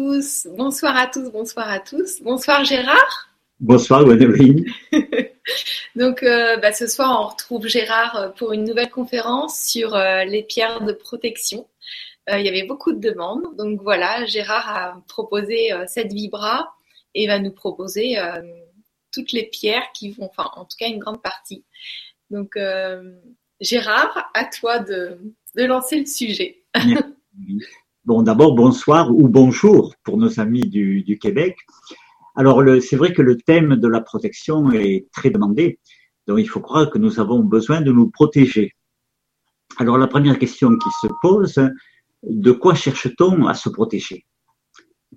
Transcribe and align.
tous, 0.00 0.48
bonsoir 0.56 0.96
à 0.96 1.06
tous, 1.06 1.30
bonsoir 1.30 1.68
à 1.68 1.78
tous. 1.78 2.22
Bonsoir 2.22 2.64
Gérard. 2.64 3.28
Bonsoir 3.58 4.02
Gwendoline. 4.02 4.64
Donc 5.94 6.22
euh, 6.22 6.56
bah, 6.56 6.72
ce 6.72 6.86
soir 6.86 7.20
on 7.20 7.28
retrouve 7.28 7.66
Gérard 7.66 8.16
euh, 8.16 8.28
pour 8.30 8.54
une 8.54 8.64
nouvelle 8.64 8.88
conférence 8.88 9.60
sur 9.60 9.94
euh, 9.94 10.24
les 10.24 10.42
pierres 10.42 10.80
de 10.80 10.92
protection. 10.94 11.68
il 12.28 12.46
y 12.46 12.48
avait 12.48 12.62
beaucoup 12.62 12.92
de 12.92 12.98
demandes, 12.98 13.54
donc 13.58 13.82
voilà, 13.82 14.24
Gérard 14.24 14.68
a 14.74 15.02
proposé 15.06 15.70
cette 15.86 16.12
vibra 16.12 16.72
et 17.14 17.26
va 17.26 17.38
nous 17.38 17.50
proposer 17.50 18.16
toutes 19.12 19.32
les 19.32 19.44
pierres 19.44 19.90
qui 19.92 20.12
vont, 20.12 20.30
enfin 20.30 20.48
en 20.54 20.64
tout 20.64 20.76
cas 20.78 20.86
une 20.86 21.00
grande 21.00 21.20
partie. 21.20 21.64
Donc 22.30 22.56
Gérard, 23.60 24.30
à 24.32 24.44
toi 24.44 24.78
de, 24.78 25.18
de 25.56 25.64
lancer 25.64 25.98
le 25.98 26.06
sujet. 26.06 26.62
Bon, 28.06 28.22
d'abord, 28.22 28.54
bonsoir 28.54 29.14
ou 29.14 29.28
bonjour 29.28 29.94
pour 30.04 30.16
nos 30.16 30.40
amis 30.40 30.62
du, 30.62 31.18
Québec. 31.20 31.58
Alors, 32.34 32.62
c'est 32.80 32.96
vrai 32.96 33.12
que 33.12 33.20
le 33.20 33.36
thème 33.36 33.76
de 33.76 33.88
la 33.88 34.00
protection 34.00 34.72
est 34.72 35.06
très 35.12 35.28
demandé. 35.28 35.78
Donc, 36.26 36.38
il 36.38 36.48
faut 36.48 36.60
croire 36.60 36.88
que 36.88 36.96
nous 36.96 37.20
avons 37.20 37.40
besoin 37.40 37.82
de 37.82 37.92
nous 37.92 38.08
protéger. 38.08 38.74
Alors, 39.76 39.98
la 39.98 40.06
première 40.06 40.38
question 40.38 40.70
qui 40.78 40.88
se 41.02 41.08
pose, 41.20 41.60
de 42.22 42.52
quoi 42.52 42.74
cherche-t-on 42.74 43.46
à 43.46 43.52
se 43.52 43.68
protéger? 43.68 44.24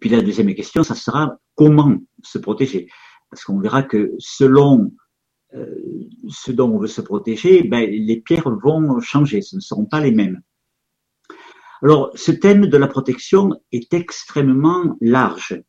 Puis 0.01 0.09
la 0.09 0.21
deuxième 0.21 0.53
question, 0.53 0.83
ça 0.83 0.95
sera 0.95 1.37
comment 1.55 1.95
se 2.21 2.37
protéger? 2.37 2.89
Parce 3.29 3.45
qu'on 3.45 3.59
verra 3.59 3.83
que 3.83 4.11
selon 4.19 4.91
euh, 5.53 5.73
ce 6.27 6.51
dont 6.51 6.69
on 6.69 6.79
veut 6.79 6.87
se 6.87 6.99
protéger, 6.99 7.63
ben, 7.63 7.89
les 7.89 8.19
pierres 8.19 8.49
vont 8.49 8.99
changer, 8.99 9.41
ce 9.41 9.55
ne 9.55 9.61
seront 9.61 9.85
pas 9.85 10.01
les 10.01 10.11
mêmes. 10.11 10.41
Alors, 11.83 12.11
ce 12.15 12.31
thème 12.31 12.67
de 12.67 12.77
la 12.77 12.87
protection 12.87 13.59
est 13.73 13.93
extrêmement 13.93 14.95
large, 15.01 15.61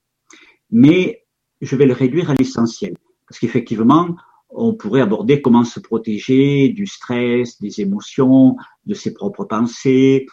mais 0.70 1.24
je 1.61 1.75
vais 1.75 1.86
le 1.86 1.92
réduire 1.92 2.30
à 2.30 2.34
l'essentiel, 2.34 2.94
parce 3.28 3.41
qu'effectivement, 3.41 4.14
on 4.48 4.75
pourrait 4.75 5.00
aborder 5.00 5.42
comment 5.42 5.64
se 5.64 5.80
protéger 5.80 6.69
du 6.69 6.86
stress, 6.86 7.61
des 7.61 7.80
émotions, 7.80 8.55
de 8.86 8.94
ses 8.94 9.12
propres 9.12 9.44
pensées, 9.44 10.27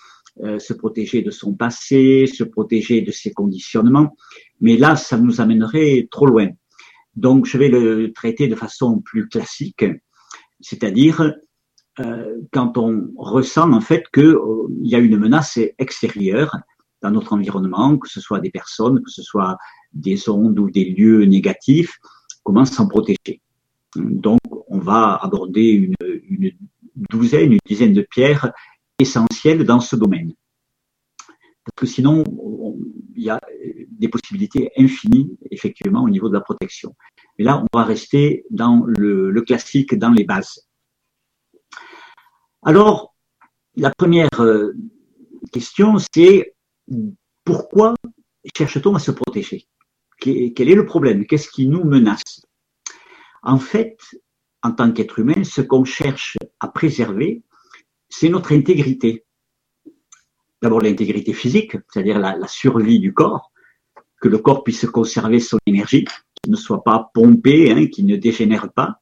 euh, 0.43 0.59
se 0.59 0.73
protéger 0.73 1.23
de 1.23 1.31
son 1.31 1.55
passé, 1.55 2.27
se 2.27 2.43
protéger 2.43 3.01
de 3.01 3.11
ses 3.11 3.33
conditionnements, 3.33 4.15
mais 4.59 4.77
là, 4.77 4.95
ça 4.95 5.17
nous 5.17 5.41
amènerait 5.41 6.07
trop 6.11 6.27
loin. 6.27 6.49
Donc, 7.15 7.47
je 7.47 7.57
vais 7.57 7.69
le 7.69 8.13
traiter 8.13 8.47
de 8.47 8.55
façon 8.55 8.99
plus 8.99 9.27
classique, 9.27 9.85
c'est-à-dire 10.59 11.33
quand 12.51 12.77
on 12.77 13.11
ressent 13.17 13.71
en 13.71 13.81
fait 13.81 14.05
qu'il 14.13 14.23
euh, 14.23 14.67
y 14.81 14.95
a 14.95 14.99
une 14.99 15.17
menace 15.17 15.59
extérieure 15.77 16.57
dans 17.01 17.11
notre 17.11 17.33
environnement, 17.33 17.97
que 17.97 18.07
ce 18.07 18.21
soit 18.21 18.39
des 18.39 18.51
personnes, 18.51 19.01
que 19.01 19.09
ce 19.09 19.21
soit 19.21 19.57
des 19.93 20.29
ondes 20.29 20.57
ou 20.59 20.69
des 20.69 20.85
lieux 20.85 21.25
négatifs, 21.25 21.97
comment 22.43 22.65
s'en 22.65 22.87
protéger? 22.87 23.41
Donc, 23.95 24.39
on 24.67 24.79
va 24.79 25.15
aborder 25.15 25.71
une, 25.71 26.51
douzaine, 26.95 27.53
une 27.53 27.59
dizaine 27.65 27.93
de 27.93 28.05
pierres 28.09 28.53
essentielles 28.99 29.65
dans 29.65 29.79
ce 29.79 29.95
domaine. 29.95 30.33
Parce 31.65 31.75
que 31.75 31.85
sinon, 31.87 32.23
il 33.15 33.23
y 33.23 33.29
a 33.29 33.39
des 33.89 34.07
possibilités 34.07 34.71
infinies, 34.77 35.37
effectivement, 35.49 36.03
au 36.03 36.09
niveau 36.09 36.29
de 36.29 36.33
la 36.33 36.41
protection. 36.41 36.95
Mais 37.37 37.45
là, 37.45 37.61
on 37.61 37.77
va 37.77 37.83
rester 37.83 38.45
dans 38.49 38.83
le 38.85 39.41
classique, 39.41 39.95
dans 39.95 40.11
les 40.11 40.23
bases. 40.23 40.70
Alors, 42.63 43.15
la 43.75 43.91
première 43.97 44.29
euh, 44.39 44.73
question, 45.51 45.97
c'est 46.13 46.53
pourquoi 47.43 47.95
cherche-t-on 48.55 48.95
à 48.95 48.99
se 48.99 49.11
protéger? 49.11 49.67
Quel 50.19 50.69
est 50.69 50.75
le 50.75 50.85
problème? 50.85 51.25
Qu'est-ce 51.25 51.49
qui 51.49 51.67
nous 51.67 51.83
menace? 51.83 52.45
En 53.41 53.57
fait, 53.57 53.97
en 54.61 54.71
tant 54.71 54.91
qu'être 54.91 55.17
humain, 55.17 55.43
ce 55.43 55.61
qu'on 55.61 55.83
cherche 55.83 56.37
à 56.59 56.67
préserver, 56.67 57.41
c'est 58.09 58.29
notre 58.29 58.53
intégrité. 58.53 59.25
D'abord 60.61 60.81
l'intégrité 60.81 61.33
physique, 61.33 61.75
c'est-à-dire 61.89 62.19
la, 62.19 62.47
survie 62.47 62.99
du 62.99 63.15
corps, 63.15 63.51
que 64.21 64.27
le 64.27 64.37
corps 64.37 64.63
puisse 64.63 64.85
conserver 64.85 65.39
son 65.39 65.57
énergie, 65.65 66.05
qu'il 66.05 66.51
ne 66.51 66.55
soit 66.55 66.83
pas 66.83 67.09
pompé, 67.15 67.71
hein, 67.71 67.87
qu'il 67.87 68.05
ne 68.05 68.15
dégénère 68.15 68.71
pas. 68.71 69.01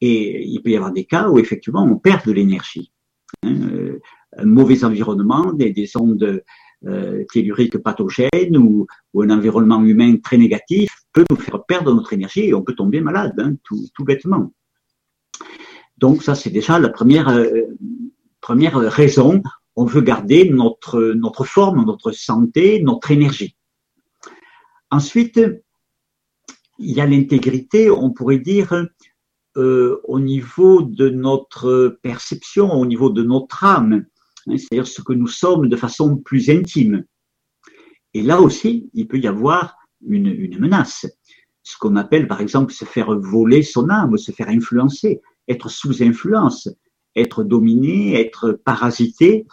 Et 0.00 0.44
il 0.46 0.62
peut 0.62 0.70
y 0.70 0.76
avoir 0.76 0.92
des 0.92 1.04
cas 1.04 1.28
où 1.28 1.38
effectivement 1.38 1.84
on 1.84 1.96
perd 1.96 2.26
de 2.26 2.32
l'énergie. 2.32 2.92
Hein, 3.42 3.54
euh, 3.70 4.00
un 4.36 4.44
mauvais 4.44 4.84
environnement, 4.84 5.52
des, 5.52 5.72
des 5.72 5.96
ondes 5.96 6.42
euh, 6.86 7.24
telluriques 7.30 7.76
pathogènes 7.76 8.56
ou, 8.56 8.86
un 9.20 9.30
environnement 9.30 9.84
humain 9.84 10.16
très 10.16 10.38
négatif 10.38 10.90
peut 11.12 11.24
nous 11.28 11.36
faire 11.36 11.62
perdre 11.64 11.92
notre 11.94 12.14
énergie 12.14 12.46
et 12.46 12.54
on 12.54 12.62
peut 12.62 12.74
tomber 12.74 13.02
malade, 13.02 13.34
hein, 13.38 13.54
tout, 13.64 13.84
tout, 13.94 14.04
bêtement. 14.04 14.50
Donc 15.98 16.22
ça, 16.22 16.34
c'est 16.34 16.48
déjà 16.48 16.78
la 16.78 16.88
première, 16.88 17.28
euh, 17.28 17.76
première 18.40 18.76
raison. 18.76 19.42
On 19.76 19.84
veut 19.84 20.00
garder 20.00 20.48
notre, 20.48 21.12
notre 21.14 21.44
forme, 21.44 21.84
notre 21.84 22.12
santé, 22.12 22.80
notre 22.82 23.10
énergie. 23.10 23.56
Ensuite, 24.90 25.38
il 26.78 26.92
y 26.92 27.00
a 27.02 27.06
l'intégrité, 27.06 27.90
on 27.90 28.10
pourrait 28.10 28.38
dire, 28.38 28.86
euh, 29.56 30.00
au 30.04 30.20
niveau 30.20 30.82
de 30.82 31.08
notre 31.08 31.98
perception, 32.02 32.72
au 32.72 32.86
niveau 32.86 33.10
de 33.10 33.22
notre 33.22 33.64
âme, 33.64 34.04
hein, 34.46 34.56
c'est-à-dire 34.56 34.86
ce 34.86 35.02
que 35.02 35.12
nous 35.12 35.26
sommes 35.26 35.68
de 35.68 35.76
façon 35.76 36.16
plus 36.16 36.50
intime. 36.50 37.04
Et 38.14 38.22
là 38.22 38.40
aussi, 38.40 38.90
il 38.94 39.08
peut 39.08 39.18
y 39.18 39.26
avoir 39.26 39.76
une, 40.06 40.26
une 40.26 40.58
menace. 40.58 41.06
Ce 41.62 41.76
qu'on 41.78 41.96
appelle 41.96 42.26
par 42.26 42.40
exemple 42.40 42.72
se 42.72 42.84
faire 42.84 43.18
voler 43.18 43.62
son 43.62 43.90
âme, 43.90 44.16
se 44.16 44.32
faire 44.32 44.48
influencer, 44.48 45.20
être 45.48 45.68
sous 45.68 46.02
influence, 46.02 46.68
être 47.16 47.42
dominé, 47.42 48.20
être 48.20 48.52
parasité 48.52 49.46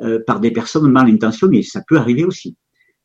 euh, 0.00 0.20
par 0.26 0.40
des 0.40 0.50
personnes 0.50 0.90
mal 0.90 1.08
intentionnées. 1.08 1.62
Ça 1.62 1.82
peut 1.86 1.98
arriver 1.98 2.24
aussi. 2.24 2.56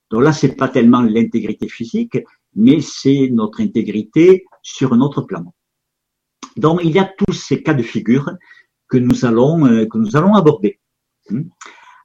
Donc 0.09 0.23
là, 0.23 0.33
c'est 0.33 0.55
pas 0.55 0.67
tellement 0.67 1.01
l'intégrité 1.01 1.67
physique, 1.67 2.17
mais 2.55 2.81
c'est 2.81 3.29
notre 3.31 3.61
intégrité 3.61 4.45
sur 4.63 4.93
un 4.93 5.01
autre 5.01 5.21
plan. 5.21 5.53
Donc, 6.59 6.81
il 6.83 6.91
y 6.91 6.99
a 6.99 7.05
tous 7.05 7.31
ces 7.33 7.63
cas 7.63 7.73
de 7.73 7.81
figure 7.81 8.29
que 8.89 8.97
nous 8.97 9.23
allons, 9.23 9.65
euh, 9.65 9.87
aborder. 10.35 10.79
Hmm. 11.29 11.43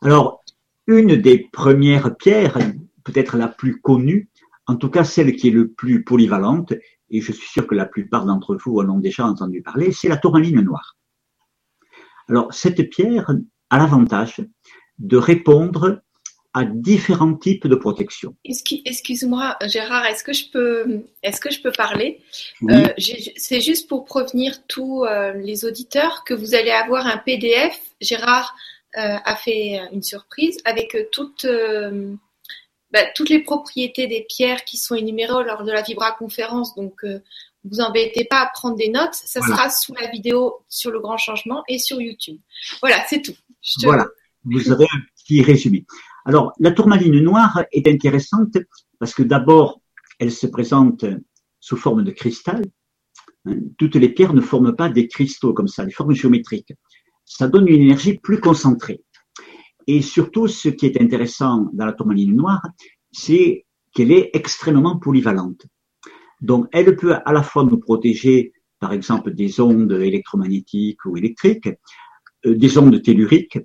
Alors, 0.00 0.44
une 0.87 1.16
des 1.16 1.48
premières 1.53 2.16
pierres, 2.16 2.59
peut-être 3.03 3.37
la 3.37 3.48
plus 3.48 3.81
connue, 3.81 4.28
en 4.66 4.76
tout 4.76 4.91
cas 4.91 5.03
celle 5.03 5.34
qui 5.34 5.48
est 5.48 5.50
le 5.50 5.72
plus 5.72 6.04
polyvalente, 6.04 6.72
et 7.10 7.20
je 7.20 7.32
suis 7.32 7.48
sûr 7.48 7.66
que 7.66 7.75
la 7.75 7.84
plupart 7.84 8.26
d'entre 8.26 8.54
vous 8.54 8.78
en 8.78 8.88
ont 8.88 9.00
déjà 9.00 9.26
entendu 9.26 9.60
parler, 9.60 9.91
c'est 9.91 10.09
la 10.09 10.19
tourmaline 10.19 10.60
noire. 10.60 10.97
Alors, 12.28 12.54
cette 12.54 12.88
pierre 12.91 13.31
a 13.70 13.78
l'avantage 13.78 14.41
de 14.98 15.16
répondre 15.16 16.03
à 16.54 16.65
différents 16.65 17.34
types 17.34 17.66
de 17.66 17.75
protection. 17.75 18.37
Excuse-moi, 18.44 19.56
Gérard, 19.66 20.06
est-ce 20.06 20.22
que 20.22 20.32
je 20.32 20.48
peux, 20.50 21.03
est-ce 21.25 21.41
que 21.41 21.50
je 21.50 21.60
peux 21.60 21.72
parler? 21.72 22.20
Euh, 22.70 22.88
C'est 23.37 23.60
juste 23.60 23.88
pour 23.88 24.04
prévenir 24.04 24.64
tous 24.69 25.04
euh, 25.04 25.32
les 25.32 25.64
auditeurs 25.64 26.22
que 26.25 26.32
vous 26.32 26.54
allez 26.54 26.70
avoir 26.70 27.09
un 27.09 27.19
PDF. 27.19 27.78
Gérard 28.00 28.54
euh, 28.97 29.16
a 29.25 29.34
fait 29.34 29.81
une 29.93 30.03
surprise 30.03 30.59
avec 30.64 30.97
toutes, 31.10 31.47
bah, 32.93 33.00
toutes 33.16 33.31
les 33.31 33.41
propriétés 33.41 34.06
des 34.06 34.25
pierres 34.28 34.64
qui 34.64 34.76
sont 34.76 34.94
énumérées 34.94 35.44
lors 35.44 35.64
de 35.64 35.72
la 35.72 35.82
Vibra 35.82 36.12
conférence. 36.12 36.76
Donc, 36.76 37.04
vous 37.64 37.81
embêtez 37.81 38.26
pas 38.26 38.43
à 38.43 38.47
prendre 38.47 38.76
des 38.76 38.91
notes. 38.91 39.14
Ça 39.14 39.41
sera 39.41 39.70
sous 39.70 39.94
la 39.94 40.06
vidéo 40.06 40.64
sur 40.69 40.93
le 40.93 41.00
grand 41.00 41.19
changement 41.19 41.64
et 41.66 41.78
sur 41.81 42.00
YouTube. 42.00 42.38
Voilà, 42.81 43.04
c'est 43.09 43.22
tout. 43.22 43.34
Voilà, 43.82 44.06
vous 44.44 44.70
aurez 44.70 44.87
un 44.94 45.00
petit 45.16 45.43
résumé. 45.43 45.84
Alors, 46.25 46.53
la 46.59 46.73
tourmaline 46.73 47.21
noire 47.21 47.65
est 47.71 47.87
intéressante 47.87 48.56
parce 48.99 49.15
que 49.15 49.23
d'abord, 49.23 49.81
elle 50.19 50.32
se 50.32 50.47
présente 50.47 51.05
sous 51.61 51.76
forme 51.76 52.03
de 52.03 52.11
cristal. 52.11 52.65
Hein, 53.47 53.56
toutes 53.79 53.97
les 53.97 54.09
pierres 54.09 54.32
ne 54.32 54.41
forment 54.41 54.75
pas 54.75 54.88
des 54.88 55.06
cristaux 55.09 55.53
comme 55.53 55.69
ça, 55.69 55.85
des 55.85 55.93
formes 55.93 56.15
géométriques. 56.15 56.73
Ça 57.26 57.49
donne 57.49 57.69
une 57.69 57.82
énergie 57.82 58.19
plus 58.19 58.41
concentrée. 58.41 59.03
Et 59.87 60.00
surtout, 60.00 60.49
ce 60.49 60.71
qui 60.71 60.87
est 60.87 61.00
intéressant 61.00 61.69
dans 61.75 61.85
la 61.85 61.93
tourmaline 61.93 62.35
noire, 62.35 62.62
c'est 63.12 63.67
qu'elle 63.93 64.12
est 64.12 64.31
extrêmement 64.32 64.99
polyvalente. 64.99 65.67
Donc, 66.41 66.67
elle 66.73 66.97
peut 66.97 67.15
à 67.15 67.32
la 67.32 67.43
fois 67.43 67.65
nous 67.65 67.79
protéger, 67.79 68.53
par 68.81 68.93
exemple, 68.93 69.35
des 69.35 69.61
ondes 69.61 69.93
électromagnétiques 69.93 71.05
ou 71.05 71.17
électriques, 71.17 71.69
euh, 72.47 72.55
des 72.55 72.79
ondes 72.79 73.00
telluriques, 73.03 73.59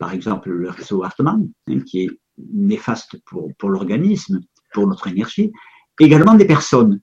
par 0.00 0.12
exemple 0.14 0.50
le 0.50 0.70
réseau 0.70 1.04
Hartmann, 1.04 1.48
hein, 1.68 1.80
qui 1.80 2.04
est 2.04 2.10
néfaste 2.52 3.20
pour, 3.26 3.50
pour 3.58 3.68
l'organisme, 3.68 4.40
pour 4.72 4.86
notre 4.86 5.06
énergie, 5.06 5.52
également 6.00 6.34
des 6.34 6.46
personnes. 6.46 7.00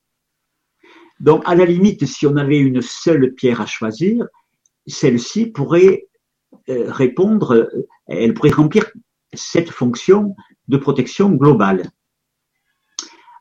Donc, 1.19 1.43
à 1.45 1.53
la 1.53 1.65
limite, 1.65 2.05
si 2.05 2.25
on 2.25 2.35
avait 2.35 2.57
une 2.57 2.81
seule 2.81 3.33
pierre 3.35 3.61
à 3.61 3.67
choisir, 3.67 4.25
celle-ci 4.87 5.45
pourrait 5.47 6.07
euh, 6.69 6.91
répondre, 6.91 7.53
euh, 7.53 7.87
elle 8.07 8.33
pourrait 8.33 8.49
remplir 8.49 8.89
cette 9.33 9.69
fonction 9.69 10.35
de 10.67 10.77
protection 10.77 11.29
globale. 11.29 11.91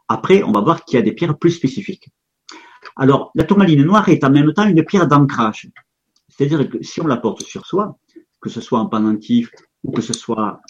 Après, 0.08 0.42
on 0.42 0.52
va 0.52 0.60
voir 0.60 0.84
qu'il 0.84 0.96
y 0.96 0.98
a 0.98 1.02
des 1.02 1.12
pierres 1.12 1.38
plus 1.38 1.52
spécifiques. 1.52 2.08
Alors, 2.94 3.30
la 3.34 3.44
tourmaline 3.44 3.84
noire 3.84 4.08
est 4.10 4.22
en 4.22 4.30
même 4.30 4.52
temps 4.52 4.66
une 4.66 4.84
pierre 4.84 5.08
d'ancrage. 5.08 5.70
C'est-à-dire 6.28 6.68
que 6.68 6.82
si 6.82 7.00
on 7.00 7.06
la 7.06 7.16
porte 7.16 7.42
sur 7.42 7.64
soi, 7.64 7.98
que 8.46 8.52
ce 8.52 8.60
soit 8.60 8.78
en 8.78 8.86
pendentif 8.86 9.50
ou 9.82 9.90
que 9.90 10.02
ce 10.02 10.12
soit 10.12 10.60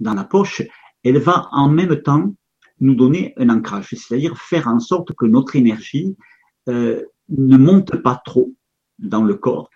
dans 0.00 0.14
la 0.14 0.24
poche, 0.24 0.62
elle 1.04 1.18
va 1.18 1.48
en 1.52 1.68
même 1.68 2.00
temps 2.00 2.34
nous 2.80 2.94
donner 2.94 3.34
un 3.36 3.50
ancrage, 3.50 3.90
c'est-à-dire 3.90 4.38
faire 4.38 4.68
en 4.68 4.80
sorte 4.80 5.12
que 5.14 5.26
notre 5.26 5.54
énergie 5.54 6.16
euh, 6.70 7.02
ne 7.28 7.58
monte 7.58 7.96
pas 8.02 8.22
trop 8.24 8.54
dans 8.98 9.22
le 9.22 9.34
corps, 9.34 9.68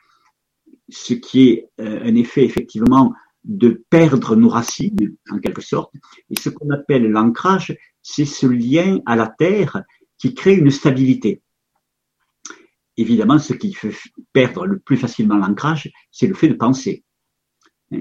ce 0.89 1.13
qui 1.13 1.49
est 1.49 1.69
euh, 1.83 2.01
un 2.03 2.15
effet 2.15 2.45
effectivement 2.45 3.13
de 3.45 3.85
perdre 3.91 4.37
nos 4.37 4.49
racines, 4.49 5.17
en 5.31 5.39
quelque 5.39 5.61
sorte. 5.61 5.93
Et 6.31 6.41
ce 6.41 6.49
qu'on 6.49 6.71
appelle 6.71 7.11
l'ancrage, 7.11 7.77
c'est 8.03 8.25
ce 8.25 8.47
lien 8.47 9.01
à 9.05 9.17
la 9.17 9.29
terre 9.29 9.83
qui 10.17 10.33
crée 10.33 10.55
une 10.55 10.71
stabilité. 10.71 11.43
Évidemment, 12.97 13.39
ce 13.39 13.53
qui 13.53 13.75
fait 13.75 13.95
perdre 14.33 14.67
le 14.67 14.79
plus 14.79 14.97
facilement 14.97 15.37
l'ancrage, 15.37 15.91
c'est 16.11 16.27
le 16.27 16.35
fait 16.35 16.49
de 16.49 16.55
penser. 16.55 17.05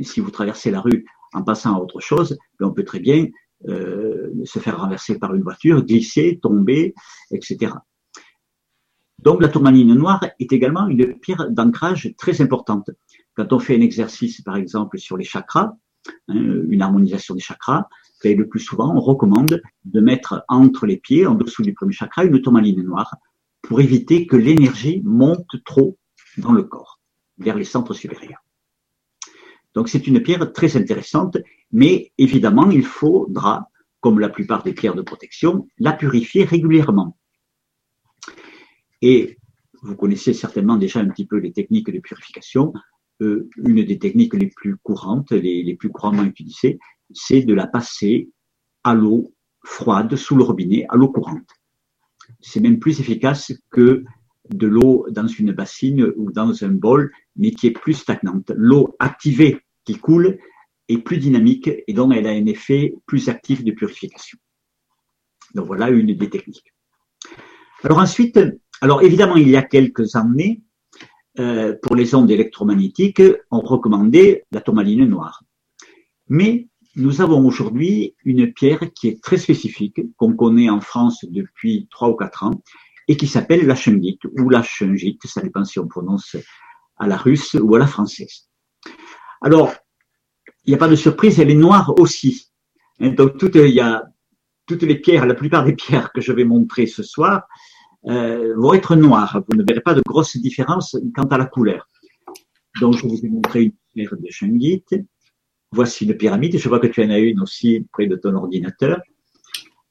Si 0.02 0.20
vous 0.20 0.32
traversez 0.32 0.72
la 0.72 0.82
rue 0.82 1.06
en 1.34 1.44
passant 1.44 1.76
à 1.76 1.80
autre 1.80 2.00
chose, 2.00 2.38
ben, 2.60 2.68
on 2.68 2.74
peut 2.74 2.84
très 2.84 3.00
bien 3.00 3.28
euh, 3.68 4.32
se 4.46 4.60
faire 4.60 4.80
renverser 4.80 5.20
par 5.20 5.34
une 5.36 5.44
voiture, 5.44 5.84
glisser, 5.84 6.40
tomber, 6.42 6.94
etc. 7.32 7.74
Donc 9.20 9.42
la 9.42 9.50
tourmaline 9.50 9.94
noire 9.94 10.24
est 10.40 10.54
également 10.54 10.88
une 10.88 11.20
pierre 11.20 11.50
d'ancrage 11.50 12.14
très 12.18 12.42
importante. 12.42 12.90
Quand 13.36 13.52
on 13.52 13.60
fait 13.60 13.76
un 13.76 13.82
exercice, 13.82 14.42
par 14.42 14.56
exemple, 14.56 14.98
sur 14.98 15.18
les 15.18 15.26
chakras, 15.26 15.74
hein, 16.30 16.64
une 16.70 16.82
harmonisation 16.82 17.36
des 17.36 17.42
chakras, 17.42 17.88
ben, 18.24 18.38
le 18.38 18.48
plus 18.48 18.60
souvent, 18.60 18.96
on 18.96 19.00
recommande 19.00 19.62
de 19.86 20.00
mettre 20.00 20.46
entre 20.48 20.86
les 20.86 20.98
pieds, 20.98 21.26
en 21.26 21.36
dessous 21.36 21.64
du 21.64 21.74
premier 21.74 21.94
chakra, 21.94 22.24
une 22.24 22.42
tourmaline 22.42 22.84
noire 22.84 23.16
pour 23.62 23.82
éviter 23.82 24.26
que 24.26 24.38
l'énergie 24.38 25.02
monte 25.04 25.64
trop 25.66 25.98
dans 26.38 26.54
le 26.54 26.64
corps, 26.64 27.02
vers 27.38 27.58
les 27.58 27.66
centres 27.66 27.94
supérieurs. 27.94 28.40
Donc 29.74 29.90
c'est 29.90 30.08
une 30.08 30.22
pierre 30.22 30.52
très 30.52 30.76
intéressante, 30.78 31.38
mais 31.72 32.12
évidemment, 32.18 32.70
il 32.72 32.84
faudra, 32.84 33.70
comme 34.00 34.20
la 34.20 34.30
plupart 34.30 34.64
des 34.64 34.74
pierres 34.74 34.96
de 34.96 35.02
protection, 35.02 35.68
la 35.78 35.94
purifier 35.94 36.44
régulièrement. 36.44 37.18
Et 39.02 39.38
vous 39.82 39.96
connaissez 39.96 40.34
certainement 40.34 40.78
déjà 40.78 41.00
un 41.00 41.08
petit 41.08 41.26
peu 41.26 41.38
les 41.38 41.54
techniques 41.54 41.90
de 41.90 42.00
purification. 42.00 42.74
Euh, 43.22 43.50
une 43.58 43.84
des 43.84 44.00
techniques 44.00 44.34
les 44.34 44.48
plus 44.48 44.78
courantes, 44.78 45.32
les, 45.32 45.64
les 45.64 45.76
plus 45.76 45.90
couramment 45.90 46.24
utilisées, 46.24 46.80
c'est 47.14 47.42
de 47.42 47.54
la 47.54 47.68
passer 47.68 48.30
à 48.84 48.94
l'eau 48.94 49.34
froide 49.64 50.16
sous 50.16 50.36
le 50.36 50.44
robinet, 50.44 50.86
à 50.90 50.96
l'eau 50.96 51.10
courante. 51.10 51.50
C'est 52.40 52.60
même 52.60 52.80
plus 52.80 53.00
efficace 53.00 53.54
que 53.72 54.04
de 54.50 54.68
l'eau 54.68 55.06
dans 55.12 55.28
une 55.28 55.52
bassine 55.52 56.12
ou 56.16 56.32
dans 56.32 56.64
un 56.64 56.70
bol, 56.70 57.12
mais 57.40 57.52
qui 57.52 57.68
est 57.68 57.72
plus 57.72 57.94
stagnante. 57.94 58.52
L'eau 58.56 58.96
activée 59.00 59.60
qui 59.86 59.96
coule 59.96 60.38
est 60.88 61.00
plus 61.00 61.18
dynamique 61.18 61.70
et 61.88 61.94
donc 61.94 62.14
elle 62.16 62.28
a 62.28 62.32
un 62.32 62.46
effet 62.46 62.94
plus 63.08 63.30
actif 63.30 63.64
de 63.64 63.72
purification. 63.72 64.38
Donc 65.56 65.66
voilà 65.66 65.90
une 65.90 66.14
des 66.16 66.30
techniques. 66.30 66.74
Alors 67.84 68.00
ensuite, 68.00 68.40
alors 68.82 69.02
évidemment, 69.02 69.38
il 69.38 69.50
y 69.50 69.56
a 69.56 69.64
quelques 69.64 70.16
années, 70.16 70.62
euh, 71.40 71.76
pour 71.82 71.96
les 71.96 72.14
ondes 72.14 72.30
électromagnétiques, 72.30 73.22
on 73.50 73.62
recommandait 73.62 74.46
la 74.52 74.62
tourmaline 74.62 75.06
noire. 75.06 75.44
Mais 76.28 76.68
nous 76.96 77.22
avons 77.22 77.46
aujourd'hui 77.46 78.16
une 78.26 78.52
pierre 78.52 78.92
qui 78.94 79.08
est 79.08 79.24
très 79.24 79.38
spécifique, 79.38 80.02
qu'on 80.18 80.34
connaît 80.34 80.70
en 80.70 80.82
France 80.82 81.24
depuis 81.30 81.88
trois 81.90 82.10
ou 82.10 82.16
quatre 82.16 82.44
ans, 82.44 82.62
et 83.08 83.16
qui 83.16 83.28
s'appelle 83.28 83.66
la 83.66 83.76
shungite 83.76 84.26
ou 84.38 84.50
la 84.50 84.62
shungite, 84.62 85.26
ça 85.26 85.42
dépend 85.42 85.64
si 85.64 85.80
on 85.80 85.88
prononce 85.88 86.36
à 87.00 87.08
la 87.08 87.18
russe 87.18 87.56
ou 87.60 87.76
à 87.76 87.80
la 87.80 87.88
française. 87.88 88.50
Alors, 89.42 89.74
il 90.66 90.72
n'y 90.72 90.76
a 90.76 90.78
pas 90.78 90.90
de 90.90 90.96
surprise, 90.96 91.40
elle 91.40 91.50
est 91.50 91.56
noire 91.56 91.94
aussi. 91.98 92.52
donc, 93.00 93.38
toutes, 93.38 93.56
il 93.56 93.72
y 93.72 93.80
a, 93.80 94.04
toutes 94.68 94.84
les 94.84 95.00
pierres, 95.00 95.26
la 95.26 95.34
plupart 95.34 95.64
des 95.64 95.74
pierres 95.74 96.12
que 96.12 96.22
je 96.22 96.32
vais 96.32 96.44
montrer 96.44 96.86
ce 96.86 97.04
soir, 97.04 97.44
euh, 98.08 98.54
vont 98.58 98.74
être 98.74 98.96
noires. 98.96 99.42
Vous 99.48 99.58
ne 99.58 99.64
verrez 99.68 99.82
pas 99.82 99.94
de 99.94 100.02
grosses 100.06 100.38
différences 100.38 100.96
quant 101.16 101.28
à 101.28 101.38
la 101.38 101.46
couleur. 101.46 101.88
Donc, 102.80 102.96
je 102.96 103.08
vous 103.08 103.26
ai 103.26 103.30
montré 103.30 103.64
une 103.64 103.74
pierre 103.94 104.16
de 104.18 104.30
shungite. 104.30 104.96
Voici 105.72 106.06
une 106.06 106.16
pyramide. 106.16 106.58
Je 106.58 106.70
vois 106.70 106.80
que 106.80 106.88
tu 106.88 107.04
en 107.04 107.10
as 107.10 107.20
une 107.20 107.42
aussi 107.42 107.86
près 107.92 108.08
de 108.08 108.16
ton 108.16 108.36
ordinateur. 108.36 109.00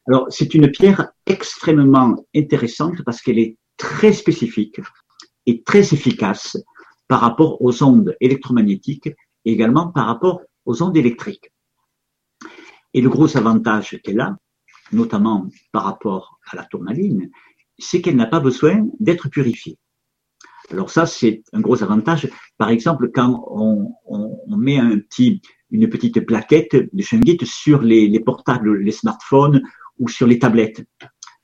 Alors, 0.06 0.26
c'est 0.30 0.54
une 0.54 0.70
pierre 0.70 1.10
extrêmement 1.26 2.16
intéressante 2.34 3.02
parce 3.04 3.20
qu'elle 3.20 3.38
est 3.38 3.56
très 3.76 4.12
spécifique 4.12 4.80
et 5.46 5.62
très 5.62 5.80
efficace 5.80 6.56
par 7.08 7.20
rapport 7.20 7.60
aux 7.62 7.82
ondes 7.82 8.16
électromagnétiques 8.20 9.08
et 9.44 9.52
également 9.52 9.88
par 9.88 10.06
rapport 10.06 10.42
aux 10.66 10.82
ondes 10.82 10.96
électriques. 10.96 11.50
Et 12.94 13.00
le 13.00 13.08
gros 13.08 13.36
avantage 13.36 13.98
qu'elle 14.04 14.20
a, 14.20 14.36
notamment 14.92 15.46
par 15.72 15.84
rapport 15.84 16.38
à 16.50 16.56
la 16.56 16.64
tourmaline, 16.64 17.30
c'est 17.78 18.00
qu'elle 18.00 18.16
n'a 18.16 18.26
pas 18.26 18.40
besoin 18.40 18.86
d'être 19.00 19.28
purifiée. 19.28 19.78
Alors 20.70 20.90
ça, 20.90 21.06
c'est 21.06 21.42
un 21.52 21.60
gros 21.60 21.82
avantage. 21.82 22.28
Par 22.58 22.68
exemple, 22.68 23.10
quand 23.14 23.44
on, 23.50 23.94
met 24.56 24.78
une 25.70 25.88
petite 25.88 26.26
plaquette 26.26 26.74
de 26.92 27.02
shungite 27.02 27.44
sur 27.44 27.80
les, 27.80 28.20
portables, 28.20 28.78
les 28.78 28.92
smartphones 28.92 29.62
ou 29.98 30.08
sur 30.08 30.26
les 30.26 30.38
tablettes. 30.38 30.84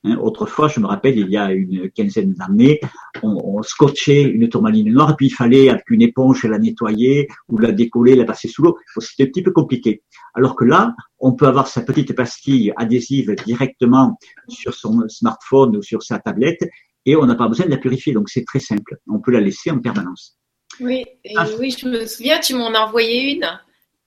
Hein, 0.05 0.17
autrefois, 0.21 0.67
je 0.67 0.79
me 0.79 0.85
rappelle, 0.85 1.17
il 1.17 1.29
y 1.29 1.37
a 1.37 1.51
une 1.51 1.89
quinzaine 1.89 2.33
d'années, 2.33 2.79
on, 3.23 3.57
on, 3.57 3.63
scotchait 3.63 4.21
une 4.21 4.47
tourmaline 4.49 4.93
noire, 4.93 5.11
et 5.11 5.15
puis 5.15 5.27
il 5.27 5.33
fallait 5.33 5.69
avec 5.69 5.89
une 5.89 6.03
éponge 6.03 6.43
la 6.45 6.59
nettoyer 6.59 7.27
ou 7.49 7.57
la 7.57 7.71
décoller, 7.71 8.15
la 8.15 8.25
passer 8.25 8.47
sous 8.47 8.61
l'eau. 8.61 8.77
C'était 8.99 9.23
un 9.23 9.27
petit 9.27 9.41
peu 9.41 9.51
compliqué. 9.51 10.03
Alors 10.35 10.55
que 10.55 10.63
là, 10.63 10.93
on 11.19 11.33
peut 11.33 11.47
avoir 11.47 11.67
sa 11.67 11.81
petite 11.81 12.15
pastille 12.15 12.71
adhésive 12.77 13.35
directement 13.45 14.19
sur 14.47 14.75
son 14.75 15.07
smartphone 15.07 15.77
ou 15.77 15.81
sur 15.81 16.03
sa 16.03 16.19
tablette 16.19 16.63
et 17.05 17.15
on 17.15 17.25
n'a 17.25 17.35
pas 17.35 17.47
besoin 17.47 17.65
de 17.65 17.71
la 17.71 17.77
purifier. 17.77 18.13
Donc 18.13 18.29
c'est 18.29 18.45
très 18.45 18.59
simple. 18.59 18.99
On 19.09 19.19
peut 19.19 19.31
la 19.31 19.41
laisser 19.41 19.71
en 19.71 19.79
permanence. 19.79 20.37
Oui, 20.79 21.05
ah. 21.35 21.47
oui, 21.59 21.71
je 21.71 21.87
me 21.87 22.05
souviens, 22.05 22.39
tu 22.39 22.53
m'en 22.53 22.73
as 22.73 22.79
envoyé 22.79 23.35
une. 23.35 23.47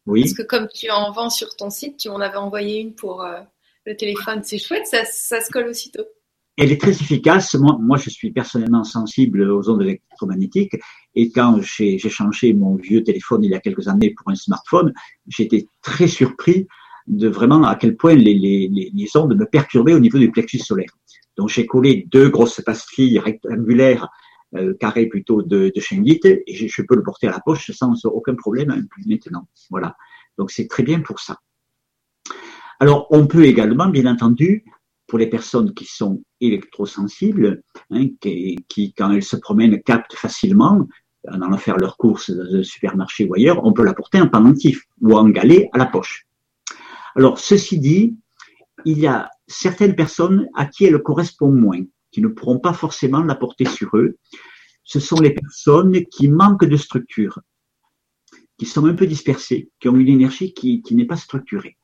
Oui. 0.07 0.23
Parce 0.23 0.35
que 0.35 0.43
comme 0.43 0.69
tu 0.69 0.91
en 0.91 1.11
vends 1.13 1.31
sur 1.31 1.57
ton 1.57 1.71
site, 1.71 1.97
tu 1.97 2.09
m'en 2.09 2.21
avais 2.21 2.37
envoyé 2.37 2.81
une 2.81 2.95
pour 2.95 3.23
euh, 3.23 3.41
le 3.89 3.97
téléphone. 3.97 4.41
C'est 4.45 4.59
chouette, 4.59 4.87
ça, 4.87 5.05
se 5.05 5.51
colle 5.51 5.69
aussitôt. 5.69 6.05
Elle 6.57 6.73
est 6.73 6.81
très 6.81 6.91
efficace. 6.91 7.55
Moi, 7.55 7.97
je 7.97 8.11
suis 8.11 8.31
personnellement 8.33 8.85
sensible 8.85 9.43
aux 9.51 9.69
ondes 9.71 9.83
électromagnétiques. 9.83 10.77
Et 11.15 11.31
quand 11.31 11.61
j'ai 11.63 11.99
changé 11.99 12.53
mon 12.53 12.75
vieux 12.77 13.03
téléphone 13.03 13.45
il 13.45 13.51
y 13.51 13.55
a 13.55 13.61
quelques 13.61 13.89
années 13.89 14.11
pour 14.11 14.31
un 14.31 14.35
smartphone, 14.35 14.93
j'étais 15.27 15.67
très 15.83 16.07
surpris 16.07 16.67
de 17.07 17.29
vraiment 17.29 17.65
à 17.65 17.77
quel 17.77 17.97
point 17.97 18.15
les, 18.15 19.09
ondes 19.15 19.37
me 19.37 19.47
perturbaient 19.47 19.95
au 19.95 20.01
niveau 20.01 20.19
du 20.19 20.31
plexus 20.31 20.59
solaire. 20.59 20.91
Donc, 21.37 21.49
j'ai 21.49 21.67
collé 21.67 22.07
deux 22.11 22.29
grosses 22.29 22.61
pastilles 22.61 23.19
rectangulaires, 23.21 24.09
euh, 24.57 24.75
carrées 24.81 25.07
plutôt 25.07 25.43
de, 25.43 25.71
de 25.75 26.43
et 26.47 26.69
je 26.69 26.83
peux 26.83 26.97
le 26.97 27.03
porter 27.03 27.29
à 27.29 27.31
la 27.31 27.41
poche 27.41 27.71
sans 27.71 28.05
aucun 28.05 28.35
problème 28.35 28.87
maintenant. 29.07 29.47
Voilà. 29.71 29.97
Donc, 30.37 30.51
c'est 30.51 30.67
très 30.67 30.83
bien 30.83 31.01
pour 31.01 31.21
ça. 31.21 31.39
Alors, 32.81 33.09
on 33.11 33.27
peut 33.27 33.45
également, 33.45 33.89
bien 33.89 34.07
entendu, 34.07 34.65
pour 35.09 35.19
les 35.19 35.27
personnes 35.27 35.75
qui 35.75 35.85
sont 35.85 36.23
électrosensibles, 36.41 37.63
hein, 37.91 38.09
qui, 38.21 38.95
quand 38.97 39.11
elles 39.11 39.25
se 39.25 39.37
promènent, 39.37 39.83
captent 39.83 40.15
facilement, 40.15 40.87
en 41.27 41.43
allant 41.43 41.57
faire 41.57 41.77
leurs 41.77 41.97
courses 41.97 42.31
dans 42.31 42.55
un 42.55 42.63
supermarché 42.63 43.27
ou 43.27 43.35
ailleurs, 43.35 43.65
on 43.65 43.73
peut 43.73 43.85
la 43.85 43.95
porter 43.95 44.21
en 44.21 44.29
pendentif 44.29 44.85
ou 45.01 45.17
en 45.17 45.29
galet 45.29 45.69
à 45.73 45.79
la 45.79 45.87
poche. 45.87 46.27
Alors, 47.17 47.41
ceci 47.41 47.81
dit, 47.81 48.17
il 48.85 49.01
y 49.01 49.07
a 49.09 49.29
certaines 49.49 49.97
personnes 49.97 50.49
à 50.55 50.67
qui 50.67 50.85
elle 50.85 50.99
correspond 51.03 51.51
moins, 51.51 51.83
qui 52.13 52.21
ne 52.21 52.29
pourront 52.29 52.61
pas 52.61 52.75
forcément 52.75 53.23
la 53.23 53.35
porter 53.35 53.65
sur 53.65 53.97
eux. 53.97 54.19
Ce 54.85 55.01
sont 55.01 55.21
les 55.21 55.35
personnes 55.35 56.05
qui 56.07 56.29
manquent 56.29 56.67
de 56.67 56.77
structure, 56.77 57.41
qui 58.57 58.67
sont 58.67 58.87
un 58.87 58.95
peu 58.95 59.07
dispersées, 59.07 59.71
qui 59.81 59.89
ont 59.89 59.97
une 59.97 60.09
énergie 60.09 60.55
qui 60.55 60.83
n'est 60.93 61.07
pas 61.07 61.17
structurée. 61.17 61.78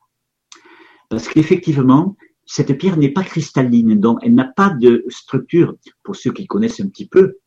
Parce 1.09 1.27
qu'effectivement, 1.27 2.15
cette 2.45 2.77
pierre 2.77 2.97
n'est 2.97 3.11
pas 3.11 3.23
cristalline, 3.23 3.99
donc 3.99 4.19
elle 4.21 4.35
n'a 4.35 4.45
pas 4.45 4.69
de 4.69 5.03
structure. 5.09 5.75
Pour 6.03 6.15
ceux 6.15 6.31
qui 6.31 6.45
connaissent 6.45 6.79
un 6.79 6.87
petit 6.87 7.07
peu, 7.07 7.37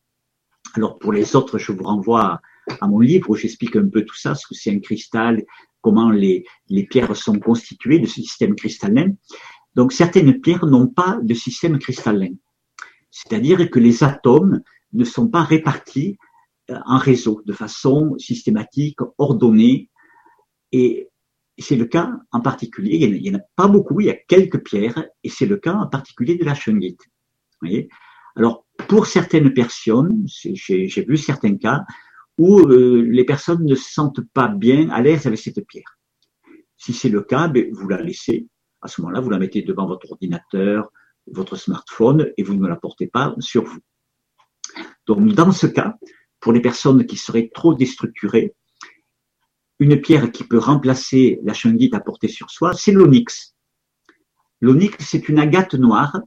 alors 0.73 0.99
pour 0.99 1.13
les 1.13 1.35
autres, 1.35 1.57
je 1.57 1.71
vous 1.71 1.83
renvoie 1.83 2.41
à 2.81 2.87
mon 2.87 2.99
livre 2.99 3.29
où 3.29 3.35
j'explique 3.35 3.75
un 3.75 3.87
peu 3.87 4.03
tout 4.03 4.15
ça, 4.15 4.35
ce 4.35 4.45
que 4.47 4.53
c'est 4.53 4.71
un 4.71 4.79
cristal, 4.79 5.43
comment 5.81 6.11
les, 6.11 6.45
pierres 6.89 7.15
sont 7.15 7.39
constituées 7.39 7.99
de 7.99 8.05
ce 8.05 8.15
système 8.15 8.55
cristallin. 8.55 9.13
Donc 9.75 9.93
certaines 9.93 10.39
pierres 10.41 10.65
n'ont 10.65 10.87
pas 10.87 11.19
de 11.21 11.33
système 11.33 11.79
cristallin. 11.79 12.33
C'est-à-dire 13.11 13.69
que 13.69 13.79
les 13.79 14.03
atomes 14.03 14.61
ne 14.93 15.03
sont 15.03 15.27
pas 15.27 15.43
répartis 15.43 16.17
euh, 16.69 16.77
en 16.85 16.97
réseau 16.97 17.41
de 17.45 17.53
façon 17.53 18.15
systématique, 18.17 18.99
ordonnée. 19.17 19.89
Et 20.71 21.09
c'est 21.61 21.75
le 21.75 21.85
cas 21.85 22.11
en 22.31 22.41
particulier, 22.41 22.97
il 22.97 23.21
n'y 23.21 23.31
en, 23.31 23.39
a 23.39 23.43
pas 23.55 23.67
beaucoup, 23.67 23.99
il 23.99 24.07
y 24.07 24.09
a 24.09 24.15
quelques 24.15 24.63
pierres, 24.63 25.03
et 25.23 25.29
c'est 25.29 25.45
le 25.45 25.57
cas 25.57 25.73
en 25.73 25.87
particulier 25.87 26.35
de 26.35 26.45
la 26.45 26.55
shungite. 26.55 27.01
voyez 27.61 27.89
Alors, 28.35 28.65
pour 28.87 29.07
certaines 29.07 29.53
personnes, 29.53 30.25
j'ai 30.27 31.05
vu 31.07 31.17
certains 31.17 31.57
cas 31.57 31.83
où 32.37 32.59
euh, 32.59 33.01
les 33.01 33.25
personnes 33.25 33.65
ne 33.65 33.75
se 33.75 33.91
sentent 33.91 34.21
pas 34.33 34.47
bien 34.47 34.89
à 34.89 35.01
l'aise 35.01 35.27
avec 35.27 35.39
cette 35.39 35.65
pierre. 35.67 35.97
Si 36.77 36.93
c'est 36.93 37.09
le 37.09 37.21
cas, 37.21 37.49
ben, 37.49 37.67
vous 37.73 37.89
la 37.89 38.01
laissez. 38.01 38.47
À 38.81 38.87
ce 38.87 39.01
moment-là, 39.01 39.19
vous 39.19 39.29
la 39.29 39.39
mettez 39.39 39.61
devant 39.61 39.85
votre 39.85 40.09
ordinateur, 40.09 40.89
votre 41.27 41.57
smartphone, 41.57 42.31
et 42.37 42.43
vous 42.43 42.55
ne 42.55 42.65
la 42.65 42.77
portez 42.77 43.07
pas 43.07 43.35
sur 43.39 43.65
vous. 43.65 43.79
Donc, 45.05 45.27
dans 45.33 45.51
ce 45.51 45.67
cas, 45.67 45.97
pour 46.39 46.53
les 46.53 46.61
personnes 46.61 47.05
qui 47.05 47.17
seraient 47.17 47.49
trop 47.53 47.73
déstructurées, 47.73 48.55
une 49.79 49.99
pierre 49.99 50.31
qui 50.31 50.43
peut 50.43 50.57
remplacer 50.57 51.39
la 51.43 51.53
shungite 51.53 51.93
à 51.93 52.01
porter 52.01 52.27
sur 52.27 52.49
soi, 52.49 52.73
c'est 52.73 52.91
l'onyx. 52.91 53.55
L'onyx, 54.61 54.97
c'est 54.99 55.29
une 55.29 55.39
agate 55.39 55.73
noire. 55.75 56.19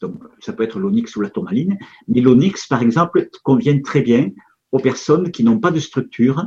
Donc, 0.00 0.22
ça 0.40 0.52
peut 0.52 0.64
être 0.64 0.78
l'onyx 0.78 1.14
ou 1.16 1.20
la 1.20 1.30
tourmaline. 1.30 1.78
Mais 2.08 2.20
l'onyx, 2.20 2.66
par 2.66 2.82
exemple, 2.82 3.28
convient 3.44 3.80
très 3.80 4.02
bien 4.02 4.30
aux 4.72 4.80
personnes 4.80 5.30
qui 5.30 5.44
n'ont 5.44 5.60
pas 5.60 5.70
de 5.70 5.78
structure, 5.78 6.44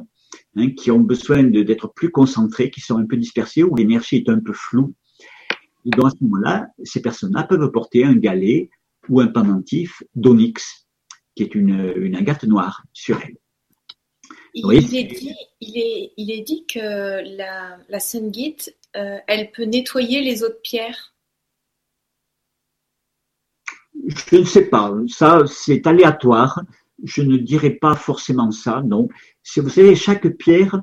hein, 0.56 0.72
qui 0.72 0.92
ont 0.92 1.00
besoin 1.00 1.44
d'être 1.44 1.88
plus 1.94 2.12
concentrées, 2.12 2.70
qui 2.70 2.82
sont 2.82 2.98
un 2.98 3.06
peu 3.06 3.16
dispersées, 3.16 3.64
où 3.64 3.76
l'énergie 3.76 4.18
est 4.18 4.30
un 4.30 4.40
peu 4.40 4.54
floue. 4.54 4.94
Et 5.86 5.90
donc, 5.92 6.12
ce 6.12 6.24
moment-là, 6.26 6.68
ces 6.84 7.02
personnes-là 7.02 7.44
peuvent 7.44 7.72
porter 7.72 8.04
un 8.04 8.16
galet 8.16 8.70
ou 9.08 9.22
un 9.22 9.28
pendentif 9.28 10.04
d'onyx, 10.16 10.86
qui 11.34 11.44
est 11.44 11.56
une, 11.56 11.94
une 11.96 12.16
agate 12.18 12.44
noire 12.44 12.84
sur 12.92 13.20
elle. 13.22 13.38
Il, 14.53 14.74
est 14.74 15.03
dit, 15.03 15.36
il, 15.62 15.77
est, 15.77 16.13
il 16.18 16.32
est 16.32 16.41
dit 16.41 16.65
que 16.65 16.79
la, 17.38 17.77
la 17.88 18.00
euh, 18.96 19.18
elle 19.27 19.51
peut 19.51 19.65
nettoyer 19.65 20.22
les 20.22 20.44
autres 20.44 20.62
pierres. 20.63 21.13
Je 24.08 24.38
ne 24.38 24.44
sais 24.44 24.65
pas. 24.65 24.94
Ça, 25.08 25.44
c'est 25.46 25.86
aléatoire. 25.86 26.62
Je 27.03 27.22
ne 27.22 27.38
dirais 27.38 27.72
pas 27.72 27.96
forcément 27.96 28.51
ça, 28.51 28.82
non. 28.86 29.08
Vous 29.58 29.70
savez, 29.70 29.96
chaque 29.96 30.27
pierre 30.38 30.82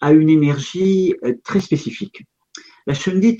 a 0.00 0.12
une 0.12 0.30
énergie 0.30 1.14
euh, 1.24 1.34
très 1.44 1.60
spécifique. 1.60 2.24
La 2.86 2.94
Shungit, 2.94 3.38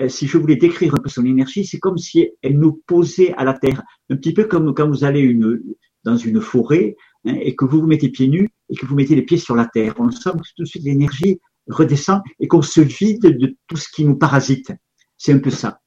euh, 0.00 0.08
si 0.08 0.26
je 0.26 0.38
voulais 0.38 0.56
décrire 0.56 0.94
un 0.94 0.98
peu 0.98 1.08
son 1.08 1.24
énergie, 1.24 1.64
c'est 1.64 1.78
comme 1.78 1.98
si 1.98 2.30
elle 2.42 2.58
nous 2.58 2.82
posait 2.86 3.32
à 3.34 3.44
la 3.44 3.54
terre, 3.54 3.82
un 4.08 4.16
petit 4.16 4.32
peu 4.32 4.44
comme 4.44 4.74
quand 4.74 4.88
vous 4.88 5.04
allez 5.04 5.20
une, 5.20 5.62
dans 6.02 6.16
une 6.16 6.40
forêt 6.40 6.96
hein, 7.24 7.36
et 7.40 7.54
que 7.54 7.64
vous 7.64 7.80
vous 7.80 7.86
mettez 7.86 8.08
pieds 8.08 8.28
nus 8.28 8.50
et 8.70 8.76
que 8.76 8.86
vous 8.86 8.94
mettez 8.94 9.14
les 9.14 9.22
pieds 9.22 9.38
sur 9.38 9.56
la 9.56 9.66
terre. 9.66 9.94
On 9.98 10.10
sent 10.10 10.30
que 10.32 10.48
tout 10.56 10.62
de 10.62 10.64
suite 10.64 10.84
l'énergie 10.84 11.40
redescend 11.68 12.22
et 12.38 12.48
qu'on 12.48 12.62
se 12.62 12.80
vide 12.80 13.22
de 13.22 13.56
tout 13.66 13.76
ce 13.76 13.88
qui 13.92 14.04
nous 14.04 14.16
parasite. 14.16 14.72
C'est 15.18 15.32
un 15.32 15.38
peu 15.38 15.50
ça. 15.50 15.80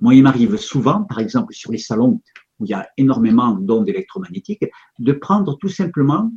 Moi, 0.00 0.14
il 0.14 0.22
m'arrive 0.22 0.56
souvent, 0.56 1.02
par 1.04 1.18
exemple, 1.18 1.52
sur 1.52 1.72
les 1.72 1.78
salons 1.78 2.22
où 2.58 2.64
il 2.64 2.70
y 2.70 2.74
a 2.74 2.88
énormément 2.96 3.54
d'ondes 3.54 3.88
électromagnétiques, 3.88 4.64
de 4.98 5.12
prendre 5.12 5.56
tout 5.58 5.68
simplement 5.68 6.32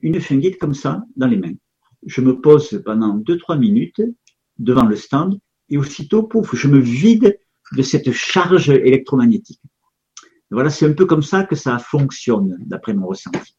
une 0.00 0.20
fingite 0.20 0.58
comme 0.58 0.74
ça 0.74 1.02
dans 1.16 1.26
les 1.26 1.36
mains. 1.36 1.54
Je 2.06 2.20
me 2.20 2.40
pose 2.40 2.82
pendant 2.84 3.14
deux, 3.14 3.36
trois 3.38 3.56
minutes 3.56 4.00
devant 4.58 4.84
le 4.84 4.96
stand 4.96 5.38
et 5.68 5.76
aussitôt, 5.76 6.22
pouf, 6.22 6.54
je 6.54 6.68
me 6.68 6.78
vide 6.78 7.38
de 7.72 7.82
cette 7.82 8.10
charge 8.12 8.70
électromagnétique. 8.70 9.60
Voilà, 10.50 10.70
c'est 10.70 10.86
un 10.86 10.94
peu 10.94 11.06
comme 11.06 11.22
ça 11.22 11.44
que 11.44 11.54
ça 11.54 11.78
fonctionne, 11.78 12.56
d'après 12.60 12.94
mon 12.94 13.06
ressenti. 13.06 13.56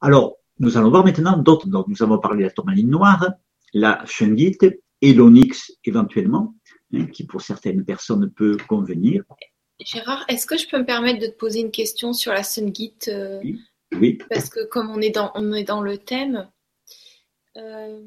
Alors, 0.00 0.36
nous 0.58 0.76
allons 0.76 0.90
voir 0.90 1.04
maintenant 1.04 1.36
d'autres. 1.36 1.68
Donc, 1.68 1.88
nous 1.88 2.02
avons 2.02 2.18
parlé 2.18 2.40
de 2.40 2.48
la 2.48 2.50
tourmaline 2.50 2.90
noire, 2.90 3.32
la 3.72 4.02
shungite 4.06 4.66
et 5.02 5.14
l'onyx 5.14 5.72
éventuellement, 5.84 6.54
hein, 6.94 7.06
qui 7.06 7.24
pour 7.24 7.40
certaines 7.42 7.84
personnes 7.84 8.30
peut 8.30 8.56
convenir. 8.68 9.24
Gérard, 9.80 10.24
est-ce 10.28 10.46
que 10.46 10.58
je 10.58 10.68
peux 10.68 10.78
me 10.78 10.84
permettre 10.84 11.20
de 11.20 11.26
te 11.26 11.36
poser 11.36 11.60
une 11.60 11.70
question 11.70 12.12
sur 12.12 12.32
la 12.32 12.42
shungite 12.42 13.08
euh, 13.08 13.40
oui, 13.98 14.18
Parce 14.28 14.50
que 14.50 14.64
comme 14.66 14.90
on 14.90 15.00
est 15.00 15.10
dans, 15.10 15.32
on 15.34 15.52
est 15.52 15.64
dans 15.64 15.80
le 15.80 15.96
thème. 15.96 16.48
Euh, 17.56 18.00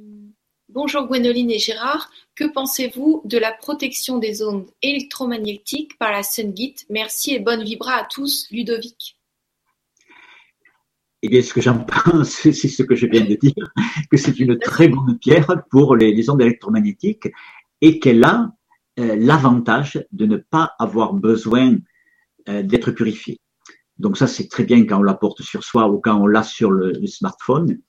bonjour 0.69 1.07
Gwénoline 1.07 1.51
et 1.51 1.59
Gérard, 1.59 2.11
que 2.35 2.45
pensez-vous 2.45 3.23
de 3.25 3.37
la 3.37 3.51
protection 3.51 4.19
des 4.19 4.43
ondes 4.43 4.67
électromagnétiques 4.81 5.97
par 5.97 6.11
la 6.11 6.23
Sungite 6.23 6.85
Merci 6.89 7.33
et 7.33 7.39
bonne 7.39 7.63
vibra 7.63 7.95
à 7.95 8.05
tous, 8.05 8.47
Ludovic. 8.51 9.17
Eh 11.25 11.29
bien, 11.29 11.41
ce 11.41 11.53
que 11.53 11.61
j'en 11.61 11.79
pense, 11.79 12.29
c'est 12.41 12.51
ce 12.51 12.83
que 12.83 12.95
je 12.95 13.07
viens 13.07 13.23
de 13.23 13.35
dire, 13.35 13.53
que 14.11 14.17
c'est 14.17 14.37
une 14.41 14.59
très 14.59 14.89
bonne 14.89 15.17
pierre 15.17 15.63
pour 15.71 15.95
les, 15.95 16.29
ondes 16.29 16.41
électromagnétiques 16.41 17.29
et 17.79 17.97
qu'elle 17.99 18.25
a 18.25 18.51
euh, 18.99 19.15
l'avantage 19.17 20.05
de 20.11 20.25
ne 20.25 20.35
pas 20.35 20.73
avoir 20.79 21.13
besoin 21.13 21.77
euh, 22.49 22.61
d'être 22.61 22.91
purifiée. 22.91 23.39
Donc 23.97 24.17
ça, 24.17 24.27
c'est 24.27 24.49
très 24.49 24.65
bien 24.65 24.85
quand 24.85 24.99
on 24.99 25.03
la 25.03 25.13
porte 25.13 25.41
sur 25.43 25.63
soi 25.63 25.89
ou 25.89 26.01
quand 26.01 26.19
on 26.19 26.27
l'a 26.27 26.43
sur 26.43 26.71
le, 26.71 26.93
smartphone. 27.07 27.79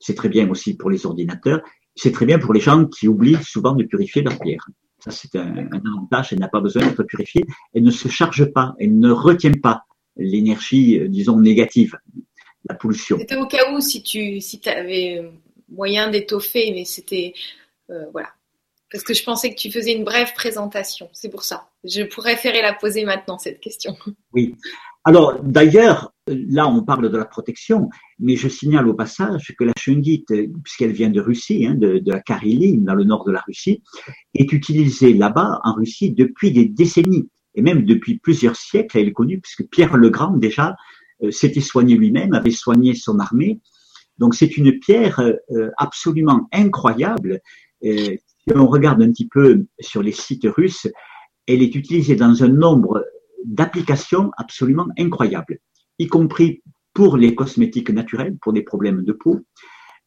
C'est 0.00 0.16
très 0.16 0.28
bien 0.28 0.50
aussi 0.50 0.76
pour 0.76 0.90
les 0.90 1.06
ordinateurs. 1.06 1.62
C'est 1.94 2.10
très 2.10 2.26
bien 2.26 2.40
pour 2.40 2.52
les 2.52 2.60
gens 2.60 2.86
qui 2.86 3.06
oublient 3.06 3.42
souvent 3.44 3.76
de 3.76 3.84
purifier 3.84 4.22
leur 4.22 4.36
pierre. 4.40 4.68
Ça, 4.98 5.12
c'est 5.12 5.36
un, 5.36 5.68
avantage. 5.70 6.32
Elle 6.32 6.40
n'a 6.40 6.48
pas 6.48 6.60
besoin 6.60 6.82
d'être 6.82 7.04
purifiée. 7.04 7.44
Elle 7.72 7.84
ne 7.84 7.92
se 7.92 8.08
charge 8.08 8.46
pas. 8.46 8.74
Elle 8.80 8.98
ne 8.98 9.12
retient 9.12 9.52
pas 9.62 9.84
l'énergie, 10.16 10.98
euh, 10.98 11.08
disons, 11.08 11.38
négative 11.38 11.96
la 12.68 12.74
pollution. 12.74 13.18
C'était 13.18 13.36
au 13.36 13.46
cas 13.46 13.72
où 13.72 13.80
si 13.80 14.02
tu 14.02 14.40
si 14.40 14.60
avais 14.68 15.18
euh, 15.18 15.30
moyen 15.68 16.10
d'étoffer, 16.10 16.72
mais 16.72 16.84
c'était 16.84 17.34
euh, 17.90 18.04
voilà. 18.12 18.28
Parce 18.90 19.04
que 19.04 19.14
je 19.14 19.24
pensais 19.24 19.50
que 19.50 19.56
tu 19.56 19.72
faisais 19.72 19.92
une 19.92 20.04
brève 20.04 20.32
présentation, 20.34 21.08
c'est 21.12 21.28
pour 21.28 21.42
ça. 21.42 21.68
Je 21.82 22.02
pourrais 22.02 22.36
faire 22.36 22.54
la 22.62 22.72
poser 22.72 23.04
maintenant 23.04 23.38
cette 23.38 23.60
question. 23.60 23.96
Oui. 24.32 24.54
Alors 25.04 25.42
d'ailleurs, 25.42 26.14
là 26.28 26.66
on 26.66 26.82
parle 26.82 27.10
de 27.10 27.16
la 27.16 27.26
protection, 27.26 27.90
mais 28.18 28.36
je 28.36 28.48
signale 28.48 28.88
au 28.88 28.94
passage 28.94 29.54
que 29.58 29.64
la 29.64 29.72
shungite, 29.78 30.32
puisqu'elle 30.62 30.92
vient 30.92 31.10
de 31.10 31.20
Russie, 31.20 31.66
hein, 31.66 31.74
de, 31.74 31.98
de, 31.98 32.12
la 32.12 32.20
Carélie, 32.20 32.78
dans 32.78 32.94
le 32.94 33.04
nord 33.04 33.24
de 33.24 33.32
la 33.32 33.40
Russie, 33.46 33.82
est 34.34 34.50
utilisée 34.52 35.12
là-bas 35.12 35.60
en 35.62 35.74
Russie 35.74 36.12
depuis 36.12 36.52
des 36.52 36.64
décennies 36.64 37.28
et 37.54 37.62
même 37.62 37.84
depuis 37.84 38.18
plusieurs 38.18 38.56
siècles. 38.56 38.98
Elle 38.98 39.08
est 39.08 39.12
connue 39.12 39.40
puisque 39.40 39.68
Pierre 39.68 39.96
le 39.96 40.08
Grand 40.08 40.36
déjà 40.36 40.76
s'était 41.30 41.60
soigné 41.60 41.96
lui-même, 41.96 42.34
avait 42.34 42.50
soigné 42.50 42.94
son 42.94 43.18
armée. 43.18 43.60
Donc 44.18 44.34
c'est 44.34 44.56
une 44.56 44.78
pierre 44.78 45.20
euh, 45.20 45.70
absolument 45.76 46.48
incroyable. 46.52 47.40
Euh, 47.84 48.16
si 48.16 48.54
on 48.54 48.66
regarde 48.66 49.02
un 49.02 49.10
petit 49.10 49.28
peu 49.28 49.66
sur 49.80 50.02
les 50.02 50.12
sites 50.12 50.46
russes, 50.46 50.86
elle 51.46 51.62
est 51.62 51.74
utilisée 51.74 52.16
dans 52.16 52.42
un 52.42 52.48
nombre 52.48 53.04
d'applications 53.44 54.30
absolument 54.36 54.86
incroyables, 54.98 55.58
y 55.98 56.06
compris 56.06 56.62
pour 56.94 57.16
les 57.16 57.34
cosmétiques 57.34 57.90
naturels, 57.90 58.36
pour 58.40 58.52
des 58.52 58.62
problèmes 58.62 59.02
de 59.04 59.12
peau, 59.12 59.40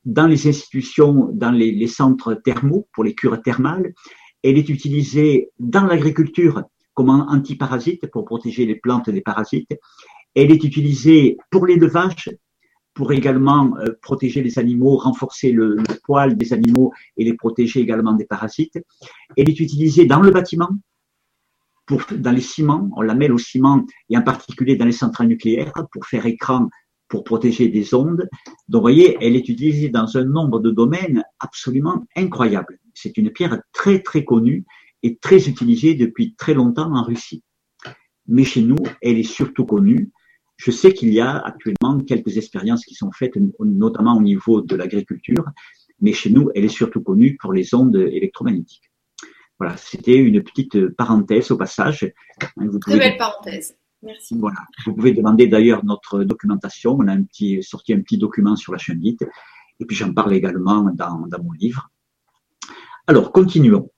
dans 0.06 0.28
les 0.28 0.48
institutions, 0.48 1.30
dans 1.34 1.52
les, 1.52 1.72
les 1.72 1.88
centres 1.88 2.34
thermaux, 2.34 2.88
pour 2.94 3.04
les 3.04 3.14
cures 3.14 3.42
thermales. 3.42 3.94
Elle 4.42 4.58
est 4.58 4.70
utilisée 4.70 5.50
dans 5.60 5.86
l'agriculture 5.86 6.64
comme 6.94 7.10
antiparasite 7.10 8.08
pour 8.08 8.26
protéger 8.26 8.66
les 8.66 8.76
plantes 8.76 9.10
des 9.10 9.22
parasites. 9.22 9.78
Elle 10.36 10.52
est 10.52 10.64
utilisée 10.64 11.38
pour 11.50 11.66
l'élevage, 11.66 12.30
pour 12.94 13.12
également 13.12 13.78
euh, 13.78 13.94
protéger 14.02 14.42
les 14.42 14.58
animaux, 14.58 14.98
renforcer 14.98 15.52
le, 15.52 15.78
poil 16.04 16.36
des 16.36 16.52
animaux 16.54 16.92
et 17.16 17.24
les 17.24 17.34
protéger 17.34 17.80
également 17.80 18.14
des 18.14 18.26
parasites. 18.26 18.80
Elle 19.38 19.50
est 19.50 19.60
utilisée 19.60 20.06
dans 20.06 20.20
le 20.20 20.32
bâtiment, 20.32 20.70
dans 22.12 22.32
les 22.32 22.42
ciments, 22.42 22.90
on 22.96 23.02
la 23.02 23.16
mêle 23.16 23.32
au 23.32 23.38
ciment 23.38 23.86
et 24.10 24.18
en 24.18 24.22
particulier 24.22 24.76
dans 24.76 24.86
les 24.86 24.92
centrales 24.92 25.28
nucléaires 25.28 25.74
pour 25.92 26.06
faire 26.06 26.26
écran, 26.26 26.70
pour 27.08 27.24
protéger 27.24 27.70
des 27.70 27.94
ondes. 27.94 28.28
Donc, 28.68 28.80
vous 28.80 28.82
voyez, 28.82 29.18
elle 29.22 29.36
est 29.36 29.48
utilisée 29.48 29.90
dans 29.90 30.18
un 30.18 30.26
nombre 30.26 30.60
de 30.60 30.72
domaines 30.72 31.24
absolument 31.40 32.06
incroyable. 32.16 32.80
C'est 32.94 33.18
une 33.18 33.32
pierre 33.32 33.62
très, 33.74 34.02
très 34.02 34.26
connue 34.26 34.66
et 35.04 35.18
très 35.18 35.48
utilisée 35.48 35.94
depuis 35.94 36.36
très 36.36 36.54
longtemps 36.54 36.94
en 36.94 37.04
Russie. 37.04 37.44
Mais 38.28 38.44
chez 38.44 38.62
nous, 38.62 38.78
elle 39.02 39.18
est 39.20 39.24
surtout 39.24 39.66
connue 39.66 40.12
je 40.58 40.72
sais 40.72 40.94
qu'il 40.94 41.14
y 41.14 41.20
a 41.20 41.38
actuellement 41.38 42.00
quelques 42.00 42.38
expériences 42.38 42.86
qui 42.86 42.96
sont 42.96 43.12
faites, 43.12 43.34
notamment 43.60 44.18
au 44.18 44.22
niveau 44.22 44.62
de 44.62 44.76
l'agriculture, 44.76 45.46
mais 46.02 46.14
chez 46.14 46.30
nous, 46.30 46.50
elle 46.56 46.66
est 46.66 46.70
surtout 46.70 47.02
connue 47.02 47.38
pour 47.38 47.54
les 47.54 47.74
ondes 47.74 47.96
électromagnétiques. 47.96 48.92
Voilà, 49.60 49.78
c'était 49.78 50.16
une 50.16 50.44
petite 50.44 50.90
parenthèse 50.90 51.52
au 51.52 51.58
passage. 51.58 52.12
Vous 52.58 52.80
Très 52.80 52.98
belle 52.98 53.18
parenthèse. 53.18 53.76
Merci. 54.04 54.38
Voilà. 54.38 54.60
Vous 54.86 54.94
pouvez 54.94 55.12
demander 55.12 55.48
d'ailleurs 55.48 55.84
notre 55.84 56.24
documentation. 56.24 56.96
On 57.00 57.08
a 57.08 57.14
un 57.14 57.24
petit, 57.24 57.64
sorti 57.64 57.94
un 57.94 58.02
petit 58.02 58.20
document 58.20 58.56
sur 58.56 58.72
la 58.72 58.78
chaîne 58.78 59.00
dite. 59.00 59.24
Et 59.80 59.86
puis 59.86 59.96
j'en 59.96 60.14
parle 60.14 60.34
également 60.34 60.84
dans, 60.94 61.26
dans 61.28 61.44
mon 61.44 61.52
livre. 61.54 61.90
Alors, 63.08 63.32
continuons. 63.32 63.90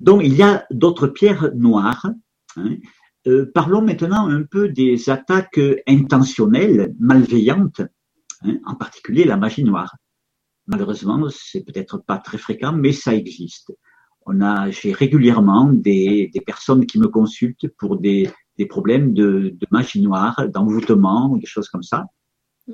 Donc, 0.00 0.22
il 0.24 0.34
y 0.34 0.42
a 0.42 0.66
d'autres 0.70 1.06
pierres 1.06 1.50
noires. 1.54 2.06
Hein, 2.56 2.76
euh, 3.26 3.50
parlons 3.54 3.82
maintenant 3.82 4.28
un 4.28 4.42
peu 4.42 4.68
des 4.68 5.08
attaques 5.08 5.60
intentionnelles, 5.86 6.94
malveillantes, 6.98 7.82
hein, 8.42 8.58
en 8.64 8.74
particulier 8.74 9.24
la 9.24 9.36
magie 9.36 9.64
noire. 9.64 9.96
Malheureusement, 10.66 11.26
c'est 11.30 11.64
peut-être 11.64 11.98
pas 11.98 12.18
très 12.18 12.38
fréquent, 12.38 12.72
mais 12.72 12.92
ça 12.92 13.14
existe. 13.14 13.72
On 14.26 14.40
a, 14.40 14.70
j'ai 14.70 14.92
régulièrement 14.92 15.70
des, 15.70 16.30
des, 16.32 16.40
personnes 16.40 16.86
qui 16.86 16.98
me 16.98 17.08
consultent 17.08 17.68
pour 17.76 17.98
des, 17.98 18.30
des 18.56 18.66
problèmes 18.66 19.12
de, 19.12 19.54
de 19.54 19.66
magie 19.70 20.00
noire, 20.00 20.48
d'envoûtement, 20.48 21.36
des 21.36 21.46
choses 21.46 21.68
comme 21.68 21.82
ça. 21.82 22.06
Mm. 22.66 22.72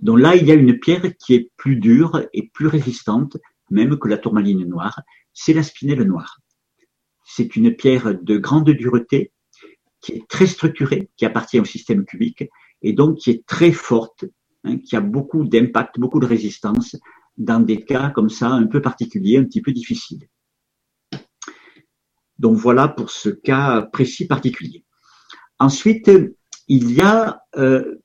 Donc 0.00 0.18
là, 0.20 0.36
il 0.36 0.46
y 0.46 0.52
a 0.52 0.54
une 0.54 0.78
pierre 0.78 1.16
qui 1.18 1.34
est 1.34 1.50
plus 1.56 1.76
dure 1.76 2.22
et 2.32 2.48
plus 2.52 2.66
résistante, 2.66 3.36
même 3.70 3.98
que 3.98 4.08
la 4.08 4.18
tourmaline 4.18 4.64
noire. 4.64 5.00
C'est 5.32 5.52
la 5.52 5.62
spinelle 5.62 6.02
noire. 6.02 6.38
C'est 7.24 7.54
une 7.56 7.74
pierre 7.74 8.18
de 8.20 8.38
grande 8.38 8.70
dureté, 8.70 9.32
qui 10.00 10.12
est 10.12 10.28
très 10.28 10.46
structurée, 10.46 11.10
qui 11.16 11.24
appartient 11.26 11.60
au 11.60 11.64
système 11.64 12.04
cubique, 12.04 12.44
et 12.82 12.92
donc 12.92 13.18
qui 13.18 13.30
est 13.30 13.46
très 13.46 13.72
forte, 13.72 14.24
hein, 14.64 14.78
qui 14.78 14.96
a 14.96 15.00
beaucoup 15.00 15.44
d'impact, 15.44 15.98
beaucoup 15.98 16.20
de 16.20 16.26
résistance 16.26 16.96
dans 17.36 17.60
des 17.60 17.84
cas 17.84 18.10
comme 18.10 18.30
ça 18.30 18.48
un 18.48 18.66
peu 18.66 18.80
particuliers, 18.80 19.38
un 19.38 19.44
petit 19.44 19.62
peu 19.62 19.72
difficiles. 19.72 20.28
Donc 22.38 22.56
voilà 22.56 22.88
pour 22.88 23.10
ce 23.10 23.28
cas 23.28 23.82
précis 23.82 24.26
particulier. 24.26 24.84
Ensuite, 25.58 26.10
il 26.68 26.92
y 26.92 27.02
a 27.02 27.42
euh, 27.56 27.96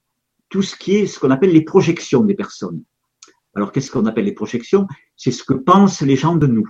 tout 0.50 0.62
ce 0.62 0.75
qui 0.75 0.96
est 0.96 1.08
ce 1.08 1.20
qu'on 1.20 1.32
appelle 1.32 1.52
les 1.52 1.64
projections 1.64 2.24
des 2.24 2.36
personnes. 2.36 2.84
Alors 3.56 3.72
qu'est-ce 3.72 3.90
qu'on 3.90 4.06
appelle 4.06 4.25
les 4.25 4.34
projections? 4.34 4.88
C'est 5.16 5.32
ce 5.32 5.44
que 5.44 5.54
pensent 5.54 6.02
les 6.02 6.18
gens 6.18 6.36
de 6.36 6.48
nous. 6.48 6.68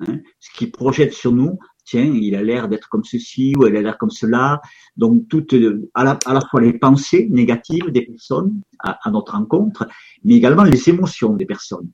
Hein, 0.00 0.20
ce 0.38 0.50
qu'ils 0.54 0.72
projettent 0.72 1.12
sur 1.12 1.32
nous, 1.32 1.58
tiens, 1.84 2.04
il 2.04 2.34
a 2.34 2.42
l'air 2.42 2.68
d'être 2.68 2.88
comme 2.88 3.04
ceci 3.04 3.54
ou 3.56 3.66
elle 3.66 3.76
a 3.76 3.82
l'air 3.82 3.98
comme 3.98 4.10
cela. 4.10 4.60
Donc, 4.96 5.28
toutes, 5.28 5.54
à 5.94 6.04
la, 6.04 6.18
à 6.24 6.34
la 6.34 6.40
fois 6.40 6.60
les 6.60 6.72
pensées 6.72 7.28
négatives 7.30 7.90
des 7.90 8.02
personnes 8.02 8.60
à, 8.78 8.98
notre 9.10 9.32
rencontre, 9.32 9.88
mais 10.24 10.34
également 10.34 10.64
les 10.64 10.88
émotions 10.88 11.34
des 11.34 11.46
personnes. 11.46 11.90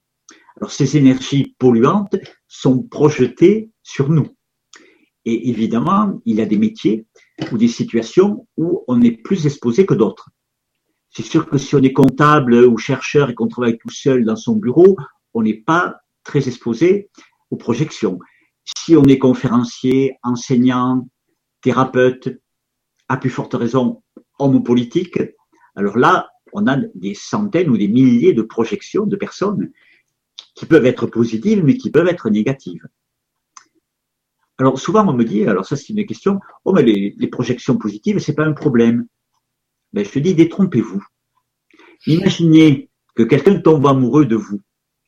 Alors, 0.56 0.70
ces 0.70 0.96
énergies 0.96 1.54
polluantes 1.58 2.16
sont 2.48 2.82
projetées 2.82 3.70
sur 3.82 4.08
nous. 4.08 4.28
Et 5.24 5.50
évidemment, 5.50 6.20
il 6.24 6.36
y 6.36 6.40
a 6.40 6.46
des 6.46 6.58
métiers 6.58 7.06
ou 7.50 7.58
des 7.58 7.68
situations 7.68 8.46
où 8.56 8.84
on 8.86 9.02
est 9.02 9.22
plus 9.22 9.44
exposé 9.46 9.84
que 9.84 9.94
d'autres. 9.94 10.30
C'est 11.10 11.24
sûr 11.24 11.48
que 11.48 11.58
si 11.58 11.74
on 11.74 11.82
est 11.82 11.92
comptable 11.92 12.54
ou 12.54 12.78
chercheur 12.78 13.30
et 13.30 13.34
qu'on 13.34 13.48
travaille 13.48 13.78
tout 13.78 13.90
seul 13.90 14.24
dans 14.24 14.36
son 14.36 14.56
bureau, 14.56 14.96
on 15.34 15.42
n'est 15.42 15.62
pas 15.62 15.96
très 16.22 16.46
exposé 16.46 17.10
aux 17.50 17.56
projections 17.56 18.18
si 18.78 18.96
on 18.96 19.04
est 19.04 19.18
conférencier, 19.18 20.16
enseignant, 20.22 21.08
thérapeute, 21.60 22.40
à 23.08 23.16
plus 23.16 23.30
forte 23.30 23.54
raison 23.54 24.02
homme 24.38 24.62
politique, 24.62 25.20
alors 25.76 25.96
là, 25.96 26.28
on 26.52 26.66
a 26.66 26.76
des 26.94 27.14
centaines 27.14 27.68
ou 27.70 27.76
des 27.76 27.88
milliers 27.88 28.32
de 28.32 28.42
projections 28.42 29.06
de 29.06 29.16
personnes 29.16 29.70
qui 30.54 30.66
peuvent 30.66 30.86
être 30.86 31.06
positives, 31.06 31.62
mais 31.62 31.76
qui 31.76 31.90
peuvent 31.90 32.08
être 32.08 32.30
négatives. 32.30 32.86
Alors 34.58 34.78
souvent 34.78 35.06
on 35.06 35.12
me 35.12 35.24
dit, 35.24 35.44
alors 35.44 35.66
ça 35.66 35.76
c'est 35.76 35.90
une 35.90 36.06
question, 36.06 36.40
oh 36.64 36.72
mais 36.72 36.82
les, 36.82 37.28
projections 37.28 37.76
positives 37.76 38.18
c'est 38.18 38.34
pas 38.34 38.46
un 38.46 38.54
problème. 38.54 39.06
Ben, 39.92 40.04
je 40.04 40.10
te 40.10 40.18
dis, 40.18 40.34
détrompez-vous. 40.34 41.04
Imaginez 42.06 42.90
que 43.14 43.22
quelqu'un 43.22 43.60
tombe 43.60 43.86
amoureux 43.86 44.24
de 44.24 44.36
vous. 44.36 44.60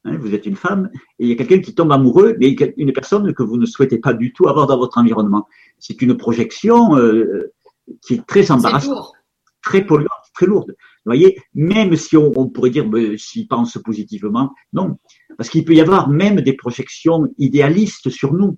Hein, 0.05 0.17
vous 0.19 0.35
êtes 0.35 0.47
une 0.47 0.57
femme 0.57 0.91
et 1.19 1.25
il 1.25 1.29
y 1.29 1.33
a 1.33 1.35
quelqu'un 1.35 1.61
qui 1.61 1.75
tombe 1.75 1.91
amoureux, 1.91 2.37
mais 2.39 2.55
une 2.77 2.93
personne 2.93 3.33
que 3.35 3.43
vous 3.43 3.57
ne 3.57 3.67
souhaitez 3.67 3.99
pas 3.99 4.15
du 4.15 4.33
tout 4.33 4.49
avoir 4.49 4.67
dans 4.67 4.79
votre 4.79 4.99
environnement. 4.99 5.47
C'est 5.79 6.01
une 6.03 6.17
projection 6.17 6.97
euh, 6.97 7.53
qui 8.03 8.15
est 8.15 8.27
très 8.27 8.51
embarrassante, 8.51 9.13
très 9.63 9.85
polluante, 9.85 10.11
très 10.35 10.47
lourde. 10.47 10.71
Vous 10.71 11.15
voyez, 11.15 11.39
même 11.55 11.97
si 11.97 12.17
on, 12.17 12.49
pourrait 12.49 12.71
dire 12.71 12.89
ben, 12.89 13.17
s'il 13.19 13.49
pense 13.49 13.79
positivement, 13.85 14.53
non, 14.73 14.99
parce 15.37 15.49
qu'il 15.51 15.65
peut 15.65 15.75
y 15.75 15.81
avoir 15.81 16.09
même 16.09 16.41
des 16.43 16.53
projections 16.53 17.29
idéalistes 17.39 18.11
sur 18.11 18.35
nous, 18.35 18.57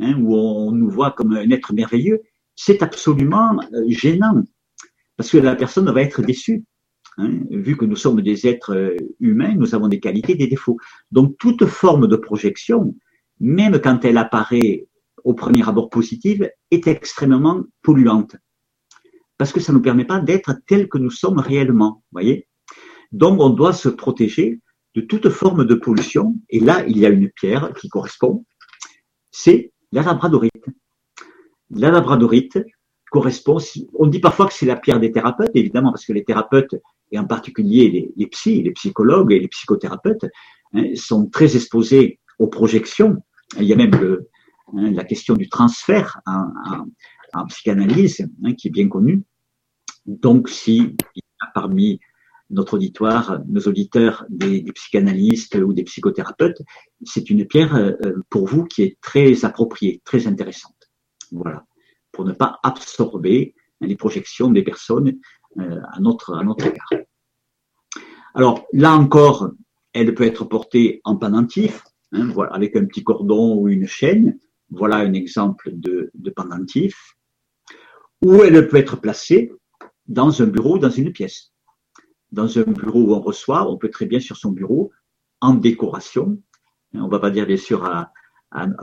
hein, 0.00 0.14
où 0.20 0.36
on 0.36 0.72
nous 0.72 0.90
voit 0.90 1.12
comme 1.12 1.32
un 1.32 1.50
être 1.50 1.72
merveilleux. 1.72 2.20
C'est 2.56 2.82
absolument 2.82 3.58
euh, 3.72 3.84
gênant, 3.88 4.42
parce 5.16 5.30
que 5.30 5.38
la 5.38 5.56
personne 5.56 5.90
va 5.90 6.02
être 6.02 6.20
déçue. 6.20 6.64
Hein, 7.16 7.40
vu 7.50 7.76
que 7.76 7.84
nous 7.84 7.96
sommes 7.96 8.22
des 8.22 8.46
êtres 8.46 8.74
euh, 8.74 8.96
humains, 9.20 9.54
nous 9.54 9.74
avons 9.74 9.86
des 9.86 10.00
qualités, 10.00 10.34
des 10.34 10.48
défauts. 10.48 10.78
Donc 11.12 11.36
toute 11.38 11.64
forme 11.66 12.08
de 12.08 12.16
projection, 12.16 12.96
même 13.38 13.78
quand 13.80 14.04
elle 14.04 14.18
apparaît 14.18 14.88
au 15.22 15.34
premier 15.34 15.66
abord 15.68 15.90
positive, 15.90 16.50
est 16.70 16.86
extrêmement 16.88 17.62
polluante. 17.82 18.36
Parce 19.38 19.52
que 19.52 19.60
ça 19.60 19.72
ne 19.72 19.78
nous 19.78 19.82
permet 19.82 20.04
pas 20.04 20.18
d'être 20.18 20.54
tels 20.66 20.88
que 20.88 20.98
nous 20.98 21.10
sommes 21.10 21.38
réellement. 21.38 22.02
Voyez? 22.12 22.48
Donc 23.12 23.40
on 23.40 23.50
doit 23.50 23.72
se 23.72 23.88
protéger 23.88 24.60
de 24.94 25.00
toute 25.00 25.28
forme 25.28 25.64
de 25.64 25.74
pollution. 25.74 26.34
Et 26.50 26.60
là, 26.60 26.84
il 26.86 26.98
y 26.98 27.06
a 27.06 27.10
une 27.10 27.30
pierre 27.30 27.72
qui 27.74 27.88
correspond. 27.88 28.44
C'est 29.30 29.72
la 29.92 30.02
labradorite. 30.02 30.66
La 31.70 31.90
labradorite 31.90 32.58
correspond, 33.10 33.58
on 33.94 34.06
dit 34.08 34.18
parfois 34.18 34.46
que 34.46 34.52
c'est 34.52 34.66
la 34.66 34.76
pierre 34.76 34.98
des 34.98 35.12
thérapeutes, 35.12 35.50
évidemment, 35.54 35.90
parce 35.92 36.04
que 36.04 36.12
les 36.12 36.24
thérapeutes 36.24 36.74
et 37.14 37.18
en 37.18 37.26
particulier 37.26 38.12
les, 38.16 38.26
psys, 38.26 38.62
les 38.62 38.72
psychologues 38.72 39.32
et 39.32 39.38
les 39.38 39.48
psychothérapeutes, 39.48 40.26
hein, 40.72 40.94
sont 40.96 41.26
très 41.26 41.54
exposés 41.54 42.18
aux 42.40 42.48
projections. 42.48 43.22
Il 43.58 43.64
y 43.64 43.72
a 43.72 43.76
même 43.76 43.94
hein, 43.94 44.90
la 44.90 45.04
question 45.04 45.34
du 45.34 45.48
transfert 45.48 46.20
en, 46.26 47.46
psychanalyse, 47.48 48.26
hein, 48.44 48.54
qui 48.54 48.68
est 48.68 48.70
bien 48.70 48.88
connue. 48.88 49.22
Donc, 50.06 50.48
si 50.48 50.96
parmi 51.54 52.00
notre 52.50 52.74
auditoire, 52.74 53.40
nos 53.46 53.62
auditeurs, 53.62 54.24
des, 54.28 54.60
des 54.60 54.72
psychanalystes 54.72 55.54
ou 55.54 55.72
des 55.72 55.84
psychothérapeutes, 55.84 56.62
c'est 57.04 57.30
une 57.30 57.46
pierre 57.46 57.76
euh, 57.76 57.92
pour 58.28 58.46
vous 58.46 58.64
qui 58.64 58.82
est 58.82 58.98
très 59.00 59.44
appropriée, 59.44 60.02
très 60.04 60.26
intéressante. 60.26 60.90
Voilà, 61.30 61.64
pour 62.12 62.24
ne 62.24 62.32
pas 62.32 62.58
absorber 62.62 63.54
les 63.80 63.96
projections 63.96 64.50
des 64.50 64.62
personnes 64.62 65.14
euh, 65.58 65.80
à 65.92 66.00
notre, 66.00 66.34
à 66.34 66.42
notre 66.42 66.66
égard. 66.66 67.03
Alors 68.34 68.66
là 68.72 68.92
encore, 68.94 69.50
elle 69.92 70.14
peut 70.14 70.24
être 70.24 70.44
portée 70.44 71.00
en 71.04 71.16
pendentif, 71.16 71.84
hein, 72.12 72.30
avec 72.50 72.76
un 72.76 72.84
petit 72.84 73.04
cordon 73.04 73.56
ou 73.56 73.68
une 73.68 73.86
chaîne. 73.86 74.38
Voilà 74.70 74.96
un 74.96 75.12
exemple 75.12 75.70
de, 75.72 76.10
de 76.14 76.30
pendentif. 76.30 77.16
Ou 78.22 78.42
elle 78.42 78.68
peut 78.68 78.78
être 78.78 78.96
placée 78.96 79.52
dans 80.06 80.42
un 80.42 80.46
bureau, 80.46 80.78
dans 80.78 80.90
une 80.90 81.12
pièce. 81.12 81.52
Dans 82.32 82.58
un 82.58 82.62
bureau 82.62 83.02
où 83.02 83.14
on 83.14 83.20
reçoit, 83.20 83.70
on 83.70 83.76
peut 83.76 83.90
très 83.90 84.06
bien 84.06 84.18
sur 84.18 84.36
son 84.36 84.50
bureau, 84.50 84.90
en 85.40 85.54
décoration. 85.54 86.38
On 86.94 87.08
va 87.08 87.18
pas 87.18 87.30
dire 87.30 87.46
bien 87.46 87.56
sûr 87.56 87.84
à, 87.84 88.12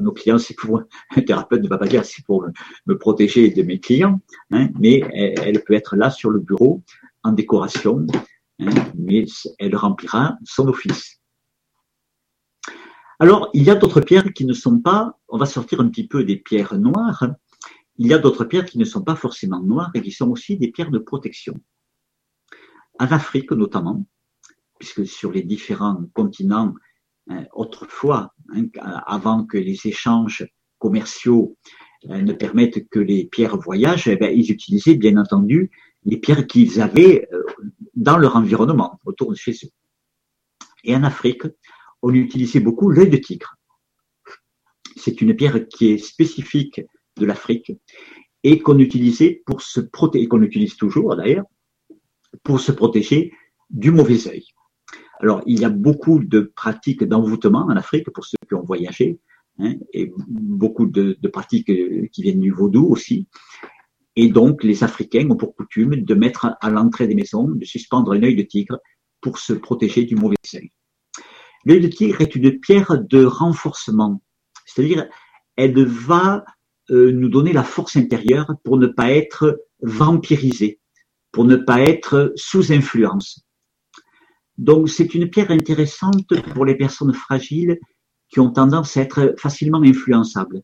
nos 0.01 0.11
clients, 0.11 0.37
c'est 0.37 0.53
pour 0.53 0.81
un 1.15 1.21
thérapeute 1.21 1.63
ne 1.63 1.69
va 1.69 1.77
pas 1.77 1.87
dire 1.87 2.03
c'est 2.05 2.25
pour 2.25 2.45
me, 2.85 2.97
protéger 2.97 3.49
de 3.49 3.63
mes 3.63 3.79
clients, 3.79 4.19
hein, 4.51 4.69
mais 4.79 5.01
elle, 5.13 5.63
peut 5.63 5.73
être 5.73 5.95
là 5.95 6.09
sur 6.09 6.29
le 6.29 6.39
bureau 6.39 6.83
en 7.23 7.31
décoration, 7.31 8.05
hein, 8.13 8.23
mais 8.97 9.25
elle 9.59 9.75
remplira 9.75 10.37
son 10.43 10.67
office. 10.67 11.19
Alors, 13.19 13.49
il 13.53 13.63
y 13.63 13.69
a 13.69 13.75
d'autres 13.75 14.01
pierres 14.01 14.33
qui 14.33 14.45
ne 14.45 14.53
sont 14.53 14.79
pas, 14.79 15.19
on 15.27 15.37
va 15.37 15.45
sortir 15.45 15.79
un 15.79 15.89
petit 15.89 16.07
peu 16.07 16.23
des 16.23 16.37
pierres 16.37 16.77
noires, 16.77 17.27
il 17.97 18.07
y 18.07 18.13
a 18.13 18.17
d'autres 18.17 18.45
pierres 18.45 18.65
qui 18.65 18.79
ne 18.79 18.83
sont 18.85 19.03
pas 19.03 19.15
forcément 19.15 19.61
noires 19.61 19.91
et 19.93 20.01
qui 20.01 20.11
sont 20.11 20.29
aussi 20.29 20.57
des 20.57 20.71
pierres 20.71 20.89
de 20.89 20.97
protection. 20.97 21.59
En 22.99 23.05
Afrique 23.05 23.51
notamment, 23.51 24.05
puisque 24.79 25.05
sur 25.05 25.31
les 25.31 25.43
différents 25.43 26.03
continents, 26.13 26.73
euh, 27.29 27.43
autrefois, 27.53 28.33
hein, 28.55 28.65
avant 29.05 29.45
que 29.45 29.57
les 29.57 29.85
échanges 29.85 30.47
commerciaux 30.79 31.55
ne 32.03 32.33
permettent 32.33 32.89
que 32.89 32.99
les 32.99 33.25
pierres 33.25 33.57
voyagent, 33.57 34.07
eh 34.07 34.15
ben, 34.15 34.35
ils 34.35 34.51
utilisaient 34.51 34.95
bien 34.95 35.17
entendu 35.17 35.69
les 36.05 36.17
pierres 36.17 36.47
qu'ils 36.47 36.81
avaient 36.81 37.27
euh, 37.33 37.43
dans 37.95 38.17
leur 38.17 38.35
environnement, 38.35 38.99
autour 39.05 39.31
de 39.31 39.35
chez 39.35 39.51
eux. 39.51 39.69
Et 40.83 40.95
en 40.95 41.03
Afrique, 41.03 41.43
on 42.01 42.13
utilisait 42.13 42.59
beaucoup 42.59 42.89
l'œil 42.89 43.09
de 43.09 43.17
tigre. 43.17 43.55
C'est 44.95 45.21
une 45.21 45.35
pierre 45.35 45.67
qui 45.67 45.91
est 45.91 45.97
spécifique 45.97 46.81
de 47.17 47.25
l'Afrique 47.25 47.73
et 48.43 48.59
qu'on 48.59 48.79
utilisait 48.79 49.43
pour 49.45 49.61
se 49.61 49.79
protéger, 49.79 50.27
qu'on 50.27 50.41
utilise 50.41 50.75
toujours 50.75 51.15
d'ailleurs, 51.15 51.45
pour 52.43 52.59
se 52.59 52.71
protéger 52.71 53.33
du 53.69 53.91
mauvais 53.91 54.27
œil. 54.27 54.45
Alors, 55.19 55.43
il 55.45 55.59
y 55.59 55.65
a 55.65 55.69
beaucoup 55.69 56.19
de 56.19 56.51
pratiques 56.55 57.03
d'envoûtement 57.03 57.65
en 57.65 57.77
Afrique 57.77 58.09
pour 58.11 58.25
ceux 58.25 58.37
qui 58.47 58.55
ont 58.55 58.63
voyagé, 58.63 59.19
hein, 59.59 59.75
et 59.93 60.11
beaucoup 60.17 60.87
de, 60.87 61.15
pratiques 61.27 61.71
qui 62.11 62.21
viennent 62.23 62.39
du 62.39 62.51
vaudou 62.51 62.87
aussi. 62.87 63.27
Et 64.15 64.29
donc, 64.29 64.63
les 64.63 64.83
Africains 64.83 65.29
ont 65.29 65.37
pour 65.37 65.55
coutume 65.55 65.95
de 65.95 66.13
mettre 66.13 66.57
à 66.59 66.69
l'entrée 66.69 67.07
des 67.07 67.15
maisons, 67.15 67.47
de 67.47 67.65
suspendre 67.65 68.11
un 68.11 68.23
œil 68.23 68.35
de 68.35 68.43
tigre 68.43 68.77
pour 69.21 69.37
se 69.37 69.53
protéger 69.53 70.03
du 70.03 70.15
mauvais 70.15 70.35
œil. 70.55 70.69
L'œil 71.65 71.81
de 71.81 71.87
tigre 71.87 72.21
est 72.21 72.35
une 72.35 72.59
pierre 72.59 72.99
de 72.99 73.23
renforcement, 73.23 74.21
c'est-à-dire 74.65 75.07
elle 75.55 75.85
va 75.85 76.43
euh, 76.89 77.11
nous 77.11 77.29
donner 77.29 77.53
la 77.53 77.63
force 77.63 77.95
intérieure 77.95 78.51
pour 78.63 78.77
ne 78.77 78.87
pas 78.87 79.11
être 79.11 79.63
vampirisé, 79.81 80.79
pour 81.31 81.45
ne 81.45 81.55
pas 81.55 81.81
être 81.81 82.33
sous 82.35 82.73
influence. 82.73 83.45
Donc 84.57 84.89
c'est 84.89 85.13
une 85.13 85.29
pierre 85.29 85.51
intéressante 85.51 86.27
pour 86.53 86.65
les 86.65 86.75
personnes 86.75 87.13
fragiles 87.13 87.79
qui 88.29 88.39
ont 88.39 88.51
tendance 88.51 88.97
à 88.97 89.01
être 89.01 89.35
facilement 89.37 89.81
influençables. 89.81 90.61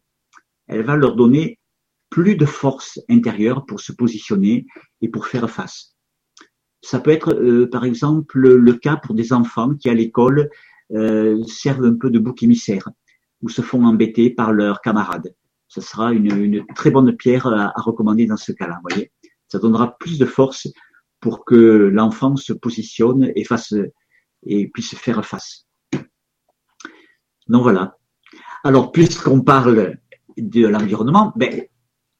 Elle 0.67 0.83
va 0.83 0.95
leur 0.95 1.15
donner 1.15 1.59
plus 2.09 2.35
de 2.35 2.45
force 2.45 2.99
intérieure 3.09 3.65
pour 3.65 3.79
se 3.79 3.91
positionner 3.91 4.65
et 5.01 5.09
pour 5.09 5.27
faire 5.27 5.49
face. 5.49 5.95
Ça 6.81 6.99
peut 6.99 7.11
être, 7.11 7.33
euh, 7.33 7.69
par 7.69 7.85
exemple, 7.85 8.39
le 8.39 8.73
cas 8.73 8.95
pour 8.97 9.15
des 9.15 9.33
enfants 9.33 9.75
qui, 9.75 9.89
à 9.89 9.93
l'école, 9.93 10.49
euh, 10.91 11.43
servent 11.43 11.85
un 11.85 11.95
peu 11.95 12.09
de 12.09 12.19
bouc 12.19 12.43
émissaire 12.43 12.89
ou 13.41 13.49
se 13.49 13.61
font 13.61 13.83
embêter 13.83 14.29
par 14.29 14.53
leurs 14.53 14.81
camarades. 14.81 15.35
Ce 15.67 15.81
sera 15.81 16.13
une, 16.13 16.65
très 16.75 16.91
bonne 16.91 17.15
pierre 17.15 17.47
à, 17.47 17.77
à 17.77 17.81
recommander 17.81 18.25
dans 18.25 18.37
ce 18.37 18.51
cas-là. 18.51 18.79
Voyez, 18.89 19.11
ça 19.49 19.59
donnera 19.59 19.97
plus 19.97 20.17
de 20.17 20.25
force 20.25 20.67
pour 21.19 21.45
que 21.45 21.55
l'enfant 21.55 22.35
se 22.35 22.53
positionne 22.53 23.31
et 23.35 23.43
fasse 23.43 23.73
et 24.45 24.67
puisse 24.69 24.95
faire 24.95 25.25
face. 25.25 25.65
Donc 27.47 27.63
voilà. 27.63 27.97
Alors, 28.63 28.91
puisqu'on 28.91 29.41
parle 29.41 29.97
de 30.37 30.67
l'environnement, 30.67 31.33
ben, 31.35 31.63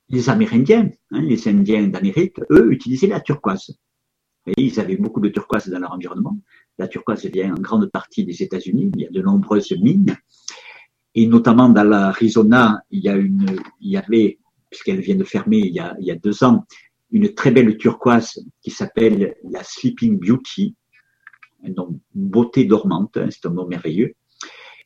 les 0.10 0.30
Amérindiens, 0.30 0.90
hein, 1.12 1.22
les 1.22 1.48
Indiens 1.48 1.88
d'Amérique, 1.88 2.38
eux, 2.50 2.72
utilisaient 2.72 3.08
la 3.08 3.20
turquoise. 3.20 3.78
Ils 4.56 4.80
avaient 4.80 4.96
beaucoup 4.96 5.20
de 5.20 5.30
turquoise 5.30 5.68
dans 5.68 5.80
leur 5.80 5.92
environnement. 5.92 6.38
La 6.78 6.88
turquoise 6.88 7.26
vient 7.26 7.54
en 7.54 7.60
grande 7.60 7.88
partie 7.88 8.24
des 8.24 8.42
États-Unis. 8.42 8.92
Il 8.96 9.02
y 9.02 9.06
a 9.06 9.10
de 9.10 9.22
nombreuses 9.22 9.72
mines. 9.72 10.16
Et 11.16 11.28
notamment 11.28 11.68
dans 11.68 11.84
l'Arizona, 11.84 12.82
il 12.92 13.04
y 13.04 13.10
a 13.10 13.16
une, 13.16 13.60
avait, 13.96 14.40
puisqu'elle 14.70 15.02
vient 15.02 15.16
de 15.16 15.24
fermer 15.24 15.58
il 15.58 15.74
y 15.74 16.12
a, 16.12 16.16
deux 16.16 16.44
ans, 16.44 16.64
une 17.12 17.34
très 17.34 17.52
belle 17.52 17.76
turquoise 17.78 18.40
qui 18.62 18.72
s'appelle 18.72 19.36
la 19.50 19.64
Sleeping 19.64 20.20
Beauty, 20.20 20.76
nom 21.76 22.00
beauté 22.14 22.66
dormante, 22.66 23.18
hein, 23.18 23.30
c'est 23.32 23.46
un 23.48 23.52
nom 23.52 23.68
merveilleux, 23.68 24.14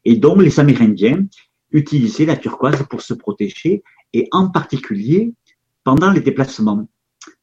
et 0.05 0.15
donc 0.15 0.41
les 0.41 0.59
Amérindiens 0.59 1.25
utilisaient 1.71 2.25
la 2.25 2.37
turquoise 2.37 2.83
pour 2.89 3.01
se 3.01 3.13
protéger, 3.13 3.83
et 4.13 4.27
en 4.31 4.49
particulier 4.49 5.33
pendant 5.83 6.11
les 6.11 6.21
déplacements. 6.21 6.87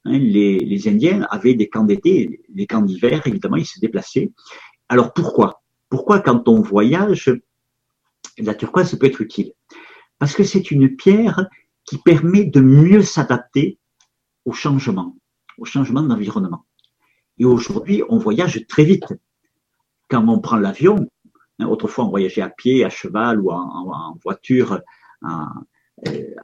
Hein, 0.05 0.19
les, 0.19 0.89
Indiens 0.89 1.27
avaient 1.31 1.55
des 1.55 1.69
camps 1.69 1.85
d'été, 1.85 2.41
les 2.53 2.67
camps 2.67 2.83
d'hiver, 2.83 3.27
évidemment, 3.27 3.57
ils 3.57 3.67
se 3.67 3.81
déplaçaient. 3.81 4.33
Alors 4.89 5.13
pourquoi? 5.13 5.63
Pourquoi 5.89 6.21
quand 6.21 6.49
on 6.49 6.61
voyage, 6.61 7.33
la 8.39 8.55
turquoise 8.55 8.95
peut 8.97 9.07
être 9.07 9.21
utile? 9.21 9.53
Parce 10.19 10.35
que 10.35 10.45
c'est 10.45 10.71
une 10.71 10.97
pierre 10.97 11.47
qui 11.85 11.99
permet 11.99 12.45
de 12.45 12.61
mieux 12.61 13.03
s'adapter 13.03 13.79
au 14.45 14.53
changement, 14.53 15.17
au 15.57 15.65
changement 15.65 16.03
d'environnement. 16.03 16.65
Et 17.39 17.45
aujourd'hui, 17.45 18.03
on 18.09 18.19
voyage 18.19 18.67
très 18.69 18.85
vite. 18.85 19.15
Quand 20.09 20.27
on 20.29 20.41
prend 20.41 20.57
l'avion, 20.57 21.09
hein, 21.59 21.67
autrefois 21.67 22.05
on 22.05 22.11
voyageait 22.11 22.43
à 22.43 22.51
pied, 22.51 22.85
à 22.85 22.91
cheval 22.91 23.41
ou 23.41 23.51
en, 23.51 24.19
voiture 24.23 24.81
à, 25.23 25.53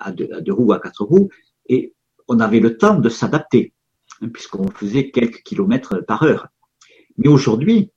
à, 0.01 0.13
deux, 0.13 0.29
à, 0.33 0.41
deux, 0.41 0.53
roues, 0.53 0.73
à 0.73 0.81
quatre 0.81 1.05
roues, 1.05 1.29
et 1.69 1.95
on 2.29 2.41
avait 2.41 2.61
le 2.61 2.77
temps 2.77 2.99
de 2.99 3.09
s'adapter, 3.09 3.73
hein, 4.21 4.29
puisqu'on 4.29 4.69
faisait 4.69 5.11
quelques 5.11 5.43
kilomètres 5.43 6.05
par 6.07 6.23
heure. 6.23 6.49
Mais 7.17 7.29
aujourd'hui, 7.29 7.91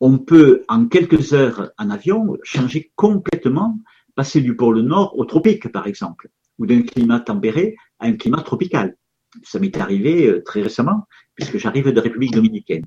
on 0.00 0.18
peut 0.18 0.64
en 0.68 0.86
quelques 0.86 1.32
heures 1.32 1.72
en 1.78 1.90
avion 1.90 2.36
changer 2.42 2.92
complètement, 2.94 3.78
passer 4.14 4.40
du 4.40 4.54
pôle 4.56 4.80
nord 4.80 5.18
au 5.18 5.24
tropique 5.24 5.70
par 5.72 5.86
exemple, 5.86 6.30
ou 6.58 6.66
d'un 6.66 6.82
climat 6.82 7.20
tempéré 7.20 7.76
à 7.98 8.06
un 8.06 8.12
climat 8.12 8.42
tropical. 8.42 8.96
Ça 9.42 9.58
m'est 9.58 9.76
arrivé 9.76 10.26
euh, 10.26 10.42
très 10.42 10.62
récemment, 10.62 11.06
puisque 11.34 11.58
j'arrive 11.58 11.92
de 11.92 12.00
République 12.00 12.32
dominicaine. 12.32 12.86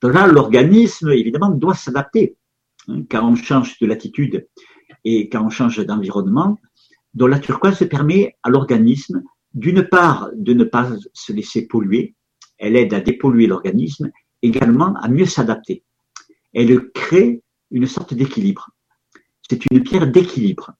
Donc 0.00 0.14
là, 0.14 0.26
l'organisme, 0.26 1.10
évidemment, 1.10 1.50
doit 1.50 1.74
s'adapter. 1.74 2.36
Hein, 2.88 3.02
quand 3.10 3.28
on 3.28 3.34
change 3.36 3.78
de 3.78 3.86
latitude 3.86 4.48
et 5.04 5.28
quand 5.28 5.44
on 5.44 5.50
change 5.50 5.84
d'environnement, 5.84 6.58
donc 7.18 7.30
la 7.30 7.40
turquoise 7.40 7.84
permet 7.88 8.36
à 8.44 8.48
l'organisme, 8.48 9.24
d'une 9.52 9.82
part, 9.82 10.30
de 10.36 10.52
ne 10.52 10.62
pas 10.62 10.92
se 11.12 11.32
laisser 11.32 11.66
polluer, 11.66 12.14
elle 12.58 12.76
aide 12.76 12.94
à 12.94 13.00
dépolluer 13.00 13.48
l'organisme, 13.48 14.12
également 14.40 14.94
à 14.94 15.08
mieux 15.08 15.26
s'adapter. 15.26 15.82
Elle 16.54 16.90
crée 16.92 17.42
une 17.72 17.86
sorte 17.86 18.14
d'équilibre. 18.14 18.70
C'est 19.50 19.60
une 19.68 19.82
pierre 19.82 20.06
d'équilibre. 20.06 20.74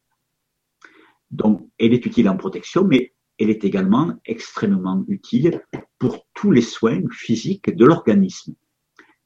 Donc, 1.32 1.68
elle 1.76 1.92
est 1.92 2.06
utile 2.06 2.28
en 2.28 2.36
protection, 2.36 2.84
mais 2.84 3.14
elle 3.40 3.50
est 3.50 3.64
également 3.64 4.14
extrêmement 4.24 5.04
utile 5.08 5.64
pour 5.98 6.24
tous 6.34 6.52
les 6.52 6.62
soins 6.62 7.02
physiques 7.10 7.74
de 7.74 7.84
l'organisme. 7.84 8.54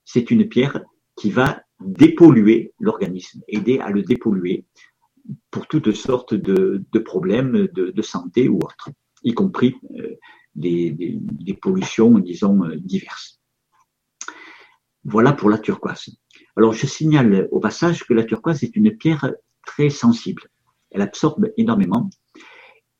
C'est 0.06 0.30
une 0.30 0.48
pierre 0.48 0.80
qui 1.16 1.30
va 1.30 1.62
dépolluer 1.78 2.72
l'organisme, 2.80 3.42
aider 3.48 3.80
à 3.80 3.90
le 3.90 4.02
dépolluer 4.02 4.64
pour 5.50 5.66
toutes 5.66 5.92
sortes 5.92 6.34
de, 6.34 6.84
problèmes 6.98 7.68
de, 7.72 8.02
santé 8.02 8.48
ou 8.48 8.56
autres, 8.56 8.90
y 9.22 9.34
compris 9.34 9.74
euh, 9.98 10.16
des, 10.54 11.18
pollutions, 11.60 12.18
disons, 12.18 12.64
euh, 12.64 12.76
diverses. 12.76 13.40
Voilà 15.04 15.32
pour 15.32 15.50
la 15.50 15.58
turquoise. 15.58 16.10
Alors, 16.56 16.72
je 16.72 16.86
signale 16.86 17.48
au 17.50 17.60
passage 17.60 18.04
que 18.04 18.14
la 18.14 18.24
turquoise 18.24 18.62
est 18.62 18.76
une 18.76 18.96
pierre 18.96 19.32
très 19.66 19.90
sensible. 19.90 20.42
Elle 20.90 21.02
absorbe 21.02 21.50
énormément 21.56 22.10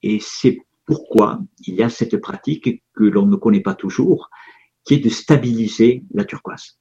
et 0.03 0.19
c'est 0.21 0.59
pourquoi 0.85 1.41
il 1.67 1.75
y 1.75 1.83
a 1.83 1.89
cette 1.89 2.17
pratique 2.17 2.83
que 2.95 3.05
l'on 3.05 3.27
ne 3.27 3.37
connaît 3.37 3.61
pas 3.61 3.75
toujours, 3.75 4.31
qui 4.85 4.95
est 4.95 4.99
de 4.99 5.09
stabiliser 5.09 6.05
la 6.13 6.25
turquoise. 6.25 6.79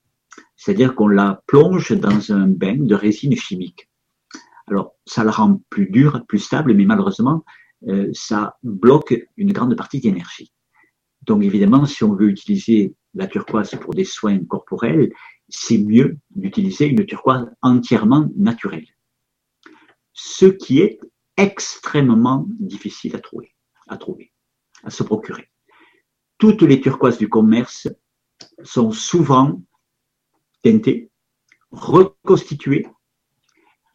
C'est-à-dire 0.56 0.96
qu'on 0.96 1.08
la 1.08 1.42
plonge 1.46 1.92
dans 1.92 2.32
un 2.32 2.48
bain 2.48 2.78
de 2.78 2.96
résine 2.96 3.36
chimique. 3.36 3.91
Alors, 4.72 4.96
ça 5.06 5.24
la 5.24 5.32
rend 5.32 5.62
plus 5.70 5.88
dure, 5.90 6.26
plus 6.28 6.40
stable, 6.40 6.74
mais 6.74 6.86
malheureusement, 6.86 7.46
euh, 7.88 8.10
ça 8.14 8.58
bloque 8.64 9.14
une 9.38 9.54
grande 9.54 9.76
partie 9.76 10.00
d'énergie. 10.00 10.52
Donc, 11.24 11.44
évidemment, 11.44 11.86
si 11.86 12.04
on 12.04 12.16
veut 12.16 12.30
utiliser 12.30 12.96
la 13.14 13.28
turquoise 13.28 13.70
pour 13.82 13.94
des 13.94 14.06
soins 14.06 14.44
corporels, 14.46 15.12
c'est 15.50 15.78
mieux 15.78 16.18
d'utiliser 16.32 16.88
une 16.88 17.06
turquoise 17.06 17.46
entièrement 17.62 18.28
naturelle. 18.36 18.88
Ce 20.14 20.46
qui 20.46 20.80
est 20.80 21.00
extrêmement 21.38 22.48
difficile 22.60 23.16
à 23.16 23.20
trouver 23.20 23.54
à 23.92 23.98
trouver, 23.98 24.32
à 24.84 24.90
se 24.90 25.04
procurer. 25.04 25.50
Toutes 26.38 26.64
les 26.64 26.82
turquoises 26.82 27.18
du 27.18 27.30
commerce 27.30 27.88
sont 28.64 28.92
souvent 28.92 29.62
teintées, 30.64 31.12
reconstituées, 31.72 32.88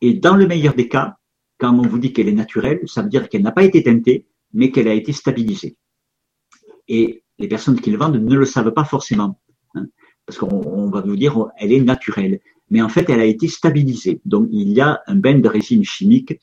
et 0.01 0.15
dans 0.15 0.37
le 0.37 0.47
meilleur 0.47 0.75
des 0.75 0.89
cas, 0.89 1.17
quand 1.59 1.73
on 1.73 1.83
vous 1.83 1.99
dit 1.99 2.13
qu'elle 2.13 2.29
est 2.29 2.33
naturelle, 2.33 2.81
ça 2.87 3.03
veut 3.03 3.09
dire 3.09 3.29
qu'elle 3.29 3.43
n'a 3.43 3.53
pas 3.53 3.65
été 3.65 3.83
teintée, 3.83 4.27
mais 4.53 4.71
qu'elle 4.71 4.89
a 4.89 4.95
été 4.95 5.13
stabilisée. 5.13 5.77
Et 6.89 7.23
les 7.39 7.49
personnes 7.49 7.81
qui 7.81 7.91
le 7.91 7.99
vendent 7.99 8.17
ne 8.17 8.35
le 8.35 8.45
savent 8.45 8.73
pas 8.73 8.85
forcément, 8.85 9.41
hein, 9.75 9.87
parce 10.27 10.39
qu'on 10.39 10.91
va 10.91 11.01
vous 11.01 11.17
dire 11.17 11.47
elle 11.59 11.73
est 11.73 11.81
naturelle, 11.81 12.41
mais 12.71 12.83
en 12.83 12.89
fait 12.89 13.09
elle 13.11 13.21
a 13.21 13.25
été 13.25 13.49
stabilisée. 13.49 14.21
Donc 14.25 14.49
il 14.53 14.71
y 14.71 14.81
a 14.81 15.01
un 15.07 15.17
bain 15.17 15.39
de 15.39 15.49
résine 15.49 15.85
chimique 15.85 16.35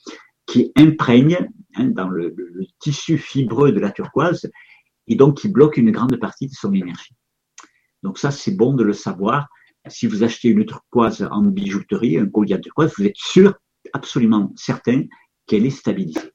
qui 0.46 0.72
imprègne 0.76 1.48
hein, 1.76 1.86
dans 1.86 2.08
le, 2.08 2.34
tissu 2.78 3.18
fibreux 3.18 3.72
de 3.72 3.80
la 3.80 3.90
turquoise 3.90 4.50
et 5.06 5.16
donc 5.16 5.38
qui 5.38 5.48
bloque 5.48 5.76
une 5.76 5.90
grande 5.90 6.16
partie 6.18 6.46
de 6.46 6.52
son 6.52 6.72
énergie. 6.72 7.14
Donc 8.02 8.18
ça, 8.18 8.30
c'est 8.30 8.52
bon 8.52 8.74
de 8.74 8.84
le 8.84 8.92
savoir. 8.92 9.48
Si 9.88 10.06
vous 10.06 10.22
achetez 10.22 10.48
une 10.48 10.64
turquoise 10.64 11.28
en 11.30 11.42
bijouterie, 11.42 12.18
un 12.18 12.26
collier 12.26 12.56
de 12.56 12.62
turquoise, 12.62 12.92
vous 12.96 13.04
êtes 13.04 13.16
sûr, 13.16 13.54
absolument 13.92 14.52
certain 14.56 15.04
qu'elle 15.46 15.66
est 15.66 15.70
stabilisée, 15.70 16.32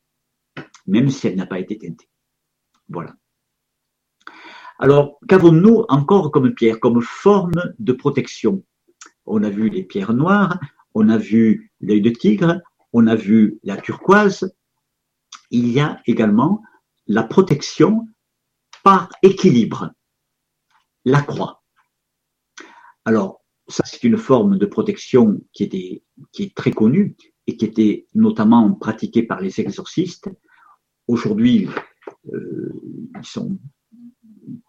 même 0.86 1.10
si 1.10 1.28
elle 1.28 1.36
n'a 1.36 1.48
pas 1.48 1.60
été 1.60 1.78
teintée. 1.78 2.10
Voilà. 2.88 3.16
Alors, 4.78 5.20
qu'avons-nous 5.28 5.86
encore 5.90 6.32
comme 6.32 6.54
pierre, 6.54 6.80
comme 6.80 7.02
forme 7.02 7.74
de 7.80 7.92
protection? 7.92 8.64
On 9.26 9.44
a 9.44 9.50
vu 9.50 9.70
les 9.70 9.84
pierres 9.84 10.14
noires, 10.14 10.60
on 10.94 11.10
a 11.10 11.18
vu 11.18 11.72
l'œil 11.82 12.02
de 12.02 12.10
tigre, 12.12 12.62
on 12.94 13.08
a 13.08 13.16
vu 13.16 13.60
la 13.64 13.78
turquoise, 13.78 14.56
il 15.52 15.70
y 15.70 15.80
a 15.80 16.02
également 16.06 16.62
la 17.08 17.24
protection 17.24 18.08
par 18.84 19.10
équilibre, 19.24 19.92
la 21.04 21.22
croix. 21.22 21.59
Alors, 23.06 23.42
ça 23.68 23.84
c'est 23.86 24.04
une 24.04 24.18
forme 24.18 24.58
de 24.58 24.66
protection 24.66 25.42
qui, 25.54 25.64
est 26.40 26.56
très 26.56 26.72
connue 26.72 27.16
et 27.48 27.58
qui 27.58 27.66
était 27.66 28.08
notamment 28.16 28.72
pratiquée 28.74 29.24
par 29.24 29.42
les 29.42 29.60
exorcistes. 29.60 30.30
Aujourd'hui, 31.08 31.68
euh, 32.34 32.74
ils 33.20 33.26
sont 33.26 33.58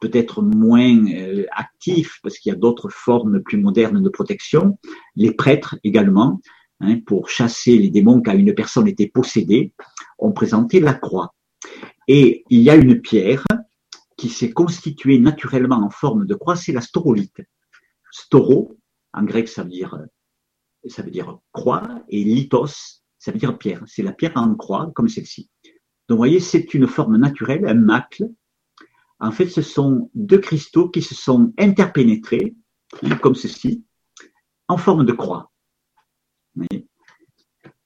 peut-être 0.01 0.43
moins 0.43 1.07
euh, 1.13 1.47
actifs 1.53 2.19
parce 2.23 2.39
qu'il 2.39 2.51
y 2.51 2.55
a 2.55 2.59
d'autres 2.59 2.91
formes 2.91 3.43
plus 3.43 3.59
modernes 3.59 4.03
de 4.03 4.09
protection. 4.09 4.79
Les 5.17 5.33
prêtres 5.33 5.79
également, 5.85 6.41
Hein, 6.81 6.99
pour 7.05 7.29
chasser 7.29 7.77
les 7.77 7.91
démons 7.91 8.23
quand 8.23 8.33
une 8.33 8.55
personne 8.55 8.89
était 8.89 9.09
possédée, 9.09 9.75
on 10.19 10.33
présentait 10.33 10.81
la 10.81 10.95
croix. 10.95 11.35
Et 12.09 12.45
il 12.49 12.61
y 12.61 12.71
a 12.71 12.75
une 12.75 13.03
pierre 13.03 13.45
qui 14.17 14.31
s'est 14.31 14.51
constituée 14.51 15.19
naturellement 15.19 15.85
en 15.85 15.91
forme 15.91 16.27
de 16.27 16.35
croix, 16.35 16.57
c'est 16.57 16.73
la 16.73 16.81
storolite. 16.81 17.43
Storo, 18.11 18.77
En 19.13 19.25
grec, 19.25 19.49
ça 19.49 19.63
veut 19.63 19.71
dire, 19.71 19.99
ça 20.87 21.03
veut 21.03 21.11
dire 21.11 21.39
croix, 21.53 22.03
et 22.09 22.23
lithos, 22.23 23.03
ça 23.19 23.33
veut 23.33 23.39
dire 23.39 23.59
pierre. 23.59 23.83
C'est 23.87 24.03
la 24.03 24.13
pierre 24.13 24.37
en 24.37 24.55
croix, 24.55 24.91
comme 24.95 25.09
celle-ci. 25.09 25.51
Donc, 26.09 26.17
vous 26.17 26.23
voyez, 26.23 26.41
c'est 26.41 26.75
une 26.75 26.87
forme 26.87 27.17
naturelle, 27.17 27.67
un 27.67 27.75
macle. 27.75 28.29
En 29.21 29.31
fait, 29.31 29.47
ce 29.47 29.63
sont 29.63 30.11
deux 30.15 30.39
cristaux 30.39 30.89
qui 30.89 31.03
se 31.03 31.15
sont 31.15 31.53
interpénétrés, 31.59 32.55
hein, 33.03 33.17
comme 33.17 33.35
ceci, 33.35 33.85
en 34.69 34.77
forme 34.77 35.05
de 35.05 35.13
croix. 35.13 35.51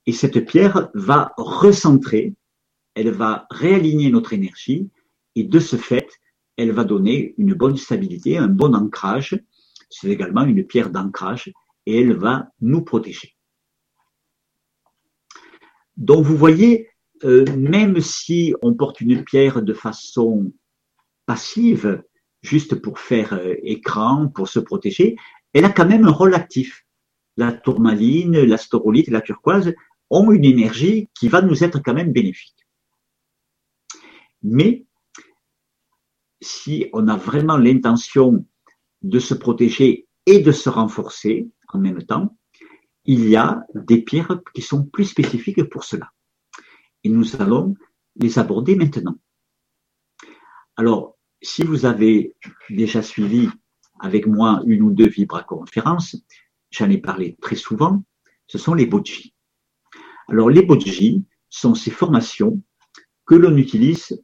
Et 0.05 0.13
cette 0.13 0.45
pierre 0.45 0.89
va 0.93 1.33
recentrer, 1.37 2.35
elle 2.93 3.11
va 3.11 3.47
réaligner 3.49 4.09
notre 4.09 4.33
énergie, 4.33 4.89
et 5.35 5.43
de 5.43 5.59
ce 5.59 5.75
fait, 5.75 6.07
elle 6.57 6.71
va 6.71 6.83
donner 6.83 7.35
une 7.37 7.53
bonne 7.53 7.75
stabilité, 7.75 8.37
un 8.37 8.47
bon 8.47 8.73
ancrage. 8.73 9.37
C'est 9.89 10.09
également 10.09 10.43
une 10.43 10.65
pierre 10.65 10.89
d'ancrage, 10.89 11.51
et 11.85 12.01
elle 12.01 12.13
va 12.13 12.49
nous 12.61 12.81
protéger. 12.81 13.35
Donc 15.97 16.25
vous 16.25 16.35
voyez, 16.37 16.89
euh, 17.23 17.45
même 17.55 18.01
si 18.01 18.53
on 18.61 18.73
porte 18.73 19.01
une 19.01 19.23
pierre 19.23 19.61
de 19.61 19.73
façon 19.73 20.51
passive, 21.25 22.03
juste 22.41 22.75
pour 22.75 22.99
faire 22.99 23.33
euh, 23.33 23.55
écran, 23.63 24.27
pour 24.27 24.47
se 24.47 24.59
protéger, 24.59 25.15
elle 25.53 25.65
a 25.65 25.71
quand 25.71 25.87
même 25.87 26.05
un 26.05 26.11
rôle 26.11 26.33
actif. 26.33 26.85
La 27.37 27.51
tourmaline, 27.51 28.43
la 28.43 28.57
storolite 28.57 29.07
et 29.07 29.11
la 29.11 29.21
turquoise 29.21 29.73
ont 30.09 30.31
une 30.31 30.45
énergie 30.45 31.09
qui 31.13 31.27
va 31.27 31.41
nous 31.41 31.63
être 31.63 31.79
quand 31.79 31.93
même 31.93 32.11
bénéfique. 32.11 32.67
Mais 34.43 34.85
si 36.41 36.89
on 36.93 37.07
a 37.07 37.17
vraiment 37.17 37.57
l'intention 37.57 38.45
de 39.05 39.19
se 39.19 39.35
protéger 39.35 40.07
et 40.25 40.39
de 40.39 40.51
se 40.51 40.67
renforcer 40.67 41.47
en 41.69 41.79
même 41.79 42.03
temps, 42.03 42.35
il 43.05 43.29
y 43.29 43.35
a 43.35 43.63
des 43.75 44.01
pierres 44.01 44.39
qui 44.53 44.63
sont 44.63 44.83
plus 44.83 45.05
spécifiques 45.05 45.63
pour 45.69 45.83
cela. 45.83 46.11
Et 47.03 47.09
nous 47.09 47.35
allons 47.39 47.75
les 48.15 48.39
aborder 48.39 48.75
maintenant. 48.75 49.15
Alors, 50.75 51.17
si 51.39 51.63
vous 51.63 51.85
avez 51.85 52.35
déjà 52.71 53.03
suivi 53.03 53.47
avec 53.99 54.25
moi 54.25 54.63
une 54.65 54.81
ou 54.81 54.91
deux 54.91 55.07
vibra-conférences, 55.07 56.17
j'en 56.71 56.89
ai 56.89 56.97
parlé 56.97 57.37
très 57.39 57.55
souvent, 57.55 58.03
ce 58.47 58.57
sont 58.57 58.73
les 58.73 58.87
boji. 58.87 59.35
Alors, 60.27 60.49
les 60.49 60.63
boji 60.63 61.23
sont 61.47 61.75
ces 61.75 61.91
formations 61.91 62.59
que 63.27 63.35
l'on 63.35 63.55
utilise 63.55 64.19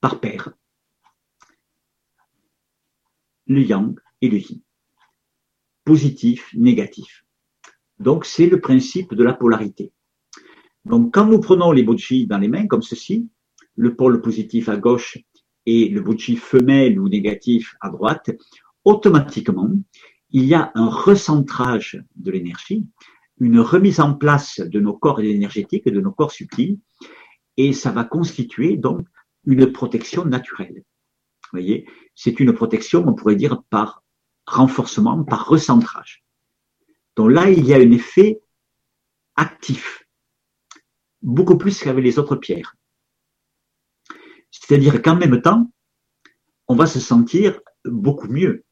par 0.00 0.20
paire. 0.20 0.50
Le 3.46 3.62
yang 3.62 3.98
yin. 4.20 4.60
Positif, 5.84 6.50
négatif. 6.54 7.24
Donc, 7.98 8.24
c'est 8.24 8.46
le 8.46 8.60
principe 8.60 9.14
de 9.14 9.24
la 9.24 9.32
polarité. 9.32 9.92
Donc, 10.84 11.12
quand 11.12 11.26
nous 11.26 11.40
prenons 11.40 11.72
les 11.72 11.82
boji 11.82 12.26
dans 12.26 12.38
les 12.38 12.48
mains, 12.48 12.66
comme 12.66 12.82
ceci, 12.82 13.28
le 13.76 13.94
pôle 13.94 14.20
positif 14.22 14.68
à 14.68 14.76
gauche 14.76 15.18
et 15.66 15.88
le 15.88 16.00
boji 16.00 16.36
femelle 16.36 16.98
ou 16.98 17.08
négatif 17.08 17.76
à 17.80 17.90
droite, 17.90 18.30
automatiquement, 18.84 19.70
il 20.30 20.44
y 20.44 20.54
a 20.54 20.70
un 20.74 20.88
recentrage 20.88 22.02
de 22.16 22.30
l'énergie 22.30 22.86
une 23.40 23.60
remise 23.60 24.00
en 24.00 24.14
place 24.14 24.60
de 24.60 24.80
nos 24.80 24.96
corps 24.96 25.20
énergétiques, 25.20 25.88
de 25.88 26.00
nos 26.00 26.12
corps 26.12 26.30
subtils, 26.30 26.78
et 27.56 27.72
ça 27.72 27.90
va 27.90 28.04
constituer 28.04 28.76
donc 28.76 29.06
une 29.46 29.72
protection 29.72 30.24
naturelle. 30.26 30.74
Vous 30.76 31.58
voyez, 31.58 31.86
c'est 32.14 32.38
une 32.38 32.52
protection, 32.52 33.02
on 33.06 33.14
pourrait 33.14 33.36
dire, 33.36 33.62
par 33.70 34.04
renforcement, 34.50 35.24
par 35.24 35.46
recentrage. 35.46 36.24
Donc 37.16 37.30
là, 37.30 37.50
il 37.50 37.64
y 37.66 37.74
a 37.74 37.78
un 37.78 37.90
effet 37.90 38.40
actif, 39.36 40.06
beaucoup 41.22 41.56
plus 41.56 41.80
qu'avec 41.80 42.04
les 42.04 42.18
autres 42.18 42.36
pierres. 42.36 42.76
C'est-à-dire 44.50 45.02
qu'en 45.02 45.16
même 45.16 45.40
temps, 45.40 45.70
on 46.68 46.76
va 46.76 46.86
se 46.86 47.00
sentir 47.00 47.60
beaucoup 47.84 48.28
mieux 48.28 48.64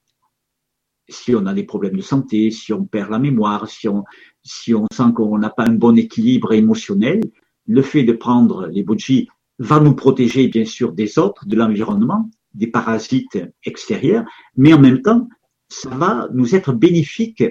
si 1.08 1.34
on 1.34 1.46
a 1.46 1.54
des 1.54 1.64
problèmes 1.64 1.96
de 1.96 2.02
santé, 2.02 2.50
si 2.50 2.72
on 2.72 2.84
perd 2.84 3.10
la 3.10 3.18
mémoire, 3.18 3.68
si 3.68 3.88
on, 3.88 4.04
sent 4.44 5.12
qu'on 5.14 5.38
n'a 5.38 5.50
pas 5.50 5.64
un 5.64 5.74
bon 5.74 5.96
équilibre 5.96 6.52
émotionnel, 6.52 7.20
le 7.66 7.82
fait 7.82 8.04
de 8.04 8.12
prendre 8.12 8.66
les 8.66 8.82
bougies 8.82 9.28
va 9.58 9.80
nous 9.80 9.94
protéger 9.94 10.48
bien 10.48 10.64
sûr 10.64 10.92
des 10.92 11.18
autres, 11.18 11.46
de 11.46 11.56
l'environnement, 11.56 12.30
des 12.54 12.66
parasites 12.66 13.38
extérieurs, 13.64 14.24
mais 14.56 14.72
en 14.72 14.80
même 14.80 15.02
temps, 15.02 15.28
ça 15.68 15.90
va 15.90 16.28
nous 16.32 16.54
être 16.54 16.72
bénéfique 16.72 17.44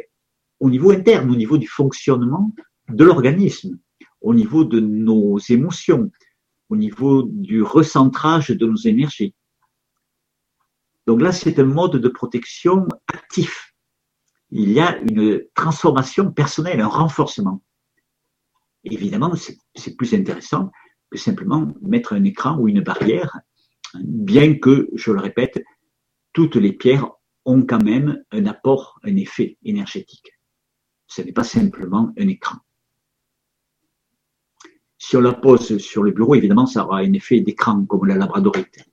au 0.59 0.69
niveau 0.69 0.91
interne, 0.91 1.29
au 1.29 1.35
niveau 1.35 1.57
du 1.57 1.67
fonctionnement 1.67 2.53
de 2.89 3.03
l'organisme, 3.03 3.79
au 4.21 4.33
niveau 4.33 4.63
de 4.63 4.79
nos 4.79 5.37
émotions, 5.49 6.11
au 6.69 6.75
niveau 6.75 7.23
du 7.23 7.61
recentrage 7.61 8.49
de 8.49 8.65
nos 8.65 8.77
énergies. 8.77 9.35
Donc 11.05 11.21
là, 11.21 11.31
c'est 11.31 11.59
un 11.59 11.65
mode 11.65 11.97
de 11.97 12.09
protection 12.09 12.87
actif. 13.07 13.73
Il 14.49 14.71
y 14.71 14.79
a 14.79 14.97
une 14.97 15.43
transformation 15.53 16.31
personnelle, 16.31 16.81
un 16.81 16.87
renforcement. 16.87 17.61
Évidemment, 18.83 19.33
c'est 19.75 19.95
plus 19.95 20.13
intéressant 20.13 20.71
que 21.11 21.17
simplement 21.17 21.73
mettre 21.81 22.13
un 22.13 22.23
écran 22.23 22.57
ou 22.57 22.67
une 22.67 22.81
barrière, 22.81 23.37
bien 24.01 24.57
que, 24.57 24.89
je 24.93 25.11
le 25.11 25.19
répète, 25.19 25.63
toutes 26.33 26.55
les 26.55 26.73
pierres 26.73 27.11
ont 27.47 27.63
quand 27.63 27.83
même 27.83 28.23
un 28.31 28.45
apport, 28.45 28.99
un 29.03 29.15
effet 29.15 29.57
énergétique. 29.63 30.31
Ce 31.07 31.23
n'est 31.23 31.31
pas 31.31 31.43
simplement 31.43 32.13
un 32.19 32.27
écran. 32.27 32.57
Si 34.99 35.17
on 35.17 35.21
la 35.21 35.33
pose 35.33 35.77
sur 35.77 36.03
le 36.03 36.11
bureau, 36.11 36.35
évidemment, 36.35 36.67
ça 36.67 36.85
aura 36.85 36.99
un 36.99 37.13
effet 37.13 37.39
d'écran 37.39 37.83
comme 37.85 38.05
la 38.05 38.15
labradorite 38.15 38.85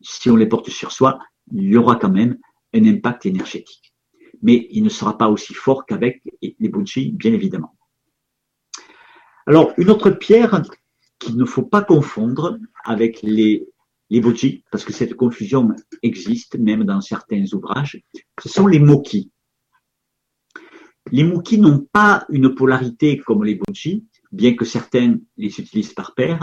si 0.00 0.30
on 0.30 0.36
les 0.36 0.46
porte 0.46 0.70
sur 0.70 0.92
soi, 0.92 1.18
il 1.52 1.64
y 1.64 1.76
aura 1.76 1.96
quand 1.96 2.10
même 2.10 2.38
un 2.74 2.84
impact 2.84 3.26
énergétique. 3.26 3.94
Mais 4.42 4.68
il 4.70 4.82
ne 4.82 4.88
sera 4.88 5.16
pas 5.16 5.28
aussi 5.28 5.54
fort 5.54 5.86
qu'avec 5.86 6.22
les 6.42 6.68
bougies, 6.68 7.12
bien 7.12 7.32
évidemment. 7.32 7.76
Alors, 9.46 9.72
une 9.78 9.90
autre 9.90 10.10
pierre 10.10 10.62
qu'il 11.18 11.36
ne 11.36 11.44
faut 11.44 11.62
pas 11.62 11.82
confondre 11.82 12.58
avec 12.84 13.22
les, 13.22 13.66
les 14.10 14.20
parce 14.70 14.84
que 14.84 14.92
cette 14.92 15.14
confusion 15.14 15.68
existe 16.02 16.58
même 16.58 16.84
dans 16.84 17.00
certains 17.00 17.44
ouvrages, 17.52 18.00
ce 18.40 18.48
sont 18.48 18.66
les 18.66 18.78
moquis. 18.78 19.32
Les 21.12 21.24
moquis 21.24 21.58
n'ont 21.58 21.86
pas 21.92 22.24
une 22.30 22.54
polarité 22.54 23.18
comme 23.18 23.44
les 23.44 23.56
bougies, 23.56 24.06
bien 24.32 24.54
que 24.54 24.64
certains 24.64 25.18
les 25.36 25.60
utilisent 25.60 25.92
par 25.92 26.14
paire. 26.14 26.40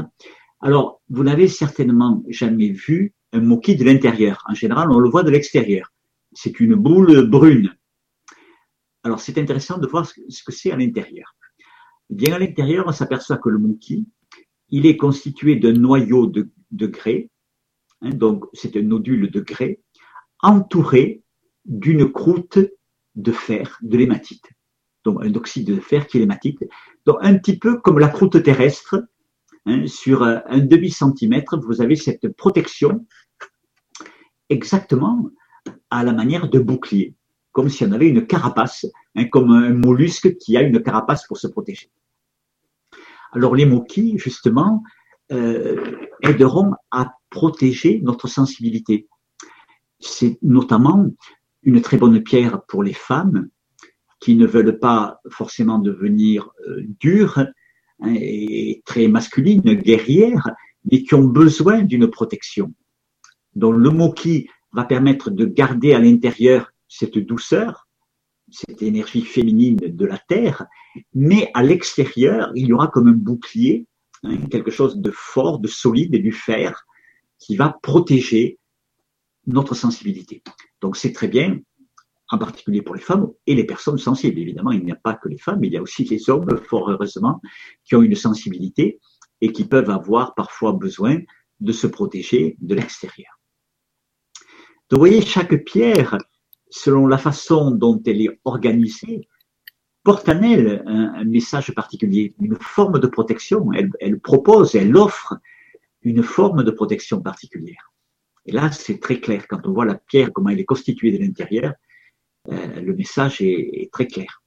Alors, 0.62 1.02
vous 1.10 1.24
n'avez 1.24 1.48
certainement 1.48 2.24
jamais 2.30 2.70
vu 2.70 3.14
un 3.34 3.42
moquis 3.42 3.76
de 3.76 3.84
l'intérieur. 3.84 4.44
En 4.48 4.54
général, 4.54 4.90
on 4.92 5.00
le 5.00 5.10
voit 5.10 5.24
de 5.24 5.32
l'extérieur. 5.32 5.92
C'est 6.34 6.60
une 6.60 6.76
boule 6.76 7.30
brune. 7.30 7.76
Alors, 9.04 9.20
c'est 9.20 9.38
intéressant 9.38 9.78
de 9.78 9.88
voir 9.88 10.06
ce 10.06 10.44
que 10.44 10.52
c'est 10.52 10.72
à 10.72 10.78
l'intérieur. 10.78 11.36
Bien 12.10 12.34
à 12.34 12.40
l'intérieur, 12.40 12.86
on 12.88 12.92
s'aperçoit 12.92 13.38
que 13.38 13.50
le 13.50 13.58
moquis, 13.58 14.08
il 14.70 14.86
est 14.86 14.98
constitué 14.98 15.56
d'un 15.56 15.74
noyau 15.74 16.28
de, 16.28 16.50
grès, 16.88 17.26
hein, 17.26 17.33
donc 18.12 18.46
c'est 18.54 18.76
un 18.76 18.82
nodule 18.82 19.32
de 19.32 19.40
grès, 19.40 19.80
entouré 20.42 21.24
d'une 21.66 22.12
croûte 22.12 22.60
de 23.16 23.32
fer, 23.32 23.80
de 23.82 23.98
l'hématite. 23.98 24.46
Donc 25.06 25.24
un 25.24 25.34
oxyde 25.36 25.68
de 25.68 25.80
fer 25.80 26.08
qui 26.08 26.18
est 26.18 26.20
l'hématite. 26.20 26.64
Donc 27.06 27.18
un 27.22 27.36
petit 27.38 27.58
peu 27.58 27.80
comme 27.80 28.00
la 28.00 28.10
croûte 28.10 28.42
terrestre, 28.44 29.04
hein, 29.66 29.88
sur 29.88 30.24
un 30.24 30.60
demi-centimètre, 30.60 31.58
vous 31.60 31.82
avez 31.82 31.96
cette 31.96 32.28
protection 32.36 33.06
exactement 34.50 35.30
à 35.90 36.04
la 36.04 36.14
manière 36.14 36.50
de 36.50 36.60
bouclier, 36.60 37.16
comme 37.52 37.70
si 37.70 37.86
on 37.86 37.92
avait 37.92 38.10
une 38.10 38.26
carapace, 38.26 38.86
hein, 39.16 39.26
comme 39.26 39.52
un 39.52 39.74
mollusque 39.74 40.38
qui 40.38 40.58
a 40.58 40.62
une 40.62 40.82
carapace 40.82 41.26
pour 41.28 41.38
se 41.38 41.48
protéger. 41.48 41.90
Alors 43.32 43.56
les 43.56 43.66
moquis, 43.66 44.18
justement, 44.18 44.84
euh, 44.84 45.03
aideront 45.30 46.74
à 46.92 47.14
protéger 47.30 48.00
notre 48.04 48.28
sensibilité. 48.28 49.08
C'est 50.00 50.38
notamment 50.42 51.08
une 51.64 51.82
très 51.82 51.98
bonne 51.98 52.22
pierre 52.22 52.62
pour 52.68 52.84
les 52.84 52.94
femmes 52.94 53.50
qui 54.20 54.36
ne 54.36 54.46
veulent 54.46 54.80
pas 54.80 55.20
forcément 55.30 55.80
devenir 55.80 56.50
euh, 56.68 56.82
dures 57.00 57.40
hein, 57.40 58.14
et 58.16 58.82
très 58.86 59.08
masculines, 59.08 59.74
guerrières, 59.74 60.50
mais 60.90 61.04
qui 61.04 61.14
ont 61.16 61.28
besoin 61.28 61.82
d'une 61.82 62.08
protection. 62.08 62.74
Donc 63.56 63.76
le 63.76 63.90
moki 63.90 64.48
va 64.72 64.86
permettre 64.86 65.30
de 65.30 65.46
garder 65.46 65.94
à 65.94 66.00
l'intérieur 66.00 66.72
cette 66.88 67.18
douceur, 67.18 67.88
cette 68.50 68.82
énergie 68.82 69.24
féminine 69.24 69.78
de 69.78 70.06
la 70.06 70.18
terre, 70.18 70.66
mais 71.14 71.52
à 71.54 71.62
l'extérieur, 71.62 72.52
il 72.56 72.68
y 72.68 72.74
aura 72.74 72.88
comme 72.88 73.08
un 73.08 73.14
bouclier, 73.14 73.88
hein, 74.24 74.38
quelque 74.50 74.72
chose 74.72 74.98
de 74.98 75.12
fort, 75.12 75.60
de 75.60 75.68
solide, 75.68 76.16
du 76.16 76.32
fer, 76.32 76.86
qui 77.40 77.56
va 77.56 77.78
protéger 77.82 78.60
notre 79.46 79.76
sensibilité. 79.76 80.44
Donc 80.82 80.98
c'est 80.98 81.12
très 81.12 81.28
bien 81.28 81.60
en 82.30 82.38
particulier 82.38 82.82
pour 82.82 82.96
les 82.96 83.02
femmes 83.02 83.28
et 83.46 83.54
les 83.54 83.66
personnes 83.66 83.98
sensibles. 83.98 84.40
Évidemment, 84.40 84.72
il 84.72 84.84
n'y 84.84 84.92
a 84.92 84.96
pas 84.96 85.14
que 85.14 85.30
les 85.30 85.38
femmes, 85.38 85.64
il 85.64 85.74
y 85.74 85.78
a 85.78 85.82
aussi 85.82 86.04
les 86.06 86.30
hommes, 86.30 86.58
fort 86.58 86.90
heureusement, 86.90 87.42
qui 87.84 87.96
ont 87.96 88.02
une 88.02 88.16
sensibilité 88.16 89.00
et 89.42 89.52
qui 89.52 89.66
peuvent 89.66 89.90
avoir 89.90 90.34
parfois 90.36 90.74
besoin 90.74 91.20
de 91.60 91.72
se 91.72 91.86
protéger 91.86 92.56
de 92.60 92.76
l'extérieur. 92.76 93.40
Donc, 94.90 95.00
vous 95.00 95.06
voyez, 95.06 95.22
chaque 95.22 95.64
pierre, 95.64 96.18
selon 96.70 97.08
la 97.08 97.18
façon 97.18 97.72
dont 97.72 98.02
elle 98.06 98.22
est 98.22 98.40
organisée, 98.46 99.28
porte 100.04 100.28
en 100.30 100.42
elle 100.42 100.84
un, 100.86 101.24
message 101.24 101.74
particulier, 101.74 102.36
une 102.40 102.58
forme 102.58 103.00
de 103.00 103.08
protection. 103.08 103.72
Elle, 103.74 104.20
propose, 104.20 104.76
elle 104.76 104.96
offre 104.98 105.36
une 106.02 106.24
forme 106.24 106.64
de 106.64 106.72
protection 106.72 107.22
particulière. 107.22 107.92
Et 108.46 108.52
là, 108.52 108.72
c'est 108.72 109.00
très 109.00 109.22
clair. 109.22 109.48
Quand 109.48 109.66
on 109.66 109.72
voit 109.72 109.86
la 109.86 109.96
pierre, 109.96 110.34
comment 110.34 110.50
elle 110.50 110.60
est 110.60 110.66
constituée 110.66 111.18
de 111.18 111.24
l'intérieur, 111.24 111.74
euh, 112.52 112.82
le 112.82 112.94
message 112.94 113.42
est, 113.42 113.90
très 113.94 114.08
clair. 114.08 114.44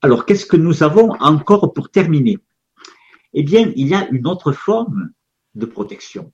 Alors, 0.00 0.24
qu'est-ce 0.24 0.46
que 0.46 0.56
nous 0.56 0.82
avons 0.82 1.10
encore 1.20 1.72
pour 1.74 1.90
terminer? 1.90 2.38
Eh 3.34 3.42
bien, 3.42 3.70
il 3.76 3.88
y 3.88 3.94
a 3.94 4.08
une 4.10 4.26
autre 4.26 4.52
forme 4.52 5.10
de 5.54 5.66
protection. 5.66 6.32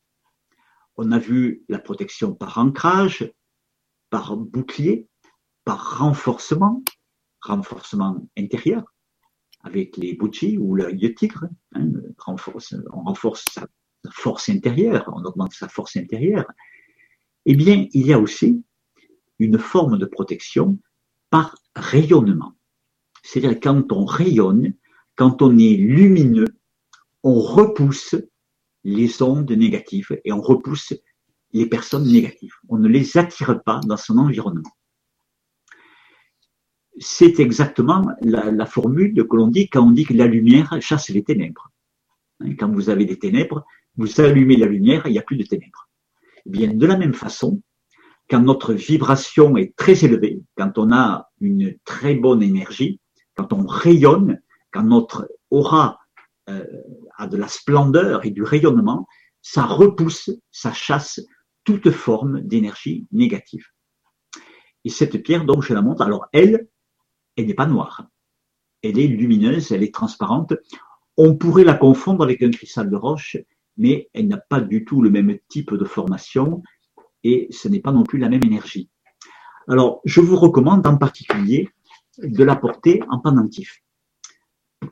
On 0.97 1.11
a 1.11 1.19
vu 1.19 1.65
la 1.69 1.79
protection 1.79 2.35
par 2.35 2.59
ancrage, 2.59 3.33
par 4.11 4.37
bouclier, 4.37 5.09
par 5.65 5.99
renforcement, 5.99 6.83
renforcement 7.41 8.29
intérieur, 8.37 8.85
avec 9.63 9.97
les 9.97 10.15
bougies 10.15 10.59
ou 10.59 10.75
l'œil 10.75 10.97
de 10.97 11.09
tigre. 11.09 11.47
Hein, 11.75 11.91
on 12.27 13.03
renforce 13.03 13.45
sa 13.51 13.67
force 14.11 14.49
intérieure, 14.49 15.11
on 15.15 15.25
augmente 15.25 15.53
sa 15.53 15.69
force 15.69 15.97
intérieure. 15.97 16.47
Eh 17.47 17.55
bien, 17.55 17.87
il 17.93 18.07
y 18.07 18.13
a 18.13 18.19
aussi 18.19 18.63
une 19.39 19.59
forme 19.59 19.99
de 19.99 20.07
protection 20.07 20.79
par 21.31 21.57
rayonnement. 21.75 22.53
C'est-à-dire 23.23 23.61
quand 23.61 23.93
on 23.93 24.05
rayonne, 24.05 24.75
quand 25.17 25.43
on 25.43 25.57
est 25.59 25.77
lumineux, 25.77 26.49
on 27.23 27.39
repousse 27.39 28.15
les 28.85 29.23
ondes 29.23 29.51
négatives 29.51 30.19
et 30.25 30.33
on 30.33 30.41
repousse 30.41 30.95
les 31.53 31.67
personnes 31.67 32.11
négatives. 32.11 32.55
On 32.69 32.79
ne 32.79 32.89
les 32.89 33.17
attire 33.17 33.63
pas 33.63 33.81
dans 33.87 33.97
son 33.97 34.19
environnement. 34.19 34.71
C'est 37.03 37.41
exactement 37.41 38.07
la, 38.21 38.67
formule 38.67 39.15
que 39.15 39.37
l'on 39.37 39.49
dit 39.49 39.71
quand 39.71 39.87
on 39.87 39.91
dit 39.91 40.05
que 40.05 40.13
la 40.13 40.27
lumière 40.27 40.77
chasse 40.81 41.09
les 41.09 41.25
ténèbres. 41.25 41.71
Hein, 42.41 42.55
quand 42.59 42.71
vous 42.71 42.91
avez 42.91 43.07
des 43.07 43.19
ténèbres, 43.19 43.65
vous 43.97 44.21
allumez 44.21 44.57
la 44.57 44.67
lumière, 44.67 45.07
il 45.07 45.13
n'y 45.13 45.19
a 45.19 45.23
plus 45.23 45.39
de 45.39 45.45
ténèbres. 45.45 45.89
Eh 46.45 46.51
bien, 46.51 46.75
de 46.75 46.87
la 46.87 46.99
même 46.99 47.15
façon, 47.15 47.63
quand 48.29 48.41
notre 48.41 48.75
vibration 48.75 49.57
est 49.57 49.75
très 49.77 50.05
élevée, 50.05 50.43
quand 50.57 50.77
on 50.77 50.93
a 50.93 51.31
une 51.41 51.75
très 51.87 52.15
bonne 52.15 52.43
énergie, 52.43 53.01
quand 53.35 53.55
on 53.55 53.67
rayonne, 53.67 54.41
quand 54.71 54.85
notre 54.85 55.27
aura 55.51 56.01
euh, 56.51 56.65
a 57.17 57.27
de 57.27 57.39
la 57.39 57.49
splendeur 57.49 58.27
et 58.27 58.31
du 58.31 58.43
rayonnement, 58.43 59.07
ça 59.41 59.65
repousse, 59.65 60.31
ça 60.51 60.75
chasse 60.75 61.21
toute 61.65 61.91
forme 61.91 62.43
d'énergie 62.43 63.07
négative. 63.11 63.65
Et 64.85 64.91
cette 64.91 65.23
pierre, 65.23 65.45
donc, 65.45 65.63
je 65.63 65.73
la 65.75 65.83
montre, 65.83 66.03
alors 66.03 66.27
elle, 66.33 66.69
elle 67.41 67.47
n'est 67.47 67.55
pas 67.55 67.67
noire. 67.67 68.07
Elle 68.83 68.99
est 68.99 69.07
lumineuse, 69.07 69.73
elle 69.73 69.83
est 69.83 69.95
transparente. 69.95 70.55
On 71.17 71.37
pourrait 71.37 71.65
la 71.65 71.75
confondre 71.75 72.23
avec 72.25 72.43
un 72.43 72.51
cristal 72.51 72.91
de 72.91 72.97
roche, 72.97 73.37
mais 73.77 74.09
elle 74.15 74.29
n'a 74.29 74.39
pas 74.39 74.61
du 74.61 74.85
tout 74.85 75.03
le 75.03 75.11
même 75.11 75.39
type 75.49 75.75
de 75.75 75.85
formation 75.85 76.63
et 77.23 77.49
ce 77.51 77.69
n'est 77.69 77.81
pas 77.81 77.93
non 77.93 78.05
plus 78.05 78.19
la 78.19 78.29
même 78.29 78.45
énergie. 78.45 78.89
Alors, 79.69 80.01
je 80.05 80.21
vous 80.21 80.37
recommande 80.37 80.87
en 80.87 80.97
particulier 80.97 81.69
de 82.19 82.45
la 82.45 82.57
porter 82.57 83.03
en 83.09 83.19
pendentif. 83.19 83.83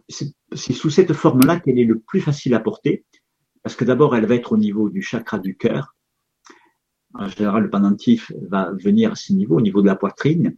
C'est 0.08 0.72
sous 0.72 0.90
cette 0.90 1.12
forme-là 1.14 1.60
qu'elle 1.60 1.78
est 1.78 1.84
le 1.84 1.98
plus 1.98 2.20
facile 2.20 2.54
à 2.54 2.60
porter, 2.60 3.04
parce 3.62 3.74
que 3.74 3.84
d'abord, 3.84 4.14
elle 4.14 4.26
va 4.26 4.34
être 4.34 4.52
au 4.52 4.58
niveau 4.58 4.90
du 4.90 5.02
chakra 5.02 5.38
du 5.38 5.56
cœur. 5.56 5.96
En 7.14 7.28
général, 7.28 7.64
le 7.64 7.70
pendentif 7.70 8.32
va 8.48 8.70
venir 8.72 9.12
à 9.12 9.14
ce 9.16 9.32
niveau, 9.32 9.56
au 9.56 9.60
niveau 9.60 9.80
de 9.80 9.86
la 9.86 9.96
poitrine. 9.96 10.56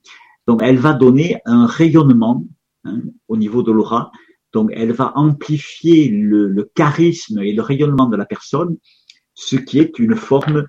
Donc, 0.50 0.62
elle 0.64 0.78
va 0.78 0.94
donner 0.94 1.40
un 1.44 1.64
rayonnement 1.64 2.44
hein, 2.82 3.02
au 3.28 3.36
niveau 3.36 3.62
de 3.62 3.70
l'aura. 3.70 4.10
Donc, 4.52 4.72
elle 4.74 4.90
va 4.90 5.12
amplifier 5.16 6.08
le, 6.08 6.68
charisme 6.74 7.38
et 7.38 7.52
le 7.52 7.62
rayonnement 7.62 8.06
de 8.06 8.16
la 8.16 8.26
personne, 8.26 8.76
ce 9.32 9.54
qui 9.54 9.78
est 9.78 10.00
une 10.00 10.16
forme 10.16 10.66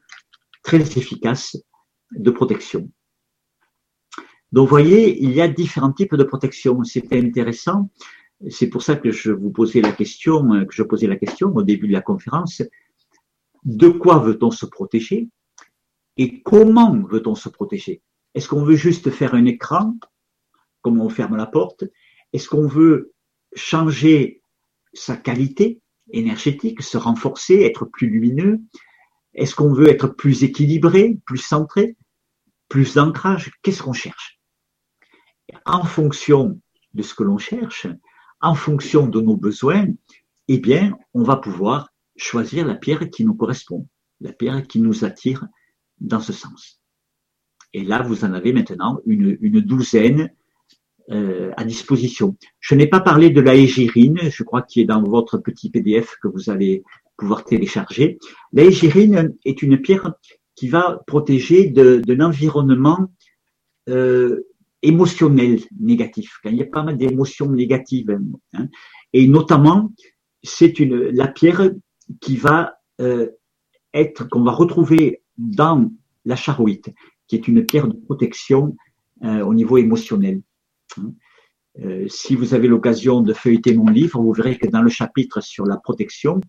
très 0.62 0.82
efficace 1.00 1.58
de 2.12 2.30
protection. 2.30 2.92
Donc, 4.52 4.68
vous 4.68 4.70
voyez, 4.70 5.20
il 5.20 5.32
y 5.32 5.42
a 5.42 5.48
différents 5.48 5.94
types 5.94 6.14
de 6.14 6.26
protection. 6.26 6.84
C'était 6.84 7.20
intéressant. 7.20 7.90
C'est 8.50 8.68
pour 8.68 8.84
ça 8.84 8.96
que 8.98 9.10
je 9.10 9.32
vous 9.32 9.52
question, 9.94 10.64
que 10.64 10.76
je 10.76 10.84
posais 10.84 11.08
la 11.08 11.16
question 11.16 11.56
au 11.56 11.64
début 11.64 11.88
de 11.88 11.94
la 11.94 12.02
conférence. 12.02 12.62
De 13.66 13.90
quoi 13.90 14.20
veut-on 14.20 14.52
se 14.52 14.68
protéger 14.68 15.28
et 16.18 16.44
comment 16.44 17.02
veut-on 17.02 17.34
se 17.34 17.50
protéger? 17.50 18.04
Est-ce 18.34 18.48
qu'on 18.48 18.64
veut 18.64 18.76
juste 18.76 19.10
faire 19.10 19.34
un 19.34 19.46
écran, 19.46 19.98
comme 20.82 21.02
on 21.02 21.10
ferme 21.10 21.36
la 21.36 21.46
porte? 21.46 21.84
Est-ce 22.34 22.48
qu'on 22.50 22.68
veut 22.68 23.14
changer 23.56 24.42
sa 24.94 25.18
qualité 25.18 25.82
énergétique, 26.12 26.82
se 26.82 26.98
renforcer, 26.98 27.62
être 27.62 27.86
plus 27.86 28.10
lumineux? 28.10 28.62
Est-ce 29.34 29.56
qu'on 29.56 29.74
veut 29.74 29.90
être 29.90 30.08
plus 30.08 30.44
équilibré, 30.44 31.18
plus 31.26 31.38
centré, 31.38 31.98
plus 32.70 32.96
d'ancrage? 32.96 33.52
Qu'est-ce 33.62 33.84
qu'on 33.84 33.94
cherche? 33.94 34.40
En 35.66 35.84
fonction 35.84 36.60
de 36.94 37.04
ce 37.04 37.14
que 37.14 37.24
l'on 37.24 37.38
cherche, 37.38 37.88
en 38.42 38.56
fonction 38.56 39.08
de 39.08 39.22
nos 39.22 39.38
besoins, 39.38 39.88
eh 40.48 40.58
bien, 40.58 40.98
on 41.14 41.24
va 41.24 41.38
pouvoir 41.38 41.90
choisir 42.18 42.66
la 42.66 42.76
pierre 42.76 43.10
qui 43.10 43.24
nous 43.26 43.36
correspond, 43.36 43.88
la 44.20 44.34
pierre 44.34 44.68
qui 44.68 44.80
nous 44.80 45.06
attire 45.06 45.46
dans 46.00 46.20
ce 46.20 46.34
sens. 46.34 46.81
Et 47.74 47.84
là, 47.84 48.02
vous 48.02 48.26
en 48.26 48.34
avez 48.34 48.54
maintenant 48.54 49.00
une, 49.06 49.38
douzaine 49.62 50.32
euh, 51.10 51.52
à 51.58 51.64
disposition. 51.64 52.36
Je 52.60 52.76
n'ai 52.76 52.88
pas 52.88 53.00
parlé 53.00 53.30
de 53.30 53.42
la 53.42 53.56
égérine, 53.56 54.20
je 54.30 54.44
crois 54.44 54.62
qu'il 54.62 54.84
est 54.84 54.86
dans 54.86 55.02
votre 55.02 55.38
petit 55.38 55.70
PDF 55.70 56.18
que 56.22 56.28
vous 56.28 56.50
allez 56.50 56.84
pouvoir 57.18 57.44
télécharger. 57.44 58.18
La 58.54 58.64
est 58.64 59.62
une 59.62 59.82
pierre 59.82 60.14
qui 60.56 60.68
va 60.68 61.02
protéger 61.08 61.68
d'un 61.70 62.20
environnement 62.20 63.12
euh, 63.90 64.48
émotionnel 64.82 65.60
négatif, 65.80 66.40
quand 66.44 66.50
il 66.50 66.58
y 66.58 66.64
a 66.64 66.66
pas 66.66 66.84
mal 66.84 66.98
d'émotions 66.98 67.52
négatives. 67.52 68.18
Hein. 68.54 68.68
et 69.14 69.28
notamment, 69.28 69.94
c'est 70.44 70.74
la 70.80 71.28
pierre 71.28 71.72
qui 72.20 72.36
va 72.36 72.76
euh, 73.00 73.30
être, 73.94 74.28
qu'on 74.28 74.44
va 74.44 74.52
retrouver 74.52 75.22
dans 75.38 75.92
la 76.26 76.36
charoïte, 76.36 76.90
qui 77.32 77.38
est 77.38 77.48
une 77.48 77.66
pierre 77.66 77.88
de 77.88 77.94
protection 77.94 78.76
euh, 79.24 79.40
au 79.40 79.54
niveau 79.54 79.78
émotionnel. 79.78 80.42
Hein. 80.98 81.14
si 82.10 82.36
vous 82.36 82.54
avez 82.54 82.68
l'occasion 82.68 83.22
de 83.22 83.32
feuilleter 83.32 83.74
mon 83.74 83.86
livre, 83.86 84.22
vous 84.22 84.34
verrez 84.34 84.58
que 84.58 84.68
dans 84.68 84.82
le 84.82 84.90
chapitre 84.90 85.40
sur 85.40 85.66
la 85.66 85.78
protection, 85.78 86.42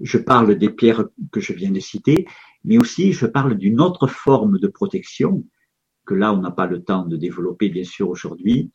je 0.00 0.16
parle 0.16 0.56
des 0.56 0.70
pierres 0.70 1.04
que 1.30 1.40
je 1.40 1.52
viens 1.52 1.70
de 1.70 1.80
citer, 1.80 2.26
mais 2.64 2.78
aussi 2.78 3.12
je 3.12 3.26
parle 3.26 3.58
d'une 3.58 3.78
autre 3.78 4.06
forme 4.06 4.58
de 4.58 4.68
protection, 4.68 5.44
que 6.06 6.14
là 6.14 6.32
on 6.32 6.38
n'a 6.38 6.50
pas 6.50 6.66
le 6.66 6.82
temps 6.82 7.04
de 7.04 7.18
développer 7.18 7.68
bien 7.68 7.84
sûr 7.84 8.08
aujourd'hui, 8.08 8.72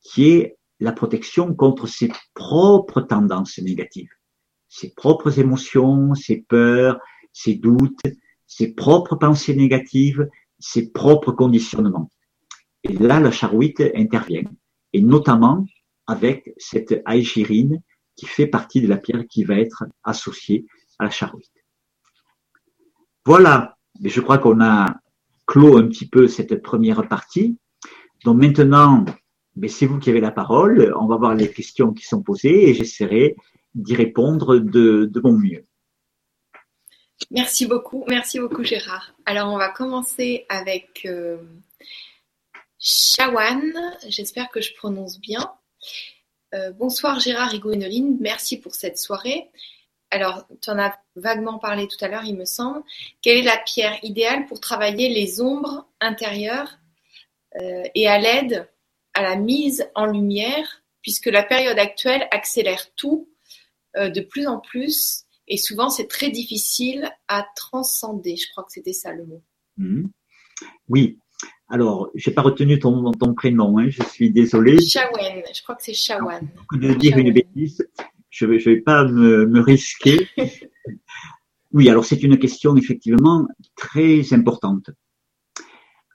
qui 0.00 0.30
est 0.30 0.56
la 0.80 0.92
protection 0.92 1.54
contre 1.54 1.86
ses 1.86 2.10
propres 2.32 3.02
tendances 3.02 3.58
négatives, 3.58 4.14
ses 4.70 4.94
propres 4.94 5.38
émotions, 5.38 6.14
ses 6.14 6.38
peurs, 6.48 6.98
ses 7.34 7.56
doutes, 7.56 8.00
ses 8.56 8.74
propres 8.74 9.16
pensées 9.16 9.54
négatives, 9.54 10.28
ses 10.58 10.92
propres 10.92 11.32
conditionnements. 11.32 12.10
Et 12.84 12.92
là, 12.92 13.18
la 13.18 13.30
charouite 13.30 13.82
intervient, 13.94 14.50
et 14.92 15.00
notamment 15.00 15.64
avec 16.06 16.52
cette 16.58 17.00
aégirine 17.06 17.80
qui 18.14 18.26
fait 18.26 18.46
partie 18.46 18.82
de 18.82 18.88
la 18.88 18.98
pierre 18.98 19.24
qui 19.26 19.44
va 19.44 19.58
être 19.58 19.84
associée 20.04 20.66
à 20.98 21.04
la 21.04 21.10
charouite. 21.10 21.50
Voilà, 23.24 23.78
mais 24.00 24.10
je 24.10 24.20
crois 24.20 24.36
qu'on 24.36 24.60
a 24.60 24.96
clos 25.46 25.78
un 25.78 25.88
petit 25.88 26.08
peu 26.08 26.28
cette 26.28 26.60
première 26.60 27.08
partie. 27.08 27.56
Donc 28.24 28.38
maintenant, 28.38 29.06
c'est 29.66 29.86
vous 29.86 29.98
qui 29.98 30.10
avez 30.10 30.20
la 30.20 30.30
parole. 30.30 30.94
On 31.00 31.06
va 31.06 31.16
voir 31.16 31.34
les 31.34 31.50
questions 31.50 31.94
qui 31.94 32.04
sont 32.04 32.22
posées 32.22 32.68
et 32.68 32.74
j'essaierai 32.74 33.34
d'y 33.74 33.94
répondre 33.94 34.58
de, 34.58 35.10
mon 35.24 35.38
mieux. 35.38 35.64
Merci 37.30 37.66
beaucoup, 37.66 38.04
merci 38.08 38.38
beaucoup 38.38 38.64
Gérard. 38.64 39.14
Alors 39.26 39.52
on 39.52 39.56
va 39.56 39.68
commencer 39.68 40.44
avec 40.48 41.06
euh, 41.06 41.38
Shawan, 42.78 43.72
j'espère 44.08 44.50
que 44.50 44.60
je 44.60 44.74
prononce 44.74 45.18
bien. 45.20 45.52
Euh, 46.54 46.72
bonsoir 46.72 47.20
Gérard 47.20 47.54
et 47.54 47.58
Gwénoline, 47.58 48.18
merci 48.20 48.58
pour 48.58 48.74
cette 48.74 48.98
soirée. 48.98 49.50
alors 50.10 50.46
tu 50.60 50.70
en 50.70 50.78
as 50.78 50.98
vaguement 51.16 51.58
parlé 51.58 51.88
tout 51.88 52.02
à 52.04 52.08
l'heure, 52.08 52.24
il 52.24 52.36
me 52.36 52.44
semble, 52.44 52.82
quelle 53.22 53.38
est 53.38 53.42
la 53.42 53.58
pierre 53.58 53.98
idéale 54.02 54.46
pour 54.46 54.60
travailler 54.60 55.08
les 55.08 55.40
ombres 55.40 55.86
intérieures 56.00 56.78
euh, 57.60 57.84
et 57.94 58.08
à 58.08 58.18
l'aide 58.18 58.68
à 59.14 59.22
la 59.22 59.36
mise 59.36 59.88
en 59.94 60.06
lumière, 60.06 60.82
puisque 61.02 61.26
la 61.26 61.42
période 61.42 61.78
actuelle 61.78 62.26
accélère 62.30 62.94
tout 62.94 63.28
euh, 63.96 64.08
de 64.08 64.20
plus 64.20 64.46
en 64.46 64.58
plus 64.58 65.24
et 65.48 65.56
souvent 65.56 65.90
c'est 65.90 66.06
très 66.06 66.30
difficile 66.30 67.10
à 67.28 67.46
transcender. 67.56 68.36
Je 68.36 68.50
crois 68.50 68.64
que 68.64 68.72
c'était 68.72 68.92
ça 68.92 69.12
le 69.12 69.24
mot. 69.26 69.42
Mhm. 69.76 70.10
Oui. 70.88 71.18
Alors, 71.68 72.10
j'ai 72.14 72.30
pas 72.30 72.42
retenu 72.42 72.78
ton, 72.78 73.12
ton 73.12 73.34
prénom, 73.34 73.78
hein, 73.78 73.88
je 73.88 74.02
suis 74.02 74.30
désolé. 74.30 74.78
Shawen, 74.80 75.42
je 75.54 75.62
crois 75.62 75.74
que 75.74 75.82
c'est 75.82 75.94
Shawan. 75.94 76.46
De 76.72 76.92
dire 76.94 77.16
une 77.16 77.32
bêtise, 77.32 77.88
je 78.28 78.46
vais, 78.46 78.58
je 78.58 78.70
vais 78.70 78.80
pas 78.80 79.04
me, 79.04 79.46
me 79.46 79.60
risquer. 79.60 80.28
oui, 81.72 81.88
alors 81.88 82.04
c'est 82.04 82.22
une 82.22 82.38
question 82.38 82.76
effectivement 82.76 83.48
très 83.74 84.32
importante. 84.34 84.90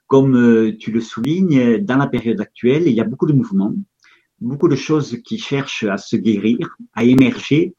Comme 0.06 0.36
euh, 0.36 0.76
tu 0.78 0.92
le 0.92 1.00
soulignes, 1.00 1.78
dans 1.78 1.96
la 1.96 2.06
période 2.06 2.40
actuelle, 2.40 2.86
il 2.86 2.94
y 2.94 3.00
a 3.00 3.04
beaucoup 3.04 3.26
de 3.26 3.34
mouvements, 3.34 3.74
beaucoup 4.40 4.68
de 4.68 4.76
choses 4.76 5.18
qui 5.24 5.38
cherchent 5.38 5.84
à 5.84 5.98
se 5.98 6.16
guérir, 6.16 6.76
à 6.94 7.04
émerger, 7.04 7.74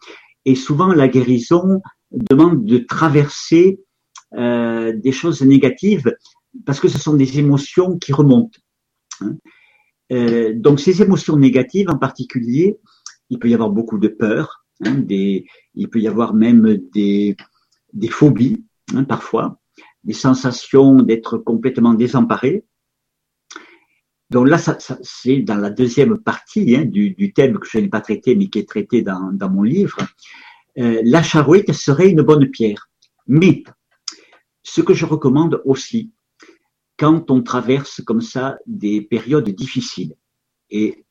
et 0.45 0.55
souvent 0.55 0.93
la 0.93 1.07
guérison 1.07 1.81
demande 2.11 2.65
de 2.65 2.77
traverser 2.79 3.79
euh, 4.35 4.93
des 4.95 5.11
choses 5.11 5.41
négatives 5.41 6.13
parce 6.65 6.79
que 6.79 6.87
ce 6.87 6.97
sont 6.97 7.15
des 7.15 7.39
émotions 7.39 7.97
qui 7.97 8.13
remontent. 8.13 8.59
Hein. 9.21 9.37
Euh, 10.11 10.53
donc 10.55 10.79
ces 10.79 11.01
émotions 11.01 11.37
négatives 11.37 11.89
en 11.89 11.97
particulier, 11.97 12.77
il 13.29 13.39
peut 13.39 13.49
y 13.49 13.53
avoir 13.53 13.69
beaucoup 13.69 13.99
de 13.99 14.07
peur, 14.07 14.65
hein, 14.85 14.95
des, 14.95 15.45
il 15.75 15.89
peut 15.89 15.99
y 15.99 16.07
avoir 16.07 16.33
même 16.33 16.79
des, 16.93 17.37
des 17.93 18.07
phobies 18.07 18.65
hein, 18.95 19.03
parfois, 19.03 19.59
des 20.03 20.13
sensations 20.13 21.01
d'être 21.01 21.37
complètement 21.37 21.93
désemparé. 21.93 22.65
Donc 24.29 24.47
là, 24.47 24.57
c'est 25.01 25.39
dans 25.39 25.55
la 25.55 25.71
deuxième 25.71 26.19
partie 26.19 26.75
hein, 26.75 26.85
du, 26.85 27.33
thème 27.33 27.57
que 27.57 27.67
je 27.67 27.79
n'ai 27.79 27.87
pas 27.87 28.01
traité, 28.01 28.35
mais 28.35 28.47
qui 28.47 28.59
est 28.59 28.69
traité 28.69 29.01
dans, 29.01 29.31
dans 29.33 29.49
mon 29.49 29.63
livre. 29.63 29.97
Euh, 30.77 31.01
la 31.03 31.23
charouette 31.23 31.73
serait 31.73 32.09
une 32.09 32.21
bonne 32.21 32.49
pierre. 32.49 32.89
Mais 33.27 33.63
ce 34.61 34.81
que 34.81 34.93
je 34.93 35.05
recommande 35.05 35.61
aussi, 35.65 36.11
quand 36.97 37.31
on 37.31 37.41
traverse 37.41 38.01
comme 38.01 38.21
ça 38.21 38.57
des 38.67 39.01
périodes 39.01 39.49
difficiles, 39.49 40.15
et 40.69 41.05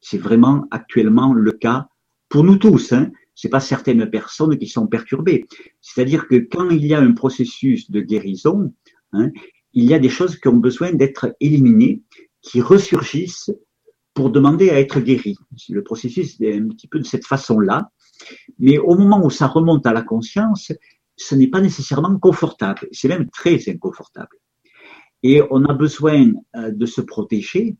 c'est 0.00 0.18
vraiment 0.18 0.66
actuellement 0.70 1.32
le 1.32 1.52
cas 1.52 1.88
pour 2.28 2.44
nous 2.44 2.56
tous, 2.56 2.92
hein, 2.92 3.10
c'est 3.34 3.48
pas 3.48 3.60
certaines 3.60 4.10
personnes 4.10 4.58
qui 4.58 4.66
sont 4.66 4.86
perturbées. 4.86 5.46
C'est-à-dire 5.80 6.28
que 6.28 6.36
quand 6.36 6.68
il 6.70 6.84
y 6.84 6.92
a 6.92 7.00
un 7.00 7.12
processus 7.12 7.90
de 7.90 8.00
guérison, 8.00 8.74
hein, 9.12 9.30
il 9.72 9.84
y 9.84 9.94
a 9.94 9.98
des 9.98 10.08
choses 10.10 10.38
qui 10.38 10.48
ont 10.48 10.56
besoin 10.56 10.92
d'être 10.92 11.34
éliminées, 11.40 12.02
qui 12.42 12.60
ressurgissent 12.60 13.50
pour 14.14 14.30
demander 14.30 14.70
à 14.70 14.78
être 14.78 15.00
guéries. 15.00 15.38
Le 15.68 15.82
processus 15.82 16.38
est 16.40 16.58
un 16.58 16.68
petit 16.68 16.88
peu 16.88 16.98
de 16.98 17.06
cette 17.06 17.26
façon-là. 17.26 17.90
Mais 18.58 18.78
au 18.78 18.94
moment 18.96 19.24
où 19.24 19.30
ça 19.30 19.46
remonte 19.46 19.86
à 19.86 19.92
la 19.92 20.02
conscience, 20.02 20.72
ce 21.16 21.34
n'est 21.34 21.48
pas 21.48 21.60
nécessairement 21.60 22.18
confortable. 22.18 22.88
C'est 22.92 23.08
même 23.08 23.30
très 23.30 23.58
inconfortable. 23.68 24.36
Et 25.22 25.40
on 25.50 25.64
a 25.64 25.74
besoin 25.74 26.32
euh, 26.56 26.70
de 26.72 26.86
se 26.86 27.00
protéger 27.00 27.76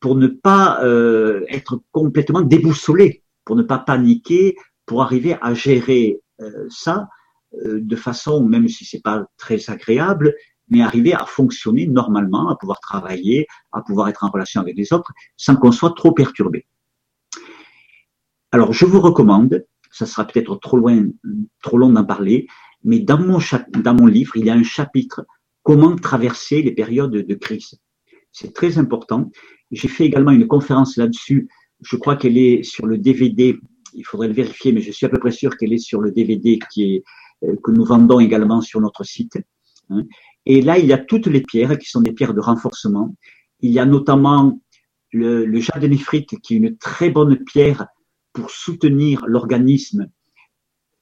pour 0.00 0.16
ne 0.16 0.28
pas 0.28 0.82
euh, 0.84 1.44
être 1.48 1.80
complètement 1.92 2.42
déboussolé, 2.42 3.22
pour 3.44 3.56
ne 3.56 3.62
pas 3.62 3.78
paniquer, 3.78 4.56
pour 4.86 5.02
arriver 5.02 5.36
à 5.40 5.54
gérer 5.54 6.20
euh, 6.40 6.66
ça 6.68 7.08
de 7.62 7.94
façon, 7.94 8.44
même 8.44 8.66
si 8.66 8.84
c'est 8.84 9.00
pas 9.00 9.28
très 9.36 9.70
agréable, 9.70 10.34
mais 10.68 10.82
arriver 10.82 11.12
à 11.12 11.24
fonctionner 11.26 11.86
normalement, 11.86 12.48
à 12.48 12.56
pouvoir 12.56 12.80
travailler, 12.80 13.46
à 13.72 13.82
pouvoir 13.82 14.08
être 14.08 14.24
en 14.24 14.30
relation 14.30 14.60
avec 14.60 14.76
les 14.76 14.92
autres, 14.92 15.12
sans 15.36 15.56
qu'on 15.56 15.72
soit 15.72 15.94
trop 15.94 16.12
perturbé. 16.12 16.66
Alors, 18.52 18.72
je 18.72 18.86
vous 18.86 19.00
recommande, 19.00 19.64
ça 19.90 20.06
sera 20.06 20.24
peut-être 20.26 20.56
trop 20.56 20.76
loin, 20.76 21.06
trop 21.62 21.78
long 21.78 21.90
d'en 21.90 22.04
parler, 22.04 22.46
mais 22.82 23.00
dans 23.00 23.18
mon, 23.18 23.38
dans 23.82 23.94
mon 23.94 24.06
livre, 24.06 24.36
il 24.36 24.46
y 24.46 24.50
a 24.50 24.54
un 24.54 24.62
chapitre 24.62 25.26
comment 25.62 25.96
traverser 25.96 26.62
les 26.62 26.72
périodes 26.72 27.12
de 27.12 27.34
crise. 27.34 27.80
C'est 28.32 28.52
très 28.52 28.78
important. 28.78 29.30
J'ai 29.70 29.88
fait 29.88 30.04
également 30.04 30.32
une 30.32 30.46
conférence 30.46 30.96
là-dessus. 30.96 31.48
Je 31.80 31.96
crois 31.96 32.16
qu'elle 32.16 32.36
est 32.36 32.62
sur 32.62 32.86
le 32.86 32.98
DVD 32.98 33.58
il 33.94 34.04
faudrait 34.04 34.28
le 34.28 34.34
vérifier, 34.34 34.72
mais 34.72 34.80
je 34.80 34.90
suis 34.90 35.06
à 35.06 35.08
peu 35.08 35.18
près 35.18 35.30
sûr 35.30 35.56
qu'elle 35.56 35.72
est 35.72 35.78
sur 35.78 36.00
le 36.00 36.10
DVD 36.10 36.58
qui 36.70 36.94
est, 36.94 37.04
euh, 37.44 37.56
que 37.62 37.70
nous 37.70 37.84
vendons 37.84 38.20
également 38.20 38.60
sur 38.60 38.80
notre 38.80 39.04
site. 39.04 39.38
Et 40.46 40.60
là, 40.60 40.78
il 40.78 40.86
y 40.86 40.92
a 40.92 40.98
toutes 40.98 41.26
les 41.26 41.40
pierres 41.40 41.78
qui 41.78 41.88
sont 41.88 42.00
des 42.00 42.12
pierres 42.12 42.34
de 42.34 42.40
renforcement. 42.40 43.14
Il 43.60 43.72
y 43.72 43.78
a 43.78 43.86
notamment 43.86 44.60
le, 45.12 45.44
le 45.44 45.60
jade 45.60 45.84
néphrite 45.84 46.40
qui 46.40 46.54
est 46.54 46.56
une 46.58 46.76
très 46.76 47.10
bonne 47.10 47.42
pierre 47.44 47.86
pour 48.32 48.50
soutenir 48.50 49.24
l'organisme 49.26 50.08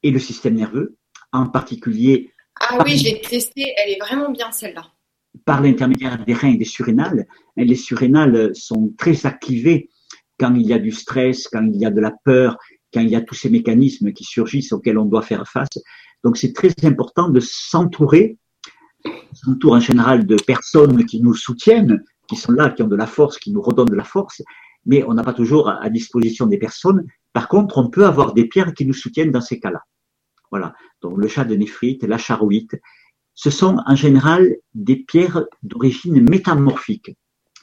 et 0.03 0.11
le 0.11 0.19
système 0.19 0.55
nerveux, 0.55 0.97
en 1.33 1.49
particulier. 1.49 2.31
Ah 2.61 2.79
oui, 2.85 2.99
je 2.99 3.05
l'ai 3.05 3.21
testée, 3.21 3.73
elle 3.83 3.93
est 3.93 3.99
vraiment 3.99 4.31
bien 4.31 4.53
celle-là. 4.53 4.93
Par 5.45 5.63
l'intermédiaire 5.63 6.23
des 6.25 6.35
reins 6.35 6.53
et 6.53 6.57
des 6.57 6.67
surrénales. 6.67 7.27
Les 7.57 7.75
surrénales 7.75 8.55
sont 8.55 8.93
très 8.99 9.25
activées 9.27 9.89
quand 10.39 10.55
il 10.55 10.67
y 10.67 10.73
a 10.73 10.79
du 10.79 10.93
stress, 10.93 11.49
quand 11.49 11.65
il 11.65 11.77
y 11.77 11.87
a 11.87 11.91
de 11.91 12.01
la 12.01 12.13
peur, 12.25 12.59
quand 12.93 13.01
il 13.01 13.09
y 13.09 13.17
a 13.17 13.23
tous 13.23 13.35
ces 13.35 13.49
mécanismes 13.49 14.13
qui 14.13 14.25
surgissent 14.25 14.73
auxquels 14.73 14.99
on 14.99 15.07
doit 15.07 15.23
faire 15.23 15.49
face. 15.49 15.71
Donc 16.23 16.37
c'est 16.37 16.53
très 16.53 16.73
important 16.83 17.31
de 17.31 17.41
s'entourer, 17.41 18.37
s'entourer 19.33 19.77
en 19.77 19.81
général 19.81 20.27
de 20.27 20.37
personnes 20.37 21.05
qui 21.05 21.21
nous 21.21 21.35
soutiennent, 21.35 22.03
qui 22.29 22.37
sont 22.37 22.53
là, 22.53 22.71
qui 22.71 22.83
ont 22.83 22.89
de 22.89 22.97
la 22.97 23.07
force, 23.07 23.39
qui 23.39 23.53
nous 23.53 23.63
redonnent 23.63 23.89
de 23.89 23.97
la 23.97 24.05
force, 24.05 24.43
mais 24.85 25.05
on 25.05 25.15
n'a 25.15 25.23
pas 25.23 25.33
toujours 25.33 25.69
à 25.69 25.89
disposition 25.91 26.47
des 26.47 26.59
personnes. 26.59 27.07
Par 27.33 27.49
contre, 27.49 27.79
on 27.79 27.89
peut 27.89 28.05
avoir 28.05 28.35
des 28.35 28.47
pierres 28.47 28.75
qui 28.75 28.85
nous 28.85 28.93
soutiennent 28.93 29.31
dans 29.31 29.41
ces 29.41 29.61
cas-là. 29.61 29.83
Voilà. 30.51 30.75
Donc 31.01 31.17
le 31.17 31.29
chat 31.29 31.45
de 31.45 31.55
néphrite, 31.55 32.05
la 32.05 32.19
charouite, 32.19 32.77
ce 33.35 33.51
sont 33.51 33.79
en 33.87 33.97
général 33.97 34.57
des 34.75 34.97
pierres 34.97 35.45
d'origine 35.63 36.21
métamorphique. 36.29 37.17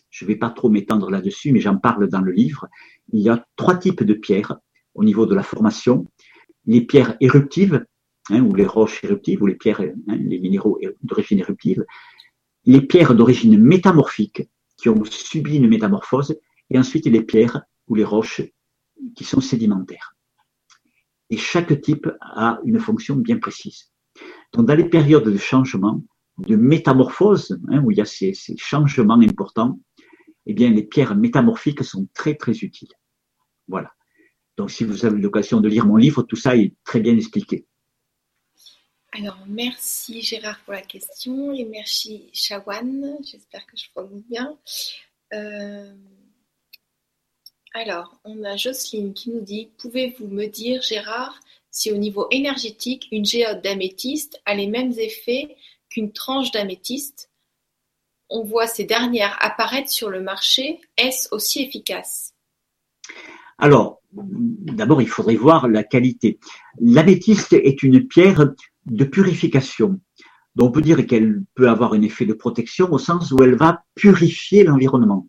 Je 0.09 0.25
ne 0.25 0.29
vais 0.29 0.35
pas 0.35 0.49
trop 0.49 0.69
m'étendre 0.69 1.11
là-dessus, 1.11 1.51
mais 1.51 1.59
j'en 1.59 1.77
parle 1.77 2.09
dans 2.09 2.21
le 2.21 2.31
livre. 2.31 2.67
Il 3.13 3.21
y 3.21 3.29
a 3.29 3.45
trois 3.55 3.75
types 3.75 4.03
de 4.03 4.13
pierres 4.13 4.57
au 4.95 5.03
niveau 5.03 5.25
de 5.25 5.35
la 5.35 5.43
formation, 5.43 6.07
les 6.65 6.81
pierres 6.81 7.15
éruptives, 7.21 7.85
hein, 8.29 8.41
ou 8.41 8.53
les 8.53 8.65
roches 8.65 9.03
éruptives, 9.03 9.41
ou 9.41 9.47
les 9.47 9.55
pierres, 9.55 9.81
hein, 9.81 10.17
les 10.17 10.39
minéraux 10.39 10.79
d'origine 11.01 11.39
éruptive, 11.39 11.85
les 12.65 12.81
pierres 12.81 13.15
d'origine 13.15 13.57
métamorphique, 13.57 14.49
qui 14.77 14.89
ont 14.89 15.03
subi 15.05 15.57
une 15.57 15.67
métamorphose, 15.67 16.37
et 16.69 16.77
ensuite 16.77 17.05
les 17.05 17.21
pierres 17.21 17.61
ou 17.87 17.95
les 17.95 18.03
roches 18.03 18.41
qui 19.15 19.23
sont 19.23 19.41
sédimentaires. 19.41 20.15
Et 21.29 21.37
chaque 21.37 21.79
type 21.81 22.07
a 22.21 22.59
une 22.63 22.79
fonction 22.79 23.15
bien 23.15 23.37
précise. 23.37 23.91
Donc, 24.53 24.65
dans 24.65 24.75
les 24.75 24.89
périodes 24.89 25.29
de 25.29 25.37
changement, 25.37 26.03
de 26.37 26.55
métamorphose, 26.55 27.59
hein, 27.69 27.83
où 27.83 27.91
il 27.91 27.97
y 27.97 28.01
a 28.01 28.05
ces, 28.05 28.33
ces, 28.33 28.55
changements 28.57 29.19
importants, 29.19 29.79
eh 30.45 30.53
bien, 30.53 30.69
les 30.71 30.83
pierres 30.83 31.15
métamorphiques 31.15 31.83
sont 31.83 32.07
très, 32.13 32.35
très 32.35 32.53
utiles. 32.53 32.91
Voilà. 33.67 33.91
Donc, 34.57 34.71
si 34.71 34.83
vous 34.83 35.05
avez 35.05 35.19
l'occasion 35.19 35.61
de 35.61 35.69
lire 35.69 35.85
mon 35.85 35.97
livre, 35.97 36.23
tout 36.23 36.35
ça 36.35 36.55
est 36.55 36.75
très 36.83 36.99
bien 36.99 37.15
expliqué. 37.15 37.67
Alors, 39.11 39.39
merci 39.47 40.21
Gérard 40.21 40.59
pour 40.63 40.73
la 40.73 40.81
question 40.81 41.51
et 41.53 41.65
merci 41.65 42.29
Shawan. 42.31 43.17
J'espère 43.23 43.65
que 43.65 43.75
je 43.75 43.89
prononce 43.93 44.23
bien. 44.29 44.55
Euh... 45.33 45.93
Alors, 47.73 48.19
on 48.23 48.43
a 48.43 48.55
Jocelyne 48.55 49.13
qui 49.13 49.31
nous 49.31 49.41
dit 49.41 49.69
Pouvez-vous 49.79 50.27
me 50.27 50.45
dire, 50.45 50.81
Gérard, 50.81 51.39
si 51.71 51.91
au 51.91 51.97
niveau 51.97 52.27
énergétique, 52.31 53.07
une 53.11 53.25
géode 53.25 53.61
d'améthyste 53.61 54.39
a 54.45 54.55
les 54.55 54.67
mêmes 54.67 54.93
effets 54.97 55.55
qu'une 55.89 56.11
tranche 56.11 56.51
d'améthyste? 56.51 57.29
On 58.29 58.43
voit 58.43 58.67
ces 58.67 58.85
dernières 58.85 59.37
apparaître 59.43 59.89
sur 59.89 60.09
le 60.09 60.21
marché. 60.21 60.79
Est-ce 60.97 61.33
aussi 61.33 61.63
efficace? 61.63 62.35
Alors, 63.57 64.01
d'abord, 64.11 65.01
il 65.01 65.07
faudrait 65.07 65.35
voir 65.35 65.67
la 65.67 65.83
qualité. 65.83 66.39
L'améthyste 66.79 67.53
est 67.53 67.83
une 67.83 68.07
pierre 68.07 68.53
de 68.85 69.03
purification. 69.03 69.99
Donc, 70.55 70.69
on 70.69 70.71
peut 70.71 70.81
dire 70.81 71.05
qu'elle 71.05 71.43
peut 71.55 71.69
avoir 71.69 71.93
un 71.93 72.01
effet 72.01 72.25
de 72.25 72.33
protection 72.33 72.91
au 72.91 72.97
sens 72.97 73.31
où 73.31 73.41
elle 73.43 73.55
va 73.55 73.83
purifier 73.95 74.63
l'environnement. 74.63 75.27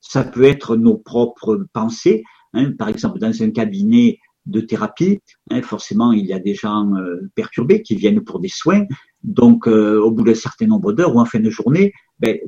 Ça 0.00 0.24
peut 0.24 0.44
être 0.44 0.76
nos 0.76 0.96
propres 0.96 1.66
pensées. 1.72 2.22
Hein, 2.52 2.72
par 2.72 2.88
exemple, 2.88 3.18
dans 3.18 3.42
un 3.42 3.50
cabinet 3.50 4.18
de 4.46 4.60
thérapie, 4.60 5.20
hein, 5.50 5.62
forcément, 5.62 6.12
il 6.12 6.26
y 6.26 6.32
a 6.32 6.38
des 6.38 6.54
gens 6.54 6.94
euh, 6.96 7.30
perturbés 7.34 7.82
qui 7.82 7.94
viennent 7.94 8.22
pour 8.22 8.40
des 8.40 8.48
soins. 8.48 8.84
Donc, 9.22 9.68
euh, 9.68 10.00
au 10.00 10.10
bout 10.10 10.24
d'un 10.24 10.34
certain 10.34 10.66
nombre 10.66 10.92
d'heures 10.92 11.14
ou 11.14 11.20
en 11.20 11.24
fin 11.24 11.40
de 11.40 11.50
journée, 11.50 11.92
ben, 12.18 12.38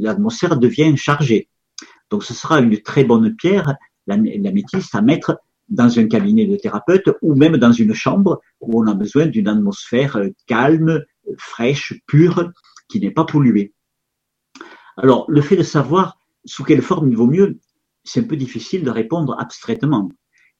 l'atmosphère 0.00 0.58
devient 0.58 0.94
chargée. 0.96 1.48
Donc, 2.10 2.24
ce 2.24 2.34
sera 2.34 2.60
une 2.60 2.80
très 2.80 3.04
bonne 3.04 3.34
pierre 3.34 3.76
l'améthyste 4.06 4.94
à 4.94 5.02
mettre 5.02 5.38
dans 5.68 5.98
un 5.98 6.06
cabinet 6.06 6.46
de 6.46 6.56
thérapeute 6.56 7.10
ou 7.22 7.34
même 7.34 7.56
dans 7.56 7.72
une 7.72 7.94
chambre 7.94 8.40
où 8.60 8.80
on 8.80 8.86
a 8.86 8.94
besoin 8.94 9.26
d'une 9.26 9.48
atmosphère 9.48 10.20
calme, 10.46 11.04
fraîche, 11.36 11.94
pure, 12.06 12.50
qui 12.88 13.00
n'est 13.00 13.10
pas 13.10 13.24
polluée. 13.24 13.72
Alors, 14.96 15.26
le 15.28 15.40
fait 15.40 15.56
de 15.56 15.62
savoir 15.62 16.18
sous 16.44 16.64
quelle 16.64 16.82
forme 16.82 17.10
il 17.10 17.16
vaut 17.16 17.26
mieux, 17.26 17.58
c'est 18.04 18.20
un 18.20 18.24
peu 18.24 18.36
difficile 18.36 18.82
de 18.82 18.90
répondre 18.90 19.36
abstraitement. 19.38 20.10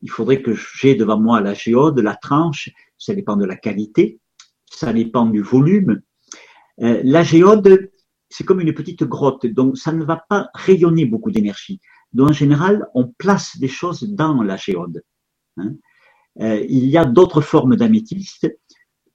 Il 0.02 0.10
faudrait 0.10 0.42
que 0.42 0.54
j'ai 0.54 0.94
devant 0.94 1.18
moi 1.18 1.40
la 1.40 1.54
géode, 1.54 1.98
la 1.98 2.14
tranche, 2.14 2.70
ça 2.98 3.14
dépend 3.14 3.36
de 3.36 3.46
la 3.46 3.56
qualité, 3.56 4.20
ça 4.70 4.92
dépend 4.92 5.26
du 5.26 5.42
volume. 5.42 6.02
Euh, 6.80 7.00
la 7.02 7.22
géode, 7.22 7.90
c'est 8.28 8.44
comme 8.44 8.60
une 8.60 8.74
petite 8.74 9.02
grotte, 9.04 9.46
donc 9.46 9.78
ça 9.78 9.92
ne 9.92 10.04
va 10.04 10.22
pas 10.28 10.50
rayonner 10.54 11.06
beaucoup 11.06 11.30
d'énergie. 11.30 11.80
Donc 12.12 12.30
en 12.30 12.32
général, 12.32 12.86
on 12.94 13.06
place 13.06 13.58
des 13.58 13.68
choses 13.68 14.02
dans 14.02 14.42
la 14.42 14.56
géode. 14.56 15.02
Hein. 15.56 15.74
Euh, 16.40 16.64
il 16.68 16.86
y 16.86 16.96
a 16.96 17.04
d'autres 17.04 17.40
formes 17.40 17.76
d'améthyste, 17.76 18.48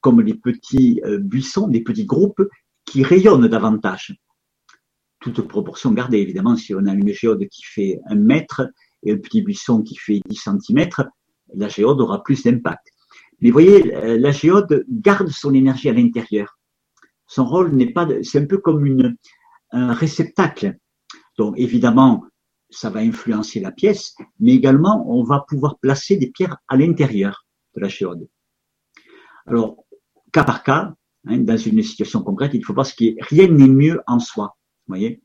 comme 0.02 0.22
les 0.22 0.34
petits 0.34 1.02
euh, 1.06 1.20
buissons, 1.20 1.68
des 1.68 1.82
petits 1.82 2.06
groupes, 2.06 2.42
qui 2.86 3.04
rayonnent 3.04 3.48
davantage. 3.48 4.16
Toute 5.20 5.42
proportion 5.48 5.92
gardée, 5.92 6.18
évidemment, 6.18 6.58
si 6.58 6.76
on 6.76 6.86
a 6.86 6.94
une 6.94 7.14
géode 7.14 7.48
qui 7.48 7.64
fait 7.64 8.00
un 8.08 8.16
mètre 8.16 8.70
et 9.04 9.14
un 9.14 9.18
petit 9.18 9.42
buisson 9.42 9.82
qui 9.82 9.96
fait 9.96 10.22
10 10.28 10.36
cm, 10.36 10.90
la 11.56 11.70
géode 11.70 12.02
aura 12.02 12.24
plus 12.24 12.44
d'impact. 12.44 12.90
Mais 13.40 13.52
voyez, 13.52 13.96
euh, 13.96 14.18
la 14.18 14.32
géode 14.32 14.86
garde 14.90 15.30
son 15.30 15.54
énergie 15.54 15.90
à 15.90 15.94
l'intérieur. 15.94 16.60
Son 17.26 17.46
rôle 17.46 17.72
n'est 17.72 17.92
pas, 17.92 18.08
c'est 18.22 18.40
un 18.40 18.46
peu 18.46 18.58
comme 18.58 18.86
une, 18.86 19.16
un 19.72 19.94
réceptacle. 19.94 20.78
Donc 21.38 21.56
évidemment, 21.58 22.26
ça 22.74 22.90
va 22.90 23.00
influencer 23.00 23.60
la 23.60 23.72
pièce, 23.72 24.16
mais 24.40 24.54
également 24.54 25.06
on 25.08 25.24
va 25.24 25.46
pouvoir 25.48 25.78
placer 25.80 26.18
des 26.18 26.32
pierres 26.32 26.58
à 26.68 26.78
l'intérieur 26.78 27.46
de 27.76 27.82
la 27.82 27.88
géode. 27.88 28.28
Alors, 29.46 29.86
cas 30.32 30.44
par 30.44 30.64
cas, 30.64 30.94
hein, 31.28 31.38
dans 31.40 31.58
une 31.58 31.82
situation 31.84 32.22
concrète, 32.24 32.52
il 32.54 32.64
faut 32.64 32.74
voir 32.74 32.86
ce 32.86 32.94
qui 32.94 33.10
est, 33.10 33.18
rien 33.20 33.48
n'est 33.48 33.68
mieux 33.68 34.02
en 34.08 34.20
soi. 34.20 34.58
Vous 34.88 34.94
voyez, 34.94 35.22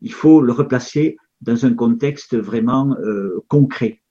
il 0.00 0.12
faut 0.12 0.40
le 0.40 0.52
replacer 0.52 1.16
dans 1.40 1.66
un 1.66 1.74
contexte 1.74 2.36
vraiment 2.36 2.96
euh, 2.96 3.44
concret. 3.48 4.02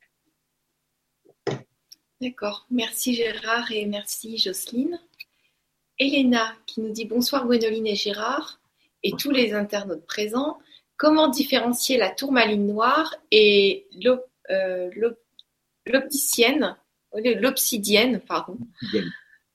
D'accord. 2.22 2.66
Merci 2.72 3.14
Gérard 3.14 3.72
et 3.72 3.86
merci 3.86 4.38
Jocelyne. 4.38 5.00
Elena 6.00 6.54
qui 6.66 6.82
nous 6.82 6.92
dit 6.92 7.06
bonsoir 7.06 7.46
Gwénoline 7.46 7.88
et 7.88 7.96
Gérard 7.96 8.60
et 9.04 9.12
tous 9.18 9.32
les 9.32 9.54
internautes 9.54 10.06
présents. 10.06 10.58
Comment 10.98 11.28
différencier 11.28 11.98
la 11.98 12.10
tourmaline 12.10 12.68
noire 12.68 13.14
et 13.32 13.88
euh, 14.50 14.90
l'opticienne, 15.86 16.76
l'obsidienne, 17.14 18.20
pardon, 18.28 18.58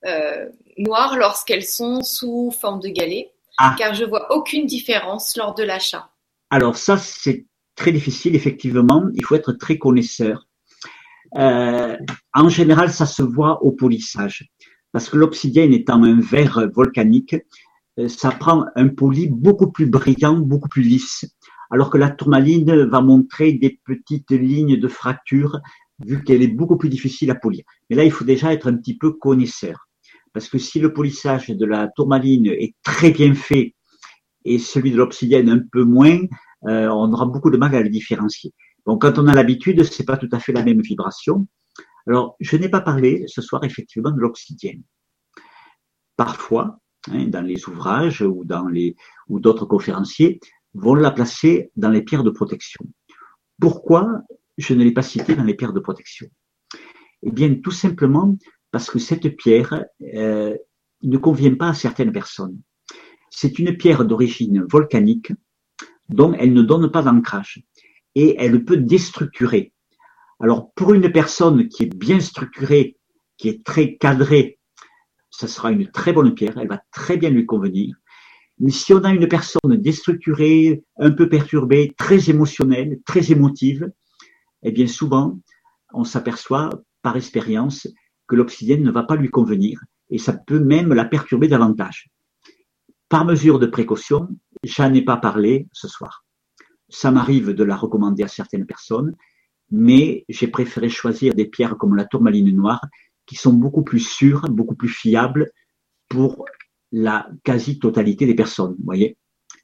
euh, 0.07 0.49
noire 0.79 1.17
lorsqu'elles 1.17 1.65
sont 1.65 2.03
sous 2.03 2.51
forme 2.53 2.81
de 2.81 2.89
galet 2.89 3.33
ah. 3.59 3.75
Car 3.79 3.95
je 3.95 4.05
vois 4.05 4.35
aucune 4.35 4.67
différence 4.67 5.37
lors 5.37 5.55
de 5.55 5.63
l'achat. 5.63 6.11
Alors 6.51 6.77
ça, 6.77 6.97
c'est 6.97 7.47
très 7.77 7.93
difficile, 7.93 8.35
effectivement. 8.35 9.05
Il 9.15 9.25
faut 9.25 9.35
être 9.35 9.53
très 9.53 9.79
connaisseur. 9.79 10.49
Euh, 11.37 11.97
en 12.35 12.49
général, 12.49 12.91
ça 12.91 13.07
se 13.07 13.23
voit 13.23 13.63
au 13.63 13.73
polissage. 13.73 14.49
Parce 14.93 15.09
que 15.09 15.17
l'obsidienne 15.17 15.73
étant 15.73 16.03
un 16.03 16.21
verre 16.21 16.69
volcanique, 16.75 17.35
euh, 17.35 17.39
ça 18.09 18.31
prend 18.31 18.65
un 18.77 18.89
poli 18.89 19.29
beaucoup 19.29 19.71
plus 19.71 19.87
brillant, 19.87 20.37
beaucoup 20.37 20.69
plus 20.69 20.83
lisse. 20.83 21.25
Alors 21.71 21.91
que 21.91 21.99
la 21.99 22.11
tourmaline 22.11 22.85
va 22.85 23.01
montrer 23.01 23.55
des 23.55 23.81
petites 23.85 24.31
lignes 24.31 24.79
de 24.79 24.89
fracture, 24.89 25.61
vu 26.05 26.23
qu'elle 26.23 26.43
est 26.43 26.49
beaucoup 26.49 26.77
plus 26.77 26.89
difficile 26.89 27.31
à 27.31 27.35
polir. 27.35 27.65
Mais 27.89 27.97
là, 27.97 28.05
il 28.05 28.11
faut 28.11 28.25
déjà 28.25 28.53
être 28.53 28.69
un 28.69 28.77
petit 28.77 28.97
peu 28.97 29.13
connaisseur. 29.13 29.89
Parce 30.33 30.49
que 30.49 30.59
si 30.59 30.81
le 30.81 30.93
polissage 30.93 31.49
de 31.49 31.67
la 31.67 31.89
tourmaline 31.89 32.47
est 32.47 32.75
très 32.83 33.11
bien 33.11 33.35
fait 33.35 33.75
et 34.45 34.59
celui 34.59 34.91
de 34.91 34.97
l'obsidienne 34.97 35.49
un 35.49 35.61
peu 35.71 35.85
moins, 35.85 36.19
euh, 36.67 36.89
on 36.89 37.13
aura 37.13 37.27
beaucoup 37.27 37.51
de 37.51 37.57
mal 37.57 37.75
à 37.75 37.83
le 37.83 37.89
différencier. 37.89 38.53
Donc, 38.87 39.03
quand 39.03 39.19
on 39.19 39.27
a 39.27 39.35
l'habitude, 39.35 39.83
c'est 39.85 40.05
pas 40.05 40.17
tout 40.17 40.29
à 40.33 40.41
fait 40.41 40.53
la 40.53 40.65
même 40.65 40.81
vibration. 40.81 41.47
Alors, 42.07 42.37
je 42.41 42.57
n'ai 42.57 42.69
pas 42.69 42.81
parlé 42.81 43.25
ce 43.29 43.43
soir 43.43 43.63
effectivement 43.65 44.11
de 44.11 44.21
l'obsidienne. 44.21 44.83
Parfois, 46.17 46.81
hein, 47.11 47.27
dans 47.27 47.43
les 47.43 47.69
ouvrages 47.69 48.23
ou 48.23 48.45
dans 48.45 48.69
d'autres 49.29 49.67
conférenciers 49.67 50.41
vont 50.75 50.95
la 50.95 51.11
placer 51.11 51.71
dans 51.77 51.91
les 51.91 52.03
pierres 52.03 52.25
de 52.25 52.31
protection. 52.31 52.85
Pourquoi 53.61 54.23
je 54.59 54.75
ne 54.75 54.85
l'ai 54.85 54.93
pas 54.93 55.03
cité 55.03 55.35
dans 55.35 55.45
les 55.45 55.55
pierres 55.55 55.73
de 55.73 55.81
protection? 55.81 56.29
Eh 57.23 57.31
bien, 57.31 57.55
tout 57.57 57.71
simplement 57.71 58.37
parce 58.71 58.91
que 58.91 58.99
cette 58.99 59.37
pierre 59.37 59.85
euh, 60.15 60.57
ne 61.03 61.19
convient 61.19 61.55
pas 61.55 61.69
à 61.69 61.75
certaines 61.75 62.13
personnes. 62.13 62.59
C'est 63.31 63.59
une 63.59 63.77
pierre 63.77 64.05
d'origine 64.05 64.65
volcanique 64.71 65.33
dont 66.09 66.33
elle 66.35 66.53
ne 66.53 66.63
donne 66.63 66.91
pas 66.91 67.03
d'ancrage 67.03 67.63
et 68.15 68.37
elle 68.39 68.65
peut 68.65 68.77
déstructurer. 68.77 69.73
Alors 70.41 70.73
pour 70.73 70.93
une 70.93 71.11
personne 71.13 71.69
qui 71.69 71.85
est 71.85 71.95
bien 71.95 72.21
structurée, 72.21 72.99
qui 73.37 73.49
est 73.49 73.65
très 73.65 73.97
cadrée, 73.97 74.59
ça 75.33 75.49
sera 75.49 75.73
une 75.73 75.91
très 75.91 76.13
bonne 76.13 76.33
pierre, 76.35 76.57
elle 76.59 76.69
va 76.69 76.81
très 76.93 77.17
bien 77.17 77.31
lui 77.31 77.45
convenir. 77.45 77.97
Mais 78.61 78.71
si 78.71 78.95
on 78.95 79.03
a 79.03 79.13
une 79.13 79.27
personne 79.27 79.77
déstructurée, 79.77 80.85
un 80.97 81.11
peu 81.11 81.29
perturbée, 81.29 81.93
très 81.99 82.31
émotionnelle, 82.31 83.01
très 83.05 83.33
émotive, 83.33 83.91
eh 84.63 84.71
bien 84.71 84.87
souvent, 84.87 85.41
on 85.93 86.05
s'aperçoit 86.05 86.71
par 87.03 87.17
expérience 87.17 87.89
que 88.29 88.37
l'obsidienne 88.37 88.85
ne 88.85 88.93
va 88.93 89.03
pas 89.03 89.17
lui 89.17 89.31
convenir 89.31 89.81
et 90.11 90.19
ça 90.19 90.35
peut 90.35 90.61
même 90.61 90.95
la 90.95 91.05
perturber 91.05 91.49
davantage. 91.49 92.09
Par 93.09 93.25
mesure 93.25 93.59
de 93.59 93.67
précaution, 93.67 94.29
j'en 94.63 94.95
ai 94.95 95.03
pas 95.03 95.17
parlé 95.17 95.67
ce 95.73 95.89
soir 95.89 96.23
ça 96.93 97.11
m'arrive 97.11 97.51
de 97.51 97.65
la 97.65 97.75
recommander 97.75 98.23
à 98.23 98.29
certaines 98.29 98.67
personnes, 98.67 99.17
mais 99.71 100.25
j'ai 100.29 100.47
préféré 100.47 100.91
choisir 100.91 101.35
des 101.35 101.47
pierres 101.47 101.79
comme 101.79 101.97
la 101.97 102.05
tourmaline 102.05 102.55
noire 102.55 102.85
qui 103.33 103.39
sont 103.39 103.55
beaucoup 103.55 103.83
plus 103.83 104.07
sûres, 104.07 104.43
beaucoup 104.51 104.75
plus 104.75 104.91
fiables 104.91 105.51
pour 106.11 106.45
la 106.91 107.27
quasi-totalité 107.45 108.27
des 108.27 108.35
personnes. 108.35 108.73
Vous 108.73 108.85
voyez, 108.85 109.17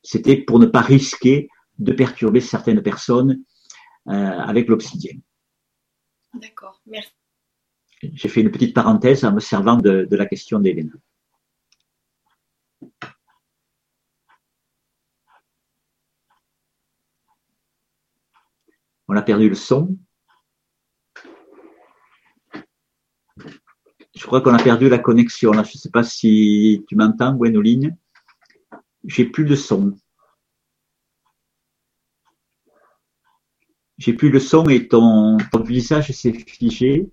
c'était 0.02 0.38
pour 0.38 0.58
ne 0.58 0.64
pas 0.64 0.80
risquer 0.80 1.50
de 1.78 1.92
perturber 1.92 2.40
certaines 2.40 2.82
personnes 2.82 3.44
euh, 4.08 4.12
avec 4.12 4.68
l'obsidienne. 4.68 5.20
D'accord, 6.32 6.80
merci. 6.86 7.12
J'ai 8.00 8.30
fait 8.30 8.40
une 8.40 8.50
petite 8.50 8.74
parenthèse 8.74 9.22
en 9.26 9.34
me 9.34 9.40
servant 9.40 9.76
de, 9.76 10.08
de 10.10 10.16
la 10.16 10.24
question 10.24 10.60
d'Hélène. 10.60 10.94
On 19.08 19.14
a 19.14 19.20
perdu 19.20 19.50
le 19.50 19.54
son. 19.54 19.98
Je 24.18 24.26
crois 24.26 24.40
qu'on 24.40 24.52
a 24.52 24.62
perdu 24.62 24.88
la 24.88 24.98
connexion. 24.98 25.52
Là. 25.52 25.62
Je 25.62 25.76
ne 25.76 25.78
sais 25.78 25.90
pas 25.90 26.02
si 26.02 26.84
tu 26.88 26.96
m'entends, 26.96 27.34
Gwénoline. 27.34 27.96
J'ai 29.04 29.24
plus 29.24 29.44
de 29.44 29.54
son. 29.54 29.96
J'ai 33.96 34.12
plus 34.12 34.30
le 34.30 34.40
son 34.40 34.68
et 34.68 34.88
ton, 34.88 35.38
visage 35.64 36.10
s'est 36.10 36.32
figé. 36.32 37.08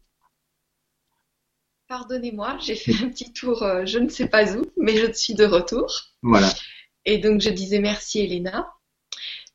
Pardonnez-moi, 1.88 2.58
j'ai 2.60 2.76
fait 2.76 2.93
un 3.03 3.10
petit 3.10 3.32
tour, 3.32 3.62
euh, 3.62 3.86
je 3.86 3.99
ne 3.99 4.10
sais 4.10 4.28
pas 4.28 4.56
où, 4.56 4.64
mais 4.78 4.95
je 4.97 5.12
suis 5.12 5.36
de 5.36 5.45
retour. 5.45 5.88
Voilà. 6.24 6.49
Et 7.06 7.20
donc 7.20 7.41
je 7.41 7.49
disais 7.51 7.80
merci 7.80 8.22
Elena. 8.22 8.68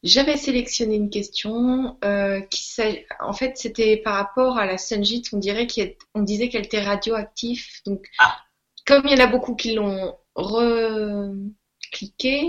J'avais 0.02 0.38
sélectionné 0.38 0.96
une 0.96 1.10
question 1.10 1.98
euh, 2.04 2.40
qui, 2.40 2.80
en 3.20 3.34
fait, 3.34 3.58
c'était 3.58 3.98
par 3.98 4.14
rapport 4.14 4.56
à 4.56 4.64
la 4.64 4.78
Sunjit. 4.78 5.24
On 5.32 5.38
dirait 5.38 5.66
qu'on 5.66 6.22
disait 6.22 6.48
qu'elle 6.48 6.64
était 6.64 6.82
radioactive. 6.82 7.66
Donc, 7.84 8.06
ah. 8.18 8.38
comme 8.86 9.02
il 9.04 9.10
y 9.10 9.20
en 9.20 9.24
a 9.24 9.26
beaucoup 9.26 9.54
qui 9.54 9.74
l'ont 9.74 10.16
recliqué, 10.34 11.34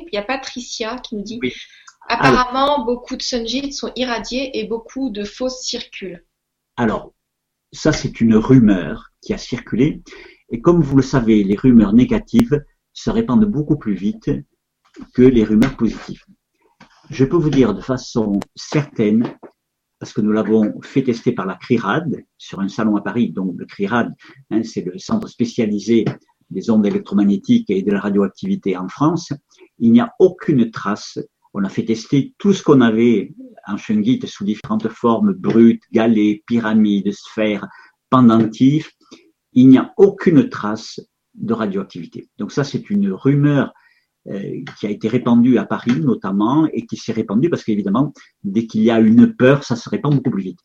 il 0.08 0.10
y 0.14 0.18
a 0.18 0.22
Patricia 0.22 0.98
qui 0.98 1.16
nous 1.16 1.24
dit 1.24 1.40
apparemment 2.08 2.86
beaucoup 2.86 3.16
de 3.16 3.22
Sunjit 3.22 3.74
sont 3.74 3.92
irradiés 3.96 4.60
et 4.60 4.66
beaucoup 4.66 5.10
de 5.10 5.24
fausses 5.24 5.62
circulent. 5.62 6.26
Alors, 6.78 7.14
ça 7.72 7.92
c'est 7.92 8.22
une 8.22 8.36
rumeur 8.36 9.12
qui 9.22 9.34
a 9.34 9.38
circulé. 9.38 10.02
Et 10.50 10.62
comme 10.62 10.82
vous 10.82 10.98
le 10.98 11.04
savez, 11.04 11.44
les 11.44 11.56
rumeurs 11.56 11.94
négatives 11.94 12.64
se 12.94 13.10
répandent 13.10 13.46
beaucoup 13.46 13.78
plus 13.78 13.94
vite 13.94 14.30
que 15.14 15.22
les 15.22 15.44
rumeurs 15.44 15.78
positives. 15.78 16.24
Je 17.12 17.26
peux 17.26 17.36
vous 17.36 17.50
dire 17.50 17.74
de 17.74 17.82
façon 17.82 18.40
certaine, 18.56 19.36
parce 20.00 20.14
que 20.14 20.22
nous 20.22 20.32
l'avons 20.32 20.80
fait 20.82 21.04
tester 21.04 21.34
par 21.34 21.46
la 21.46 21.56
CRIRAD 21.56 22.24
sur 22.38 22.62
un 22.62 22.70
salon 22.70 22.96
à 22.96 23.02
Paris, 23.02 23.34
donc 23.34 23.54
le 23.58 23.66
CRIRAD, 23.66 24.14
hein, 24.50 24.64
c'est 24.64 24.82
le 24.82 24.98
centre 24.98 25.28
spécialisé 25.28 26.06
des 26.50 26.70
ondes 26.70 26.86
électromagnétiques 26.86 27.70
et 27.70 27.84
de 27.84 27.92
la 27.92 28.00
radioactivité 28.00 28.78
en 28.78 28.88
France, 28.88 29.34
il 29.78 29.92
n'y 29.92 30.00
a 30.00 30.14
aucune 30.20 30.72
trace. 30.72 31.20
On 31.54 31.66
a 31.66 31.70
fait 31.70 31.84
tester 31.84 32.34
tout 32.38 32.54
ce 32.54 32.64
qu'on 32.64 32.80
avait 32.80 33.34
en 33.68 33.76
shungite 33.76 34.26
sous 34.26 34.46
différentes 34.46 34.88
formes 34.88 35.34
brutes, 35.34 35.84
galets, 35.92 36.42
pyramides, 36.48 37.12
sphères, 37.12 37.68
pendentifs, 38.10 38.90
il 39.52 39.68
n'y 39.68 39.78
a 39.78 39.92
aucune 39.98 40.48
trace 40.48 41.02
de 41.36 41.54
radioactivité. 41.54 42.30
Donc 42.38 42.54
ça, 42.54 42.64
c'est 42.64 42.90
une 42.90 43.12
rumeur 43.12 43.74
qui 44.78 44.86
a 44.86 44.90
été 44.90 45.08
répandue 45.08 45.58
à 45.58 45.66
Paris 45.66 46.00
notamment 46.00 46.68
et 46.74 46.86
qui 46.86 46.96
s'est 46.96 47.12
répandue 47.12 47.50
parce 47.50 47.64
qu'évidemment, 47.64 48.14
dès 48.44 48.68
qu'il 48.68 48.84
y 48.84 48.92
a 48.92 49.00
une 49.00 49.36
peur, 49.36 49.64
ça 49.64 49.76
se 49.76 49.90
répand 49.90 50.14
beaucoup 50.14 50.30
plus 50.30 50.44
vite. 50.44 50.60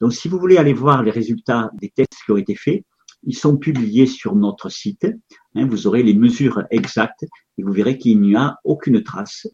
Donc 0.00 0.12
si 0.12 0.28
vous 0.28 0.38
voulez 0.38 0.56
aller 0.56 0.72
voir 0.72 1.02
les 1.02 1.10
résultats 1.10 1.70
des 1.80 1.90
tests 1.90 2.16
qui 2.24 2.32
ont 2.32 2.36
été 2.36 2.54
faits, 2.54 2.82
ils 3.26 3.36
sont 3.36 3.56
publiés 3.56 4.06
sur 4.06 4.34
notre 4.34 4.68
site. 4.68 5.06
Hein, 5.54 5.66
vous 5.66 5.86
aurez 5.86 6.02
les 6.02 6.14
mesures 6.14 6.62
exactes 6.70 7.24
et 7.58 7.62
vous 7.62 7.72
verrez 7.72 7.98
qu'il 7.98 8.20
n'y 8.20 8.36
a 8.36 8.56
aucune 8.64 9.02
trace. 9.02 9.46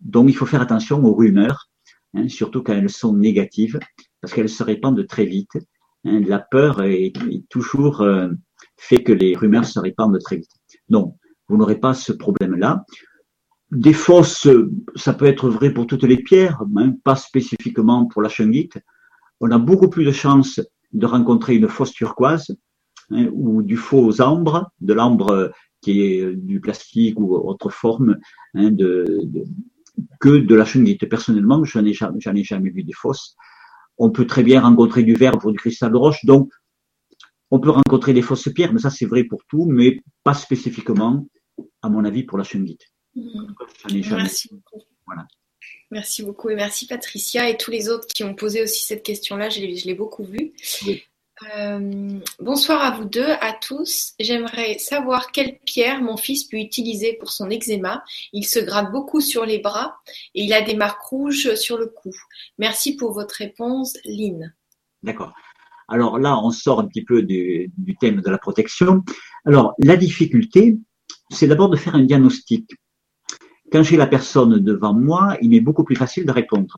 Donc 0.00 0.28
il 0.28 0.34
faut 0.36 0.46
faire 0.46 0.60
attention 0.60 1.02
aux 1.04 1.14
rumeurs, 1.14 1.68
hein, 2.14 2.28
surtout 2.28 2.62
quand 2.62 2.74
elles 2.74 2.90
sont 2.90 3.14
négatives, 3.14 3.78
parce 4.20 4.34
qu'elles 4.34 4.48
se 4.48 4.62
répandent 4.62 5.06
très 5.06 5.24
vite. 5.24 5.56
Hein, 6.04 6.20
la 6.26 6.38
peur 6.38 6.82
est, 6.82 7.12
toujours 7.48 8.02
euh, 8.02 8.28
fait 8.76 9.02
que 9.02 9.12
les 9.12 9.34
rumeurs 9.34 9.64
se 9.64 9.78
répandent 9.78 10.18
très 10.22 10.36
vite. 10.36 10.52
Donc 10.88 11.16
vous 11.48 11.56
n'aurez 11.56 11.78
pas 11.78 11.94
ce 11.94 12.12
problème-là. 12.12 12.84
Des 13.70 13.92
fosses, 13.92 14.48
ça 14.94 15.12
peut 15.12 15.26
être 15.26 15.48
vrai 15.48 15.70
pour 15.70 15.86
toutes 15.86 16.04
les 16.04 16.18
pierres, 16.18 16.62
pas 17.04 17.16
spécifiquement 17.16 18.06
pour 18.06 18.22
la 18.22 18.28
shungite. 18.28 18.78
On 19.40 19.50
a 19.50 19.58
beaucoup 19.58 19.88
plus 19.88 20.04
de 20.04 20.12
chances 20.12 20.60
de 20.92 21.06
rencontrer 21.06 21.56
une 21.56 21.68
fosse 21.68 21.92
turquoise 21.92 22.56
hein, 23.10 23.28
ou 23.32 23.62
du 23.62 23.76
faux 23.76 24.20
ambre, 24.20 24.70
de 24.80 24.94
l'ambre 24.94 25.52
qui 25.80 26.02
est 26.02 26.34
du 26.34 26.60
plastique 26.60 27.18
ou 27.18 27.34
autre 27.34 27.70
forme, 27.70 28.16
hein, 28.54 28.70
que 30.20 30.38
de 30.38 30.54
la 30.54 30.64
shungite. 30.64 31.08
Personnellement, 31.08 31.64
je 31.64 31.78
n'en 31.78 31.84
ai, 31.84 31.92
jamais, 31.92 32.18
ai 32.24 32.44
jamais 32.44 32.70
vu 32.70 32.82
des 32.82 32.92
fosses. 32.92 33.36
On 33.98 34.10
peut 34.10 34.26
très 34.26 34.42
bien 34.42 34.60
rencontrer 34.60 35.02
du 35.02 35.14
verre 35.14 35.38
pour 35.38 35.50
du 35.50 35.58
cristal 35.58 35.90
de 35.90 35.96
roche. 35.96 36.24
Donc, 36.24 36.50
on 37.56 37.60
peut 37.60 37.70
rencontrer 37.70 38.12
des 38.12 38.20
fausses 38.20 38.50
pierres, 38.54 38.74
mais 38.74 38.80
ça 38.80 38.90
c'est 38.90 39.06
vrai 39.06 39.24
pour 39.24 39.42
tout, 39.48 39.64
mais 39.64 40.00
pas 40.22 40.34
spécifiquement, 40.34 41.26
à 41.80 41.88
mon 41.88 42.04
avis, 42.04 42.22
pour 42.22 42.36
la 42.36 42.44
shungite. 42.44 42.82
Mmh. 43.14 43.46
Merci 43.92 44.48
beaucoup. 44.52 44.82
Voilà. 45.06 45.26
Merci 45.90 46.22
beaucoup 46.22 46.50
et 46.50 46.54
merci 46.54 46.86
Patricia 46.86 47.48
et 47.48 47.56
tous 47.56 47.70
les 47.70 47.88
autres 47.88 48.08
qui 48.08 48.24
ont 48.24 48.34
posé 48.34 48.62
aussi 48.62 48.84
cette 48.84 49.02
question-là. 49.02 49.48
Je 49.48 49.60
l'ai 49.60 49.94
beaucoup 49.94 50.24
vue. 50.24 50.52
Euh, 51.56 52.20
bonsoir 52.40 52.82
à 52.82 52.90
vous 52.90 53.04
deux, 53.04 53.30
à 53.40 53.52
tous. 53.54 54.12
J'aimerais 54.20 54.78
savoir 54.78 55.32
quelle 55.32 55.58
pierre 55.60 56.02
mon 56.02 56.16
fils 56.16 56.44
peut 56.44 56.58
utiliser 56.58 57.14
pour 57.14 57.30
son 57.30 57.50
eczéma. 57.50 58.04
Il 58.32 58.44
se 58.44 58.58
gratte 58.58 58.90
beaucoup 58.90 59.20
sur 59.20 59.46
les 59.46 59.60
bras 59.60 59.96
et 60.34 60.42
il 60.42 60.52
a 60.52 60.60
des 60.60 60.74
marques 60.74 61.02
rouges 61.02 61.54
sur 61.54 61.78
le 61.78 61.86
cou. 61.86 62.10
Merci 62.58 62.96
pour 62.96 63.12
votre 63.12 63.36
réponse, 63.36 63.96
Lynn. 64.04 64.54
D'accord. 65.02 65.32
Alors 65.88 66.18
là, 66.18 66.38
on 66.42 66.50
sort 66.50 66.80
un 66.80 66.86
petit 66.86 67.04
peu 67.04 67.22
du, 67.22 67.70
thème 68.00 68.20
de 68.20 68.30
la 68.30 68.38
protection. 68.38 69.04
Alors, 69.44 69.74
la 69.78 69.96
difficulté, 69.96 70.78
c'est 71.30 71.46
d'abord 71.46 71.70
de 71.70 71.76
faire 71.76 71.94
un 71.94 72.02
diagnostic. 72.02 72.70
Quand 73.70 73.82
j'ai 73.82 73.96
la 73.96 74.06
personne 74.06 74.58
devant 74.58 74.94
moi, 74.94 75.36
il 75.40 75.50
m'est 75.50 75.60
beaucoup 75.60 75.84
plus 75.84 75.96
facile 75.96 76.24
de 76.24 76.32
répondre. 76.32 76.76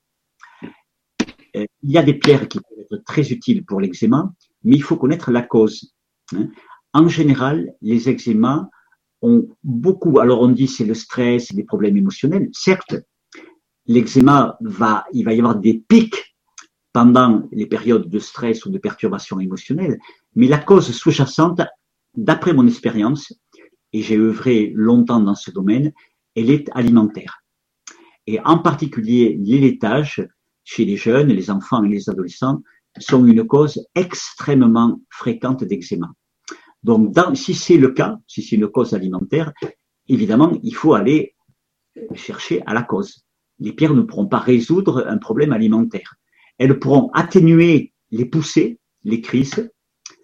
Euh, 1.57 1.65
il 1.83 1.91
y 1.91 1.99
a 1.99 2.03
des 2.03 2.15
pierres 2.15 2.49
qui 2.49 2.59
peuvent 2.61 2.87
être 2.93 3.05
très 3.05 3.31
utiles 3.31 3.65
pour 3.65 3.81
l'eczéma, 3.81 4.33
mais 4.65 4.77
il 4.77 4.83
faut 4.83 4.97
connaître 4.97 5.31
la 5.31 5.43
cause. 5.43 5.95
Hein. 6.35 6.49
En 6.93 7.09
général, 7.09 7.75
les 7.81 8.09
eczémas 8.09 8.69
ont 9.23 9.49
beaucoup, 9.65 10.19
alors 10.21 10.41
on 10.41 10.49
dit 10.49 10.69
c'est 10.69 10.85
le 10.85 10.95
stress, 10.95 11.55
des 11.55 11.65
problèmes 11.65 11.97
émotionnels. 11.97 12.49
Certes, 12.53 12.97
l'eczéma 13.87 14.57
va, 14.61 15.05
il 15.13 15.25
va 15.25 15.33
y 15.33 15.39
avoir 15.39 15.57
des 15.57 15.83
pics 15.89 16.28
pendant 16.93 17.49
les 17.53 17.67
périodes 17.67 18.09
de 18.09 18.19
stress 18.19 18.65
ou 18.67 18.71
de 18.71 18.79
perturbation 18.79 19.41
émotionnelle, 19.41 19.99
mais 20.35 20.49
la 20.49 20.59
cause 20.59 20.91
sous-jacente, 20.91 21.61
d'après 22.17 22.53
mon 22.53 22.67
expérience, 22.67 23.33
et 23.93 24.03
j'ai 24.03 24.19
œuvré 24.19 24.73
longtemps 24.75 25.21
dans 25.21 25.35
ce 25.35 25.51
domaine, 25.51 25.93
elle 26.35 26.51
est 26.51 26.69
alimentaire. 26.75 27.43
Et 28.27 28.41
en 28.41 28.59
particulier, 28.59 29.39
les 29.41 29.59
laitages 29.59 30.27
chez 30.65 30.85
les 30.85 30.97
jeunes, 30.97 31.29
les 31.29 31.51
enfants 31.51 31.83
et 31.85 31.89
les 31.89 32.11
adolescents 32.11 32.63
sont 32.99 33.25
une 33.25 33.47
cause 33.47 33.81
extrêmement 33.95 35.01
fréquente 35.09 35.65
d'eczéma. 35.65 36.11
Donc, 36.83 37.17
si 37.35 37.55
c'est 37.55 37.77
le 37.77 37.91
cas, 37.93 38.19
si 38.27 38.43
c'est 38.43 38.57
une 38.57 38.69
cause 38.69 38.95
alimentaire, 38.95 39.53
évidemment, 40.09 40.59
il 40.63 40.75
faut 40.75 40.95
aller 40.95 41.35
chercher 42.15 42.63
à 42.67 42.75
la 42.75 42.83
cause. 42.83 43.25
Les 43.59 43.73
pierres 43.73 43.95
ne 43.95 44.03
pourront 44.03 44.29
pas 44.29 44.39
résoudre 44.39 45.07
un 45.09 45.19
problème 45.19 45.53
alimentaire. 45.53 46.15
Elles 46.59 46.79
pourront 46.79 47.11
atténuer 47.15 47.93
les 48.11 48.25
poussées, 48.25 48.79
les 49.05 49.21
crises. 49.21 49.71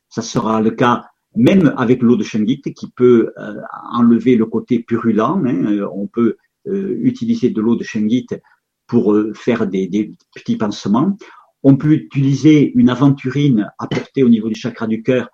Ça 0.08 0.22
sera 0.22 0.60
le 0.60 0.70
cas 0.72 1.04
même 1.36 1.74
avec 1.76 2.02
l'eau 2.02 2.16
de 2.16 2.22
shungite 2.22 2.72
qui 2.74 2.90
peut 2.90 3.32
euh, 3.38 3.60
enlever 3.92 4.36
le 4.36 4.46
côté 4.46 4.78
purulent. 4.80 5.20
Hein. 5.20 5.42
Euh, 5.46 5.88
on 5.92 6.06
peut 6.06 6.36
euh, 6.66 6.96
utiliser 7.02 7.50
de 7.50 7.60
l'eau 7.60 7.76
de 7.76 7.84
shungite 7.84 8.40
pour 8.86 9.16
faire 9.34 9.66
des, 9.66 9.86
des, 9.88 10.12
petits 10.34 10.56
pansements. 10.56 11.16
On 11.62 11.76
peut 11.76 11.92
utiliser 11.92 12.72
une 12.74 12.90
aventurine 12.90 13.72
apportée 13.78 14.22
au 14.22 14.28
niveau 14.28 14.48
du 14.48 14.54
chakra 14.54 14.86
du 14.86 15.02
cœur 15.02 15.28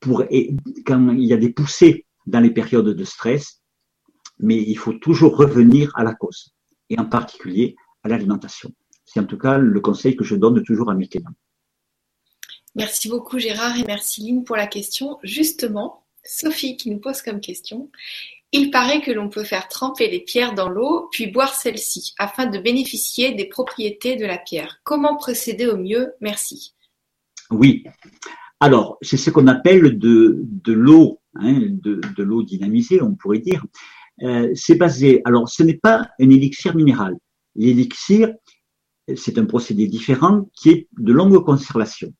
pour 0.00 0.24
quand 0.84 1.10
il 1.10 1.24
y 1.24 1.32
a 1.32 1.36
des 1.36 1.50
poussées 1.50 2.06
dans 2.26 2.40
les 2.40 2.50
périodes 2.50 2.88
de 2.88 3.04
stress, 3.04 3.62
mais 4.40 4.56
il 4.56 4.76
faut 4.76 4.92
toujours 4.94 5.36
revenir 5.36 5.92
à 5.94 6.02
la 6.02 6.14
cause, 6.14 6.52
et 6.90 6.98
en 6.98 7.04
particulier 7.04 7.76
à 8.02 8.08
l'alimentation. 8.08 8.72
C'est 9.10 9.20
en 9.20 9.24
tout 9.24 9.38
cas 9.38 9.56
le 9.56 9.80
conseil 9.80 10.16
que 10.16 10.24
je 10.24 10.36
donne 10.36 10.62
toujours 10.62 10.90
à 10.90 10.94
mes 10.94 11.08
clients. 11.08 11.34
Merci 12.74 13.08
beaucoup 13.08 13.38
Gérard 13.38 13.78
et 13.78 13.84
merci 13.84 14.22
Lynn 14.22 14.44
pour 14.44 14.56
la 14.56 14.66
question. 14.66 15.18
Justement, 15.22 16.04
Sophie 16.22 16.76
qui 16.76 16.90
nous 16.90 16.98
pose 16.98 17.22
comme 17.22 17.40
question, 17.40 17.90
il 18.52 18.70
paraît 18.70 19.00
que 19.00 19.10
l'on 19.10 19.30
peut 19.30 19.44
faire 19.44 19.68
tremper 19.68 20.10
les 20.10 20.20
pierres 20.20 20.54
dans 20.54 20.68
l'eau, 20.68 21.08
puis 21.10 21.26
boire 21.26 21.54
celle-ci, 21.54 22.14
afin 22.18 22.46
de 22.46 22.58
bénéficier 22.58 23.34
des 23.34 23.46
propriétés 23.46 24.16
de 24.16 24.26
la 24.26 24.38
pierre. 24.38 24.80
Comment 24.84 25.16
procéder 25.16 25.66
au 25.66 25.78
mieux? 25.78 26.12
Merci. 26.20 26.74
Oui. 27.50 27.84
Alors, 28.60 28.98
c'est 29.00 29.16
ce 29.16 29.30
qu'on 29.30 29.46
appelle 29.46 29.98
de, 29.98 30.42
de 30.44 30.72
l'eau, 30.72 31.20
hein, 31.34 31.60
de, 31.60 32.00
de 32.16 32.22
l'eau 32.22 32.42
dynamisée, 32.42 33.00
on 33.00 33.14
pourrait 33.14 33.38
dire. 33.38 33.64
Euh, 34.22 34.50
c'est 34.54 34.74
basé, 34.74 35.22
alors 35.24 35.48
ce 35.48 35.62
n'est 35.62 35.78
pas 35.78 36.10
un 36.20 36.30
élixir 36.30 36.74
minéral. 36.74 37.16
L'élixir, 37.54 38.34
c'est 39.16 39.38
un 39.38 39.46
procédé 39.46 39.86
différent 39.86 40.48
qui 40.54 40.70
est 40.70 40.88
de 40.98 41.12
longue 41.12 41.42
conservation. 41.44 42.12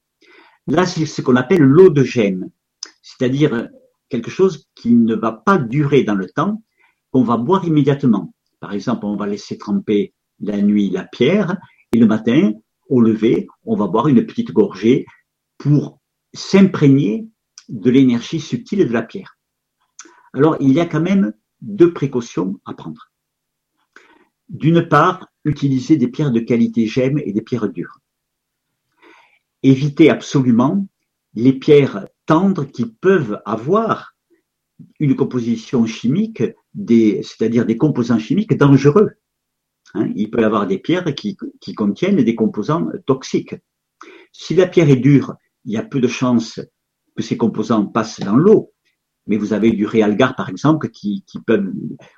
Là, 0.66 0.86
c'est 0.86 1.06
ce 1.06 1.22
qu'on 1.22 1.36
appelle 1.36 1.62
l'eau 1.62 1.90
de 1.90 2.02
gemme, 2.02 2.50
c'est-à-dire 3.02 3.68
quelque 4.08 4.30
chose 4.30 4.66
qui 4.74 4.92
ne 4.94 5.14
va 5.14 5.32
pas 5.32 5.58
durer 5.58 6.04
dans 6.04 6.14
le 6.14 6.28
temps, 6.28 6.62
qu'on 7.10 7.22
va 7.22 7.36
boire 7.36 7.64
immédiatement. 7.64 8.34
Par 8.60 8.72
exemple, 8.72 9.06
on 9.06 9.16
va 9.16 9.26
laisser 9.26 9.58
tremper 9.58 10.14
la 10.40 10.60
nuit 10.60 10.90
la 10.90 11.04
pierre 11.04 11.56
et 11.92 11.98
le 11.98 12.06
matin, 12.06 12.52
au 12.88 13.00
lever, 13.00 13.46
on 13.64 13.76
va 13.76 13.86
boire 13.86 14.08
une 14.08 14.24
petite 14.26 14.52
gorgée 14.52 15.06
pour 15.58 16.00
s'imprégner 16.34 17.26
de 17.68 17.90
l'énergie 17.90 18.40
subtile 18.40 18.86
de 18.86 18.92
la 18.92 19.02
pierre. 19.02 19.36
Alors, 20.32 20.56
il 20.60 20.72
y 20.72 20.80
a 20.80 20.86
quand 20.86 21.00
même 21.00 21.32
deux 21.60 21.92
précautions 21.92 22.60
à 22.64 22.74
prendre. 22.74 23.07
D'une 24.48 24.88
part, 24.88 25.28
utiliser 25.44 25.96
des 25.96 26.08
pierres 26.08 26.32
de 26.32 26.40
qualité 26.40 26.86
gemme 26.86 27.18
et 27.18 27.32
des 27.32 27.42
pierres 27.42 27.68
dures. 27.68 27.98
Évitez 29.62 30.10
absolument 30.10 30.86
les 31.34 31.52
pierres 31.52 32.06
tendres 32.26 32.64
qui 32.64 32.86
peuvent 32.86 33.40
avoir 33.44 34.14
une 35.00 35.16
composition 35.16 35.86
chimique, 35.86 36.42
c'est-à-dire 36.86 37.66
des 37.66 37.76
composants 37.76 38.18
chimiques 38.18 38.56
dangereux. 38.56 39.10
Hein, 39.94 40.12
il 40.14 40.30
peut 40.30 40.40
y 40.40 40.44
avoir 40.44 40.66
des 40.66 40.78
pierres 40.78 41.14
qui, 41.14 41.36
contiennent 41.74 42.22
des 42.22 42.34
composants 42.34 42.88
toxiques. 43.06 43.54
Si 44.32 44.54
la 44.54 44.66
pierre 44.66 44.90
est 44.90 44.96
dure, 44.96 45.34
il 45.64 45.72
y 45.72 45.76
a 45.76 45.82
peu 45.82 46.00
de 46.00 46.08
chances 46.08 46.60
que 47.16 47.22
ces 47.22 47.36
composants 47.36 47.86
passent 47.86 48.20
dans 48.20 48.36
l'eau. 48.36 48.72
Mais 49.28 49.36
vous 49.36 49.52
avez 49.52 49.70
du 49.72 49.86
réalgar, 49.86 50.34
par 50.34 50.48
exemple, 50.48 50.88
qui, 50.90 51.24
peuvent, 51.46 51.70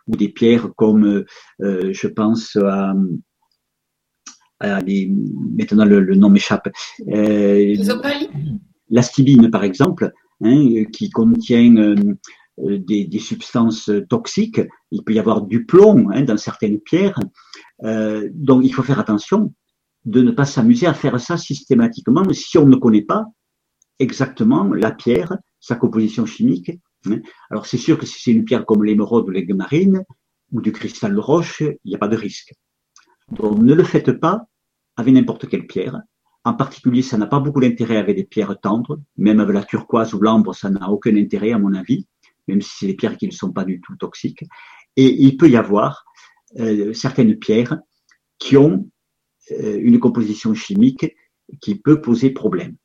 ou 0.07 0.17
des 0.17 0.29
pierres 0.29 0.71
comme, 0.77 1.25
euh, 1.63 1.93
je 1.93 2.07
pense 2.07 2.57
à, 2.57 2.95
maintenant 4.61 5.85
le, 5.85 6.15
nom 6.15 6.31
m'échappe. 6.31 6.69
Euh, 7.09 7.75
L'astibine, 8.89 9.51
par 9.51 9.65
exemple, 9.65 10.13
hein, 10.43 10.85
qui 10.93 11.11
contient 11.11 11.77
euh, 11.77 11.95
des, 12.59 13.05
des, 13.05 13.19
substances 13.19 13.91
toxiques. 14.09 14.61
Il 14.91 15.05
peut 15.05 15.13
y 15.13 15.19
avoir 15.19 15.43
du 15.43 15.65
plomb 15.65 16.11
hein, 16.11 16.23
dans 16.23 16.37
certaines 16.37 16.81
pierres. 16.81 17.19
Euh, 17.85 18.29
donc, 18.35 18.65
il 18.65 18.73
faut 18.75 18.83
faire 18.83 18.99
attention 18.99 19.55
de 20.05 20.23
ne 20.23 20.31
pas 20.31 20.45
s'amuser 20.45 20.87
à 20.87 20.95
faire 20.95 21.21
ça 21.21 21.37
systématiquement 21.37 22.25
si 22.33 22.59
on 22.59 22.67
ne 22.67 22.77
connaît 22.77 23.03
pas 23.03 23.27
exactement 23.99 24.65
la 24.65 24.91
pierre, 24.91 25.37
sa 25.61 25.77
composition 25.77 26.27
chimique. 26.27 26.73
Hein. 27.07 27.21
Alors, 27.51 27.67
c'est 27.67 27.79
sûr 27.79 27.99
que 27.99 28.07
si 28.07 28.21
c'est 28.21 28.33
une 28.33 28.45
pierre 28.45 28.67
comme 28.67 28.85
l'émeraude 28.85 29.29
ou 29.29 29.31
l'aigle 29.31 29.55
marine 29.55 30.05
ou 30.53 30.61
du 30.61 30.73
cristal 30.73 31.15
de 31.15 31.21
roche, 31.21 31.61
il 31.61 31.79
n'y 31.85 31.95
a 31.95 31.99
pas 31.99 32.09
de 32.09 32.17
risque. 32.17 32.53
Donc, 33.31 33.59
ne 33.59 33.75
le 33.75 33.85
faites 33.85 34.13
pas 34.13 34.47
avec 34.97 35.15
n'importe 35.15 35.49
quelle 35.49 35.67
pierre. 35.67 36.01
En 36.45 36.55
particulier, 36.55 37.03
ça 37.03 37.19
n'a 37.19 37.27
pas 37.27 37.39
beaucoup 37.39 37.61
d'intérêt 37.61 37.97
avec 37.97 38.17
des 38.17 38.25
pierres 38.25 38.59
tendres, 38.61 39.01
même 39.17 39.41
avec 39.41 39.55
la 39.55 39.65
turquoise 39.65 40.15
ou 40.15 40.21
l'ambre, 40.21 40.55
ça 40.55 40.71
n'a 40.71 40.89
aucun 40.89 41.15
intérêt 41.17 41.53
à 41.53 41.59
mon 41.59 41.75
avis, 41.75 42.07
même 42.49 42.63
si 42.63 42.71
c'est 42.79 42.87
des 42.87 42.95
pierres 42.95 43.17
qui 43.17 43.27
ne 43.27 43.33
sont 43.33 43.53
pas 43.53 43.65
du 43.65 43.81
tout 43.81 43.95
toxiques. 43.97 44.45
Et 44.97 45.23
il 45.23 45.37
peut 45.37 45.49
y 45.49 45.57
avoir 45.57 46.05
euh, 46.59 46.93
certaines 46.95 47.39
pierres 47.39 47.79
qui 48.39 48.57
ont 48.57 48.89
euh, 49.53 49.79
une 49.81 50.01
composition 50.01 50.55
chimique 50.55 51.15
qui 51.61 51.75
peut 51.75 52.01
poser 52.01 52.31
problème. 52.31 52.77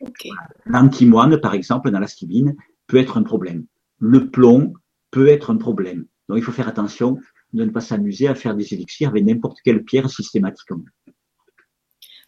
Okay. 0.00 0.30
L'antimoine, 0.66 1.40
par 1.40 1.54
exemple, 1.54 1.90
dans 1.90 1.98
la 1.98 2.06
stibine, 2.06 2.56
peut 2.90 2.98
être 2.98 3.16
un 3.16 3.22
problème. 3.22 3.66
Le 3.98 4.30
plomb 4.30 4.74
peut 5.12 5.28
être 5.28 5.50
un 5.50 5.56
problème. 5.56 6.06
Donc 6.28 6.38
il 6.38 6.44
faut 6.44 6.52
faire 6.52 6.68
attention 6.68 7.18
de 7.52 7.64
ne 7.64 7.70
pas 7.70 7.80
s'amuser 7.80 8.26
à 8.26 8.34
faire 8.34 8.54
des 8.54 8.74
élixirs 8.74 9.10
avec 9.10 9.24
n'importe 9.24 9.58
quelle 9.64 9.84
pierre 9.84 10.10
systématiquement. 10.10 10.84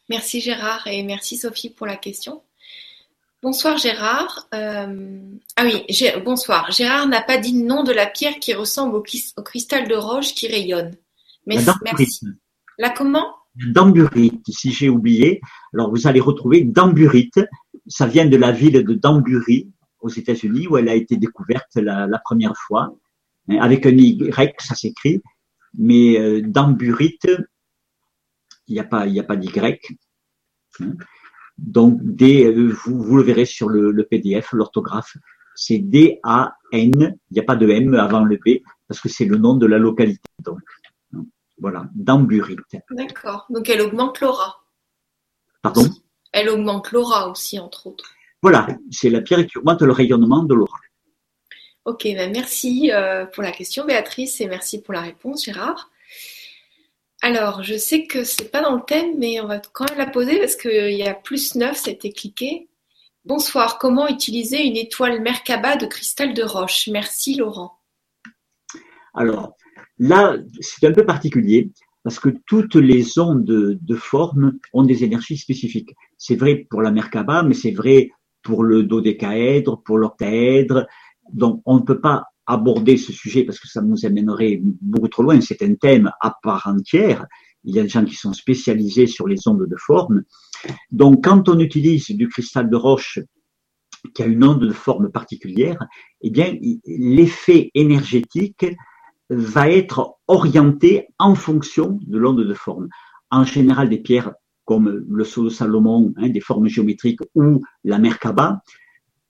Merci 0.08 0.40
Gérard 0.40 0.86
et 0.86 1.02
merci 1.02 1.36
Sophie 1.36 1.70
pour 1.70 1.86
la 1.86 1.96
question. 1.96 2.42
Bonsoir 3.42 3.76
Gérard. 3.76 4.48
Euh, 4.54 5.20
ah 5.56 5.64
oui, 5.64 5.84
bonsoir. 6.24 6.70
Gérard 6.70 7.08
n'a 7.08 7.22
pas 7.22 7.38
dit 7.38 7.60
le 7.60 7.66
nom 7.66 7.82
de 7.82 7.92
la 7.92 8.06
pierre 8.06 8.38
qui 8.38 8.54
ressemble 8.54 8.94
au, 8.94 9.02
cristal 9.02 9.88
de 9.88 9.96
roche 9.96 10.32
qui 10.34 10.46
rayonne. 10.46 10.94
Mais 11.46 11.56
la 11.56 11.74
merci. 11.82 12.26
La 12.78 12.90
comment? 12.90 13.34
Damburite, 13.56 14.46
si 14.48 14.70
j'ai 14.70 14.88
oublié. 14.88 15.40
Alors 15.74 15.90
vous 15.90 16.06
allez 16.06 16.20
retrouver 16.20 16.62
Damburite. 16.62 17.40
Ça 17.88 18.06
vient 18.06 18.26
de 18.26 18.36
la 18.36 18.52
ville 18.52 18.84
de 18.84 18.94
Dambury 18.94 19.72
aux 20.02 20.08
États-Unis 20.08 20.66
où 20.68 20.76
elle 20.76 20.88
a 20.88 20.94
été 20.94 21.16
découverte 21.16 21.74
la, 21.76 22.20
première 22.24 22.56
fois. 22.56 22.94
Avec 23.48 23.86
un 23.86 23.96
Y, 23.96 24.60
ça 24.60 24.74
s'écrit. 24.74 25.22
Mais 25.78 26.20
euh, 26.20 26.42
Damburite, 26.44 27.30
il 28.68 28.74
n'y 28.74 28.80
a 28.80 28.84
pas, 28.84 29.06
il 29.06 29.12
n'y 29.12 29.20
a 29.20 29.24
pas 29.24 29.36
d'Y. 29.36 29.50
Donc, 31.58 31.98
D, 32.02 32.44
euh, 32.44 32.72
vous, 32.84 33.02
vous, 33.02 33.16
le 33.16 33.22
verrez 33.22 33.46
sur 33.46 33.68
le, 33.68 33.90
le 33.90 34.04
PDF, 34.04 34.52
l'orthographe, 34.52 35.16
c'est 35.54 35.78
D-A-N, 35.78 37.18
il 37.30 37.34
n'y 37.34 37.40
a 37.40 37.44
pas 37.44 37.56
de 37.56 37.68
M 37.68 37.94
avant 37.94 38.24
le 38.24 38.36
B, 38.36 38.62
parce 38.88 39.00
que 39.00 39.08
c'est 39.08 39.24
le 39.24 39.36
nom 39.36 39.54
de 39.54 39.66
la 39.66 39.78
localité. 39.78 40.28
Donc, 40.38 40.60
voilà, 41.58 41.86
d'amburite. 41.94 42.60
D'accord. 42.90 43.46
Donc, 43.50 43.68
elle 43.68 43.82
augmente 43.82 44.20
l'aura. 44.20 44.62
Pardon? 45.62 45.88
Elle 46.32 46.48
augmente 46.48 46.90
l'aura 46.92 47.28
aussi, 47.28 47.58
entre 47.58 47.86
autres. 47.86 48.12
Voilà, 48.42 48.66
c'est 48.90 49.08
la 49.08 49.20
pierre 49.20 49.46
qui 49.46 49.58
augmente 49.58 49.82
le 49.82 49.92
rayonnement 49.92 50.42
de 50.42 50.54
l'aura. 50.54 50.78
Ok, 51.84 52.04
ben 52.04 52.32
merci 52.32 52.90
euh, 52.92 53.24
pour 53.26 53.42
la 53.42 53.52
question, 53.52 53.84
Béatrice, 53.84 54.40
et 54.40 54.46
merci 54.46 54.82
pour 54.82 54.94
la 54.94 55.00
réponse, 55.00 55.44
Gérard. 55.44 55.90
Alors, 57.22 57.62
je 57.62 57.76
sais 57.76 58.06
que 58.06 58.24
c'est 58.24 58.50
pas 58.50 58.60
dans 58.60 58.74
le 58.74 58.82
thème, 58.84 59.18
mais 59.18 59.40
on 59.40 59.46
va 59.46 59.60
quand 59.60 59.88
même 59.88 59.98
la 59.98 60.08
poser 60.08 60.38
parce 60.40 60.56
qu'il 60.56 60.92
y 60.92 61.04
a 61.04 61.14
plus 61.14 61.54
9, 61.54 61.76
ça 61.76 61.90
a 61.90 61.92
été 61.92 62.12
cliqué. 62.12 62.68
Bonsoir, 63.24 63.78
comment 63.78 64.08
utiliser 64.08 64.64
une 64.64 64.76
étoile 64.76 65.22
Merkaba 65.22 65.76
de 65.76 65.86
cristal 65.86 66.34
de 66.34 66.42
roche? 66.42 66.88
Merci 66.90 67.36
Laurent. 67.36 67.78
Alors, 69.14 69.56
là, 69.98 70.36
c'est 70.60 70.84
un 70.84 70.92
peu 70.92 71.06
particulier 71.06 71.70
parce 72.02 72.18
que 72.18 72.30
toutes 72.46 72.74
les 72.74 73.20
ondes 73.20 73.44
de, 73.44 73.94
forme 73.94 74.58
ont 74.72 74.82
des 74.82 75.04
énergies 75.04 75.38
spécifiques. 75.38 75.94
C'est 76.18 76.34
vrai 76.34 76.66
pour 76.68 76.82
la 76.82 76.90
Merkaba, 76.90 77.44
mais 77.44 77.54
c'est 77.54 77.70
vrai 77.70 78.10
pour 78.42 78.64
le 78.64 78.82
dodécaèdre, 78.82 79.82
pour 79.82 79.98
l'octaèdre. 79.98 80.86
Donc, 81.32 81.62
on 81.64 81.76
ne 81.76 81.82
peut 81.82 82.00
pas 82.00 82.24
aborder 82.46 82.96
ce 82.96 83.12
sujet 83.12 83.44
parce 83.44 83.58
que 83.58 83.68
ça 83.68 83.82
nous 83.82 84.04
amènerait 84.04 84.60
beaucoup 84.62 85.08
trop 85.08 85.22
loin. 85.22 85.40
C'est 85.40 85.62
un 85.62 85.74
thème 85.74 86.10
à 86.20 86.36
part 86.42 86.66
entière. 86.66 87.26
Il 87.64 87.74
y 87.74 87.78
a 87.78 87.82
des 87.82 87.88
gens 87.88 88.04
qui 88.04 88.14
sont 88.14 88.32
spécialisés 88.32 89.06
sur 89.06 89.28
les 89.28 89.46
ondes 89.46 89.66
de 89.68 89.76
forme. 89.76 90.22
Donc, 90.90 91.24
quand 91.24 91.48
on 91.48 91.58
utilise 91.60 92.10
du 92.10 92.28
cristal 92.28 92.68
de 92.68 92.76
roche 92.76 93.20
qui 94.14 94.22
a 94.22 94.26
une 94.26 94.44
onde 94.44 94.66
de 94.66 94.72
forme 94.72 95.10
particulière, 95.10 95.78
eh 96.22 96.30
bien, 96.30 96.56
l'effet 96.86 97.70
énergétique 97.74 98.66
va 99.30 99.70
être 99.70 100.16
orienté 100.26 101.06
en 101.18 101.34
fonction 101.34 101.98
de 102.02 102.18
l'onde 102.18 102.44
de 102.44 102.54
forme. 102.54 102.88
En 103.30 103.44
général, 103.44 103.88
des 103.88 103.98
pierres 103.98 104.34
comme 104.64 105.04
le 105.08 105.24
sceau 105.24 105.44
de 105.44 105.48
Salomon, 105.48 106.12
hein, 106.16 106.28
des 106.28 106.40
formes 106.40 106.68
géométriques 106.68 107.20
ou 107.34 107.62
la 107.84 107.98
Merkaba, 107.98 108.62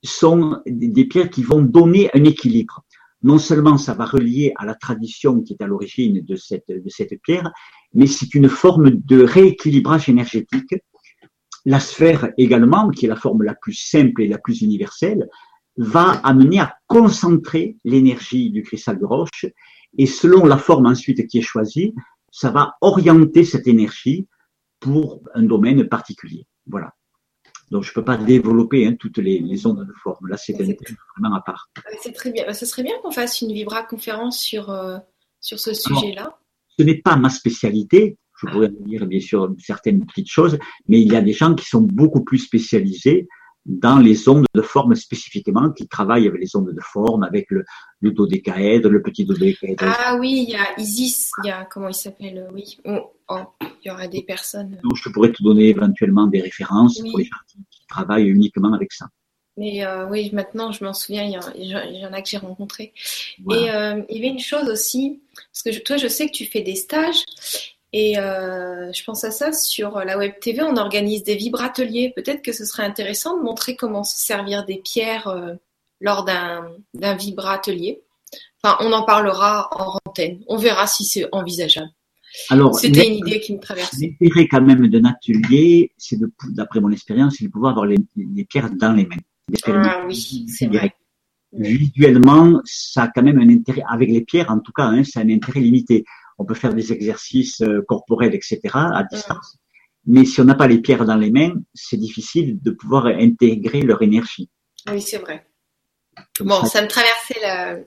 sont 0.03 0.61
des 0.67 1.05
pierres 1.05 1.31
qui 1.31 1.43
vont 1.43 1.63
donner 1.63 2.11
un 2.15 2.25
équilibre 2.25 2.85
non 3.23 3.39
seulement 3.39 3.79
ça 3.79 3.95
va 3.95 4.05
relier 4.05 4.53
à 4.57 4.67
la 4.67 4.75
tradition 4.75 5.41
qui 5.41 5.55
est 5.55 5.63
à 5.63 5.67
l'origine 5.67 6.25
de 6.25 6.37
cette, 6.37 6.69
de 6.69 6.89
cette 6.89 7.21
pierre, 7.23 7.53
mais 7.95 8.07
c'est 8.07 8.35
une 8.35 8.49
forme 8.49 8.91
de 8.91 9.23
rééquilibrage 9.23 10.09
énergétique. 10.09 10.75
La 11.65 11.79
sphère 11.79 12.33
également, 12.37 12.91
qui 12.91 13.07
est 13.07 13.09
la 13.09 13.17
forme 13.17 13.43
la 13.43 13.55
plus 13.55 13.75
simple 13.75 14.23
et 14.23 14.29
la 14.29 14.39
plus 14.39 14.63
universelle, 14.63 15.29
va 15.77 16.11
amener 16.25 16.61
à 16.61 16.75
concentrer 16.87 17.77
l'énergie 17.85 18.51
du 18.51 18.63
cristal 18.63 18.99
de 18.99 19.05
roche 19.05 19.47
et 19.97 20.07
selon 20.07 20.45
la 20.45 20.59
forme 20.59 20.87
ensuite 20.87 21.27
qui 21.29 21.39
est 21.39 21.43
choisie, 21.43 21.95
ça 22.31 22.51
va 22.51 22.75
orienter 22.81 23.45
cette 23.45 23.67
énergie 23.67 24.27
pour 24.83 25.23
un 25.35 25.45
domaine 25.45 25.89
particulier. 25.89 26.47
Voilà. 26.67 26.93
Donc, 27.71 27.85
je 27.85 27.91
ne 27.91 27.95
peux 27.95 28.05
pas 28.05 28.19
développer 28.19 28.87
hein, 28.87 28.95
toutes 28.99 29.17
les, 29.19 29.67
ondes 29.67 29.87
de 29.87 29.93
forme. 30.03 30.29
Là, 30.29 30.37
c'est 30.37 30.53
vraiment 30.53 31.35
à 31.35 31.41
part. 31.41 31.71
C'est 32.03 32.13
très 32.13 32.31
bien. 32.31 32.53
Ce 32.53 32.67
serait 32.67 32.83
bien 32.83 32.95
qu'on 33.03 33.13
fasse 33.13 33.41
une 33.41 33.53
Vibra 33.53 33.83
conférence 33.85 34.39
sur, 34.39 34.71
euh, 34.71 34.99
sur 35.41 35.59
ce 35.59 35.73
sujet-là. 35.73 36.39
Ce 36.79 36.85
n'est 36.85 37.01
pas 37.01 37.17
ma 37.17 37.31
spécialité. 37.31 38.19
Je 38.39 38.47
pourrais 38.49 38.69
dire, 38.69 39.07
bien 39.07 39.21
sûr, 39.21 39.55
certaines 39.59 40.05
petites 40.05 40.31
choses, 40.31 40.59
mais 40.89 41.01
il 41.01 41.11
y 41.11 41.17
a 41.17 41.23
des 41.23 41.33
gens 41.33 41.55
qui 41.55 41.65
sont 41.65 41.81
beaucoup 41.81 42.25
plus 42.25 42.39
spécialisés 42.39 43.29
dans 43.65 43.99
les 43.99 44.29
ondes 44.29 44.47
de 44.55 44.63
forme 44.63 44.95
spécifiquement, 44.95 45.71
qui 45.71 45.87
travaillent 45.87 46.27
avec 46.27 46.41
les 46.41 46.57
ondes 46.57 46.73
de 46.73 46.81
forme, 46.81 47.23
avec 47.23 47.51
le, 47.51 47.65
le 48.01 48.11
dodécaèdre, 48.11 48.89
le 48.89 49.03
petit 49.03 49.25
dodécaèdre. 49.25 49.85
Ah 49.85 50.17
oui, 50.19 50.47
il 50.49 50.53
y 50.53 50.57
a 50.57 50.79
Isis, 50.79 51.31
il 51.43 51.49
y 51.49 51.51
a, 51.51 51.65
comment 51.65 51.89
il 51.89 51.95
s'appelle, 51.95 52.49
oui. 52.53 52.79
Oh, 52.85 53.13
oh, 53.29 53.43
il 53.61 53.89
y 53.89 53.91
aura 53.91 54.09
des 54.09 54.23
personnes. 54.23 54.79
Donc, 54.83 54.97
je 54.97 55.09
pourrais 55.11 55.33
te 55.33 55.43
donner 55.43 55.69
éventuellement 55.69 56.27
des 56.27 56.41
références 56.41 56.99
pour 57.01 57.19
les 57.19 57.25
gens 57.25 57.37
qui 57.49 57.87
travaillent 57.89 58.29
uniquement 58.29 58.73
avec 58.73 58.93
ça. 58.93 59.07
Mais 59.57 59.85
euh, 59.85 60.09
oui, 60.09 60.31
maintenant, 60.33 60.73
je 60.73 60.83
m'en 60.83 60.95
souviens, 60.95 61.25
il 61.25 61.67
y, 61.67 62.07
en 62.07 62.13
a 62.13 62.23
que 62.23 62.29
j'ai 62.29 62.39
rencontrés. 62.39 62.95
Et 63.51 63.71
euh, 63.71 64.03
il 64.09 64.17
y 64.17 64.19
avait 64.19 64.33
une 64.33 64.39
chose 64.39 64.69
aussi, 64.69 65.21
parce 65.35 65.77
que 65.77 65.83
toi, 65.83 65.99
je 65.99 66.09
sais 66.09 66.27
que 66.27 66.33
tu 66.33 66.47
fais 66.47 66.63
des 66.63 66.75
stages, 66.75 67.23
et 67.93 68.19
euh, 68.19 68.91
je 68.93 69.05
pense 69.05 69.23
à 69.25 69.31
ça, 69.31 69.53
sur 69.53 69.99
la 69.99 70.17
Web 70.17 70.33
TV, 70.41 70.63
on 70.63 70.77
organise 70.77 71.25
des 71.25 71.37
vibrateliers. 71.37 72.13
Peut-être 72.17 72.43
que 72.43 72.53
ce 72.53 72.65
serait 72.65 72.85
intéressant 72.85 73.37
de 73.37 73.43
montrer 73.43 73.77
comment 73.77 74.03
se 74.03 74.19
servir 74.19 74.65
des 74.65 74.79
pierres 74.79 75.29
euh, 75.29 75.55
lors 76.01 76.25
d'un 76.25 77.17
vibratelier. 77.17 78.03
Enfin, 78.63 78.79
on 78.81 78.93
en 78.93 79.03
parlera 79.05 79.69
en 79.73 79.99
antenne. 80.07 80.41
On 80.49 80.57
verra 80.57 80.87
si 80.87 81.05
c'est 81.05 81.29
envisageable. 81.33 81.91
Alors, 82.49 82.75
c'était 82.75 83.07
une 83.07 83.27
idée 83.27 83.41
qui 83.41 83.55
me 83.55 83.61
traversait. 83.61 84.17
L'intérêt 84.21 84.49
quand 84.49 84.63
même 84.63 84.89
d'un 84.89 85.05
atelier, 85.05 85.93
c'est 85.99 86.19
d'après 86.49 86.81
mon 86.81 86.91
expérience, 86.91 87.37
c'est 87.39 87.45
de 87.45 87.51
pouvoir 87.51 87.73
avoir 87.73 87.87
les, 87.87 87.99
pierres 88.45 88.71
dans 88.71 88.95
les 88.95 89.05
mains. 89.05 89.17
Ah 89.67 90.05
oui, 90.07 90.47
c'est 90.49 90.67
vrai. 90.67 90.95
Visuellement, 91.53 92.63
ça 92.65 93.03
a 93.03 93.09
quand 93.09 93.23
même 93.23 93.39
un 93.39 93.49
intérêt, 93.51 93.83
avec 93.87 94.09
les 94.09 94.23
pierres 94.23 94.51
en 94.51 94.61
tout 94.61 94.73
cas, 94.73 94.85
hein, 94.85 95.05
ça 95.05 95.21
a 95.21 95.25
un 95.25 95.29
intérêt 95.29 95.61
limité 95.61 96.07
on 96.39 96.45
peut 96.45 96.55
faire 96.55 96.75
des 96.75 96.93
exercices 96.93 97.61
euh, 97.63 97.83
corporels, 97.87 98.35
etc., 98.35 98.61
à 98.75 99.05
distance. 99.11 99.59
Mais 100.07 100.25
si 100.25 100.41
on 100.41 100.45
n'a 100.45 100.55
pas 100.55 100.67
les 100.67 100.81
pierres 100.81 101.05
dans 101.05 101.17
les 101.17 101.31
mains, 101.31 101.55
c'est 101.75 101.97
difficile 101.97 102.61
de 102.61 102.71
pouvoir 102.73 103.07
intégrer 103.07 103.83
leur 103.83 104.03
énergie. 104.03 104.51
Oui, 104.91 105.01
c'est 105.01 105.19
vrai. 105.19 105.47
bon, 106.41 106.65
ça, 106.65 106.83
me 106.83 106.89
traversait 106.89 107.41
la. 107.41 107.79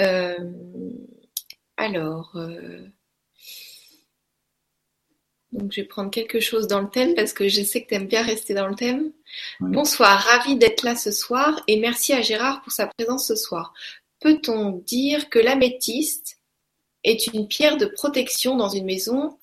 Euh, 0.00 0.90
alors. 1.76 2.32
Euh, 2.36 2.88
donc, 5.52 5.70
je 5.70 5.82
vais 5.82 5.86
prendre 5.86 6.10
quelque 6.10 6.40
chose 6.40 6.66
dans 6.66 6.80
le 6.80 6.90
thème 6.90 7.14
parce 7.14 7.32
que 7.32 7.48
je 7.48 7.62
sais 7.62 7.84
que 7.84 7.88
tu 7.88 7.94
aimes 7.94 8.08
bien 8.08 8.24
rester 8.24 8.54
dans 8.54 8.66
le 8.66 8.74
thème. 8.74 9.12
Bonsoir, 9.60 10.18
ravi 10.18 10.56
d'être 10.56 10.82
là 10.82 10.96
ce 10.96 11.12
soir 11.12 11.62
et 11.68 11.78
merci 11.78 12.12
à 12.12 12.22
Gérard 12.22 12.60
pour 12.62 12.72
sa 12.72 12.88
présence 12.88 13.28
ce 13.28 13.36
soir. 13.36 13.72
Peut-on 14.20 14.72
dire 14.84 15.30
que 15.30 15.38
l'améthyste 15.38 16.40
est 17.04 17.26
une 17.28 17.46
pierre 17.46 17.76
de 17.76 17.86
protection 17.86 18.56
dans 18.56 18.68
une 18.68 18.84
maison. 18.84 19.36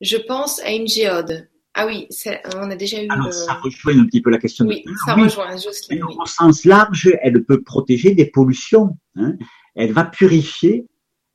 Je 0.00 0.16
pense 0.16 0.60
à 0.60 0.70
une 0.70 0.86
géode. 0.86 1.48
Ah 1.74 1.86
oui, 1.86 2.08
on 2.54 2.70
a 2.70 2.76
déjà 2.76 3.02
eu. 3.02 3.08
Alors, 3.10 3.32
ça 3.32 3.54
rejoint 3.54 3.98
un 3.98 4.06
petit 4.06 4.22
peu 4.22 4.30
la 4.30 4.38
question. 4.38 4.64
Oui, 4.66 4.82
ça 5.04 5.14
rejoint, 5.14 5.56
Jocelyne. 5.56 6.04
Au 6.04 6.26
sens 6.26 6.64
large, 6.64 7.10
elle 7.20 7.44
peut 7.44 7.62
protéger 7.62 8.14
des 8.14 8.26
pollutions. 8.26 8.96
Hein. 9.16 9.36
Elle 9.74 9.92
va 9.92 10.04
purifier 10.04 10.86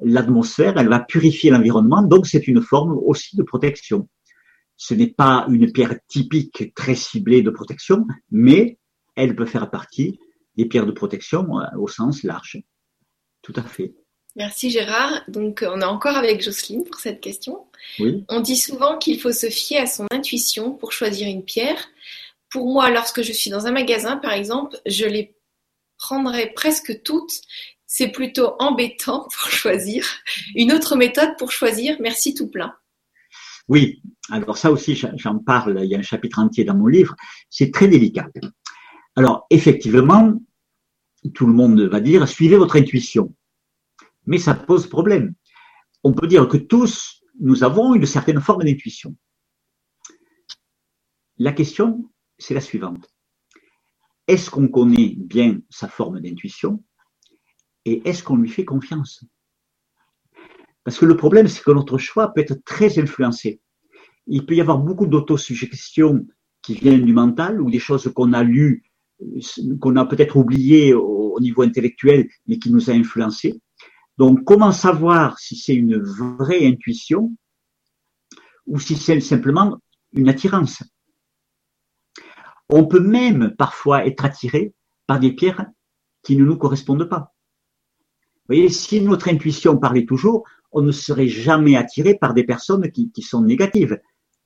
l'atmosphère, 0.02 0.78
elle 0.78 0.90
va 0.90 1.00
purifier 1.00 1.52
l'environnement, 1.52 2.02
donc 2.02 2.26
c'est 2.26 2.48
une 2.48 2.62
forme 2.62 2.98
aussi 3.06 3.36
de 3.36 3.44
protection. 3.44 4.10
Ce 4.78 4.96
n'est 4.96 5.12
pas 5.12 5.46
une 5.48 5.72
pierre 5.72 5.96
typique 6.08 6.74
très 6.74 6.96
ciblée 6.96 7.44
de 7.44 7.52
protection, 7.52 8.08
mais 8.32 8.80
elle 9.16 9.36
peut 9.36 9.46
faire 9.46 9.70
partie 9.70 10.20
des 10.58 10.66
pierres 10.66 10.88
de 10.88 10.92
protection 10.92 11.60
euh, 11.60 11.66
au 11.78 11.88
sens 11.88 12.24
large. 12.24 12.64
Tout 13.44 13.54
à 13.56 13.62
fait. 13.62 13.94
Merci 14.36 14.70
Gérard. 14.70 15.24
Donc 15.28 15.64
on 15.68 15.82
est 15.82 15.86
encore 15.86 16.16
avec 16.16 16.42
Jocelyne 16.42 16.84
pour 16.84 17.00
cette 17.00 17.22
question. 17.22 17.66
Oui. 18.00 18.24
On 18.30 18.40
dit 18.40 18.56
souvent 18.56 18.98
qu'il 18.98 19.20
faut 19.20 19.32
se 19.32 19.50
fier 19.50 19.80
à 19.80 19.86
son 19.88 20.06
intuition 20.12 20.72
pour 20.72 20.92
choisir 20.92 21.28
une 21.28 21.44
pierre. 21.44 21.90
Pour 22.50 22.72
moi, 22.72 22.90
lorsque 22.90 23.22
je 23.22 23.32
suis 23.32 23.50
dans 23.50 23.68
un 23.68 23.72
magasin, 23.72 24.18
par 24.18 24.34
exemple, 24.34 24.78
je 24.86 25.06
les 25.06 25.36
prendrais 25.98 26.52
presque 26.54 27.02
toutes. 27.04 27.42
C'est 27.88 28.10
plutôt 28.10 28.56
embêtant 28.60 29.28
pour 29.40 29.50
choisir. 29.50 30.06
Une 30.56 30.72
autre 30.72 30.96
méthode 30.96 31.38
pour 31.38 31.52
choisir, 31.52 31.98
merci 32.00 32.34
tout 32.34 32.50
plein. 32.50 32.74
Oui, 33.68 34.02
alors 34.30 34.58
ça 34.58 34.72
aussi, 34.72 34.96
j'en 34.96 35.38
parle, 35.40 35.80
il 35.84 35.90
y 35.90 35.96
a 35.96 36.00
un 36.00 36.04
chapitre 36.04 36.40
entier 36.40 36.66
dans 36.66 36.76
mon 36.76 36.88
livre, 36.88 37.16
c'est 37.50 37.72
très 37.72 37.88
délicat. 37.88 38.28
Alors, 39.16 39.46
effectivement, 39.50 40.34
tout 41.34 41.46
le 41.46 41.54
monde 41.54 41.80
va 41.82 42.00
dire, 42.00 42.28
suivez 42.28 42.58
votre 42.58 42.76
intuition. 42.76 43.34
Mais 44.26 44.38
ça 44.38 44.54
pose 44.54 44.88
problème. 44.88 45.34
On 46.04 46.14
peut 46.14 46.28
dire 46.28 46.48
que 46.48 46.58
tous, 46.58 47.22
nous 47.40 47.64
avons 47.64 47.96
une 47.96 48.06
certaine 48.06 48.42
forme 48.42 48.64
d'intuition. 48.64 49.16
La 51.38 51.54
question, 51.54 52.12
c'est 52.38 52.54
la 52.54 52.62
suivante. 52.62 53.08
Est-ce 54.28 54.50
qu'on 54.50 54.68
connaît 54.68 55.16
bien 55.18 55.60
sa 55.70 55.88
forme 55.88 56.20
d'intuition 56.22 56.84
et 57.86 58.08
est-ce 58.08 58.24
qu'on 58.24 58.38
lui 58.38 58.50
fait 58.50 58.66
confiance? 58.66 59.26
Parce 60.84 60.98
que 60.98 61.06
le 61.06 61.18
problème, 61.18 61.48
c'est 61.48 61.64
que 61.64 61.72
notre 61.72 61.98
choix 61.98 62.34
peut 62.34 62.42
être 62.42 62.64
très 62.64 63.00
influencé. 63.00 63.62
Il 64.28 64.46
peut 64.46 64.56
y 64.56 64.62
avoir 64.62 64.80
beaucoup 64.80 65.08
d'autosuggestions 65.08 66.26
qui 66.62 66.76
viennent 66.76 67.06
du 67.06 67.14
mental 67.14 67.62
ou 67.62 67.72
des 67.72 67.80
choses 67.80 68.12
qu'on 68.14 68.34
a 68.34 68.44
lues, 68.44 68.84
qu'on 69.80 69.96
a 69.96 70.06
peut-être 70.06 70.38
oubliées 70.38 70.94
au 70.94 71.40
niveau 71.40 71.64
intellectuel, 71.64 72.30
mais 72.48 72.60
qui 72.60 72.72
nous 72.72 72.90
a 72.90 72.94
influencés. 72.94 73.62
Donc, 74.22 74.44
comment 74.44 74.72
savoir 74.72 75.40
si 75.40 75.56
c'est 75.56 75.74
une 75.74 75.98
vraie 75.98 76.68
intuition 76.68 77.36
ou 78.68 78.80
si 78.80 78.96
c'est 78.96 79.20
simplement 79.20 79.80
une 80.14 80.30
attirance? 80.30 80.84
On 82.70 82.86
peut 82.86 83.00
même 83.00 83.56
parfois 83.58 84.06
être 84.06 84.24
attiré 84.24 84.76
par 85.08 85.20
des 85.20 85.32
pierres 85.32 85.66
qui 86.22 86.38
ne 86.38 86.46
nous 86.46 86.56
correspondent 86.56 87.10
pas. 87.10 87.34
Vous 88.36 88.54
voyez, 88.54 88.70
si 88.70 89.02
notre 89.02 89.28
intuition 89.28 89.80
parlait 89.80 90.06
toujours, 90.06 90.48
on 90.72 90.84
ne 90.84 90.92
serait 90.92 91.28
jamais 91.28 91.76
attiré 91.76 92.14
par 92.14 92.36
des 92.36 92.44
personnes 92.44 92.92
qui, 92.92 93.24
sont 93.24 93.42
négatives. 93.42 94.00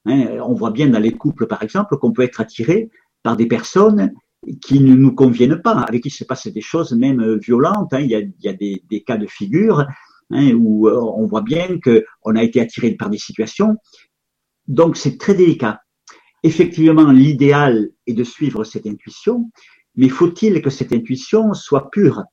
Hein, 0.05 0.38
on 0.41 0.53
voit 0.53 0.71
bien 0.71 0.88
dans 0.88 0.99
les 0.99 1.11
couples, 1.11 1.47
par 1.47 1.63
exemple, 1.63 1.97
qu'on 1.97 2.13
peut 2.13 2.23
être 2.23 2.39
attiré 2.39 2.89
par 3.23 3.36
des 3.36 3.45
personnes 3.45 4.13
qui 4.61 4.79
ne 4.79 4.95
nous 4.95 5.13
conviennent 5.13 5.61
pas, 5.61 5.79
avec 5.81 6.03
qui 6.03 6.09
se 6.09 6.23
passent 6.23 6.47
des 6.47 6.61
choses 6.61 6.93
même 6.93 7.21
euh, 7.21 7.37
violentes. 7.37 7.93
Hein. 7.93 8.01
Il 8.01 8.09
y 8.09 8.15
a, 8.47 8.53
des, 8.53 9.03
cas 9.05 9.17
de 9.17 9.27
figure 9.27 9.85
hein, 10.31 10.53
où 10.53 10.87
euh, 10.87 10.99
on 10.99 11.25
voit 11.25 11.41
bien 11.41 11.79
qu'on 11.79 12.35
a 12.35 12.43
été 12.43 12.59
attiré 12.59 12.91
par 12.91 13.09
des 13.09 13.17
situations. 13.17 13.75
Donc 14.67 14.97
c'est 14.97 15.17
très 15.17 15.33
délicat. 15.33 15.81
Effectivement, 16.43 17.11
l'idéal 17.11 17.89
est 18.05 18.13
de 18.13 18.23
suivre 18.23 18.63
cette 18.63 18.85
intuition, 18.85 19.49
mais 19.95 20.09
faut-il 20.09 20.61
que 20.61 20.69
cette 20.69 20.93
intuition 20.93 21.53
soit 21.53 21.89
pure, 21.89 22.23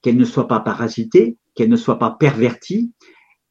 qu'elle 0.00 0.16
ne 0.16 0.24
soit 0.24 0.48
pas 0.48 0.60
parasitée, 0.60 1.36
qu'elle 1.54 1.68
ne 1.68 1.76
soit 1.76 1.98
pas 1.98 2.12
pervertie, 2.12 2.92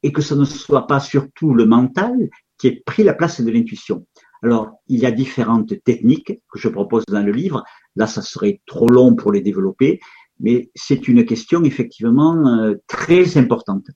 et 0.02 0.12
que 0.12 0.20
ce 0.20 0.34
ne 0.34 0.44
soit 0.44 0.86
pas 0.86 1.00
surtout 1.00 1.54
le 1.54 1.64
mental 1.64 2.28
qui 2.58 2.68
ait 2.68 2.82
pris 2.84 3.04
la 3.04 3.14
place 3.14 3.40
de 3.40 3.50
l'intuition? 3.50 4.06
Alors, 4.42 4.72
il 4.88 4.98
y 4.98 5.06
a 5.06 5.10
différentes 5.10 5.82
techniques 5.84 6.40
que 6.52 6.58
je 6.58 6.68
propose 6.68 7.04
dans 7.06 7.22
le 7.22 7.32
livre. 7.32 7.64
Là, 7.96 8.06
ça 8.06 8.22
serait 8.22 8.60
trop 8.66 8.88
long 8.88 9.14
pour 9.14 9.32
les 9.32 9.40
développer, 9.40 10.00
mais 10.40 10.70
c'est 10.74 11.08
une 11.08 11.24
question 11.24 11.62
effectivement 11.64 12.46
euh, 12.46 12.74
très 12.86 13.38
importante. 13.38 13.86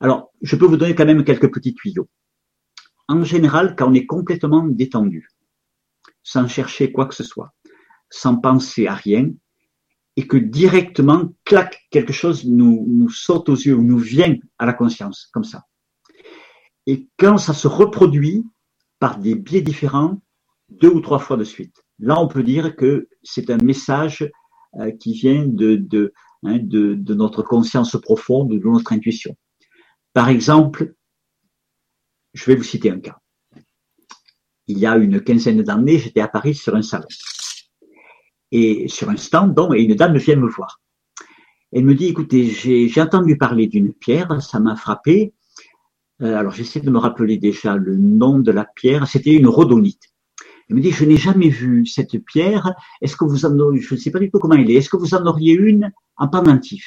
Alors, 0.00 0.32
je 0.42 0.56
peux 0.56 0.66
vous 0.66 0.76
donner 0.76 0.94
quand 0.94 1.06
même 1.06 1.24
quelques 1.24 1.52
petits 1.52 1.74
tuyaux. 1.74 2.08
En 3.08 3.24
général, 3.24 3.74
quand 3.76 3.90
on 3.90 3.94
est 3.94 4.06
complètement 4.06 4.64
détendu, 4.66 5.28
sans 6.22 6.46
chercher 6.46 6.92
quoi 6.92 7.06
que 7.06 7.14
ce 7.14 7.24
soit, 7.24 7.52
sans 8.08 8.36
penser 8.36 8.86
à 8.86 8.94
rien, 8.94 9.30
et 10.16 10.26
que 10.26 10.36
directement, 10.36 11.32
clac, 11.44 11.86
quelque 11.90 12.12
chose 12.12 12.44
nous, 12.44 12.84
nous 12.88 13.10
saute 13.10 13.48
aux 13.48 13.56
yeux 13.56 13.74
ou 13.74 13.82
nous 13.82 13.98
vient 13.98 14.36
à 14.58 14.66
la 14.66 14.72
conscience, 14.72 15.28
comme 15.32 15.44
ça. 15.44 15.64
Et 16.86 17.08
quand 17.18 17.38
ça 17.38 17.54
se 17.54 17.68
reproduit, 17.68 18.44
par 19.00 19.18
des 19.18 19.34
biais 19.34 19.62
différents 19.62 20.20
deux 20.68 20.90
ou 20.90 21.00
trois 21.00 21.18
fois 21.18 21.36
de 21.36 21.42
suite. 21.42 21.82
Là, 22.00 22.20
on 22.20 22.28
peut 22.28 22.42
dire 22.42 22.76
que 22.76 23.08
c'est 23.22 23.50
un 23.50 23.58
message 23.58 24.28
euh, 24.76 24.90
qui 24.92 25.14
vient 25.14 25.44
de, 25.46 26.12
hein, 26.44 26.58
de, 26.60 27.14
notre 27.14 27.42
conscience 27.42 27.96
profonde, 28.00 28.50
de 28.50 28.68
notre 28.68 28.92
intuition. 28.92 29.36
Par 30.12 30.28
exemple, 30.28 30.94
je 32.34 32.44
vais 32.46 32.56
vous 32.56 32.62
citer 32.62 32.90
un 32.90 33.00
cas. 33.00 33.18
Il 34.66 34.78
y 34.78 34.86
a 34.86 34.96
une 34.96 35.20
quinzaine 35.20 35.62
d'années, 35.62 35.98
j'étais 35.98 36.20
à 36.20 36.28
Paris 36.28 36.54
sur 36.54 36.74
un 36.74 36.82
salon. 36.82 37.08
Et 38.52 38.88
sur 38.88 39.10
un 39.10 39.16
stand, 39.16 39.56
et 39.74 39.82
une 39.82 39.94
dame 39.94 40.16
vient 40.16 40.36
me 40.36 40.48
voir. 40.48 40.80
Elle 41.72 41.84
me 41.84 41.94
dit, 41.94 42.06
écoutez, 42.06 42.46
j'ai 42.46 43.00
entendu 43.00 43.36
parler 43.36 43.68
d'une 43.68 43.92
pierre, 43.92 44.42
ça 44.42 44.58
m'a 44.58 44.74
frappé, 44.74 45.34
euh, 46.22 46.36
alors 46.36 46.52
j'essaie 46.52 46.80
de 46.80 46.90
me 46.90 46.98
rappeler 46.98 47.38
déjà 47.38 47.76
le 47.76 47.96
nom 47.96 48.38
de 48.38 48.52
la 48.52 48.64
pierre. 48.64 49.06
C'était 49.06 49.34
une 49.34 49.46
rhodonite. 49.46 50.09
Il 50.70 50.76
me 50.76 50.80
dit, 50.80 50.92
je 50.92 51.04
n'ai 51.04 51.16
jamais 51.16 51.48
vu 51.48 51.84
cette 51.84 52.16
pierre. 52.24 52.72
Est-ce 53.02 53.16
que 53.16 53.24
vous 53.24 53.44
en 53.44 53.58
auriez, 53.58 53.80
je 53.80 53.92
ne 53.92 53.98
sais 53.98 54.12
pas 54.12 54.20
du 54.20 54.30
tout 54.30 54.38
comment 54.38 54.54
elle 54.54 54.70
est. 54.70 54.74
Est-ce 54.74 54.88
que 54.88 54.96
vous 54.96 55.14
en 55.14 55.26
auriez 55.26 55.52
une 55.52 55.90
en 56.16 56.28
pendentif? 56.28 56.86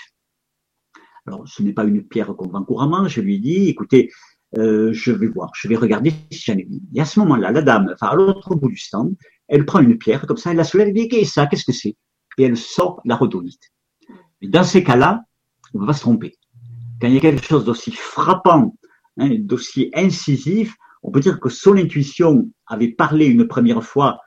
Alors, 1.28 1.46
ce 1.46 1.62
n'est 1.62 1.74
pas 1.74 1.84
une 1.84 2.02
pierre 2.02 2.34
qu'on 2.34 2.48
vend 2.48 2.64
couramment. 2.64 3.10
Je 3.10 3.20
lui 3.20 3.42
dis, 3.42 3.68
écoutez, 3.68 4.10
euh, 4.58 4.94
je 4.94 5.12
vais 5.12 5.28
voir, 5.28 5.52
je 5.54 5.68
vais 5.68 5.76
regarder 5.76 6.14
si 6.32 6.40
j'en 6.46 6.58
ai 6.58 6.62
une. 6.62 6.80
Et 6.96 7.02
à 7.02 7.06
ce 7.06 7.20
moment-là, 7.20 7.52
la 7.52 7.62
dame, 7.62 7.94
enfin, 7.94 8.08
à 8.08 8.16
l'autre 8.16 8.56
bout 8.56 8.70
du 8.70 8.78
stand, 8.78 9.18
elle 9.50 9.66
prend 9.66 9.82
une 9.82 9.98
pierre 9.98 10.26
comme 10.28 10.38
ça, 10.38 10.52
elle 10.52 10.58
la 10.58 10.64
soulève, 10.64 10.88
elle 10.88 10.94
dit, 10.94 11.10
qu'est-ce 11.10 11.34
ça? 11.34 11.48
Qu'est-ce 11.48 11.66
que 11.66 11.74
c'est? 11.74 11.98
Et 12.38 12.44
elle 12.44 12.56
sort 12.56 13.02
la 13.04 13.18
rhodonite. 13.18 13.70
Dans 14.42 14.64
ces 14.64 14.82
cas-là, 14.86 15.24
on 15.74 15.80
ne 15.80 15.84
va 15.84 15.88
pas 15.88 15.94
se 15.94 16.02
tromper. 16.02 16.38
Quand 17.02 17.08
il 17.10 17.16
y 17.16 17.18
a 17.18 17.20
quelque 17.22 17.46
chose 17.46 17.66
d'aussi 17.66 17.92
frappant 17.92 18.78
hein, 19.18 19.36
dossier 19.40 19.92
incisif, 19.94 20.78
on 21.04 21.12
peut 21.12 21.20
dire 21.20 21.40
que 21.40 21.50
son 21.50 21.76
intuition 21.76 22.50
avait 22.66 22.92
parlé 22.92 23.26
une 23.26 23.48
première 23.48 23.84
fois 23.84 24.20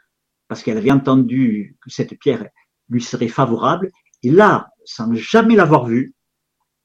parce 0.49 0.62
qu'elle 0.62 0.79
avait 0.79 0.93
entendu 0.93 1.77
que 1.83 1.91
cette 1.91 2.18
pierre 2.18 2.47
lui 2.89 3.03
serait 3.03 3.29
favorable, 3.29 3.91
et 4.22 4.31
là, 4.31 4.68
sans 4.85 5.12
jamais 5.14 5.57
l'avoir 5.57 5.87
vue, 5.87 6.14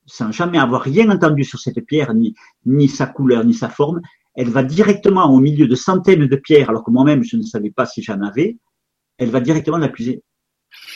sans 0.05 0.31
jamais 0.31 0.57
avoir 0.57 0.81
rien 0.81 1.09
entendu 1.11 1.43
sur 1.43 1.59
cette 1.59 1.85
pierre, 1.85 2.13
ni, 2.13 2.33
ni 2.65 2.87
sa 2.87 3.05
couleur, 3.05 3.43
ni 3.43 3.53
sa 3.53 3.69
forme, 3.69 4.01
elle 4.33 4.49
va 4.49 4.63
directement 4.63 5.31
au 5.31 5.39
milieu 5.39 5.67
de 5.67 5.75
centaines 5.75 6.25
de 6.25 6.35
pierres, 6.35 6.69
alors 6.69 6.83
que 6.83 6.91
moi-même 6.91 7.23
je 7.23 7.37
ne 7.37 7.43
savais 7.43 7.69
pas 7.69 7.85
si 7.85 8.01
j'en 8.01 8.21
avais, 8.21 8.57
elle 9.17 9.29
va 9.29 9.41
directement 9.41 9.77
l'accuser. 9.77 10.23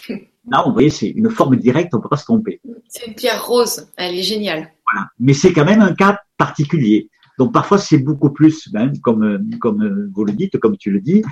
Là, 0.48 0.64
vous 0.66 0.74
voyez, 0.74 0.90
c'est 0.90 1.10
une 1.10 1.30
forme 1.30 1.56
directe, 1.58 1.94
on 1.94 1.98
ne 1.98 2.04
peut 2.04 2.10
pas 2.10 2.18
se 2.18 2.26
tromper. 2.26 2.62
C'est 2.88 3.08
une 3.08 3.16
pierre 3.16 3.46
rose, 3.46 3.92
elle 3.98 4.16
est 4.16 4.24
géniale. 4.24 4.72
Voilà. 4.92 5.08
Mais 5.20 5.34
c'est 5.34 5.54
quand 5.54 5.66
même 5.66 5.82
un 5.82 5.94
cas 5.94 6.20
particulier. 6.38 7.10
Donc 7.38 7.54
parfois 7.54 7.78
c'est 7.78 7.98
beaucoup 7.98 8.32
plus, 8.32 8.70
ben, 8.72 8.92
comme 9.02 9.48
comme 9.60 10.10
vous 10.14 10.24
le 10.24 10.34
dites, 10.34 10.58
comme 10.60 10.78
tu 10.78 10.92
le 10.92 11.02
dis, 11.02 11.24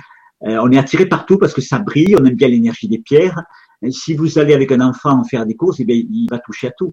euh, 0.46 0.58
on 0.62 0.70
est 0.70 0.78
attiré 0.78 1.06
partout 1.06 1.38
parce 1.38 1.54
que 1.54 1.62
ça 1.62 1.78
brille, 1.78 2.16
on 2.18 2.24
aime 2.24 2.34
bien 2.34 2.48
l'énergie 2.48 2.88
des 2.88 2.98
pierres. 2.98 3.42
Et 3.82 3.90
si 3.90 4.14
vous 4.14 4.38
allez 4.38 4.54
avec 4.54 4.72
un 4.72 4.80
enfant 4.80 5.22
faire 5.24 5.46
des 5.46 5.54
courses, 5.54 5.80
eh 5.80 5.84
bien, 5.84 5.96
il 5.96 6.26
va 6.30 6.38
toucher 6.38 6.68
à 6.68 6.72
tout. 6.72 6.92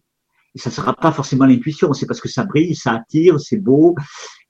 Et 0.55 0.59
ça 0.59 0.69
sera 0.69 0.93
pas 0.93 1.11
forcément 1.11 1.45
l'intuition, 1.45 1.93
c'est 1.93 2.05
parce 2.05 2.19
que 2.19 2.27
ça 2.27 2.43
brille, 2.43 2.75
ça 2.75 2.93
attire, 2.93 3.39
c'est 3.39 3.57
beau, 3.57 3.95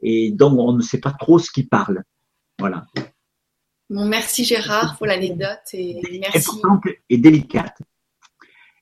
et 0.02 0.32
donc 0.32 0.58
on 0.58 0.74
ne 0.74 0.82
sait 0.82 1.00
pas 1.00 1.12
trop 1.12 1.38
ce 1.38 1.52
qui 1.52 1.64
parle. 1.64 2.04
Voilà. 2.58 2.86
Bon, 3.90 4.08
merci 4.08 4.44
Gérard 4.44 4.98
pour 4.98 5.06
l'anecdote 5.06 5.60
et 5.74 6.02
merci. 6.20 6.38
Importante 6.38 6.86
et 7.10 7.18
délicate. 7.18 7.78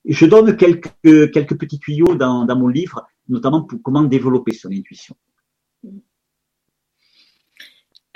Je 0.06 0.24
donne 0.24 0.56
quelques, 0.56 0.94
quelques 1.02 1.58
petits 1.58 1.78
tuyaux 1.78 2.14
dans, 2.14 2.46
dans 2.46 2.56
mon 2.56 2.68
livre, 2.68 3.06
notamment 3.28 3.64
pour 3.64 3.82
comment 3.82 4.02
développer 4.02 4.54
son 4.54 4.70
intuition. 4.70 5.14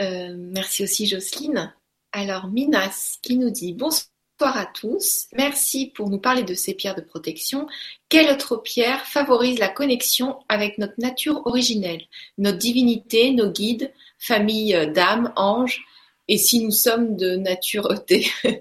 Euh, 0.01 0.35
merci 0.37 0.85
aussi 0.85 1.07
Jocelyne. 1.07 1.73
Alors 2.13 2.49
Minas 2.49 3.19
qui 3.23 3.37
nous 3.37 3.51
dit 3.51 3.73
bonsoir 3.73 4.09
à 4.41 4.67
tous. 4.67 5.29
Merci 5.33 5.93
pour 5.95 6.11
nous 6.11 6.19
parler 6.19 6.43
de 6.43 6.55
ces 6.55 6.75
pierres 6.75 6.97
de 6.97 7.01
protection. 7.01 7.67
Quelle 8.09 8.31
autre 8.31 8.57
pierre 8.57 9.07
favorise 9.07 9.59
la 9.59 9.69
connexion 9.69 10.39
avec 10.49 10.79
notre 10.79 10.95
nature 10.99 11.47
originelle, 11.47 12.03
notre 12.39 12.59
divinité, 12.59 13.33
nos 13.33 13.51
guides, 13.51 13.93
famille 14.19 14.75
euh, 14.75 14.91
d'âmes, 14.91 15.33
anges, 15.37 15.85
et 16.29 16.39
si 16.39 16.65
nous 16.65 16.73
sommes 16.73 17.17
de 17.17 17.37
nature 17.37 17.89
e 17.93 18.21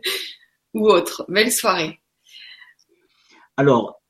ou 0.73 0.87
autre 0.87 1.25
Belle 1.29 1.51
soirée. 1.51 1.99
Alors, 3.57 4.01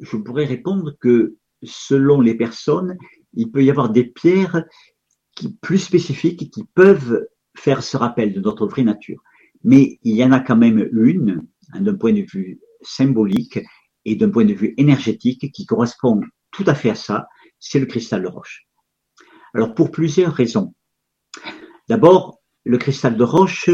je 0.00 0.16
pourrais 0.16 0.46
répondre 0.46 0.94
que 1.00 1.36
selon 1.62 2.20
les 2.20 2.34
personnes, 2.34 2.96
il 3.34 3.50
peut 3.50 3.62
y 3.62 3.70
avoir 3.70 3.90
des 3.90 4.04
pierres 4.04 4.64
plus 5.60 5.78
spécifiques 5.78 6.50
qui 6.50 6.64
peuvent 6.74 7.26
faire 7.56 7.82
ce 7.82 7.96
rappel 7.96 8.32
de 8.32 8.40
notre 8.40 8.66
vraie 8.66 8.84
nature. 8.84 9.22
Mais 9.64 9.98
il 10.02 10.16
y 10.16 10.24
en 10.24 10.32
a 10.32 10.40
quand 10.40 10.56
même 10.56 10.88
une, 10.92 11.46
hein, 11.72 11.80
d'un 11.80 11.94
point 11.94 12.12
de 12.12 12.22
vue 12.22 12.60
symbolique, 12.82 13.58
et 14.04 14.16
d'un 14.16 14.30
point 14.30 14.46
de 14.46 14.54
vue 14.54 14.74
énergétique 14.78 15.52
qui 15.52 15.66
correspond 15.66 16.20
tout 16.50 16.64
à 16.66 16.74
fait 16.74 16.90
à 16.90 16.94
ça, 16.94 17.28
c'est 17.58 17.78
le 17.78 17.86
cristal 17.86 18.22
de 18.22 18.28
roche. 18.28 18.66
Alors 19.54 19.74
pour 19.74 19.90
plusieurs 19.90 20.32
raisons. 20.32 20.74
D'abord, 21.88 22.40
le 22.64 22.78
cristal 22.78 23.16
de 23.16 23.24
roche, 23.24 23.70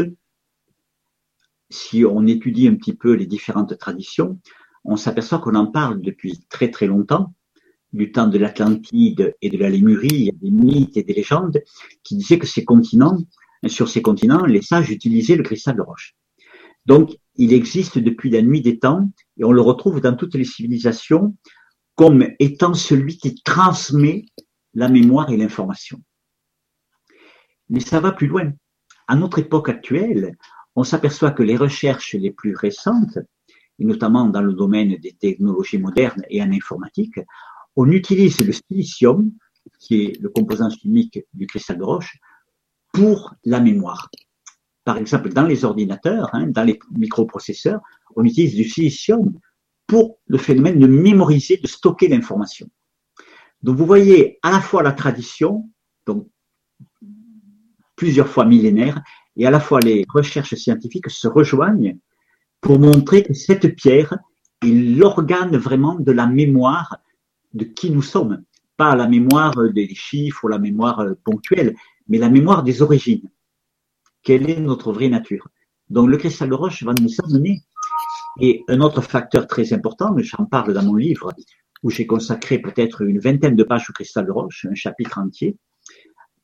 si 1.69 2.03
on 2.05 2.27
étudie 2.27 2.67
un 2.67 2.75
petit 2.75 2.95
peu 2.95 3.13
les 3.13 3.25
différentes 3.25 3.77
traditions, 3.77 4.39
on 4.83 4.97
s'aperçoit 4.97 5.39
qu'on 5.39 5.55
en 5.55 5.67
parle 5.67 6.01
depuis 6.01 6.45
très 6.49 6.69
très 6.69 6.87
longtemps, 6.87 7.33
du 7.95 8.11
temps 8.11 8.27
de 8.27 8.37
l'Atlantide 8.37 9.35
et 9.41 9.49
de 9.49 9.57
la 9.57 9.69
Lémurie, 9.69 10.07
il 10.11 10.23
y 10.25 10.29
a 10.29 10.33
des 10.33 10.51
mythes 10.51 10.97
et 10.97 11.03
des 11.03 11.13
légendes 11.13 11.61
qui 12.03 12.15
disaient 12.15 12.39
que 12.39 12.47
ces 12.47 12.65
continents, 12.65 13.17
sur 13.67 13.89
ces 13.89 14.01
continents, 14.01 14.45
les 14.45 14.61
sages 14.61 14.91
utilisaient 14.91 15.35
le 15.35 15.43
cristal 15.43 15.75
de 15.75 15.81
roche. 15.81 16.15
Donc, 16.85 17.17
il 17.35 17.53
existe 17.53 17.97
depuis 17.97 18.29
la 18.29 18.41
nuit 18.41 18.61
des 18.61 18.79
temps 18.79 19.09
et 19.37 19.43
on 19.43 19.51
le 19.51 19.61
retrouve 19.61 20.01
dans 20.01 20.15
toutes 20.15 20.35
les 20.35 20.45
civilisations 20.45 21.35
comme 21.95 22.27
étant 22.39 22.73
celui 22.73 23.17
qui 23.17 23.41
transmet 23.41 24.25
la 24.73 24.89
mémoire 24.89 25.29
et 25.29 25.37
l'information. 25.37 26.01
Mais 27.69 27.79
ça 27.79 27.99
va 27.99 28.11
plus 28.11 28.27
loin. 28.27 28.51
À 29.07 29.15
notre 29.15 29.39
époque 29.39 29.69
actuelle, 29.69 30.35
on 30.75 30.83
s'aperçoit 30.83 31.31
que 31.31 31.43
les 31.43 31.55
recherches 31.55 32.13
les 32.13 32.31
plus 32.31 32.55
récentes, 32.55 33.17
et 33.79 33.85
notamment 33.85 34.25
dans 34.25 34.41
le 34.41 34.53
domaine 34.53 34.97
des 34.97 35.13
technologies 35.13 35.77
modernes 35.77 36.23
et 36.29 36.41
en 36.41 36.51
informatique, 36.51 37.19
on 37.75 37.89
utilise 37.89 38.39
le 38.39 38.53
silicium, 38.53 39.31
qui 39.79 40.03
est 40.03 40.21
le 40.21 40.29
composant 40.29 40.69
chimique 40.69 41.19
du 41.33 41.47
cristal 41.47 41.77
de 41.77 41.83
roche, 41.83 42.17
pour 42.93 43.35
la 43.43 43.59
mémoire. 43.59 44.09
Par 44.83 44.97
exemple, 44.97 45.29
dans 45.29 45.45
les 45.45 45.65
ordinateurs, 45.65 46.29
hein, 46.33 46.47
dans 46.47 46.63
les 46.63 46.79
microprocesseurs, 46.91 47.81
on 48.15 48.23
utilise 48.23 48.55
du 48.55 48.63
silicium 48.63 49.33
pour 49.87 50.19
le 50.27 50.37
phénomène 50.37 50.79
de 50.79 50.87
mémoriser, 50.87 51.57
de 51.57 51.67
stocker 51.67 52.07
l'information. 52.07 52.67
Donc 53.61 53.77
vous 53.77 53.85
voyez 53.85 54.39
à 54.43 54.51
la 54.51 54.61
fois 54.61 54.83
la 54.83 54.91
tradition, 54.91 55.69
donc 56.05 56.27
plusieurs 57.95 58.27
fois 58.27 58.45
millénaire, 58.45 59.01
et 59.35 59.45
à 59.45 59.51
la 59.51 59.59
fois 59.59 59.79
les 59.79 60.05
recherches 60.07 60.55
scientifiques 60.55 61.09
se 61.09 61.27
rejoignent 61.27 61.97
pour 62.61 62.79
montrer 62.79 63.23
que 63.23 63.33
cette 63.33 63.75
pierre 63.75 64.17
est 64.63 64.67
l'organe 64.67 65.57
vraiment 65.57 65.95
de 65.95 66.11
la 66.11 66.27
mémoire 66.27 66.97
de 67.55 67.63
qui 67.63 67.89
nous 67.89 68.03
sommes. 68.03 68.43
Pas 68.77 68.95
la 68.95 69.07
mémoire 69.07 69.55
des 69.73 69.95
chiffres 69.95 70.43
ou 70.45 70.47
la 70.49 70.59
mémoire 70.59 71.03
ponctuelle, 71.23 71.75
mais 72.07 72.17
la 72.17 72.29
mémoire 72.29 72.61
des 72.61 72.81
origines. 72.81 73.29
Quelle 74.21 74.49
est 74.49 74.59
notre 74.59 74.91
vraie 74.91 75.09
nature? 75.09 75.47
Donc 75.89 76.09
le 76.09 76.17
cristal 76.17 76.49
de 76.49 76.55
roche 76.55 76.83
va 76.83 76.93
nous 77.01 77.09
amener. 77.23 77.63
Et 78.41 78.63
un 78.67 78.81
autre 78.81 79.01
facteur 79.01 79.47
très 79.47 79.71
important, 79.71 80.13
j'en 80.17 80.45
parle 80.45 80.73
dans 80.73 80.83
mon 80.83 80.95
livre, 80.95 81.31
où 81.83 81.89
j'ai 81.89 82.05
consacré 82.05 82.59
peut-être 82.59 83.01
une 83.01 83.19
vingtaine 83.19 83.55
de 83.55 83.63
pages 83.63 83.89
au 83.89 83.93
cristal 83.93 84.25
de 84.25 84.31
roche, 84.31 84.65
un 84.69 84.75
chapitre 84.75 85.19
entier, 85.19 85.57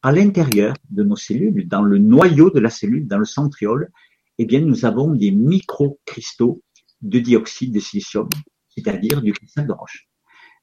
à 0.02 0.12
l'intérieur 0.12 0.74
de 0.90 1.04
nos 1.04 1.18
cellules, 1.18 1.68
dans 1.68 1.82
le 1.82 1.98
noyau 1.98 2.50
de 2.50 2.60
la 2.60 2.70
cellule, 2.70 3.08
dans 3.08 3.18
le 3.18 3.26
centriole, 3.26 3.92
eh 4.38 4.46
bien, 4.46 4.62
nous 4.62 4.86
avons 4.86 5.14
des 5.14 5.32
microcristaux 5.32 6.62
de 7.02 7.20
dioxyde 7.20 7.74
de 7.74 7.80
silicium, 7.80 8.30
c'est-à-dire 8.70 9.22
du 9.22 9.34
cristal 9.34 9.68
de 9.68 9.74
roche. 9.74 10.08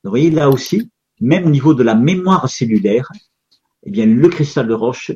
Vous 0.05 0.11
voyez, 0.11 0.30
là 0.30 0.49
aussi, 0.49 0.90
même 1.20 1.46
au 1.46 1.51
niveau 1.51 1.74
de 1.74 1.82
la 1.82 1.94
mémoire 1.94 2.49
cellulaire, 2.49 3.11
eh 3.82 3.90
bien, 3.90 4.07
le 4.07 4.28
cristal 4.28 4.68
de 4.68 4.74
roche 4.74 5.12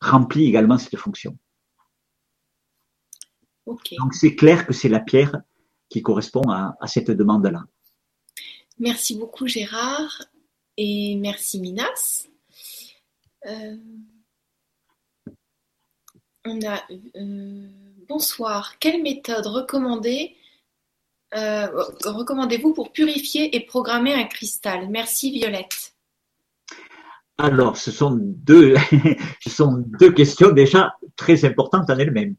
remplit 0.00 0.46
également 0.46 0.78
cette 0.78 0.96
fonction. 0.96 1.36
Donc, 3.66 4.14
c'est 4.14 4.34
clair 4.34 4.66
que 4.66 4.72
c'est 4.72 4.88
la 4.88 5.00
pierre 5.00 5.36
qui 5.90 6.02
correspond 6.02 6.42
à, 6.50 6.86
cette 6.86 7.10
demande-là. 7.10 7.64
Merci 8.78 9.16
beaucoup, 9.18 9.46
Gérard. 9.46 10.24
Et 10.76 11.16
merci, 11.16 11.60
Minas. 11.60 12.28
Euh, 13.46 13.76
on 16.44 16.60
a, 16.62 16.82
euh, 17.16 17.68
bonsoir. 18.08 18.78
Quelle 18.78 19.02
méthode 19.02 19.46
recommandez, 19.46 20.36
euh, 21.34 21.66
recommandez-vous 22.04 22.72
pour 22.72 22.92
purifier 22.92 23.54
et 23.54 23.60
programmer 23.60 24.14
un 24.14 24.24
cristal? 24.24 24.88
Merci, 24.88 25.30
Violette. 25.30 25.94
Alors, 27.36 27.76
ce 27.76 27.90
sont 27.90 28.18
deux, 28.20 28.74
ce 29.40 29.50
sont 29.50 29.84
deux 30.00 30.12
questions 30.12 30.50
déjà 30.50 30.94
très 31.16 31.44
importantes 31.44 31.88
en 31.90 31.98
elles-mêmes. 31.98 32.34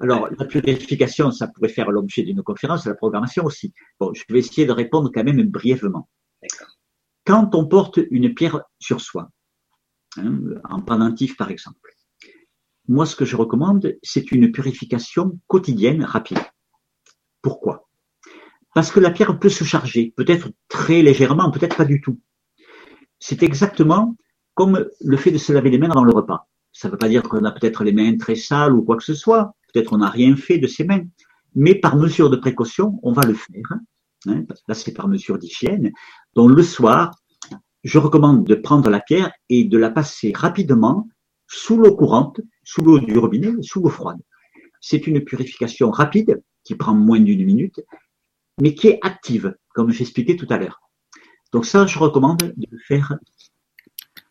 Alors, 0.00 0.28
la 0.38 0.44
purification, 0.44 1.30
ça 1.30 1.48
pourrait 1.48 1.68
faire 1.68 1.90
l'objet 1.90 2.22
d'une 2.22 2.42
conférence, 2.42 2.84
la 2.84 2.94
programmation 2.94 3.44
aussi. 3.44 3.72
Bon, 3.98 4.12
je 4.12 4.22
vais 4.28 4.40
essayer 4.40 4.66
de 4.66 4.72
répondre 4.72 5.10
quand 5.14 5.24
même 5.24 5.42
brièvement. 5.44 6.08
Quand 7.24 7.54
on 7.54 7.66
porte 7.66 8.00
une 8.10 8.34
pierre 8.34 8.62
sur 8.78 9.00
soi, 9.00 9.30
hein, 10.18 10.40
en 10.68 10.82
pendentif 10.82 11.36
par 11.36 11.50
exemple, 11.50 11.90
moi, 12.86 13.06
ce 13.06 13.16
que 13.16 13.24
je 13.24 13.36
recommande, 13.36 13.96
c'est 14.02 14.30
une 14.30 14.52
purification 14.52 15.38
quotidienne 15.46 16.04
rapide. 16.04 16.38
Pourquoi? 17.40 17.83
Parce 18.74 18.90
que 18.90 19.00
la 19.00 19.10
pierre 19.10 19.38
peut 19.38 19.48
se 19.48 19.64
charger, 19.64 20.12
peut-être 20.16 20.50
très 20.68 21.00
légèrement, 21.02 21.50
peut-être 21.50 21.76
pas 21.76 21.84
du 21.84 22.00
tout. 22.00 22.20
C'est 23.20 23.42
exactement 23.42 24.16
comme 24.54 24.88
le 25.00 25.16
fait 25.16 25.30
de 25.30 25.38
se 25.38 25.52
laver 25.52 25.70
les 25.70 25.78
mains 25.78 25.90
avant 25.90 26.04
le 26.04 26.12
repas. 26.12 26.48
Ça 26.72 26.88
ne 26.88 26.92
veut 26.92 26.98
pas 26.98 27.08
dire 27.08 27.22
qu'on 27.22 27.44
a 27.44 27.52
peut-être 27.52 27.84
les 27.84 27.92
mains 27.92 28.16
très 28.16 28.34
sales 28.34 28.74
ou 28.74 28.82
quoi 28.82 28.96
que 28.96 29.04
ce 29.04 29.14
soit. 29.14 29.54
Peut-être 29.72 29.92
on 29.92 29.98
n'a 29.98 30.10
rien 30.10 30.36
fait 30.36 30.58
de 30.58 30.66
ses 30.66 30.84
mains. 30.84 31.04
Mais 31.54 31.76
par 31.76 31.96
mesure 31.96 32.30
de 32.30 32.36
précaution, 32.36 32.98
on 33.02 33.12
va 33.12 33.22
le 33.22 33.34
faire. 33.34 33.78
Hein, 34.26 34.44
là, 34.66 34.74
c'est 34.74 34.92
par 34.92 35.06
mesure 35.06 35.38
d'hygiène. 35.38 35.92
Donc 36.34 36.50
le 36.50 36.62
soir, 36.62 37.14
je 37.84 37.98
recommande 37.98 38.44
de 38.44 38.54
prendre 38.54 38.90
la 38.90 39.00
pierre 39.00 39.32
et 39.48 39.64
de 39.64 39.78
la 39.78 39.90
passer 39.90 40.32
rapidement 40.34 41.08
sous 41.46 41.76
l'eau 41.76 41.94
courante, 41.94 42.40
sous 42.64 42.82
l'eau 42.82 42.98
du 42.98 43.16
robinet, 43.18 43.52
sous 43.62 43.80
l'eau 43.80 43.90
froide. 43.90 44.18
C'est 44.80 45.06
une 45.06 45.22
purification 45.22 45.90
rapide 45.90 46.42
qui 46.64 46.74
prend 46.74 46.94
moins 46.94 47.20
d'une 47.20 47.44
minute, 47.44 47.80
mais 48.60 48.74
qui 48.74 48.88
est 48.88 48.98
active, 49.02 49.56
comme 49.70 49.90
j'expliquais 49.90 50.36
tout 50.36 50.46
à 50.50 50.58
l'heure. 50.58 50.80
Donc 51.52 51.66
ça, 51.66 51.86
je 51.86 51.98
recommande 51.98 52.38
de 52.38 52.66
le 52.70 52.78
faire 52.78 53.16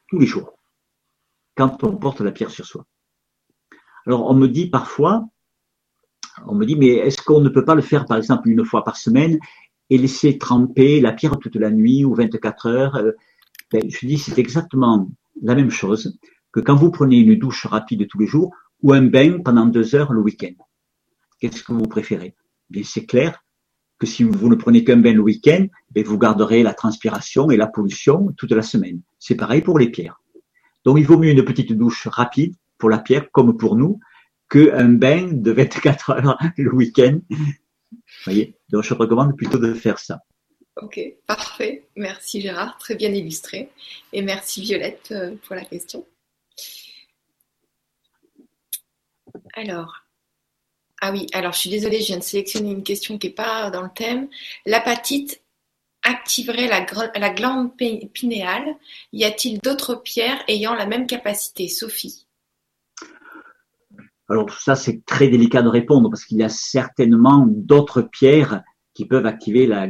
tous 0.10 0.20
les 0.20 0.26
jours, 0.26 0.58
quand 1.56 1.84
on 1.84 1.96
porte 1.98 2.22
la 2.22 2.32
pierre 2.32 2.52
sur 2.52 2.66
soi. 2.66 2.86
Alors, 4.06 4.30
on 4.30 4.34
me 4.34 4.48
dit 4.48 4.70
parfois, 4.70 5.28
on 6.46 6.56
me 6.56 6.66
dit, 6.66 6.76
mais 6.76 6.88
est-ce 6.88 7.22
qu'on 7.22 7.42
ne 7.42 7.50
peut 7.50 7.66
pas 7.66 7.76
le 7.76 7.82
faire, 7.82 8.06
par 8.06 8.18
exemple, 8.18 8.50
une 8.50 8.66
fois 8.66 8.84
par 8.84 8.98
semaine 8.98 9.40
et 9.90 9.98
laisser 9.98 10.38
tremper 10.38 11.00
la 11.00 11.14
pierre 11.14 11.38
toute 11.38 11.56
la 11.56 11.70
nuit 11.70 12.04
ou 12.04 12.14
24 12.14 12.68
heures 12.68 12.96
euh, 12.96 13.12
ben, 13.72 13.82
Je 13.90 14.06
dis, 14.06 14.18
c'est 14.18 14.38
exactement 14.40 15.10
la 15.42 15.56
même 15.56 15.70
chose 15.70 16.18
que 16.52 16.60
quand 16.60 16.76
vous 16.76 16.92
prenez 16.92 17.18
une 17.18 17.36
douche 17.36 17.66
rapide 17.66 18.08
tous 18.08 18.20
les 18.20 18.28
jours 18.28 18.56
ou 18.82 18.94
un 18.94 19.04
bain 19.04 19.40
pendant 19.44 19.66
deux 19.66 19.96
heures 19.96 20.14
le 20.14 20.22
week-end. 20.22 20.54
Qu'est-ce 21.40 21.64
que 21.64 21.72
vous 21.72 21.88
préférez? 21.88 22.36
Bien, 22.70 22.84
c'est 22.84 23.06
clair 23.06 23.44
que 24.04 24.10
si 24.10 24.24
vous 24.26 24.50
ne 24.50 24.56
prenez 24.56 24.84
qu'un 24.84 24.98
bain 24.98 25.14
le 25.14 25.22
week-end, 25.22 25.66
ben, 25.92 26.04
vous 26.04 26.18
garderez 26.18 26.62
la 26.62 26.74
transpiration 26.74 27.50
et 27.50 27.56
la 27.56 27.68
pollution 27.68 28.34
toute 28.36 28.52
la 28.52 28.62
semaine. 28.62 29.00
C'est 29.18 29.36
pareil 29.36 29.62
pour 29.62 29.80
les 29.80 29.90
pierres. 29.90 30.20
Donc, 30.84 31.00
il 31.00 31.06
vaut 31.06 31.18
mieux 31.18 31.32
une 31.32 31.46
petite 31.46 31.72
douche 31.72 32.08
rapide 32.08 32.54
pour 32.78 32.90
la 32.90 32.98
pierre, 32.98 33.32
comme 33.32 33.56
pour 33.56 33.78
nous, 33.78 34.02
qu'un 34.50 34.90
bain 34.90 35.30
de 35.32 35.52
24 35.52 36.10
heures 36.10 36.38
le 36.58 36.76
week-end. 36.76 37.22
voyez? 38.26 38.58
Donc, 38.70 38.84
je 38.84 38.94
recommande 38.94 39.38
plutôt 39.38 39.58
de 39.58 39.74
faire 39.74 40.00
ça. 40.00 40.20
Ok, 40.82 41.00
parfait. 41.26 41.88
Merci 41.96 42.42
Gérard, 42.42 42.78
très 42.80 42.96
bien 42.96 43.14
illustré. 43.14 43.70
Et 44.12 44.22
merci 44.22 44.60
Violette 44.60 45.14
euh, 45.14 45.36
pour 45.48 45.56
la 45.56 45.64
question. 45.64 46.06
Alors, 49.56 50.03
ah 51.06 51.12
oui, 51.12 51.28
alors 51.34 51.52
je 51.52 51.60
suis 51.60 51.70
désolée, 51.70 52.00
je 52.00 52.06
viens 52.06 52.18
de 52.18 52.24
sélectionner 52.24 52.72
une 52.72 52.82
question 52.82 53.18
qui 53.18 53.28
n'est 53.28 53.34
pas 53.34 53.70
dans 53.70 53.82
le 53.82 53.90
thème. 53.94 54.30
L'apatite 54.66 55.44
activerait 56.02 56.68
la, 56.68 56.86
la 57.20 57.30
glande 57.30 57.76
pinéale. 57.76 58.78
Y 59.12 59.26
a-t-il 59.26 59.60
d'autres 59.60 59.96
pierres 59.96 60.42
ayant 60.48 60.74
la 60.74 60.86
même 60.86 61.06
capacité? 61.06 61.68
Sophie 61.68 62.26
Alors 64.30 64.46
tout 64.46 64.58
ça, 64.58 64.78
c'est 64.78 65.04
très 65.06 65.28
délicat 65.28 65.62
de 65.62 65.68
répondre 65.68 66.10
parce 66.10 66.24
qu'il 66.24 66.38
y 66.38 66.44
a 66.44 66.48
certainement 66.48 67.48
d'autres 67.50 68.04
pierres 68.04 68.64
qui 68.94 69.04
peuvent 69.04 69.26
activer 69.26 69.68
la, 69.68 69.90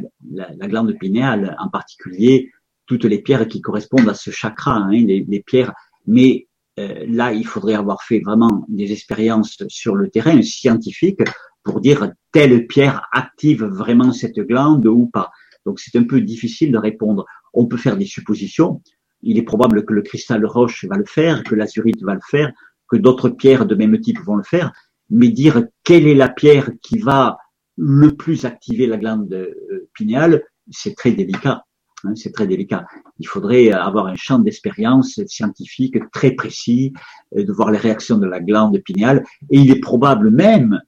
glande 0.68 0.98
pinéale, 0.98 1.56
en 1.60 1.70
particulier 1.70 2.50
toutes 2.88 3.06
les 3.06 3.22
pierres 3.22 3.48
qui 3.48 3.62
correspondent 3.62 4.10
à 4.10 4.16
ce 4.16 4.32
chakra, 4.32 4.78
hein, 4.78 4.90
les, 4.90 5.44
pierres. 5.46 5.74
Mais 6.08 6.48
là, 6.78 7.34
il 7.34 7.46
faudrait 7.46 7.76
avoir 7.76 8.02
fait 8.04 8.20
vraiment 8.20 8.66
des 8.68 8.92
expériences 8.92 9.58
sur 9.68 9.96
le 9.96 10.10
terrain 10.10 10.42
scientifique 10.42 11.22
pour 11.64 11.80
dire 11.82 12.12
telle 12.32 12.68
pierre 12.68 13.08
active 13.12 13.64
vraiment 13.64 14.12
cette 14.12 14.40
glande 14.40 14.86
ou 14.86 15.08
pas. 15.08 15.32
Donc 15.66 15.80
c'est 15.80 15.98
un 15.98 16.04
peu 16.04 16.22
difficile 16.22 16.72
de 16.72 16.78
répondre. 16.78 17.26
On 17.54 17.68
peut 17.68 17.78
faire 17.78 17.98
des 17.98 18.06
suppositions. 18.06 18.82
Il 19.22 19.38
est 19.38 19.44
probable 19.44 19.86
que 19.86 19.94
le 19.94 20.02
cristal 20.02 20.46
roche 20.46 20.86
va 20.86 20.98
le 20.98 21.06
faire, 21.06 21.44
que 21.44 21.56
l'azurite 21.56 22.04
va 22.04 22.16
le 22.16 22.22
faire, 22.30 22.52
que 22.90 22.98
d'autres 22.98 23.30
pierres 23.30 23.66
de 23.66 23.76
même 23.76 24.00
type 24.00 24.20
vont 24.26 24.36
le 24.36 24.44
faire. 24.44 24.74
Mais 25.10 25.30
dire 25.30 25.64
quelle 25.84 26.08
est 26.08 26.16
la 26.16 26.30
pierre 26.30 26.70
qui 26.82 26.98
va 26.98 27.38
le 27.78 28.16
plus 28.16 28.46
activer 28.46 28.88
la 28.88 28.98
glande 28.98 29.34
euh, 29.34 29.90
pinéale, 29.94 30.44
c'est 30.70 30.96
très 30.96 31.12
délicat. 31.12 31.64
Hein, 32.04 32.16
c'est 32.16 32.32
très 32.32 32.48
délicat. 32.48 32.86
Il 33.20 33.28
faudrait 33.28 33.72
avoir 33.72 34.08
un 34.08 34.16
champ 34.16 34.40
d'expérience 34.40 35.20
scientifique 35.28 35.98
très 36.12 36.32
précis, 36.32 36.94
euh, 37.38 37.46
de 37.46 37.52
voir 37.52 37.72
les 37.72 37.78
réactions 37.78 38.18
de 38.18 38.28
la 38.28 38.40
glande 38.40 38.78
pinéale. 38.80 39.24
Et 39.50 39.60
il 39.60 39.72
est 39.72 39.80
probable 39.80 40.30
même 40.30 40.82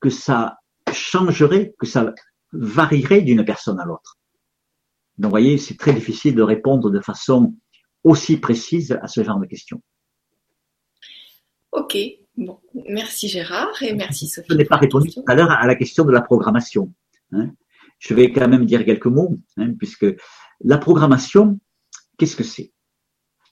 que 0.00 0.10
ça 0.10 0.58
changerait, 0.92 1.74
que 1.78 1.86
ça 1.86 2.12
varierait 2.52 3.22
d'une 3.22 3.44
personne 3.44 3.78
à 3.78 3.84
l'autre. 3.84 4.18
Donc, 5.18 5.30
vous 5.30 5.30
voyez, 5.30 5.58
c'est 5.58 5.76
très 5.76 5.92
difficile 5.92 6.34
de 6.34 6.42
répondre 6.42 6.90
de 6.90 7.00
façon 7.00 7.54
aussi 8.04 8.36
précise 8.36 8.98
à 9.02 9.08
ce 9.08 9.24
genre 9.24 9.40
de 9.40 9.46
questions. 9.46 9.80
Ok, 11.72 11.96
bon, 12.36 12.58
merci 12.88 13.28
Gérard 13.28 13.82
et 13.82 13.94
merci 13.94 14.28
Sophie. 14.28 14.48
Je 14.50 14.56
n'ai 14.56 14.64
pas 14.64 14.76
répondu 14.76 15.10
tout 15.10 15.24
à 15.26 15.34
l'heure 15.34 15.50
à 15.50 15.66
la 15.66 15.74
question 15.74 16.04
de 16.04 16.12
la 16.12 16.22
programmation. 16.22 16.92
Hein. 17.32 17.50
Je 17.98 18.14
vais 18.14 18.30
quand 18.30 18.48
même 18.48 18.66
dire 18.66 18.84
quelques 18.84 19.06
mots, 19.06 19.36
hein, 19.56 19.72
puisque 19.74 20.06
la 20.60 20.78
programmation, 20.78 21.58
qu'est-ce 22.18 22.36
que 22.36 22.44
c'est? 22.44 22.72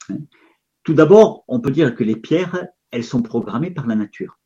Hein? 0.09 0.19
Tout 0.83 0.95
d'abord, 0.95 1.45
on 1.49 1.61
peut 1.61 1.71
dire 1.71 1.95
que 1.95 2.05
les 2.05 2.17
pierres, 2.17 2.67
elles 2.91 3.05
sont 3.05 3.23
programmées 3.23 3.71
par 3.71 3.87
la 3.87 3.95
nature. 3.95 4.39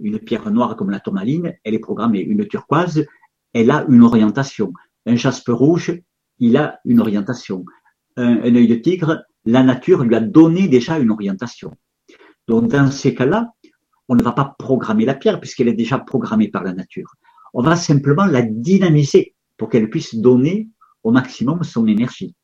Une 0.00 0.18
pierre 0.18 0.50
noire 0.50 0.76
comme 0.76 0.90
la 0.90 1.00
tourmaline, 1.00 1.54
elle 1.64 1.74
est 1.74 1.80
programmée. 1.80 2.20
Une 2.20 2.46
turquoise, 2.46 3.06
elle 3.52 3.70
a 3.70 3.84
une 3.88 4.02
orientation. 4.02 4.72
Un 5.06 5.16
jaspe 5.16 5.48
rouge, 5.48 6.00
il 6.38 6.56
a 6.56 6.80
une 6.84 7.00
orientation. 7.00 7.64
Un, 8.16 8.38
un 8.42 8.54
œil 8.54 8.68
de 8.68 8.76
tigre, 8.76 9.24
la 9.44 9.62
nature 9.62 10.04
lui 10.04 10.14
a 10.14 10.20
donné 10.20 10.68
déjà 10.68 10.98
une 10.98 11.10
orientation. 11.10 11.72
Donc 12.46 12.68
dans 12.68 12.90
ces 12.90 13.14
cas-là, 13.14 13.52
on 14.08 14.14
ne 14.14 14.22
va 14.22 14.32
pas 14.32 14.54
programmer 14.58 15.04
la 15.04 15.14
pierre 15.14 15.40
puisqu'elle 15.40 15.68
est 15.68 15.74
déjà 15.74 15.98
programmée 15.98 16.48
par 16.48 16.62
la 16.62 16.72
nature. 16.72 17.14
On 17.52 17.62
va 17.62 17.76
simplement 17.76 18.26
la 18.26 18.42
dynamiser 18.42 19.34
pour 19.56 19.70
qu'elle 19.70 19.88
puisse 19.88 20.14
donner 20.14 20.68
au 21.04 21.12
maximum 21.12 21.62
son 21.62 21.86
énergie. 21.86 22.34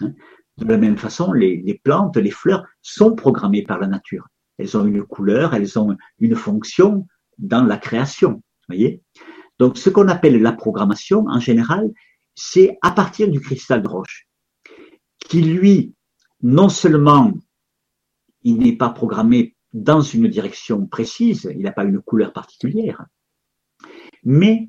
Hein. 0.00 0.12
De 0.58 0.66
la 0.66 0.76
même 0.76 0.98
façon, 0.98 1.32
les, 1.32 1.80
plantes, 1.82 2.16
les 2.16 2.30
fleurs 2.30 2.64
sont 2.80 3.16
programmées 3.16 3.64
par 3.64 3.80
la 3.80 3.88
nature. 3.88 4.28
Elles 4.58 4.76
ont 4.76 4.86
une 4.86 5.02
couleur, 5.02 5.52
elles 5.54 5.78
ont 5.78 5.96
une 6.20 6.36
fonction 6.36 7.08
dans 7.38 7.64
la 7.64 7.76
création. 7.76 8.40
Voyez 8.68 9.02
Donc, 9.58 9.76
ce 9.78 9.90
qu'on 9.90 10.06
appelle 10.06 10.40
la 10.40 10.52
programmation, 10.52 11.24
en 11.26 11.40
général, 11.40 11.90
c'est 12.36 12.78
à 12.82 12.92
partir 12.92 13.28
du 13.28 13.40
cristal 13.40 13.82
de 13.82 13.88
roche, 13.88 14.28
qui 15.18 15.42
lui, 15.42 15.94
non 16.42 16.68
seulement, 16.68 17.32
il 18.42 18.58
n'est 18.58 18.76
pas 18.76 18.90
programmé 18.90 19.56
dans 19.72 20.00
une 20.00 20.28
direction 20.28 20.86
précise, 20.86 21.50
il 21.52 21.62
n'a 21.62 21.72
pas 21.72 21.84
une 21.84 22.00
couleur 22.00 22.32
particulière, 22.32 23.04
mais 24.22 24.68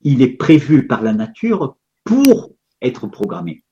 il 0.00 0.22
est 0.22 0.36
prévu 0.36 0.86
par 0.86 1.02
la 1.02 1.12
nature 1.12 1.76
pour 2.04 2.52
être 2.80 3.06
programmé, 3.06 3.64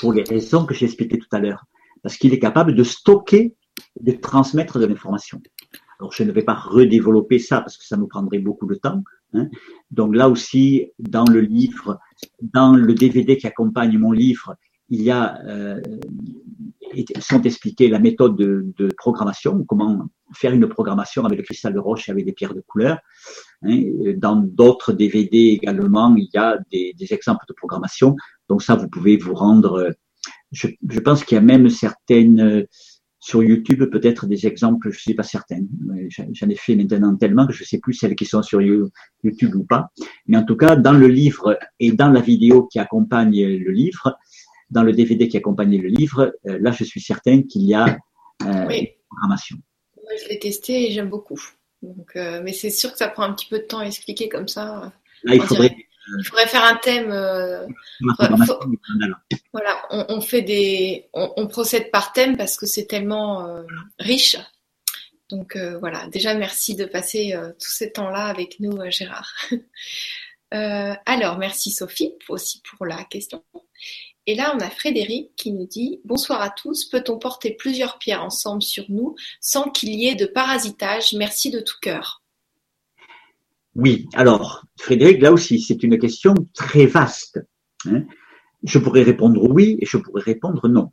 pour 0.00 0.12
les 0.12 0.22
raisons 0.22 0.66
que 0.66 0.74
j'ai 0.74 0.86
expliquées 0.86 1.18
tout 1.18 1.28
à 1.32 1.38
l'heure, 1.38 1.64
parce 2.02 2.16
qu'il 2.16 2.34
est 2.34 2.38
capable 2.38 2.74
de 2.74 2.84
stocker, 2.84 3.54
de 4.00 4.12
transmettre 4.12 4.78
de 4.78 4.86
l'information. 4.86 5.40
Alors 6.00 6.12
je 6.12 6.22
ne 6.22 6.32
vais 6.32 6.42
pas 6.42 6.54
redévelopper 6.54 7.38
ça 7.38 7.60
parce 7.60 7.76
que 7.76 7.84
ça 7.84 7.96
nous 7.96 8.06
prendrait 8.06 8.38
beaucoup 8.38 8.66
de 8.66 8.74
temps. 8.74 9.02
Hein. 9.34 9.48
Donc 9.90 10.14
là 10.14 10.28
aussi, 10.28 10.86
dans 10.98 11.24
le 11.24 11.40
livre, 11.40 11.98
dans 12.40 12.74
le 12.74 12.94
DVD 12.94 13.36
qui 13.36 13.46
accompagne 13.46 13.98
mon 13.98 14.12
livre, 14.12 14.56
il 14.88 15.02
y 15.02 15.10
a 15.10 15.38
euh, 15.44 15.80
sont 17.20 17.42
expliquées 17.42 17.88
la 17.88 17.98
méthode 17.98 18.36
de, 18.36 18.88
programmation, 18.96 19.64
comment 19.64 20.08
faire 20.34 20.52
une 20.52 20.68
programmation 20.68 21.24
avec 21.24 21.38
le 21.38 21.44
cristal 21.44 21.74
de 21.74 21.78
roche 21.78 22.08
et 22.08 22.12
avec 22.12 22.24
des 22.24 22.32
pierres 22.32 22.54
de 22.54 22.62
couleur. 22.66 22.98
Hein. 23.62 23.82
Dans 24.16 24.36
d'autres 24.36 24.92
DVD 24.92 25.58
également, 25.60 26.14
il 26.16 26.28
y 26.32 26.38
a 26.38 26.58
des, 26.70 26.94
exemples 27.10 27.44
de 27.48 27.54
programmation. 27.54 28.16
Donc 28.48 28.62
ça, 28.62 28.76
vous 28.76 28.88
pouvez 28.88 29.16
vous 29.16 29.34
rendre. 29.34 29.94
Je, 30.52 31.00
pense 31.00 31.24
qu'il 31.24 31.36
y 31.36 31.38
a 31.38 31.42
même 31.42 31.68
certaines 31.68 32.66
sur 33.20 33.42
YouTube 33.42 33.84
peut-être 33.90 34.26
des 34.26 34.46
exemples, 34.46 34.90
je 34.90 34.96
ne 34.96 35.00
suis 35.00 35.14
pas 35.14 35.22
certain. 35.22 35.60
J'en 36.08 36.48
ai 36.48 36.54
fait 36.54 36.76
maintenant 36.76 37.14
tellement 37.16 37.46
que 37.46 37.52
je 37.52 37.62
ne 37.62 37.66
sais 37.66 37.78
plus 37.78 37.92
celles 37.92 38.14
qui 38.14 38.24
sont 38.24 38.42
sur 38.42 38.62
YouTube 38.62 39.54
ou 39.54 39.64
pas. 39.64 39.88
Mais 40.26 40.36
en 40.36 40.44
tout 40.44 40.56
cas, 40.56 40.76
dans 40.76 40.92
le 40.92 41.08
livre 41.08 41.58
et 41.80 41.92
dans 41.92 42.10
la 42.10 42.20
vidéo 42.20 42.66
qui 42.66 42.78
accompagne 42.78 43.44
le 43.44 43.70
livre, 43.72 44.16
dans 44.70 44.82
le 44.82 44.92
DVD 44.92 45.28
qui 45.28 45.36
accompagnait 45.36 45.78
le 45.78 45.88
livre, 45.88 46.34
euh, 46.46 46.58
là, 46.60 46.72
je 46.72 46.84
suis 46.84 47.00
certain 47.00 47.42
qu'il 47.42 47.62
y 47.62 47.74
a 47.74 47.98
euh, 48.42 48.68
une 48.68 48.86
programmation. 49.08 49.56
Moi, 49.96 50.12
je 50.22 50.28
l'ai 50.28 50.38
testé 50.38 50.88
et 50.88 50.92
j'aime 50.92 51.08
beaucoup. 51.08 51.40
Donc, 51.82 52.12
euh, 52.16 52.40
mais 52.42 52.52
c'est 52.52 52.70
sûr 52.70 52.92
que 52.92 52.98
ça 52.98 53.08
prend 53.08 53.22
un 53.22 53.32
petit 53.32 53.46
peu 53.46 53.58
de 53.58 53.64
temps 53.64 53.78
à 53.78 53.86
expliquer 53.86 54.28
comme 54.28 54.48
ça. 54.48 54.92
Là, 55.24 55.34
il 55.34 55.42
faudrait, 55.42 55.74
il 56.18 56.24
faudrait 56.24 56.46
faire 56.46 56.64
un 56.64 56.76
thème. 56.76 57.08
voilà, 59.52 59.86
on, 59.90 60.20
fait 60.20 60.42
des, 60.42 61.08
on, 61.12 61.46
procède 61.46 61.90
par 61.90 62.12
thème 62.12 62.36
parce 62.36 62.56
que 62.56 62.66
c'est 62.66 62.86
tellement 62.86 63.64
riche. 63.98 64.36
Donc 65.30 65.56
voilà, 65.80 66.06
déjà 66.08 66.34
merci 66.34 66.74
de 66.74 66.84
passer 66.84 67.34
tout 67.60 67.70
ce 67.70 67.84
temps-là 67.84 68.26
avec 68.26 68.58
nous, 68.60 68.78
Gérard. 68.90 69.32
alors 70.50 71.38
merci 71.38 71.70
Sophie 71.70 72.14
aussi 72.28 72.62
pour 72.62 72.86
la 72.86 73.04
question. 73.04 73.44
Et 74.28 74.34
là, 74.34 74.54
on 74.54 74.60
a 74.60 74.68
Frédéric 74.68 75.34
qui 75.36 75.52
nous 75.52 75.66
dit 75.66 76.02
Bonsoir 76.04 76.42
à 76.42 76.50
tous, 76.50 76.84
peut-on 76.84 77.18
porter 77.18 77.56
plusieurs 77.58 77.96
pierres 77.96 78.22
ensemble 78.22 78.60
sur 78.60 78.84
nous 78.90 79.14
sans 79.40 79.70
qu'il 79.70 79.94
y 79.94 80.06
ait 80.06 80.16
de 80.16 80.26
parasitage? 80.26 81.14
Merci 81.14 81.50
de 81.50 81.60
tout 81.60 81.78
cœur. 81.80 82.22
Oui, 83.74 84.06
alors, 84.12 84.66
Frédéric, 84.78 85.22
là 85.22 85.32
aussi, 85.32 85.62
c'est 85.62 85.82
une 85.82 85.98
question 85.98 86.34
très 86.52 86.84
vaste. 86.84 87.40
Hein. 87.86 88.04
je 88.64 88.78
pourrais 88.78 89.02
répondre 89.02 89.42
oui 89.50 89.78
et 89.80 89.86
je 89.86 89.96
pourrais 89.96 90.20
répondre 90.20 90.68
non. 90.68 90.92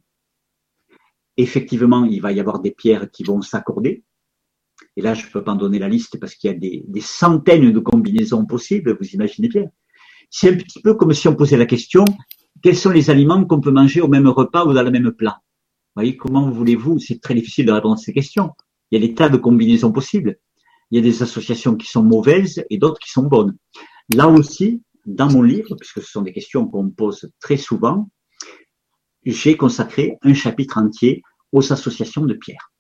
Effectivement, 1.35 2.05
il 2.05 2.21
va 2.21 2.31
y 2.31 2.39
avoir 2.39 2.61
des 2.61 2.71
pierres 2.71 3.11
qui 3.11 3.25
vont 3.25 3.41
s'accorder. 3.41 4.05
Et 4.95 5.01
là, 5.01 5.13
je 5.13 5.25
ne 5.25 5.31
peux 5.31 5.43
pas 5.43 5.55
donner 5.55 5.79
la 5.79 5.89
liste 5.89 6.21
parce 6.21 6.35
qu'il 6.35 6.51
y 6.51 6.53
a 6.53 6.57
des 6.57 7.01
centaines 7.01 7.73
de 7.73 7.79
combinaisons 7.79 8.45
possibles, 8.45 8.97
vous 8.97 9.09
imaginez 9.09 9.49
bien. 9.49 9.65
C'est 10.29 10.53
un 10.53 10.57
petit 10.57 10.81
peu 10.81 10.93
comme 10.95 11.13
si 11.13 11.27
on 11.27 11.35
posait 11.35 11.57
la 11.57 11.65
question, 11.65 12.05
quels 12.61 12.75
sont 12.75 12.91
les 12.91 13.09
aliments 13.09 13.45
qu'on 13.45 13.61
peut 13.61 13.71
manger 13.71 14.01
au 14.01 14.07
même 14.07 14.27
repas 14.27 14.65
ou 14.65 14.73
dans 14.73 14.83
le 14.83 14.91
même 14.91 15.11
plat? 15.11 15.41
Vous 15.95 16.01
voyez, 16.01 16.17
comment 16.17 16.49
voulez-vous 16.49 16.99
C'est 16.99 17.21
très 17.21 17.33
difficile 17.33 17.65
de 17.65 17.71
répondre 17.71 17.95
à 17.95 17.97
ces 17.97 18.13
questions. 18.13 18.51
Il 18.91 18.99
y 18.99 19.03
a 19.03 19.07
des 19.07 19.13
tas 19.13 19.29
de 19.29 19.37
combinaisons 19.37 19.91
possibles. 19.91 20.37
Il 20.91 20.97
y 20.97 20.99
a 20.99 21.01
des 21.01 21.23
associations 21.23 21.75
qui 21.75 21.87
sont 21.87 22.03
mauvaises 22.03 22.63
et 22.69 22.77
d'autres 22.77 22.99
qui 22.99 23.09
sont 23.09 23.23
bonnes. 23.23 23.57
Là 24.13 24.27
aussi, 24.27 24.83
dans 25.05 25.31
mon 25.31 25.41
livre, 25.41 25.75
puisque 25.75 26.01
ce 26.01 26.11
sont 26.11 26.21
des 26.21 26.33
questions 26.33 26.67
qu'on 26.67 26.83
me 26.83 26.91
pose 26.91 27.31
très 27.39 27.57
souvent, 27.57 28.09
j'ai 29.25 29.57
consacré 29.57 30.17
un 30.21 30.33
chapitre 30.33 30.77
entier 30.77 31.23
aux 31.51 31.73
associations 31.73 32.25
de 32.25 32.33
pierres. 32.33 32.71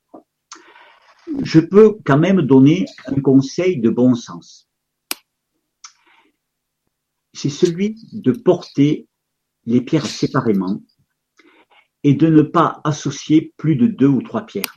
Je 1.41 1.59
peux 1.59 1.97
quand 2.05 2.19
même 2.19 2.41
donner 2.41 2.85
un 3.07 3.19
conseil 3.19 3.79
de 3.79 3.89
bon 3.89 4.13
sens. 4.15 4.69
C'est 7.33 7.49
celui 7.49 7.95
de 8.13 8.31
porter 8.31 9.07
les 9.65 9.81
pierres 9.81 10.05
séparément 10.05 10.81
et 12.03 12.13
de 12.13 12.27
ne 12.27 12.41
pas 12.41 12.81
associer 12.83 13.53
plus 13.57 13.75
de 13.75 13.87
deux 13.87 14.07
ou 14.07 14.21
trois 14.21 14.45
pierres. 14.45 14.75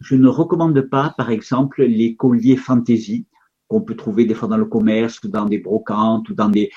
Je 0.00 0.14
ne 0.14 0.28
recommande 0.28 0.80
pas, 0.82 1.12
par 1.16 1.30
exemple, 1.30 1.82
les 1.82 2.14
colliers 2.14 2.56
fantaisie 2.56 3.26
qu'on 3.68 3.82
peut 3.82 3.96
trouver 3.96 4.24
des 4.24 4.34
fois 4.34 4.48
dans 4.48 4.56
le 4.56 4.64
commerce 4.64 5.22
ou 5.22 5.28
dans 5.28 5.44
des 5.44 5.58
brocantes 5.58 6.28
ou 6.28 6.34
dans 6.34 6.48
des, 6.48 6.70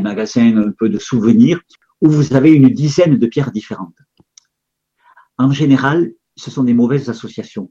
magasins 0.00 0.56
un 0.56 0.72
peu 0.72 0.88
de 0.88 0.98
souvenirs 0.98 1.60
où 2.00 2.08
vous 2.08 2.34
avez 2.34 2.52
une 2.52 2.68
dizaine 2.68 3.18
de 3.18 3.26
pierres 3.26 3.52
différentes. 3.52 3.98
En 5.38 5.50
général, 5.50 6.12
ce 6.36 6.50
sont 6.50 6.64
des 6.64 6.74
mauvaises 6.74 7.08
associations. 7.08 7.70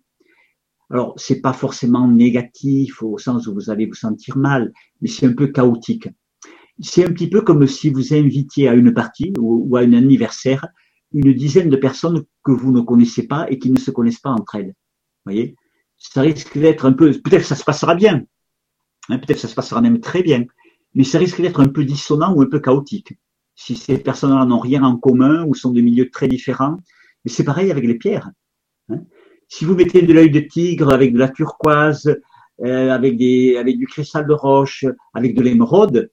Alors, 0.90 1.14
c'est 1.18 1.42
pas 1.42 1.54
forcément 1.54 2.08
négatif 2.08 3.02
au 3.02 3.18
sens 3.18 3.48
où 3.48 3.54
vous 3.54 3.70
allez 3.70 3.86
vous 3.86 3.96
sentir 3.96 4.38
mal, 4.38 4.72
mais 5.02 5.08
c'est 5.08 5.26
un 5.26 5.34
peu 5.34 5.48
chaotique 5.48 6.10
c'est 6.82 7.06
un 7.06 7.12
petit 7.12 7.30
peu 7.30 7.42
comme 7.42 7.66
si 7.68 7.90
vous 7.90 8.14
invitiez 8.14 8.68
à 8.68 8.74
une 8.74 8.94
partie 8.94 9.34
ou, 9.40 9.76
à 9.78 9.82
un 9.82 9.94
anniversaire 9.94 10.68
une 11.14 11.34
dizaine 11.34 11.70
de 11.70 11.78
personnes 11.78 12.26
que 12.44 12.52
vous 12.52 12.72
ne 12.72 12.82
connaissez 12.82 13.28
pas 13.28 13.50
et 13.50 13.58
qui 13.58 13.72
ne 13.72 13.80
se 13.80 13.92
connaissent 13.92 14.20
pas 14.20 14.32
entre 14.32 14.56
elles. 14.56 14.68
Vous 14.68 15.32
voyez? 15.32 15.56
Ça 15.98 16.22
risque 16.22 16.58
d'être 16.58 16.86
un 16.86 16.92
peu, 16.92 17.12
peut-être 17.12 17.46
ça 17.46 17.56
se 17.56 17.64
passera 17.64 17.96
bien, 17.96 18.24
hein, 19.10 19.18
peut-être 19.18 19.40
ça 19.40 19.48
se 19.48 19.56
passera 19.56 19.80
même 19.82 20.02
très 20.02 20.24
bien, 20.24 20.44
mais 20.94 21.06
ça 21.06 21.18
risque 21.18 21.42
d'être 21.42 21.62
un 21.62 21.70
peu 21.70 21.86
dissonant 21.86 22.34
ou 22.34 22.42
un 22.42 22.48
peu 22.48 22.60
chaotique. 22.60 23.14
Si 23.56 23.78
ces 23.78 23.98
personnes-là 23.98 24.46
n'ont 24.46 24.60
rien 24.60 24.84
en 24.84 24.98
commun 24.98 25.46
ou 25.46 25.56
sont 25.56 25.72
de 25.72 25.80
milieux 25.80 26.10
très 26.10 26.28
différents, 26.28 26.78
mais 27.24 27.32
c'est 27.32 27.46
pareil 27.46 27.72
avec 27.72 27.86
les 27.86 27.96
pierres. 27.96 28.30
Hein. 28.90 29.00
Si 29.48 29.64
vous 29.64 29.76
mettez 29.76 30.02
de 30.02 30.12
l'œil 30.12 30.32
de 30.32 30.42
tigre 30.42 30.92
avec 30.92 31.14
de 31.14 31.20
la 31.20 31.30
turquoise, 31.30 32.14
euh, 32.64 32.90
avec, 32.90 33.18
des, 33.18 33.58
avec 33.58 33.78
du 33.78 33.88
cristal 33.88 34.28
de 34.28 34.34
roche, 34.34 34.86
avec 35.14 35.36
de 35.36 35.42
l'émeraude, 35.42 36.10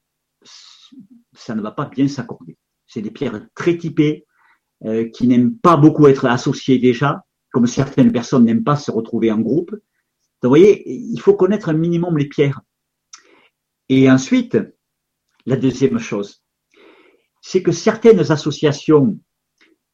ça 1.32 1.54
ne 1.54 1.62
va 1.62 1.72
pas 1.72 1.86
bien 1.86 2.08
s'accorder. 2.08 2.56
C'est 2.86 3.02
des 3.02 3.10
pierres 3.10 3.46
très 3.54 3.76
typées, 3.76 4.26
euh, 4.84 5.08
qui 5.10 5.28
n'aiment 5.28 5.56
pas 5.56 5.76
beaucoup 5.76 6.08
être 6.08 6.26
associées 6.26 6.78
déjà, 6.78 7.24
comme 7.52 7.66
certaines 7.66 8.10
personnes 8.10 8.44
n'aiment 8.44 8.64
pas 8.64 8.76
se 8.76 8.90
retrouver 8.90 9.30
en 9.30 9.38
groupe. 9.38 9.70
Donc, 9.70 9.78
vous 10.42 10.48
voyez, 10.48 10.90
il 10.90 11.20
faut 11.20 11.34
connaître 11.34 11.68
un 11.68 11.74
minimum 11.74 12.18
les 12.18 12.28
pierres. 12.28 12.60
Et 13.88 14.10
ensuite, 14.10 14.58
la 15.46 15.56
deuxième 15.56 15.98
chose, 15.98 16.42
c'est 17.40 17.62
que 17.62 17.70
certaines 17.70 18.32
associations 18.32 19.18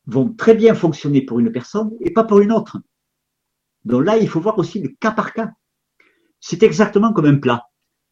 vont 0.07 0.33
très 0.33 0.55
bien 0.55 0.75
fonctionner 0.75 1.21
pour 1.21 1.39
une 1.39 1.53
personne 1.53 1.91
et 2.01 2.11
pas 2.11 2.25
pour 2.25 2.41
une 2.41 2.53
autre. 2.53 2.79
Donc 3.85 4.07
là, 4.07 4.17
il 4.17 4.29
faut 4.29 4.41
voir 4.41 4.59
aussi 4.59 4.81
le 4.81 4.89
cas 5.01 5.13
par 5.13 5.35
cas. 5.35 5.51
C'est 6.41 6.63
exactement 6.63 7.13
comme 7.13 7.27
un 7.27 7.39
plat. 7.39 7.65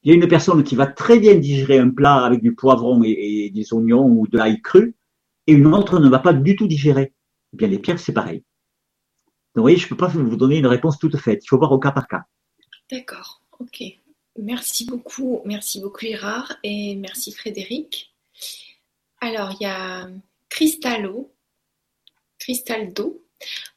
Il 0.06 0.10
y 0.10 0.12
a 0.12 0.14
une 0.22 0.28
personne 0.28 0.62
qui 0.62 0.76
va 0.76 0.86
très 0.86 1.18
bien 1.18 1.34
digérer 1.34 1.80
un 1.80 1.90
plat 1.90 2.24
avec 2.24 2.40
du 2.40 2.54
poivron 2.54 3.02
et, 3.02 3.50
des 3.52 3.74
oignons 3.74 4.06
ou 4.06 4.28
de 4.28 4.38
l'ail 4.38 4.62
cru, 4.62 4.94
et 5.48 5.52
une 5.52 5.66
autre 5.66 5.98
ne 5.98 6.08
va 6.08 6.20
pas 6.20 6.32
du 6.32 6.54
tout 6.54 6.68
digérer. 6.68 7.12
Eh 7.52 7.56
bien, 7.56 7.66
les 7.66 7.80
pierres, 7.80 7.98
c'est 7.98 8.12
pareil. 8.12 8.36
Donc, 8.36 9.56
vous 9.56 9.62
voyez, 9.62 9.78
je 9.78 9.86
ne 9.86 9.88
peux 9.88 9.96
pas 9.96 10.06
vous 10.06 10.36
donner 10.36 10.58
une 10.58 10.68
réponse 10.68 11.00
toute 11.00 11.16
faite. 11.16 11.44
Il 11.44 11.48
faut 11.48 11.58
voir 11.58 11.72
au 11.72 11.80
cas 11.80 11.90
par 11.90 12.06
cas. 12.06 12.22
D'accord. 12.88 13.42
OK. 13.58 13.82
Merci 14.38 14.86
beaucoup. 14.86 15.40
Merci 15.44 15.80
beaucoup, 15.80 15.98
Gérard. 16.02 16.56
Et 16.62 16.94
merci, 16.94 17.32
Frédéric. 17.32 18.14
Alors, 19.20 19.56
il 19.58 19.64
y 19.64 19.66
a 19.66 20.08
Cristallo, 20.48 21.34
Cristaldo. 22.38 23.24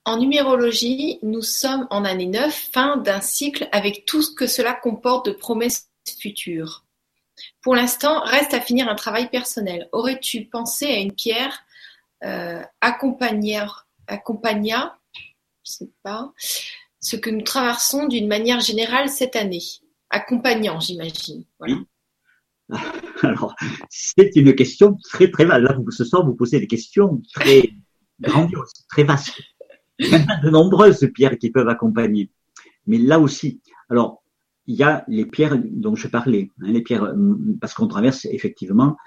En 0.06 0.18
numérologie, 0.18 1.18
nous 1.24 1.42
sommes 1.42 1.88
en 1.90 2.06
année 2.06 2.28
9, 2.28 2.54
fin 2.54 2.98
d'un 2.98 3.20
cycle 3.20 3.68
avec 3.72 4.06
tout 4.06 4.22
ce 4.22 4.32
que 4.32 4.46
cela 4.46 4.76
comporte 4.76 5.26
de 5.26 5.32
promesses 5.32 5.89
futures. 6.18 6.86
Pour 7.62 7.76
l'instant, 7.76 8.22
reste 8.24 8.54
à 8.54 8.62
finir 8.62 8.88
un 8.90 8.96
travail 8.96 9.30
personnel. 9.30 9.88
Aurais-tu 9.92 10.46
pensé 10.46 10.86
à 10.86 10.98
une 10.98 11.14
pierre 11.14 11.64
euh, 12.24 12.62
accompagna, 12.82 13.68
je 15.66 15.72
sais 15.72 15.90
pas, 16.04 16.34
ce 17.00 17.16
que 17.16 17.30
nous 17.30 17.42
traversons 17.42 18.08
d'une 18.08 18.28
manière 18.28 18.60
générale 18.60 19.10
cette 19.10 19.36
année? 19.36 19.64
Accompagnant, 20.10 20.80
j'imagine. 20.80 21.46
Alors, 23.24 23.56
c'est 23.90 24.36
une 24.36 24.54
question 24.56 24.98
très 25.04 25.30
très 25.32 25.46
vaste. 25.46 25.62
Là, 25.62 25.78
ce 25.90 26.04
soir, 26.04 26.26
vous 26.26 26.36
posez 26.36 26.60
des 26.60 26.68
questions 26.68 27.22
très 27.34 27.70
grandioses, 28.20 28.74
très 28.90 29.04
vastes. 29.04 29.40
Il 30.00 30.08
y 30.08 30.16
en 30.16 30.28
a 30.28 30.38
de 30.38 30.50
nombreuses 30.50 31.10
pierres 31.14 31.38
qui 31.38 31.52
peuvent 31.52 31.68
accompagner. 31.68 32.32
Mais 32.88 32.98
là 32.98 33.20
aussi, 33.20 33.62
alors, 33.90 34.24
il 34.70 34.76
y 34.76 34.84
a 34.84 35.04
les 35.08 35.26
pierres 35.26 35.58
dont 35.66 35.96
je 35.96 36.08
parlais, 36.08 36.52
hein, 36.62 36.72
les 36.72 36.82
pierres, 36.82 37.12
parce 37.60 37.74
qu'on 37.74 37.88
traverse 37.88 38.26
effectivement 38.26 38.98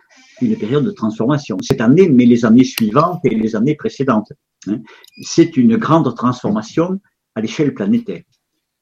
une 0.41 0.57
période 0.57 0.85
de 0.85 0.91
transformation. 0.91 1.57
Cette 1.63 1.81
année, 1.81 2.09
mais 2.09 2.27
les 2.27 2.45
années 2.45 2.65
suivantes 2.65 3.21
et 3.25 3.31
les 3.31 3.55
années 3.55 3.77
précédentes. 3.77 4.33
Hein. 4.69 4.81
c'est 5.23 5.57
une 5.57 5.77
grande 5.77 6.15
transformation 6.17 7.01
à 7.37 7.41
l'échelle 7.41 7.75
planétaire. 7.75 8.23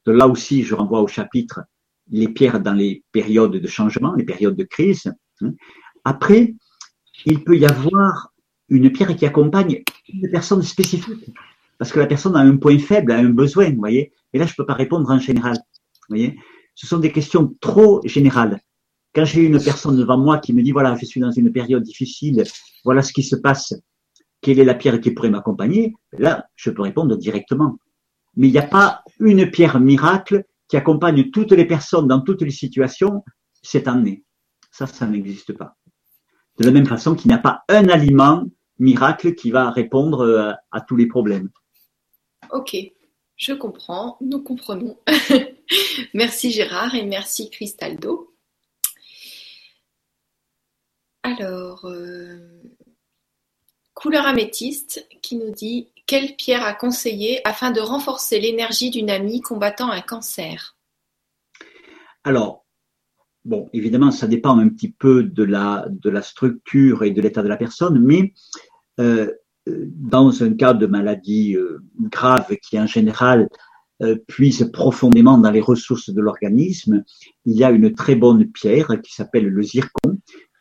De 0.07 0.11
là 0.11 0.27
aussi, 0.27 0.63
je 0.63 0.73
renvoie 0.73 1.01
au 1.01 1.07
chapitre 1.07 1.61
les 2.09 2.27
pierres 2.27 2.59
dans 2.59 2.73
les 2.73 3.03
périodes 3.11 3.57
de 3.57 3.67
changement, 3.67 4.15
les 4.15 4.25
périodes 4.25 4.55
de 4.55 4.63
crise. 4.63 5.13
Hein. 5.41 5.53
Après, 6.03 6.55
il 7.27 7.43
peut 7.43 7.57
y 7.57 7.65
avoir 7.65 8.33
une 8.69 8.91
pierre 8.91 9.15
qui 9.15 9.27
accompagne 9.27 9.83
une 10.11 10.31
personne 10.31 10.63
spécifique, 10.63 11.31
parce 11.77 11.91
que 11.91 11.99
la 11.99 12.07
personne 12.07 12.35
a 12.35 12.39
un 12.39 12.57
point 12.57 12.79
faible, 12.79 13.11
a 13.11 13.17
un 13.17 13.29
besoin, 13.29 13.69
vous 13.69 13.77
voyez. 13.77 14.13
Et 14.33 14.39
là, 14.39 14.47
je 14.47 14.53
ne 14.53 14.55
peux 14.55 14.65
pas 14.65 14.73
répondre 14.73 15.07
en 15.11 15.19
général, 15.19 15.57
vous 16.09 16.15
voyez. 16.15 16.39
Ce 16.75 16.87
sont 16.87 16.99
des 16.99 17.11
questions 17.11 17.53
trop 17.59 18.01
générales. 18.05 18.59
Quand 19.13 19.25
j'ai 19.25 19.41
une 19.41 19.61
personne 19.61 19.97
devant 19.97 20.17
moi 20.17 20.39
qui 20.39 20.53
me 20.53 20.61
dit, 20.63 20.71
voilà, 20.71 20.95
je 20.95 21.05
suis 21.05 21.19
dans 21.19 21.31
une 21.31 21.51
période 21.51 21.83
difficile, 21.83 22.43
voilà 22.85 23.01
ce 23.01 23.11
qui 23.11 23.23
se 23.23 23.35
passe, 23.35 23.73
quelle 24.41 24.59
est 24.59 24.65
la 24.65 24.73
pierre 24.73 24.99
qui 25.01 25.11
pourrait 25.11 25.29
m'accompagner, 25.29 25.93
là, 26.13 26.47
je 26.55 26.69
peux 26.69 26.81
répondre 26.81 27.15
directement. 27.17 27.77
Mais 28.35 28.47
il 28.47 28.51
n'y 28.51 28.57
a 28.57 28.63
pas 28.63 29.03
une 29.19 29.51
pierre 29.51 29.79
miracle 29.79 30.45
qui 30.67 30.77
accompagne 30.77 31.29
toutes 31.31 31.51
les 31.51 31.65
personnes 31.65 32.07
dans 32.07 32.21
toutes 32.21 32.41
les 32.41 32.51
situations 32.51 33.23
cette 33.61 33.87
année. 33.87 34.23
Ça, 34.71 34.87
ça 34.87 35.05
n'existe 35.05 35.53
pas. 35.53 35.75
De 36.57 36.65
la 36.65 36.71
même 36.71 36.85
façon 36.85 37.13
qu'il 37.13 37.29
n'y 37.29 37.35
a 37.35 37.39
pas 37.39 37.63
un 37.67 37.89
aliment 37.89 38.45
miracle 38.79 39.35
qui 39.35 39.51
va 39.51 39.69
répondre 39.69 40.21
euh, 40.21 40.51
à, 40.71 40.81
tous 40.81 40.95
les 40.95 41.07
problèmes. 41.07 41.49
Ok, 42.51 42.75
je 43.35 43.53
comprends, 43.53 44.17
nous 44.21 44.41
comprenons. 44.41 44.97
merci 46.13 46.51
Gérard 46.51 46.95
et 46.95 47.05
merci 47.05 47.49
Cristaldo. 47.49 48.33
Alors, 51.23 51.85
euh, 51.85 52.61
couleur 53.93 54.25
améthyste 54.25 55.07
qui 55.21 55.35
nous 55.35 55.51
dit 55.51 55.91
quelle 56.07 56.35
pierre 56.35 56.65
à 56.65 56.73
conseiller 56.73 57.45
afin 57.47 57.71
de 57.71 57.79
renforcer 57.79 58.39
l'énergie 58.39 58.89
d'une 58.89 59.09
amie 59.09 59.41
combattant 59.41 59.91
un 59.91 60.01
cancer? 60.01 60.75
Alors, 62.23 62.65
bon, 63.45 63.69
évidemment, 63.73 64.11
ça 64.11 64.27
dépend 64.27 64.57
un 64.57 64.69
petit 64.69 64.91
peu 64.91 65.23
de 65.23 65.43
la, 65.43 65.85
de 65.89 66.09
la 66.09 66.21
structure 66.21 67.03
et 67.03 67.11
de 67.11 67.21
l'état 67.21 67.43
de 67.43 67.47
la 67.47 67.57
personne, 67.57 67.99
mais 67.99 68.33
euh, 68.99 69.31
dans 69.67 70.43
un 70.43 70.53
cas 70.55 70.73
de 70.73 70.87
maladie 70.87 71.55
euh, 71.55 71.79
grave 71.99 72.55
qui 72.63 72.79
en 72.79 72.87
général 72.87 73.41
euh, 73.41 73.47
puise 74.27 74.69
profondément 74.71 75.37
dans 75.37 75.51
les 75.51 75.61
ressources 75.61 76.09
de 76.09 76.21
l'organisme, 76.21 77.03
il 77.45 77.55
y 77.55 77.63
a 77.63 77.71
une 77.71 77.93
très 77.93 78.15
bonne 78.15 78.49
pierre 78.51 78.99
qui 79.03 79.13
s'appelle 79.13 79.47
le 79.47 79.61
zircon, 79.61 80.17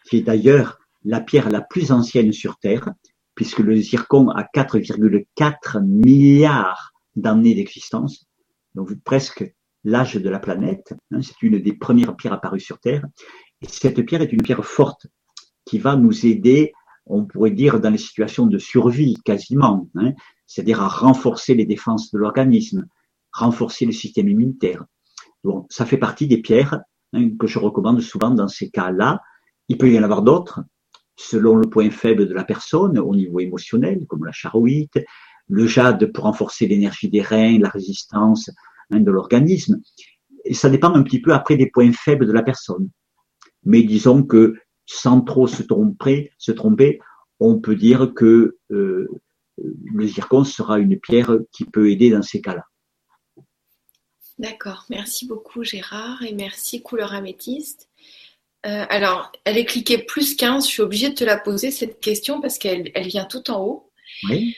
qui 0.09 0.19
est 0.19 0.23
d'ailleurs 0.23 0.79
la 1.05 1.21
pierre 1.21 1.51
la 1.51 1.61
plus 1.61 1.93
ancienne 1.93 2.33
sur 2.33 2.59
Terre, 2.59 2.91
puisque 3.35 3.61
le 3.61 3.75
zircon 3.77 4.29
a 4.31 4.43
4,4 4.43 5.83
milliards 5.83 6.93
d'années 7.17 7.55
d'existence, 7.55 8.27
donc 8.75 8.95
presque 9.03 9.55
l'âge 9.85 10.17
de 10.17 10.29
la 10.29 10.39
planète. 10.39 10.95
Hein, 11.11 11.23
c'est 11.23 11.41
une 11.43 11.59
des 11.59 11.73
premières 11.73 12.17
pierres 12.17 12.35
apparues 12.35 12.61
sur 12.61 12.79
Terre. 12.79 13.07
Et 13.63 13.67
cette 13.67 14.05
pierre 14.05 14.23
est 14.23 14.33
une 14.33 14.43
pierre 14.43 14.65
forte 14.65 15.07
qui 15.65 15.79
va 15.79 15.97
nous 15.97 16.27
aider, 16.27 16.73
on 17.07 17.25
pourrait 17.25 17.51
dire, 17.51 17.81
dans 17.81 17.91
les 17.91 17.99
situations 17.99 18.47
de 18.47 18.59
survie 18.59 19.17
quasiment, 19.25 19.89
hein, 19.97 20.13
c'est-à-dire 20.47 20.83
à 20.83 20.89
renforcer 20.89 21.55
les 21.55 21.65
défenses 21.65 22.11
de 22.11 22.19
l'organisme, 22.19 22.87
renforcer 23.33 23.87
le 23.87 23.93
système 23.93 24.29
immunitaire. 24.29 24.85
Donc, 25.45 25.67
ça 25.71 25.87
fait 25.87 25.97
partie 25.97 26.27
des 26.27 26.39
pierres 26.39 26.81
hein, 27.13 27.31
que 27.39 27.47
je 27.47 27.59
recommande 27.59 28.01
souvent 28.01 28.31
dans 28.31 28.49
ces 28.49 28.71
cas-là. 28.71 29.21
Il 29.69 29.79
peut 29.79 29.91
y 29.91 29.99
en 29.99 30.03
avoir 30.03 30.23
d'autres 30.23 30.61
selon 31.17 31.57
le 31.57 31.69
point 31.69 31.91
faible 31.91 32.27
de 32.27 32.35
la 32.35 32.45
personne 32.45 32.99
au 32.99 33.15
niveau 33.15 33.41
émotionnel, 33.41 34.07
comme 34.09 34.25
la 34.25 34.33
charoïte, 34.33 34.99
le 35.49 35.67
jade 35.67 36.13
pour 36.13 36.25
renforcer 36.25 36.67
l'énergie 36.67 37.11
des 37.11 37.21
reins, 37.21 37.59
la 37.59 37.69
résistance 37.69 38.51
hein, 38.91 39.01
de 39.01 39.11
l'organisme. 39.11 39.81
Et 40.45 40.55
ça 40.55 40.71
dépend 40.71 40.95
un 40.95 41.03
petit 41.03 41.21
peu 41.21 41.35
après 41.35 41.57
des 41.57 41.71
points 41.71 41.93
faibles 41.93 42.27
de 42.27 42.33
la 42.33 42.43
personne. 42.43 42.89
Mais 43.65 43.83
disons 43.83 44.23
que 44.23 44.55
sans 44.87 45.21
trop 45.21 45.47
se 45.47 45.63
tromper, 45.63 46.33
se 46.39 46.53
tromper 46.53 47.01
on 47.41 47.59
peut 47.59 47.75
dire 47.75 48.13
que 48.15 48.59
euh, 48.71 49.09
le 49.57 50.07
zircon 50.07 50.45
sera 50.45 50.79
une 50.79 50.99
pierre 51.01 51.39
qui 51.53 51.65
peut 51.65 51.91
aider 51.91 52.11
dans 52.11 52.23
ces 52.23 52.41
cas-là. 52.41 52.67
D'accord, 54.41 54.87
merci 54.89 55.27
beaucoup 55.27 55.65
Gérard 55.65 56.23
et 56.23 56.33
merci 56.33 56.81
couleur 56.81 57.13
améthyste. 57.13 57.91
Euh, 58.65 58.87
alors, 58.89 59.31
elle 59.45 59.59
est 59.59 59.67
cliquée 59.67 59.99
plus 59.99 60.35
15. 60.35 60.65
Je 60.65 60.71
suis 60.71 60.83
obligée 60.83 61.11
de 61.11 61.15
te 61.15 61.25
la 61.25 61.37
poser 61.37 61.71
cette 61.71 62.01
question 62.01 62.41
parce 62.41 62.57
qu'elle 62.57 62.91
elle 62.95 63.09
vient 63.09 63.27
tout 63.27 63.51
en 63.51 63.63
haut. 63.63 63.93
Oui. 64.31 64.57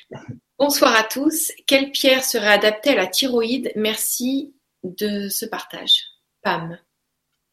Bonsoir 0.57 0.95
à 0.95 1.03
tous. 1.03 1.51
Quelle 1.67 1.91
pierre 1.91 2.23
serait 2.23 2.53
adaptée 2.53 2.91
à 2.91 2.95
la 2.95 3.09
thyroïde? 3.09 3.73
Merci 3.75 4.55
de 4.85 5.29
ce 5.29 5.47
partage. 5.47 6.05
Pam. 6.45 6.79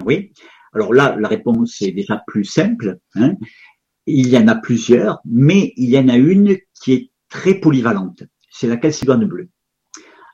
Oui. 0.05 0.31
Alors 0.73 0.93
là, 0.93 1.15
la 1.19 1.29
réponse 1.29 1.81
est 1.81 1.93
déjà 1.93 2.23
plus 2.27 2.45
simple. 2.45 2.99
Hein. 3.15 3.37
Il 4.05 4.29
y 4.29 4.37
en 4.37 4.47
a 4.47 4.55
plusieurs, 4.55 5.17
mais 5.25 5.73
il 5.77 5.89
y 5.89 5.97
en 5.97 6.09
a 6.09 6.15
une 6.15 6.59
qui 6.79 6.93
est 6.93 7.11
très 7.27 7.55
polyvalente. 7.55 8.21
C'est 8.51 8.67
la 8.67 8.77
calcédoine 8.77 9.25
bleue. 9.25 9.49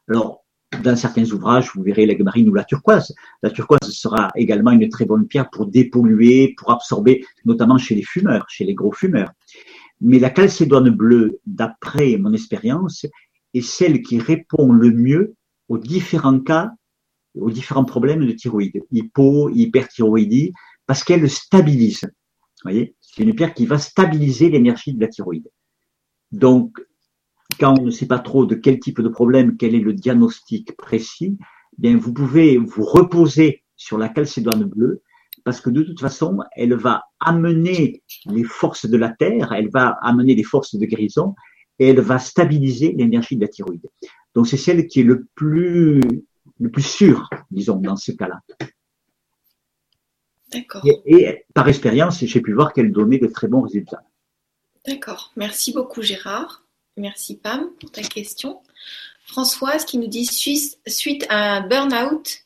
Alors, 0.09 0.44
dans 0.83 0.95
certains 0.95 1.29
ouvrages, 1.31 1.71
vous 1.73 1.83
verrez 1.83 2.05
l'aigle-marine 2.05 2.49
ou 2.49 2.53
la 2.53 2.63
turquoise. 2.63 3.13
La 3.41 3.49
turquoise 3.49 3.89
sera 3.89 4.31
également 4.35 4.71
une 4.71 4.89
très 4.89 5.05
bonne 5.05 5.27
pierre 5.27 5.49
pour 5.49 5.67
dépolluer, 5.67 6.53
pour 6.57 6.71
absorber, 6.71 7.25
notamment 7.45 7.77
chez 7.77 7.95
les 7.95 8.03
fumeurs, 8.03 8.45
chez 8.49 8.65
les 8.65 8.73
gros 8.73 8.91
fumeurs. 8.91 9.31
Mais 10.01 10.19
la 10.19 10.29
calcédoine 10.29 10.89
bleue, 10.89 11.39
d'après 11.45 12.17
mon 12.17 12.33
expérience, 12.33 13.05
est 13.53 13.61
celle 13.61 14.01
qui 14.01 14.19
répond 14.19 14.71
le 14.71 14.91
mieux 14.91 15.35
aux 15.69 15.77
différents 15.77 16.39
cas, 16.39 16.71
aux 17.35 17.51
différents 17.51 17.85
problèmes 17.85 18.25
de 18.25 18.31
thyroïde, 18.31 18.83
hypo, 18.91 19.49
hyperthyroïdie, 19.49 20.53
parce 20.85 21.03
qu'elle 21.03 21.29
stabilise. 21.29 22.01
Vous 22.03 22.71
voyez, 22.71 22.95
c'est 23.01 23.23
une 23.23 23.35
pierre 23.35 23.53
qui 23.53 23.65
va 23.65 23.77
stabiliser 23.77 24.49
l'énergie 24.49 24.93
de 24.93 25.01
la 25.01 25.07
thyroïde. 25.07 25.49
Donc, 26.31 26.84
quand 27.59 27.79
on 27.79 27.83
ne 27.83 27.91
sait 27.91 28.07
pas 28.07 28.19
trop 28.19 28.45
de 28.45 28.55
quel 28.55 28.79
type 28.79 29.01
de 29.01 29.09
problème, 29.09 29.57
quel 29.57 29.75
est 29.75 29.79
le 29.79 29.93
diagnostic 29.93 30.75
précis, 30.77 31.37
eh 31.39 31.81
bien 31.81 31.97
vous 31.97 32.13
pouvez 32.13 32.57
vous 32.57 32.83
reposer 32.83 33.63
sur 33.75 33.97
la 33.97 34.09
calcédoine 34.09 34.63
bleue 34.63 35.01
parce 35.43 35.61
que 35.61 35.69
de 35.69 35.83
toute 35.83 35.99
façon, 35.99 36.39
elle 36.55 36.73
va 36.73 37.03
amener 37.19 38.03
les 38.25 38.43
forces 38.43 38.87
de 38.87 38.97
la 38.97 39.09
Terre, 39.09 39.53
elle 39.53 39.69
va 39.69 39.97
amener 40.01 40.33
les 40.33 40.43
forces 40.43 40.75
de 40.75 40.85
guérison 40.85 41.35
et 41.77 41.89
elle 41.89 41.99
va 41.99 42.17
stabiliser 42.17 42.93
l'énergie 42.97 43.35
de 43.35 43.41
la 43.41 43.47
thyroïde. 43.47 43.87
Donc 44.33 44.47
c'est 44.47 44.57
celle 44.57 44.87
qui 44.87 45.01
est 45.01 45.03
le 45.03 45.27
plus 45.35 46.01
le 46.59 46.69
plus 46.69 46.85
sûr, 46.85 47.29
disons, 47.51 47.77
dans 47.77 47.95
ce 47.95 48.11
cas-là. 48.11 48.39
D'accord. 50.51 50.83
Et, 51.05 51.45
par 51.53 51.67
expérience, 51.67 52.23
j'ai 52.23 52.41
pu 52.41 52.53
voir 52.53 52.73
qu'elle 52.73 52.91
donnait 52.91 53.17
de 53.17 53.27
très 53.27 53.47
bons 53.47 53.61
résultats. 53.61 54.03
D'accord. 54.87 55.33
Merci 55.35 55.73
beaucoup 55.73 56.01
Gérard. 56.01 56.64
Merci 56.97 57.37
Pam 57.37 57.69
pour 57.79 57.91
ta 57.91 58.01
question. 58.01 58.61
Françoise 59.25 59.85
qui 59.85 59.97
nous 59.97 60.07
dit 60.07 60.25
suite 60.25 61.25
à 61.29 61.55
un 61.55 61.67
burn-out, 61.67 62.45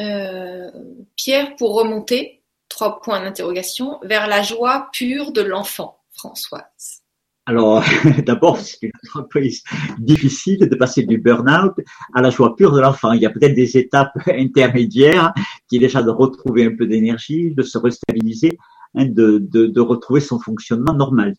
euh, 0.00 0.70
Pierre 1.16 1.54
pour 1.56 1.74
remonter, 1.74 2.42
trois 2.68 3.00
points 3.00 3.20
d'interrogation, 3.20 4.00
vers 4.02 4.26
la 4.26 4.42
joie 4.42 4.88
pure 4.92 5.32
de 5.32 5.42
l'enfant, 5.42 6.00
Françoise. 6.10 7.04
Alors, 7.46 7.84
d'abord, 8.26 8.58
c'est 8.58 8.78
une 8.82 8.90
entreprise 9.04 9.62
difficile 9.98 10.66
de 10.68 10.74
passer 10.74 11.02
du 11.02 11.18
burn-out 11.18 11.74
à 12.14 12.22
la 12.22 12.30
joie 12.30 12.56
pure 12.56 12.72
de 12.72 12.80
l'enfant. 12.80 13.12
Il 13.12 13.20
y 13.20 13.26
a 13.26 13.30
peut-être 13.30 13.54
des 13.54 13.76
étapes 13.76 14.16
intermédiaires 14.26 15.32
qui 15.68 15.76
est 15.76 15.80
déjà 15.80 16.02
de 16.02 16.10
retrouver 16.10 16.64
un 16.64 16.74
peu 16.74 16.86
d'énergie, 16.86 17.50
de 17.54 17.62
se 17.62 17.76
restabiliser, 17.76 18.58
hein, 18.94 19.06
de, 19.06 19.80
retrouver 19.80 20.20
son 20.20 20.38
fonctionnement 20.38 20.94
normal. 20.94 21.34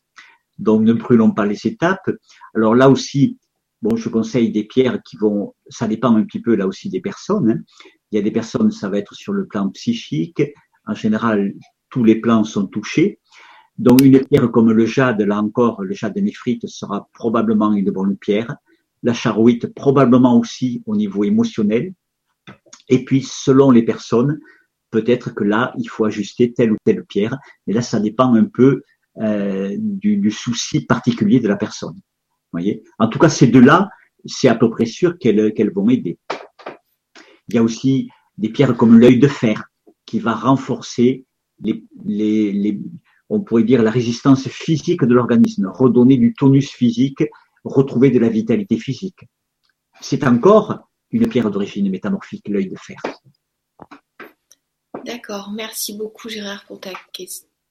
Donc, 0.58 0.82
ne 0.82 0.94
brûlons 0.94 1.32
pas 1.32 1.46
les 1.46 1.68
étapes. 1.68 2.10
Alors 2.54 2.76
là 2.76 2.90
aussi, 2.90 3.38
bon, 3.82 3.96
je 3.96 4.10
conseille 4.10 4.52
des 4.52 4.64
pierres 4.64 5.02
qui 5.04 5.18
vont, 5.18 5.54
ça 5.70 5.88
dépend 5.88 6.16
un 6.16 6.24
petit 6.24 6.42
peu 6.42 6.56
là 6.56 6.68
aussi 6.68 6.90
des 6.90 7.02
personnes. 7.02 7.52
Hein. 7.52 7.60
Il 8.12 8.16
y 8.16 8.20
a 8.20 8.22
des 8.22 8.32
personnes, 8.32 8.72
ça 8.72 8.90
va 8.90 8.98
être 8.98 9.14
sur 9.14 9.34
le 9.34 9.46
plan 9.46 9.70
psychique. 9.70 10.42
En 10.86 10.94
général, 10.94 11.54
tous 11.90 12.04
les 12.04 12.16
plans 12.16 12.44
sont 12.44 12.68
touchés. 12.68 13.20
Donc 13.78 14.02
une 14.02 14.20
pierre 14.26 14.50
comme 14.52 14.72
le 14.72 14.86
jade, 14.86 15.22
là 15.22 15.42
encore, 15.42 15.84
le 15.84 15.94
jade 15.94 16.18
néphrite 16.18 16.66
sera 16.68 17.10
probablement 17.14 17.74
une 17.74 17.92
bonne 17.92 18.16
pierre. 18.16 18.56
La 19.04 19.14
charouite, 19.14 19.74
probablement 19.74 20.40
aussi 20.40 20.82
au 20.86 20.96
niveau 20.96 21.24
émotionnel. 21.24 21.94
Et 22.88 23.04
puis, 23.04 23.22
selon 23.22 23.72
les 23.72 23.84
personnes, 23.84 24.40
peut-être 24.92 25.32
que 25.32 25.44
là, 25.44 25.74
il 25.78 25.90
faut 25.90 26.06
ajuster 26.06 26.54
telle 26.54 26.72
ou 26.72 26.78
telle 26.86 27.04
pierre. 27.04 27.38
Mais 27.68 27.74
là, 27.74 27.82
ça 27.82 28.00
dépend 28.00 28.34
un 28.34 28.46
peu 28.46 28.84
euh, 29.18 29.76
du, 29.80 30.32
souci 30.32 30.86
particulier 30.86 31.40
de 31.40 31.48
la 31.48 31.56
personne. 31.56 32.00
Voyez? 32.52 32.84
En 33.00 33.08
tout 33.08 33.20
cas, 33.20 33.30
ces 33.30 33.48
deux-là, 33.48 33.90
c'est 34.26 34.48
à 34.48 34.56
peu 34.56 34.70
près 34.70 34.86
sûr 34.86 35.18
qu'elles 35.18 35.72
vont 35.74 35.90
aider. 35.90 36.18
Il 37.48 37.56
y 37.56 37.58
a 37.58 37.64
aussi 37.64 38.10
des 38.38 38.50
pierres 38.50 38.76
comme 38.76 39.00
l'œil 39.00 39.20
de 39.20 39.28
fer 39.28 39.70
qui 40.06 40.20
va 40.20 40.34
renforcer 40.34 41.26
les, 41.60 41.84
les, 42.04 42.80
on 43.30 43.42
pourrait 43.42 43.64
dire, 43.64 43.82
la 43.82 43.92
résistance 43.92 44.48
physique 44.48 45.04
de 45.04 45.14
l'organisme, 45.14 45.68
redonner 45.74 46.18
du 46.18 46.34
tonus 46.34 46.70
physique, 46.70 47.24
retrouver 47.64 48.12
de 48.12 48.20
la 48.20 48.30
vitalité 48.30 48.78
physique. 48.78 49.26
C'est 50.02 50.26
encore 50.26 50.90
une 51.12 51.28
pierre 51.30 51.50
d'origine 51.50 51.90
métamorphique, 51.90 52.48
l'œil 52.48 52.68
de 52.68 52.78
fer. 52.78 53.02
D'accord, 55.06 55.52
merci 55.52 55.96
beaucoup 55.98 56.30
Gérard 56.30 56.66
pour 56.66 56.80
ta, 56.80 56.92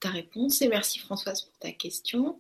ta 0.05 0.11
réponse 0.11 0.61
et 0.61 0.69
merci 0.69 0.99
Françoise 0.99 1.41
pour 1.41 1.59
ta 1.59 1.73
question. 1.73 2.39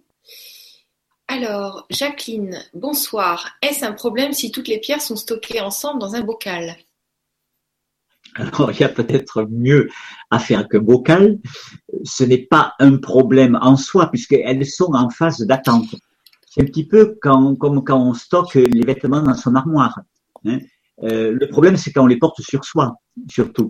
Alors, 1.28 1.86
Jacqueline, 1.88 2.58
bonsoir. 2.74 3.52
Est-ce 3.62 3.86
un 3.86 3.92
problème 3.92 4.34
si 4.34 4.52
toutes 4.52 4.68
les 4.68 4.78
pierres 4.78 5.00
sont 5.00 5.16
stockées 5.16 5.62
ensemble 5.62 5.98
dans 5.98 6.14
un 6.14 6.20
bocal? 6.20 6.76
Alors, 8.34 8.70
il 8.70 8.80
y 8.80 8.84
a 8.84 8.90
peut-être 8.90 9.46
mieux 9.50 9.88
à 10.30 10.38
faire 10.38 10.68
que 10.68 10.76
bocal. 10.76 11.38
Ce 12.04 12.22
n'est 12.22 12.44
pas 12.44 12.74
un 12.80 12.98
problème 12.98 13.58
en 13.62 13.78
soi, 13.78 14.10
puisqu'elles 14.10 14.66
sont 14.66 14.92
en 14.92 15.08
phase 15.08 15.40
d'attente. 15.40 15.94
C'est 16.46 16.60
un 16.60 16.66
petit 16.66 16.86
peu 16.86 17.16
comme 17.22 17.56
quand 17.56 17.98
on 17.98 18.12
stocke 18.12 18.56
les 18.56 18.84
vêtements 18.84 19.22
dans 19.22 19.34
son 19.34 19.54
armoire. 19.54 20.00
Hein. 20.44 20.58
Euh, 21.02 21.32
le 21.32 21.48
problème, 21.48 21.78
c'est 21.78 21.92
quand 21.92 22.04
on 22.04 22.08
les 22.08 22.18
porte 22.18 22.42
sur 22.42 22.62
soi, 22.62 22.96
surtout. 23.30 23.68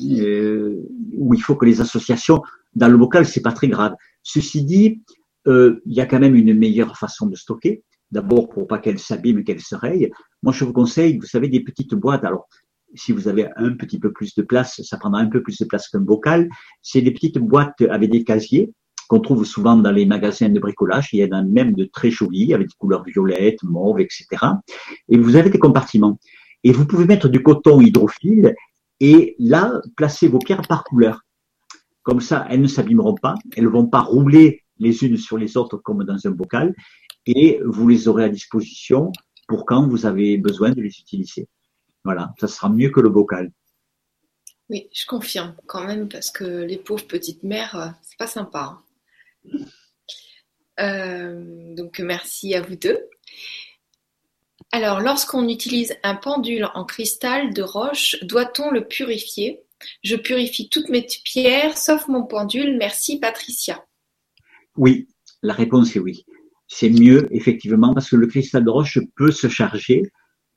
Euh, 0.00 0.82
où 1.16 1.34
il 1.34 1.42
faut 1.42 1.54
que 1.54 1.66
les 1.66 1.80
associations, 1.80 2.42
dans 2.74 2.88
le 2.88 2.96
bocal, 2.96 3.26
c'est 3.26 3.42
pas 3.42 3.52
très 3.52 3.68
grave. 3.68 3.94
Ceci 4.22 4.64
dit, 4.64 5.02
euh, 5.46 5.80
il 5.86 5.94
y 5.94 6.00
a 6.00 6.06
quand 6.06 6.20
même 6.20 6.34
une 6.34 6.54
meilleure 6.54 6.96
façon 6.96 7.26
de 7.26 7.36
stocker. 7.36 7.82
D'abord, 8.10 8.48
pour 8.48 8.66
pas 8.66 8.78
qu'elles 8.78 8.98
s'abîment, 8.98 9.44
qu'elles 9.44 9.60
se 9.60 9.74
rayent. 9.74 10.10
Moi, 10.42 10.52
je 10.52 10.64
vous 10.64 10.72
conseille, 10.72 11.18
vous 11.18 11.26
savez, 11.26 11.48
des 11.48 11.60
petites 11.60 11.94
boîtes. 11.94 12.24
Alors, 12.24 12.48
si 12.94 13.12
vous 13.12 13.28
avez 13.28 13.48
un 13.56 13.72
petit 13.72 13.98
peu 13.98 14.12
plus 14.12 14.34
de 14.34 14.42
place, 14.42 14.80
ça 14.82 14.98
prendra 14.98 15.20
un 15.20 15.26
peu 15.26 15.42
plus 15.42 15.58
de 15.58 15.64
place 15.64 15.88
qu'un 15.88 16.00
bocal. 16.00 16.48
C'est 16.82 17.02
des 17.02 17.10
petites 17.10 17.38
boîtes 17.38 17.80
avec 17.90 18.10
des 18.10 18.24
casiers 18.24 18.72
qu'on 19.08 19.20
trouve 19.20 19.44
souvent 19.44 19.76
dans 19.76 19.90
les 19.90 20.06
magasins 20.06 20.48
de 20.48 20.60
bricolage. 20.60 21.08
Il 21.12 21.18
y 21.18 21.24
en 21.24 21.36
a 21.36 21.42
même 21.42 21.74
de 21.74 21.84
très 21.84 22.10
jolis 22.10 22.54
avec 22.54 22.68
des 22.68 22.74
couleurs 22.78 23.04
violettes, 23.04 23.62
mauves, 23.62 24.00
etc. 24.00 24.26
Et 25.08 25.18
vous 25.18 25.36
avez 25.36 25.50
des 25.50 25.58
compartiments. 25.58 26.18
Et 26.62 26.72
vous 26.72 26.86
pouvez 26.86 27.04
mettre 27.04 27.28
du 27.28 27.42
coton 27.42 27.80
hydrophile 27.80 28.54
et 29.00 29.36
là, 29.38 29.82
placer 29.96 30.28
vos 30.28 30.38
pierres 30.38 30.62
par 30.62 30.84
couleur. 30.84 31.20
Comme 32.04 32.20
ça, 32.20 32.46
elles 32.48 32.60
ne 32.60 32.68
s'abîmeront 32.68 33.16
pas, 33.16 33.34
elles 33.56 33.64
ne 33.64 33.68
vont 33.68 33.86
pas 33.86 34.00
rouler 34.00 34.62
les 34.78 35.04
unes 35.04 35.16
sur 35.16 35.38
les 35.38 35.56
autres 35.56 35.78
comme 35.78 36.04
dans 36.04 36.26
un 36.26 36.30
bocal 36.30 36.74
et 37.26 37.60
vous 37.64 37.88
les 37.88 38.06
aurez 38.06 38.24
à 38.24 38.28
disposition 38.28 39.10
pour 39.48 39.66
quand 39.66 39.88
vous 39.88 40.06
avez 40.06 40.38
besoin 40.38 40.70
de 40.70 40.80
les 40.80 41.00
utiliser. 41.00 41.48
Voilà, 42.04 42.32
ça 42.38 42.46
sera 42.46 42.68
mieux 42.68 42.90
que 42.90 43.00
le 43.00 43.08
bocal. 43.08 43.50
Oui, 44.70 44.88
je 44.94 45.06
confirme 45.06 45.56
quand 45.66 45.84
même 45.84 46.08
parce 46.08 46.30
que 46.30 46.44
les 46.44 46.78
pauvres 46.78 47.06
petites 47.06 47.42
mères, 47.42 47.76
euh, 47.76 47.88
c'est 48.02 48.18
pas 48.18 48.26
sympa. 48.26 48.78
Hein. 49.50 49.58
Euh, 50.80 51.74
donc 51.74 52.00
merci 52.00 52.54
à 52.54 52.60
vous 52.62 52.76
deux. 52.76 52.98
Alors, 54.72 55.00
lorsqu'on 55.00 55.48
utilise 55.48 55.94
un 56.02 56.16
pendule 56.16 56.68
en 56.74 56.84
cristal 56.84 57.54
de 57.54 57.62
roche, 57.62 58.16
doit-on 58.22 58.70
le 58.70 58.86
purifier? 58.86 59.63
Je 60.02 60.16
purifie 60.16 60.68
toutes 60.68 60.88
mes 60.88 61.06
pierres 61.24 61.76
sauf 61.76 62.08
mon 62.08 62.24
pendule. 62.24 62.76
Merci 62.78 63.18
Patricia. 63.18 63.84
Oui, 64.76 65.08
la 65.42 65.54
réponse 65.54 65.94
est 65.96 66.00
oui. 66.00 66.24
C'est 66.66 66.90
mieux 66.90 67.28
effectivement 67.30 67.94
parce 67.94 68.10
que 68.10 68.16
le 68.16 68.26
cristal 68.26 68.64
de 68.64 68.70
roche 68.70 68.98
peut 69.16 69.30
se 69.30 69.48
charger 69.48 70.02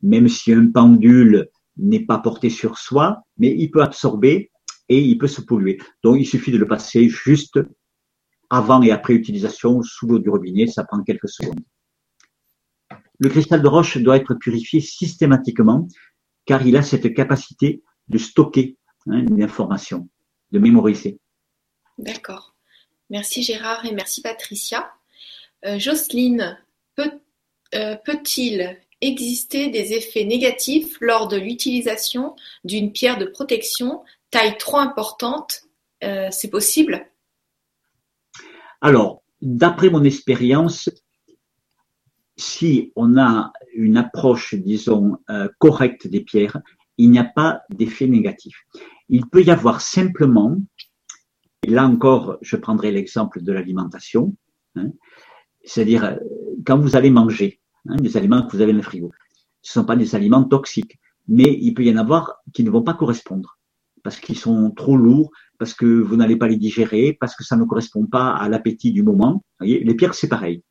même 0.01 0.27
si 0.27 0.53
un 0.53 0.71
pendule 0.71 1.49
n'est 1.77 2.05
pas 2.05 2.19
porté 2.19 2.49
sur 2.49 2.77
soi, 2.77 3.21
mais 3.37 3.53
il 3.57 3.71
peut 3.71 3.81
absorber 3.81 4.51
et 4.89 4.99
il 4.99 5.17
peut 5.17 5.27
se 5.27 5.41
polluer. 5.41 5.79
Donc 6.03 6.17
il 6.19 6.25
suffit 6.25 6.51
de 6.51 6.57
le 6.57 6.67
passer 6.67 7.09
juste 7.09 7.59
avant 8.49 8.81
et 8.81 8.91
après 8.91 9.13
utilisation 9.13 9.81
sous 9.81 10.07
l'eau 10.07 10.19
du 10.19 10.29
robinet, 10.29 10.67
ça 10.67 10.85
prend 10.85 11.03
quelques 11.03 11.29
secondes. 11.29 11.59
Le 13.19 13.29
cristal 13.29 13.61
de 13.61 13.67
roche 13.67 13.97
doit 13.97 14.17
être 14.17 14.35
purifié 14.35 14.79
systématiquement 14.79 15.87
car 16.45 16.65
il 16.65 16.77
a 16.77 16.81
cette 16.81 17.13
capacité 17.13 17.83
de 18.07 18.17
stocker 18.17 18.77
hein, 19.09 19.25
l'information, 19.35 20.07
de 20.51 20.59
mémoriser. 20.59 21.19
D'accord. 21.97 22.55
Merci 23.09 23.41
Gérard 23.41 23.85
et 23.85 23.93
merci 23.93 24.21
Patricia. 24.21 24.91
Euh, 25.65 25.79
Jocelyne, 25.79 26.57
peut, 26.95 27.11
euh, 27.73 27.95
peut-il 28.05 28.77
exister 29.01 29.69
des 29.69 29.93
effets 29.93 30.25
négatifs 30.25 30.97
lors 31.01 31.27
de 31.27 31.37
l'utilisation 31.37 32.35
d'une 32.63 32.91
pierre 32.91 33.17
de 33.17 33.25
protection 33.25 34.03
taille 34.31 34.57
trop 34.57 34.77
importante 34.77 35.61
euh, 36.03 36.27
C'est 36.31 36.49
possible? 36.49 37.07
Alors, 38.81 39.23
d'après 39.41 39.89
mon 39.89 40.03
expérience, 40.03 40.89
si 42.35 42.91
on 42.95 43.17
a 43.17 43.51
une 43.73 43.97
approche, 43.97 44.53
disons, 44.53 45.17
correcte 45.57 46.05
des 46.05 46.21
pierres, 46.21 46.59
il 46.97 47.09
n'y 47.09 47.17
a 47.17 47.23
pas 47.23 47.63
d'effet 47.69 48.05
négatif. 48.05 48.65
Il 49.09 49.27
peut 49.27 49.43
y 49.43 49.51
avoir 49.51 49.81
simplement, 49.81 50.57
et 51.63 51.69
là 51.69 51.85
encore, 51.85 52.37
je 52.41 52.55
prendrai 52.55 52.91
l'exemple 52.91 53.41
de 53.41 53.51
l'alimentation, 53.51 54.35
hein, 54.75 54.91
c'est-à-dire 55.63 56.03
euh, 56.05 56.15
quand 56.65 56.77
vous 56.77 56.95
allez 56.95 57.09
manger, 57.09 57.61
Hein, 57.89 57.95
des 57.97 58.17
aliments 58.17 58.45
que 58.45 58.55
vous 58.55 58.61
avez 58.61 58.71
dans 58.71 58.77
le 58.77 58.83
frigo. 58.83 59.11
Ce 59.61 59.77
ne 59.77 59.81
sont 59.81 59.87
pas 59.87 59.95
des 59.95 60.15
aliments 60.15 60.43
toxiques, 60.43 60.99
mais 61.27 61.57
il 61.59 61.73
peut 61.73 61.83
y 61.83 61.91
en 61.91 61.97
avoir 61.97 62.35
qui 62.53 62.63
ne 62.63 62.69
vont 62.69 62.83
pas 62.83 62.93
correspondre 62.93 63.57
parce 64.03 64.19
qu'ils 64.19 64.37
sont 64.37 64.71
trop 64.71 64.95
lourds, 64.95 65.31
parce 65.57 65.73
que 65.73 65.85
vous 65.85 66.15
n'allez 66.15 66.37
pas 66.37 66.47
les 66.47 66.55
digérer, 66.55 67.17
parce 67.19 67.35
que 67.35 67.43
ça 67.43 67.57
ne 67.57 67.65
correspond 67.65 68.05
pas 68.05 68.29
à 68.29 68.47
l'appétit 68.47 68.91
du 68.91 69.03
moment. 69.03 69.43
Voyez, 69.59 69.83
les 69.83 69.95
pierres, 69.95 70.13
c'est 70.13 70.29
pareil. 70.29 70.63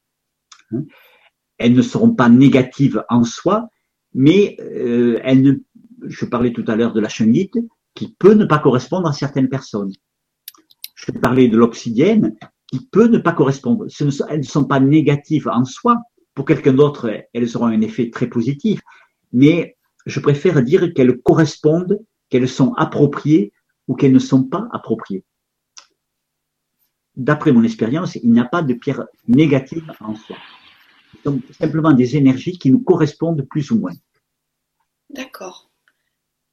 Hein. 0.72 0.84
elles 1.58 1.74
ne 1.74 1.82
seront 1.82 2.12
pas 2.12 2.28
négatives 2.28 3.04
en 3.08 3.22
soi, 3.22 3.68
mais 4.14 4.56
euh, 4.60 5.20
elles 5.22 5.42
ne, 5.42 5.52
je 6.02 6.24
parlais 6.24 6.52
tout 6.52 6.64
à 6.66 6.76
l'heure 6.76 6.92
de 6.92 7.00
la 7.00 7.08
chunite, 7.08 7.56
qui 7.96 8.14
peut 8.16 8.34
ne 8.34 8.44
pas 8.44 8.60
correspondre 8.60 9.08
à 9.08 9.12
certaines 9.12 9.48
personnes. 9.48 9.92
Je 10.94 11.10
parlais 11.10 11.48
de 11.48 11.56
l'obsidienne, 11.56 12.36
qui 12.68 12.86
peut 12.86 13.08
ne 13.08 13.18
pas 13.18 13.32
correspondre. 13.32 13.86
elles 14.28 14.38
ne 14.38 14.44
sont 14.44 14.64
pas 14.64 14.78
négatives 14.78 15.48
en 15.48 15.64
soi, 15.64 15.96
pour 16.34 16.44
quelqu'un 16.44 16.74
d'autre, 16.74 17.10
elles 17.32 17.56
auront 17.56 17.66
un 17.66 17.80
effet 17.80 18.10
très 18.10 18.28
positif, 18.28 18.80
mais 19.32 19.76
je 20.04 20.20
préfère 20.20 20.62
dire 20.62 20.92
qu'elles 20.94 21.18
correspondent, 21.22 21.98
qu'elles 22.28 22.48
sont 22.48 22.74
appropriées 22.74 23.52
ou 23.88 23.94
qu'elles 23.94 24.12
ne 24.12 24.18
sont 24.18 24.44
pas 24.44 24.68
appropriées. 24.72 25.24
D'après 27.16 27.52
mon 27.52 27.64
expérience, 27.64 28.16
il 28.16 28.30
n'y 28.30 28.40
a 28.40 28.44
pas 28.44 28.62
de 28.62 28.74
pierre 28.74 29.06
négative 29.26 29.90
en 30.00 30.14
soi. 30.14 30.36
Sont 31.24 31.40
simplement 31.58 31.92
des 31.92 32.16
énergies 32.16 32.58
qui 32.58 32.70
nous 32.70 32.80
correspondent 32.80 33.46
plus 33.48 33.70
ou 33.70 33.80
moins. 33.80 33.94
D'accord. 35.08 35.65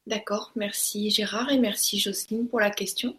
D'accord. 0.07 0.51
Merci 0.55 1.09
Gérard 1.09 1.51
et 1.51 1.57
merci 1.57 1.99
Jocelyne 1.99 2.47
pour 2.47 2.59
la 2.59 2.71
question. 2.71 3.15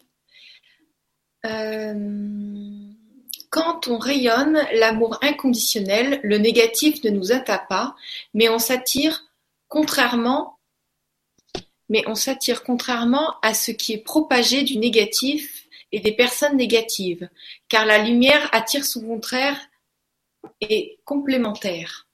quand 3.51 3.89
on 3.89 3.99
rayonne 3.99 4.59
l'amour 4.75 5.19
inconditionnel, 5.23 6.21
le 6.23 6.39
négatif 6.39 7.05
ne 7.05 7.11
nous 7.11 7.33
atteint 7.33 7.63
pas, 7.69 7.95
mais 8.33 8.49
on 8.49 8.59
s'attire 8.59 9.25
contrairement 9.69 10.55
mais 11.89 12.03
on 12.07 12.15
s'attire 12.15 12.63
contrairement 12.63 13.37
à 13.43 13.55
ce 13.55 13.71
qui 13.71 13.93
est 13.93 14.03
propagé 14.03 14.63
du 14.63 14.79
négatif 14.79 15.67
et 15.93 16.01
des 16.01 16.13
personnes 16.13 16.57
négatives, 16.57 17.29
car 17.69 17.87
la 17.87 17.99
lumière 18.03 18.49
attire 18.53 18.85
son 18.85 19.03
contraire 19.03 19.59
et 20.61 20.99
complémentaire. 21.05 22.09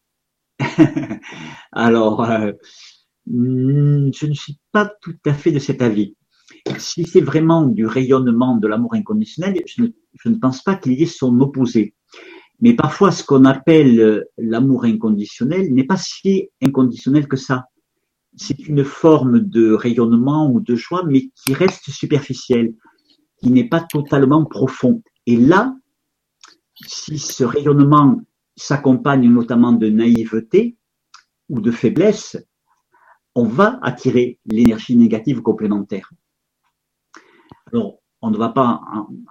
Alors, 1.72 2.22
euh, 2.24 2.52
je 3.32 4.27
ne 4.27 4.35
suis 4.35 4.59
pas 4.73 4.90
tout 5.01 5.16
à 5.24 5.35
fait 5.35 5.52
de 5.52 5.59
cet 5.59 5.82
avis. 5.82 6.16
Si 6.78 7.05
c'est 7.05 7.20
vraiment 7.20 7.66
du 7.66 7.86
rayonnement 7.86 8.57
de 8.57 8.66
l'amour 8.66 8.94
inconditionnel, 8.94 9.62
je 9.66 9.82
ne, 9.82 10.35
pense 10.36 10.62
pas 10.62 10.74
qu'il 10.74 10.93
y 10.93 11.02
ait 11.02 11.07
son 11.07 11.39
opposé. 11.40 11.94
Mais 12.61 12.74
parfois, 12.74 13.12
ce 13.12 13.24
qu'on 13.24 13.44
appelle 13.44 14.27
l'amour 14.36 14.85
inconditionnel 14.85 15.73
n'est 15.73 15.85
pas 15.85 15.97
si 15.97 16.48
inconditionnel 16.62 17.28
que 17.28 17.36
ça. 17.36 17.66
C'est 18.36 18.59
une 18.69 18.85
forme 18.85 19.40
de 19.40 19.73
rayonnement 19.73 20.51
ou 20.51 20.61
de 20.61 20.77
joie, 20.77 21.05
mais 21.07 21.31
qui 21.35 21.55
reste 21.55 21.90
superficielle, 21.90 22.74
qui 23.40 23.51
n'est 23.51 23.69
pas 23.69 23.81
totalement 23.81 24.44
profond. 24.44 25.02
Et 25.27 25.36
là, 25.36 25.74
si 26.86 27.19
ce 27.19 27.44
rayonnement 27.44 28.20
s'accompagne 28.57 29.28
notamment 29.28 29.73
de 29.73 29.89
naïveté 29.89 30.77
ou 31.48 31.61
de 31.61 31.70
faiblesse, 31.70 32.36
on 33.35 33.44
va 33.44 33.78
attirer 33.82 34.39
l'énergie 34.47 34.97
négative 34.97 35.40
complémentaire. 35.43 36.11
Alors, 37.73 37.98
on 38.23 38.31
ne 38.31 38.36
va 38.36 38.51
pas 38.51 38.81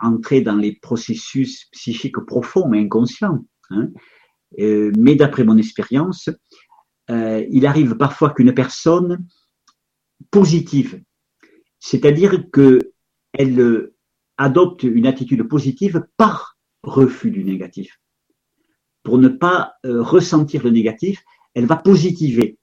entrer 0.01 0.41
dans 0.41 0.55
les 0.55 0.75
processus 0.75 1.65
psychiques 1.71 2.19
profonds 2.25 2.73
et 2.73 2.79
inconscients, 2.79 3.45
hein, 3.69 3.89
euh, 4.59 4.91
mais 4.97 5.15
d'après 5.15 5.43
mon 5.43 5.57
expérience, 5.57 6.29
euh, 7.11 7.45
il 7.51 7.65
arrive 7.65 7.95
parfois 7.97 8.31
qu'une 8.31 8.53
personne 8.53 9.27
positive, 10.31 11.03
c'est-à-dire 11.79 12.45
qu'elle 12.51 13.91
adopte 14.37 14.83
une 14.83 15.05
attitude 15.05 15.43
positive 15.43 16.05
par 16.17 16.57
refus 16.83 17.29
du 17.29 17.43
négatif 17.43 17.99
pour 19.09 19.17
ne 19.17 19.27
pas 19.27 19.73
euh, 19.87 20.03
ressentir 20.03 20.63
le 20.63 20.69
négatif, 20.69 21.23
elle 21.55 21.65
va 21.65 21.77
positiver. 21.77 22.58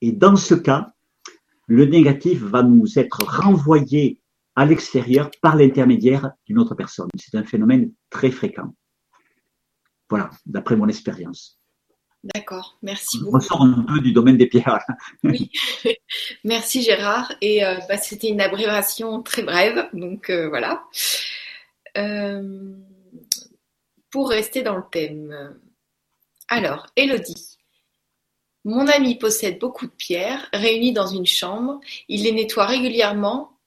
Et 0.00 0.12
dans 0.12 0.36
ce 0.36 0.54
cas, 0.54 0.92
le 1.66 1.84
négatif 1.84 2.42
va 2.42 2.62
nous 2.62 2.98
être 2.98 3.24
renvoyé 3.24 4.20
à 4.56 4.64
l'extérieur 4.64 5.30
par 5.42 5.56
l'intermédiaire 5.56 6.32
d'une 6.46 6.58
autre 6.58 6.74
personne. 6.74 7.08
C'est 7.16 7.36
un 7.36 7.44
phénomène 7.44 7.92
très 8.10 8.30
fréquent. 8.30 8.74
Voilà, 10.08 10.30
d'après 10.46 10.76
mon 10.76 10.88
expérience. 10.88 11.60
D'accord, 12.34 12.78
merci 12.82 13.18
beaucoup. 13.18 13.36
On 13.36 13.38
ressort 13.38 13.62
un 13.62 13.84
peu 13.84 14.00
du 14.00 14.12
domaine 14.12 14.36
des 14.36 14.48
pierres. 14.48 14.80
oui, 15.22 15.50
merci 16.44 16.82
Gérard. 16.82 17.32
Et 17.40 17.64
euh, 17.64 17.76
bah, 17.88 17.96
c'était 17.96 18.28
une 18.28 18.40
abréviation 18.40 19.22
très 19.22 19.42
brève, 19.42 19.88
donc 19.92 20.30
euh, 20.30 20.48
voilà. 20.48 20.84
pour 24.10 24.28
rester 24.30 24.62
dans 24.62 24.76
le 24.76 24.84
thème, 24.90 25.58
alors, 26.48 26.86
Élodie. 26.96 27.47
Mon 28.64 28.86
ami 28.88 29.18
possède 29.18 29.58
beaucoup 29.58 29.86
de 29.86 29.92
pierres, 29.92 30.48
réunies 30.52 30.92
dans 30.92 31.06
une 31.06 31.26
chambre. 31.26 31.80
Il 32.08 32.24
les 32.24 32.32
nettoie 32.32 32.66
régulièrement, 32.66 33.58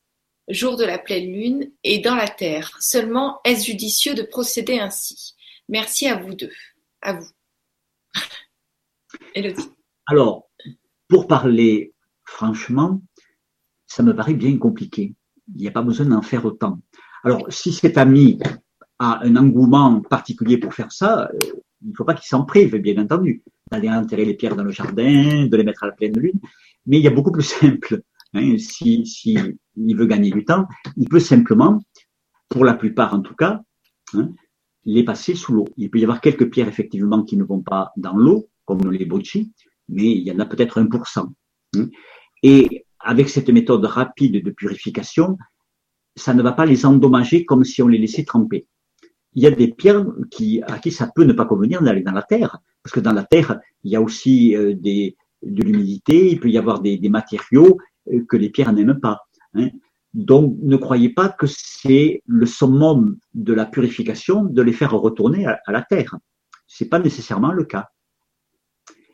jour 0.47 0.76
de 0.76 0.84
la 0.84 0.99
pleine 0.99 1.31
lune, 1.31 1.72
et 1.84 1.99
dans 1.99 2.15
la 2.15 2.27
terre. 2.27 2.77
Seulement, 2.80 3.39
est-ce 3.43 3.65
judicieux 3.65 4.13
de 4.13 4.23
procéder 4.23 4.80
ainsi? 4.80 5.35
Merci 5.69 6.07
à 6.07 6.18
vous 6.18 6.35
deux. 6.35 6.51
À 7.01 7.13
vous. 7.13 7.30
Élodie. 9.35 9.69
Alors, 10.07 10.49
pour 11.07 11.27
parler 11.27 11.93
franchement, 12.26 13.01
ça 13.88 14.03
me 14.03 14.15
paraît 14.15 14.34
bien 14.34 14.57
compliqué. 14.57 15.13
Il 15.53 15.61
n'y 15.61 15.68
a 15.68 15.72
pas 15.72 15.81
besoin 15.81 16.05
d'en 16.05 16.22
faire 16.22 16.45
autant. 16.45 16.80
Alors, 17.23 17.45
si 17.51 17.73
cet 17.73 17.97
ami 17.97 18.39
a 18.99 19.19
un 19.23 19.35
engouement 19.35 20.01
particulier 20.01 20.57
pour 20.57 20.73
faire 20.73 20.91
ça, 20.91 21.30
euh, 21.34 21.39
il 21.81 21.89
ne 21.89 21.95
faut 21.95 22.05
pas 22.05 22.13
qu'il 22.13 22.27
s'en 22.27 22.45
prive, 22.45 22.76
bien 22.77 23.01
entendu, 23.01 23.43
d'aller 23.72 23.89
enterrer 23.89 24.26
les 24.26 24.34
pierres 24.34 24.56
dans 24.56 24.64
le 24.64 24.72
jardin, 24.72 25.45
de 25.48 25.57
les 25.57 25.64
mettre 25.64 25.84
à 25.84 25.88
la 25.88 25.93
pleine 25.93 26.18
lune. 26.18 26.39
Mais 26.85 26.98
il 26.98 27.03
y 27.03 27.07
a 27.07 27.11
beaucoup 27.11 27.31
plus 27.31 27.43
simple. 27.43 28.02
Hein, 28.34 28.57
si, 28.57 29.06
si 29.06 29.35
veut 29.76 30.06
gagner 30.06 30.31
du 30.31 30.45
temps, 30.45 30.68
il 30.98 31.07
peut 31.10 31.19
simplement, 31.19 31.80
pour 32.49 32.65
la 32.65 32.73
plupart 32.73 33.14
en 33.14 33.22
tout 33.22 33.35
cas, 33.35 33.61
hein, 34.14 34.30
les 34.85 35.03
passer 35.03 35.35
sous 35.35 35.53
l'eau. 35.53 35.68
Il 35.77 35.89
peut 35.89 35.99
y 35.99 36.03
avoir 36.03 36.22
quelques 36.22 36.49
pierres 36.49 36.68
effectivement 36.68 37.23
qui 37.23 37.38
ne 37.38 37.43
vont 37.43 37.61
pas 37.61 37.91
dans 37.98 38.15
l'eau, 38.15 38.49
comme 38.65 38.91
les 38.91 39.06
bocci, 39.06 39.52
mais 39.89 40.11
il 40.11 40.23
y 40.23 40.31
en 40.31 40.39
a 40.39 40.45
peut-être 40.45 40.81
1%. 40.81 41.27
Hein. 41.76 41.89
Et 42.43 42.85
avec 42.99 43.30
cette 43.30 43.49
méthode 43.49 43.85
rapide 43.85 44.43
de 44.43 44.52
purification, 44.52 45.38
ça 46.15 46.34
ne 46.34 46.41
va 46.41 46.52
pas 46.52 46.65
les 46.65 46.85
endommager 46.85 47.45
comme 47.45 47.64
si 47.64 47.81
on 47.81 47.88
les 47.88 47.98
laissait 47.98 48.23
tremper 48.23 48.68
il 49.34 49.43
y 49.43 49.48
a 49.48 49.52
des 49.52 49.69
pierres 49.69 50.06
qui, 50.30 50.61
à 50.64 50.80
qui 50.80 50.91
ça 50.91 51.10
peut 51.14 51.23
ne 51.23 51.34
pas 51.34 51.45
convenir 51.45 51.81
d'aller 51.81 52.02
dans 52.02 52.11
la 52.11 52.23
terre, 52.23 52.60
parce 52.83 52.93
que 52.93 52.99
dans 52.99 53.13
la 53.13 53.23
terre, 53.23 53.59
il 53.83 53.91
y 53.91 53.95
a 53.95 54.01
aussi 54.01 54.55
euh, 54.55 54.73
de 54.75 55.63
l'humidité, 55.63 56.31
il 56.31 56.39
peut 56.39 56.49
y 56.49 56.57
avoir 56.57 56.81
des, 56.81 56.99
matériaux 57.09 57.77
euh, 58.11 58.23
que 58.27 58.37
les 58.37 58.49
pierres 58.49 58.73
n'aiment 58.73 58.99
pas. 58.99 59.21
Hein. 59.53 59.69
Donc, 60.13 60.57
ne 60.61 60.75
croyez 60.75 61.09
pas 61.09 61.29
que 61.29 61.47
c'est 61.47 62.21
le 62.25 62.45
summum 62.45 63.17
de 63.33 63.53
la 63.53 63.65
purification 63.65 64.43
de 64.43 64.61
les 64.61 64.73
faire 64.73 64.91
retourner 64.91 65.45
à, 65.45 65.59
à 65.65 65.71
la 65.71 65.81
terre. 65.81 66.17
C'est 66.67 66.89
pas 66.89 66.99
nécessairement 66.99 67.53
le 67.53 67.63
cas. 67.63 67.89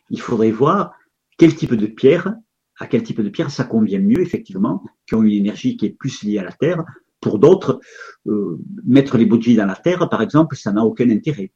Il 0.09 0.21
faudrait 0.21 0.51
voir 0.51 0.93
quel 1.37 1.55
type 1.55 1.75
de 1.75 1.85
pierre, 1.85 2.33
à 2.79 2.87
quel 2.87 3.03
type 3.03 3.21
de 3.21 3.29
pierre 3.29 3.51
ça 3.51 3.63
convient 3.63 3.99
mieux, 3.99 4.21
effectivement, 4.21 4.83
qui 5.05 5.15
ont 5.15 5.23
une 5.23 5.33
énergie 5.33 5.77
qui 5.77 5.85
est 5.85 5.91
plus 5.91 6.23
liée 6.23 6.39
à 6.39 6.43
la 6.43 6.51
terre, 6.51 6.83
pour 7.19 7.39
d'autres, 7.39 7.79
euh, 8.27 8.59
mettre 8.85 9.17
les 9.17 9.25
bougies 9.25 9.55
dans 9.55 9.65
la 9.65 9.75
terre, 9.75 10.07
par 10.09 10.21
exemple, 10.21 10.55
ça 10.55 10.71
n'a 10.71 10.83
aucun 10.83 11.09
intérêt. 11.09 11.51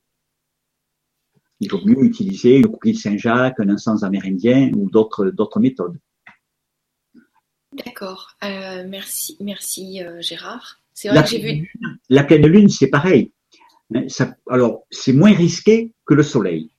Il 1.62 1.72
vaut 1.72 1.80
mieux 1.86 2.04
utiliser 2.04 2.58
une 2.58 2.68
coquille 2.68 2.96
Saint-Jacques, 2.96 3.60
un 3.60 3.70
encens 3.70 4.04
amérindien 4.04 4.72
ou 4.76 4.90
d'autres 4.90 5.30
d'autres 5.30 5.62
méthodes. 5.62 5.98
D'accord. 7.86 8.36
Euh, 8.44 8.86
merci, 8.86 9.38
merci 9.40 10.04
euh, 10.04 10.22
Gérard. 10.22 10.82
C'est 10.94 11.08
vrai 11.08 11.18
la, 11.18 11.24
que 11.24 11.30
j'ai 11.30 11.40
vu. 11.40 11.74
La 12.10 12.26
pleine 12.26 12.46
lune, 12.46 12.68
c'est 12.68 12.90
pareil. 12.90 13.32
Alors, 14.50 14.86
c'est 14.92 15.14
moins 15.14 15.34
risqué 15.34 15.94
que 16.06 16.14
le 16.14 16.24
soleil. 16.24 16.72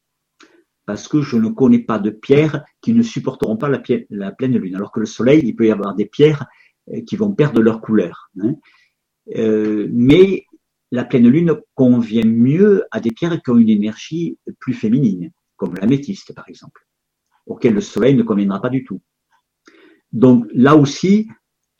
Parce 0.84 1.08
que 1.08 1.22
je 1.22 1.36
ne 1.36 1.48
connais 1.48 1.78
pas 1.78 1.98
de 1.98 2.10
pierres 2.10 2.62
qui 2.82 2.92
ne 2.92 3.02
supporteront 3.02 3.56
pas 3.56 3.70
la, 3.70 3.80
la 4.10 4.32
pleine 4.32 4.58
lune. 4.58 4.76
Alors 4.76 4.92
que 4.92 5.00
le 5.00 5.06
soleil, 5.06 5.40
il 5.44 5.56
peut 5.56 5.66
y 5.66 5.70
avoir 5.70 5.94
des 5.94 6.06
pierres 6.06 6.44
qui 7.06 7.16
vont 7.16 7.32
perdre 7.32 7.62
leur 7.62 7.80
couleur. 7.80 8.30
Hein. 8.40 8.56
Euh, 9.36 9.88
mais 9.92 10.44
la 10.92 11.04
pleine 11.04 11.26
lune 11.26 11.56
convient 11.74 12.26
mieux 12.26 12.84
à 12.90 13.00
des 13.00 13.10
pierres 13.10 13.42
qui 13.42 13.50
ont 13.50 13.56
une 13.56 13.70
énergie 13.70 14.38
plus 14.60 14.74
féminine, 14.74 15.32
comme 15.56 15.74
l'améthyste 15.74 16.34
par 16.34 16.48
exemple, 16.48 16.86
auquel 17.46 17.72
le 17.72 17.80
soleil 17.80 18.14
ne 18.14 18.22
conviendra 18.22 18.60
pas 18.60 18.68
du 18.68 18.84
tout. 18.84 19.00
Donc 20.12 20.46
là 20.52 20.76
aussi, 20.76 21.28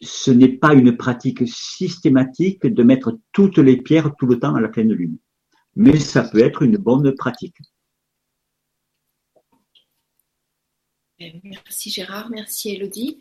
ce 0.01 0.31
n'est 0.31 0.57
pas 0.57 0.73
une 0.73 0.97
pratique 0.97 1.47
systématique 1.47 2.67
de 2.67 2.83
mettre 2.83 3.19
toutes 3.33 3.59
les 3.59 3.77
pierres 3.77 4.17
tout 4.19 4.27
le 4.27 4.41
temps 4.41 4.55
à 4.55 4.63
la 4.63 4.69
pleine 4.69 4.93
lune, 4.93 5.19
mais 5.77 5.99
ça 5.99 6.25
peut 6.25 6.41
être 6.41 6.63
une 6.63 6.79
bonne 6.79 7.15
pratique. 7.15 7.57
Merci 11.45 11.91
Gérard, 11.91 12.31
merci 12.31 12.71
Elodie. 12.71 13.19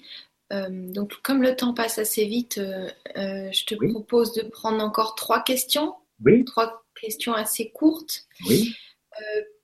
Euh, 0.51 0.67
donc, 0.69 1.13
comme 1.23 1.41
le 1.41 1.55
temps 1.55 1.73
passe 1.73 1.97
assez 1.97 2.25
vite, 2.25 2.57
euh, 2.57 2.89
euh, 3.17 3.49
je 3.51 3.65
te 3.65 3.75
propose 3.75 4.33
de 4.33 4.43
prendre 4.43 4.83
encore 4.83 5.15
trois 5.15 5.41
questions. 5.41 5.95
Oui. 6.23 6.43
Trois 6.45 6.83
questions 6.99 7.33
assez 7.33 7.71
courtes. 7.71 8.27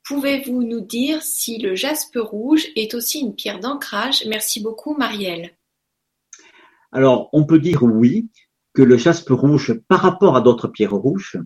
Pouvez-vous 0.06 0.64
nous 0.64 0.80
dire 0.80 1.22
si 1.22 1.58
le 1.58 1.76
jaspe 1.76 2.18
rouge 2.18 2.66
est 2.78 2.94
aussi 2.94 3.20
une 3.20 3.36
pierre 3.36 3.60
d'ancrage? 3.60 4.26
Merci 4.26 4.62
beaucoup, 4.62 4.96
Marielle. 4.96 5.52
Alors, 6.94 7.30
on 7.34 7.46
peut 7.46 7.60
dire 7.60 7.84
oui, 7.84 8.30
que 8.74 8.82
le 8.82 8.96
jaspe 8.96 9.30
rouge, 9.30 9.74
par 9.90 10.00
rapport 10.00 10.38
à 10.38 10.42
d'autres 10.42 10.70
pierres 10.70 10.94
rouges, 10.94 11.38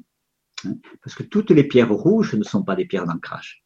hein, 0.64 0.76
parce 1.02 1.16
que 1.16 1.24
toutes 1.24 1.50
les 1.50 1.64
pierres 1.64 1.92
rouges 1.92 2.36
ne 2.36 2.44
sont 2.44 2.64
pas 2.64 2.76
des 2.76 2.86
pierres 2.86 3.08
d'ancrage. 3.08 3.64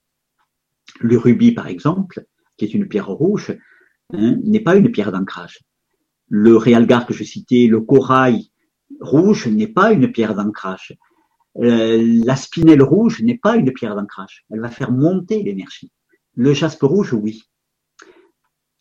Le 1.02 1.18
rubis, 1.18 1.52
par 1.52 1.68
exemple, 1.68 2.26
qui 2.57 2.64
est 2.64 2.73
une 2.73 2.88
pierre 2.88 3.10
rouge, 3.10 3.57
Hein, 4.14 4.38
n'est 4.44 4.60
pas 4.60 4.76
une 4.76 4.91
pierre 4.91 5.11
d'ancrage. 5.11 5.60
Le 6.27 6.56
réalgar 6.57 7.06
que 7.06 7.14
je 7.14 7.23
citais, 7.23 7.68
le 7.68 7.82
corail 7.82 8.52
rouge 8.99 9.48
n'est 9.48 9.68
pas 9.68 9.91
une 9.91 10.11
pierre 10.11 10.36
d'ancrage. 10.36 10.95
Euh, 11.57 12.22
la 12.23 12.36
spinelle 12.36 12.84
rouge 12.84 13.22
n'est 13.22 13.38
pas 13.38 13.56
une 13.56 13.72
pierre 13.73 13.95
d'ancrage. 13.95 14.45
Elle 14.52 14.60
va 14.60 14.69
faire 14.69 14.91
monter 14.91 15.41
l'énergie. 15.41 15.91
Le 16.36 16.53
jaspe 16.53 16.84
rouge, 16.84 17.14
oui. 17.14 17.44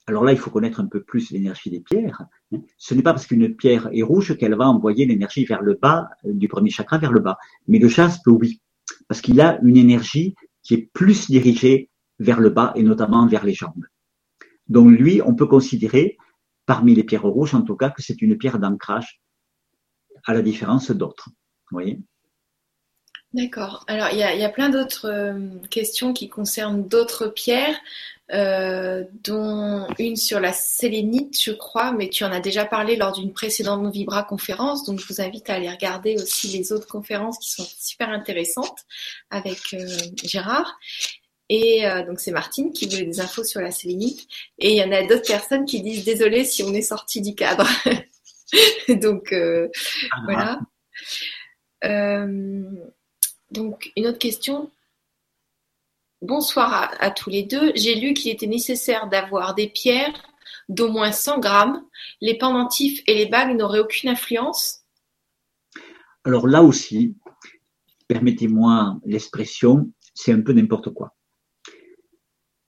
Alors 0.07 0.25
là, 0.25 0.33
il 0.33 0.39
faut 0.39 0.51
connaître 0.51 0.81
un 0.81 0.87
peu 0.87 1.03
plus 1.03 1.31
l'énergie 1.31 1.71
des 1.71 1.81
pierres. 1.81 2.27
Hein. 2.53 2.59
Ce 2.77 2.93
n'est 2.93 3.03
pas 3.03 3.15
parce 3.15 3.27
qu'une 3.27 3.57
pierre 3.57 3.89
est 3.93 4.03
rouge 4.03 4.37
qu'elle 4.37 4.55
va 4.55 4.69
envoyer 4.69 5.07
l'énergie 5.07 5.47
vers 5.47 5.63
le 5.63 5.75
bas, 5.75 6.11
euh, 6.27 6.33
du 6.35 6.49
premier 6.49 6.69
chakra 6.69 6.99
vers 6.99 7.13
le 7.13 7.21
bas. 7.21 7.39
Mais 7.69 7.79
le 7.79 7.89
jaspe, 7.89 8.27
oui, 8.27 8.61
parce 9.09 9.23
qu'il 9.23 9.41
a 9.41 9.59
une 9.63 9.79
énergie 9.79 10.35
qui 10.63 10.75
est 10.75 10.91
plus 10.93 11.31
dirigée 11.31 11.91
vers 12.19 12.41
le 12.41 12.51
bas 12.51 12.73
et 12.77 12.83
notamment 12.83 13.27
vers 13.27 13.45
les 13.45 13.55
jambes. 13.55 13.85
Donc 14.69 14.91
lui, 14.91 15.21
on 15.23 15.35
peut 15.35 15.47
considérer, 15.47 16.17
parmi 16.67 16.95
les 16.95 17.05
pierres 17.05 17.23
rouges 17.23 17.55
en 17.55 17.63
tout 17.63 17.77
cas, 17.77 17.91
que 17.91 18.03
c'est 18.03 18.23
une 18.23 18.37
pierre 18.37 18.59
d'ancrage, 18.59 19.21
à 20.27 20.35
la 20.35 20.43
différence 20.43 20.91
d'autres. 20.91 21.29
Voyez? 21.71 22.01
D'accord. 23.35 23.85
Alors, 23.89 24.11
il 24.13 24.19
y 24.19 24.23
a, 24.23 24.49
plein 24.49 24.69
d'autres 24.69 25.11
euh, 25.11 25.59
questions 25.69 26.13
qui 26.13 26.29
concernent 26.29 26.87
d'autres 26.87 27.27
pierres, 27.27 27.77
euh, 28.33 29.03
dont 29.25 29.89
une 29.99 30.15
sur 30.15 30.39
la 30.39 30.53
sélénite, 30.53 31.43
je 31.43 31.51
crois, 31.51 31.91
mais 31.91 32.09
tu 32.09 32.23
en 32.23 32.31
as 32.31 32.39
déjà 32.39 32.65
parlé 32.65 32.95
lors 32.95 33.11
d'une 33.11 33.33
précédente 33.33 33.93
Vibra 33.93 34.23
conférence, 34.23 34.85
donc 34.85 35.01
je 35.01 35.07
vous 35.09 35.21
invite 35.21 35.51
à 35.51 35.55
aller 35.55 35.69
regarder 35.69 36.15
aussi 36.15 36.47
les 36.47 36.73
autres 36.73 36.87
conférences 36.87 37.39
qui 37.39 37.51
sont 37.51 37.67
super 37.67 38.09
intéressantes 38.09 38.85
avec 39.31 39.59
euh, 39.75 39.85
Gérard. 40.23 40.79
Et 41.51 41.83
donc 42.07 42.21
c'est 42.21 42.31
Martine 42.31 42.73
qui 42.73 42.87
voulait 42.87 43.05
des 43.05 43.21
infos 43.21 43.45
sur 43.45 43.61
la 43.61 43.71
sélénite. 43.71 44.27
Et 44.59 44.73
il 44.73 44.77
y 44.77 44.83
en 44.83 44.93
a 44.93 45.03
d'autres 45.07 45.27
personnes 45.27 45.67
qui 45.67 45.83
disent 45.83 46.05
désolé 46.05 46.45
si 46.45 46.63
on 46.63 46.73
est 46.73 46.83
sorti 46.83 47.21
du 47.21 47.35
cadre. 47.35 47.69
donc 48.89 49.33
ah. 49.33 50.21
voilà. 50.25 50.61
Donc, 53.55 53.93
une 53.97 54.09
autre 54.09 54.19
question. 54.19 54.69
Bonsoir 56.23 56.93
à, 56.99 57.11
tous 57.13 57.31
les 57.31 57.45
deux. 57.45 57.71
J'ai 57.77 57.95
lu 57.95 58.13
qu'il 58.13 58.33
était 58.33 58.49
nécessaire 58.49 59.09
d'avoir 59.09 59.55
des 59.55 59.69
pierres 59.69 60.23
d'au 60.69 60.91
moins 60.91 61.13
100 61.13 61.39
grammes. 61.39 61.85
Les 62.21 62.37
pendentifs 62.37 63.01
et 63.07 63.15
les 63.15 63.27
bagues 63.27 63.57
n'auraient 63.57 63.79
aucune 63.79 64.11
influence 64.11 64.81
Alors 66.25 66.49
là 66.49 66.65
aussi, 66.65 67.15
permettez-moi 68.09 68.99
l'expression, 69.05 69.89
c'est 70.15 70.33
un 70.33 70.41
peu 70.41 70.53
n'importe 70.53 70.93
quoi. 70.93 71.15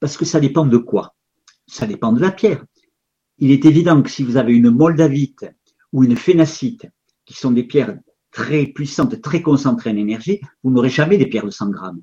Parce 0.00 0.16
que 0.16 0.24
ça 0.24 0.40
dépend 0.40 0.66
de 0.66 0.78
quoi? 0.78 1.14
Ça 1.66 1.86
dépend 1.86 2.12
de 2.12 2.20
la 2.20 2.30
pierre. 2.30 2.64
Il 3.38 3.50
est 3.50 3.64
évident 3.64 4.02
que 4.02 4.10
si 4.10 4.22
vous 4.22 4.36
avez 4.36 4.54
une 4.54 4.70
moldavite 4.70 5.46
ou 5.92 6.04
une 6.04 6.16
phénacite, 6.16 6.86
qui 7.26 7.34
sont 7.34 7.50
des 7.50 7.64
pierres 7.64 7.98
très 8.30 8.66
puissante, 8.66 9.20
très 9.20 9.42
concentrée 9.42 9.90
en 9.90 9.96
énergie, 9.96 10.40
vous 10.62 10.70
n'aurez 10.70 10.88
jamais 10.88 11.18
des 11.18 11.26
pierres 11.26 11.44
de 11.44 11.50
100 11.50 11.70
grammes. 11.70 12.02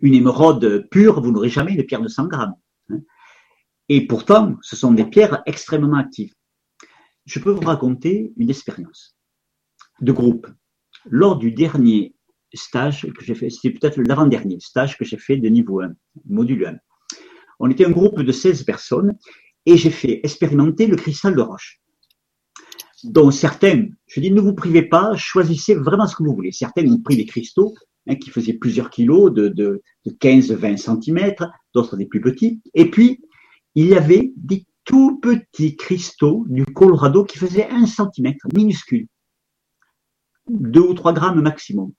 Une 0.00 0.14
émeraude 0.14 0.88
pure, 0.90 1.22
vous 1.22 1.30
n'aurez 1.30 1.48
jamais 1.48 1.76
des 1.76 1.84
pierres 1.84 2.02
de 2.02 2.08
100 2.08 2.26
grammes. 2.26 2.54
Hein. 2.90 3.00
Et 3.88 4.06
pourtant, 4.06 4.56
ce 4.62 4.76
sont 4.76 4.92
des 4.92 5.04
pierres 5.04 5.42
extrêmement 5.46 5.96
actives. 5.96 6.34
Je 7.26 7.38
peux 7.38 7.50
vous 7.50 7.62
raconter 7.62 8.32
une 8.36 8.50
expérience 8.50 9.16
de 10.00 10.12
groupe. 10.12 10.46
Lors 11.06 11.36
du 11.36 11.52
dernier 11.52 12.14
stage 12.52 13.06
que 13.12 13.24
j'ai 13.24 13.34
fait, 13.34 13.50
c'était 13.50 13.70
peut-être 13.70 14.00
l'avant-dernier 14.00 14.58
stage 14.60 14.98
que 14.98 15.04
j'ai 15.04 15.18
fait 15.18 15.36
de 15.36 15.48
niveau 15.48 15.80
1, 15.80 15.92
module 16.26 16.66
1. 16.66 16.76
On 17.60 17.70
était 17.70 17.86
un 17.86 17.90
groupe 17.90 18.20
de 18.20 18.32
16 18.32 18.64
personnes 18.64 19.16
et 19.66 19.76
j'ai 19.76 19.90
fait 19.90 20.20
expérimenter 20.22 20.86
le 20.86 20.96
cristal 20.96 21.34
de 21.34 21.40
roche 21.40 21.80
dont 23.04 23.30
certains, 23.30 23.86
je 24.06 24.20
dis 24.20 24.30
ne 24.30 24.40
vous 24.40 24.54
privez 24.54 24.82
pas, 24.82 25.14
choisissez 25.16 25.74
vraiment 25.74 26.06
ce 26.06 26.16
que 26.16 26.22
vous 26.22 26.34
voulez. 26.34 26.52
Certains 26.52 26.86
ont 26.90 27.00
pris 27.00 27.16
des 27.16 27.26
cristaux 27.26 27.74
hein, 28.08 28.16
qui 28.16 28.30
faisaient 28.30 28.54
plusieurs 28.54 28.90
kilos, 28.90 29.32
de, 29.32 29.48
de, 29.48 29.82
de 30.06 30.10
15-20 30.10 30.76
cm, 30.78 31.34
d'autres 31.74 31.96
des 31.96 32.06
plus 32.06 32.20
petits. 32.20 32.62
Et 32.72 32.90
puis, 32.90 33.20
il 33.74 33.86
y 33.86 33.94
avait 33.94 34.32
des 34.36 34.66
tout 34.84 35.18
petits 35.20 35.76
cristaux 35.76 36.44
du 36.48 36.64
Colorado 36.64 37.24
qui 37.24 37.38
faisaient 37.38 37.68
un 37.70 37.86
centimètre, 37.86 38.46
minuscules. 38.54 39.06
Deux 40.48 40.80
ou 40.80 40.94
trois 40.94 41.12
grammes 41.12 41.40
maximum. 41.40 41.92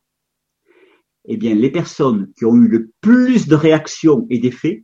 Eh 1.27 1.37
bien, 1.37 1.55
les 1.55 1.71
personnes 1.71 2.31
qui 2.37 2.45
ont 2.45 2.55
eu 2.55 2.67
le 2.67 2.91
plus 3.01 3.47
de 3.47 3.55
réactions 3.55 4.27
et 4.29 4.37
d'effets 4.39 4.83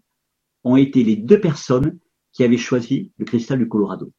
ont 0.64 0.76
été 0.76 1.04
les 1.04 1.16
deux 1.16 1.40
personnes 1.40 1.98
qui 2.34 2.44
avaient 2.44 2.58
choisi 2.58 3.12
le 3.18 3.26
cristal 3.26 3.60
du 3.60 3.68
Colorado. 3.68 4.12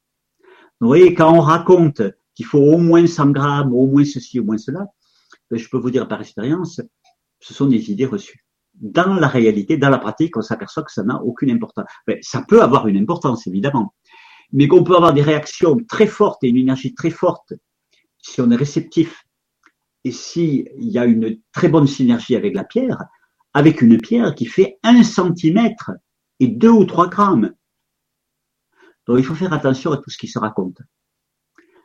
Vous 0.80 0.86
voyez, 0.86 1.14
quand 1.14 1.32
on 1.32 1.40
raconte 1.40 2.02
qu'il 2.34 2.46
faut 2.46 2.58
au 2.58 2.78
moins 2.78 3.06
100 3.06 3.30
grammes, 3.30 3.72
au 3.72 3.86
moins 3.86 4.04
ceci, 4.04 4.40
au 4.40 4.44
moins 4.44 4.58
cela, 4.58 4.86
ben, 5.50 5.58
je 5.58 5.68
peux 5.68 5.78
vous 5.78 5.90
dire 5.90 6.08
par 6.08 6.20
expérience, 6.20 6.80
ce 7.40 7.54
sont 7.54 7.66
des 7.66 7.90
idées 7.90 8.06
reçues. 8.06 8.44
Dans 8.74 9.14
la 9.14 9.28
réalité, 9.28 9.76
dans 9.76 9.90
la 9.90 9.98
pratique, 9.98 10.36
on 10.36 10.42
s'aperçoit 10.42 10.82
que 10.82 10.92
ça 10.92 11.02
n'a 11.02 11.22
aucune 11.22 11.50
importance. 11.50 11.86
Ben, 12.06 12.18
ça 12.22 12.42
peut 12.46 12.62
avoir 12.62 12.88
une 12.88 12.96
importance, 12.96 13.46
évidemment, 13.46 13.94
mais 14.52 14.68
qu'on 14.68 14.84
peut 14.84 14.96
avoir 14.96 15.12
des 15.12 15.22
réactions 15.22 15.76
très 15.88 16.06
fortes 16.06 16.42
et 16.42 16.48
une 16.48 16.56
énergie 16.56 16.94
très 16.94 17.10
forte 17.10 17.52
si 18.18 18.40
on 18.40 18.50
est 18.50 18.56
réceptif 18.56 19.24
et 20.04 20.12
s'il 20.12 20.68
y 20.78 20.98
a 20.98 21.04
une 21.04 21.38
très 21.52 21.68
bonne 21.68 21.86
synergie 21.86 22.36
avec 22.36 22.54
la 22.54 22.64
pierre, 22.64 23.04
avec 23.54 23.82
une 23.82 23.98
pierre 23.98 24.34
qui 24.34 24.46
fait 24.46 24.78
un 24.82 25.02
centimètre 25.02 25.92
et 26.42 26.48
deux 26.48 26.70
ou 26.70 26.84
trois 26.84 27.08
grammes. 27.08 27.52
Donc 29.06 29.18
il 29.18 29.24
faut 29.24 29.36
faire 29.36 29.52
attention 29.52 29.92
à 29.92 29.96
tout 29.96 30.10
ce 30.10 30.18
qui 30.18 30.26
se 30.26 30.40
raconte. 30.40 30.78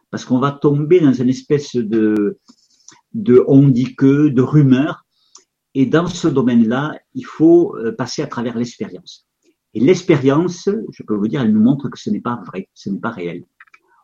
Parce 0.10 0.26
qu'on 0.26 0.40
va 0.40 0.52
tomber 0.52 1.00
dans 1.00 1.14
une 1.14 1.30
espèce 1.30 1.76
de, 1.76 2.40
de 3.14 3.44
on 3.48 3.68
dit 3.68 3.96
que, 3.96 4.30
de 4.30 4.42
rumeur. 4.42 5.06
Et 5.76 5.86
dans 5.86 6.08
ce 6.08 6.28
domaine-là, 6.28 6.98
il 7.14 7.26
faut 7.26 7.76
euh, 7.76 7.96
passer 7.96 8.24
à 8.24 8.28
travers 8.28 8.58
l'expérience. 8.58 9.28
Et 9.76 9.80
l'expérience, 9.80 10.68
je 10.92 11.04
peux 11.04 11.16
vous 11.16 11.28
dire, 11.28 11.42
elle 11.42 11.54
nous 11.54 11.62
montre 11.62 11.90
que 11.90 12.00
ce 12.00 12.10
n'est 12.10 12.22
pas 12.22 12.42
vrai, 12.48 12.68
ce 12.74 12.90
n'est 12.90 13.00
pas 13.00 13.12
réel. 13.12 13.44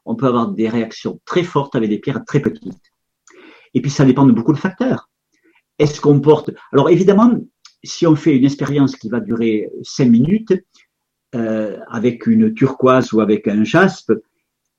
On 0.05 0.15
peut 0.15 0.27
avoir 0.27 0.51
des 0.51 0.69
réactions 0.69 1.19
très 1.25 1.43
fortes 1.43 1.75
avec 1.75 1.89
des 1.89 1.97
pierres 1.97 2.23
très 2.25 2.41
petites. 2.41 2.91
Et 3.73 3.81
puis 3.81 3.89
ça 3.89 4.05
dépend 4.05 4.27
de 4.27 4.33
beaucoup 4.33 4.53
de 4.53 4.59
facteurs. 4.59 5.09
Est-ce 5.79 5.99
qu'on 5.99 6.19
porte 6.19 6.51
Alors 6.71 6.91
évidemment, 6.91 7.39
si 7.83 8.07
on 8.07 8.15
fait 8.15 8.35
une 8.35 8.45
expérience 8.45 8.95
qui 8.95 9.09
va 9.09 9.19
durer 9.19 9.69
cinq 9.83 10.09
minutes, 10.09 10.53
euh, 11.35 11.79
avec 11.89 12.27
une 12.27 12.53
turquoise 12.53 13.11
ou 13.13 13.19
avec 13.19 13.47
un 13.47 13.63
jaspe, 13.63 14.13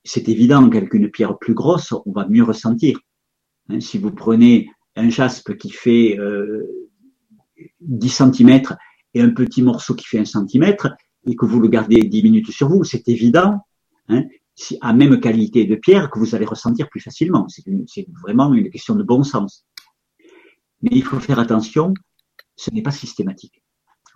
c'est 0.05 0.29
évident 0.29 0.69
qu'avec 0.71 0.95
une 0.95 1.11
pierre 1.11 1.39
plus 1.39 1.55
grosse, 1.55 1.93
on 1.93 2.13
va 2.13 2.27
mieux 2.29 2.45
ressentir. 2.45 2.99
Hein, 3.69 3.81
si 3.81 3.99
vous 3.99 4.13
prenez 4.13 4.69
un 4.97 5.09
jaspe 5.09 5.57
qui 5.57 5.71
fait 5.71 6.19
euh, 6.19 6.63
10 7.81 8.09
cm 8.09 8.63
et 9.15 9.21
un 9.21 9.31
petit 9.31 9.63
morceau 9.63 9.95
qui 9.95 10.07
fait 10.07 10.19
1 10.19 10.25
cm 10.25 10.77
et 11.27 11.37
que 11.37 11.47
vous 11.47 11.61
le 11.61 11.69
gardez 11.69 12.03
10 12.03 12.23
minutes 12.23 12.51
sur 12.51 12.69
vous, 12.69 12.85
c'est 12.85 13.09
évident, 13.09 13.61
hein, 14.09 14.25
à 14.81 14.93
même 14.93 15.19
qualité 15.21 15.65
de 15.65 15.75
pierre, 15.75 16.11
que 16.11 16.19
vous 16.19 16.35
allez 16.35 16.45
ressentir 16.45 16.89
plus 16.89 17.01
facilement. 17.01 17.49
C'est 17.49 18.07
vraiment 18.23 18.55
une 18.55 18.71
question 18.71 18.95
de 18.95 19.03
bon 19.03 19.25
sens. 19.25 19.67
Mais 20.83 20.91
il 20.93 21.03
faut 21.03 21.19
faire 21.19 21.39
attention, 21.39 21.95
ce 22.57 22.71
n'est 22.71 22.83
pas 22.83 22.91
systématique. 22.91 23.63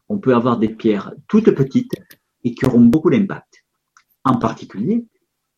On 0.09 0.19
peut 0.19 0.35
avoir 0.35 0.59
des 0.59 0.69
pierres 0.69 1.13
toutes 1.29 1.51
petites 1.51 1.93
et 2.45 2.55
qui 2.55 2.65
auront 2.65 2.85
beaucoup 2.85 3.11
d'impact. 3.11 3.65
En 4.25 4.39
particulier, 4.39 5.07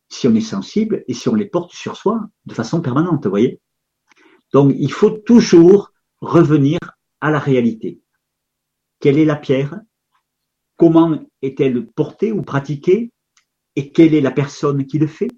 si 0.09 0.27
on 0.27 0.35
est 0.35 0.41
sensible 0.41 1.03
et 1.07 1.13
si 1.13 1.29
on 1.29 1.35
les 1.35 1.45
porte 1.45 1.73
sur 1.73 1.95
soi 1.95 2.27
de 2.45 2.53
façon 2.53 2.81
permanente, 2.81 3.23
vous 3.23 3.29
voyez. 3.29 3.61
Donc, 4.51 4.73
il 4.77 4.91
faut 4.91 5.11
toujours 5.11 5.91
revenir 6.19 6.79
à 7.21 7.31
la 7.31 7.39
réalité. 7.39 8.01
Quelle 8.99 9.17
est 9.17 9.25
la 9.25 9.37
pierre? 9.37 9.79
Comment 10.75 11.19
est-elle 11.41 11.87
portée 11.87 12.31
ou 12.31 12.41
pratiquée? 12.41 13.11
Et 13.77 13.91
quelle 13.91 14.13
est 14.13 14.21
la 14.21 14.31
personne 14.31 14.85
qui 14.85 14.99
le 14.99 15.07
fait? 15.07 15.29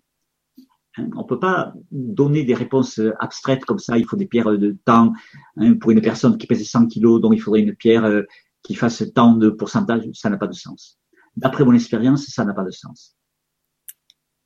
On 0.97 1.21
ne 1.21 1.27
peut 1.27 1.39
pas 1.39 1.73
donner 1.91 2.43
des 2.43 2.53
réponses 2.53 3.01
abstraites 3.19 3.65
comme 3.65 3.79
ça. 3.79 3.97
Il 3.97 4.05
faut 4.05 4.15
des 4.15 4.27
pierres 4.27 4.57
de 4.57 4.77
temps. 4.85 5.13
Hein, 5.57 5.73
pour 5.75 5.91
une 5.91 6.01
personne 6.01 6.37
qui 6.37 6.47
pèse 6.47 6.63
100 6.63 6.87
kilos, 6.87 7.19
donc 7.19 7.33
il 7.33 7.39
faudrait 7.39 7.61
une 7.61 7.75
pierre 7.75 8.05
euh, 8.05 8.23
qui 8.61 8.75
fasse 8.75 9.03
tant 9.13 9.33
de 9.33 9.49
pourcentage. 9.49 10.03
Ça 10.13 10.29
n'a 10.29 10.37
pas 10.37 10.47
de 10.47 10.53
sens 10.53 10.99
d'après 11.35 11.63
mon 11.63 11.73
expérience, 11.73 12.25
ça 12.27 12.45
n'a 12.45 12.53
pas 12.53 12.63
de 12.63 12.71
sens. 12.71 13.15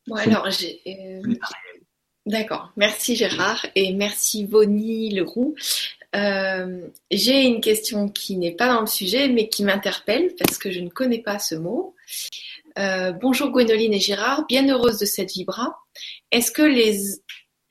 Bon, 0.07 0.15
alors, 0.15 0.49
j'ai. 0.49 0.81
Euh, 0.87 1.35
d'accord. 2.25 2.71
Merci 2.77 3.15
Gérard 3.15 3.65
et 3.75 3.93
merci 3.93 4.45
Bonnie 4.45 5.13
Leroux. 5.13 5.55
Euh, 6.15 6.87
j'ai 7.11 7.43
une 7.43 7.59
question 7.59 8.07
qui 8.07 8.37
n'est 8.37 8.53
pas 8.53 8.73
dans 8.73 8.81
le 8.81 8.87
sujet 8.87 9.27
mais 9.27 9.49
qui 9.49 9.65
m'interpelle 9.65 10.33
parce 10.39 10.57
que 10.57 10.71
je 10.71 10.79
ne 10.79 10.89
connais 10.89 11.21
pas 11.21 11.37
ce 11.39 11.55
mot. 11.55 11.95
Euh, 12.77 13.11
bonjour 13.11 13.49
Gwénoline 13.49 13.93
et 13.93 13.99
Gérard, 13.99 14.45
bien 14.45 14.67
heureuse 14.69 14.99
de 14.99 15.05
cette 15.05 15.31
vibra. 15.31 15.75
Est-ce 16.31 16.51
que 16.51 16.61
les, 16.61 16.99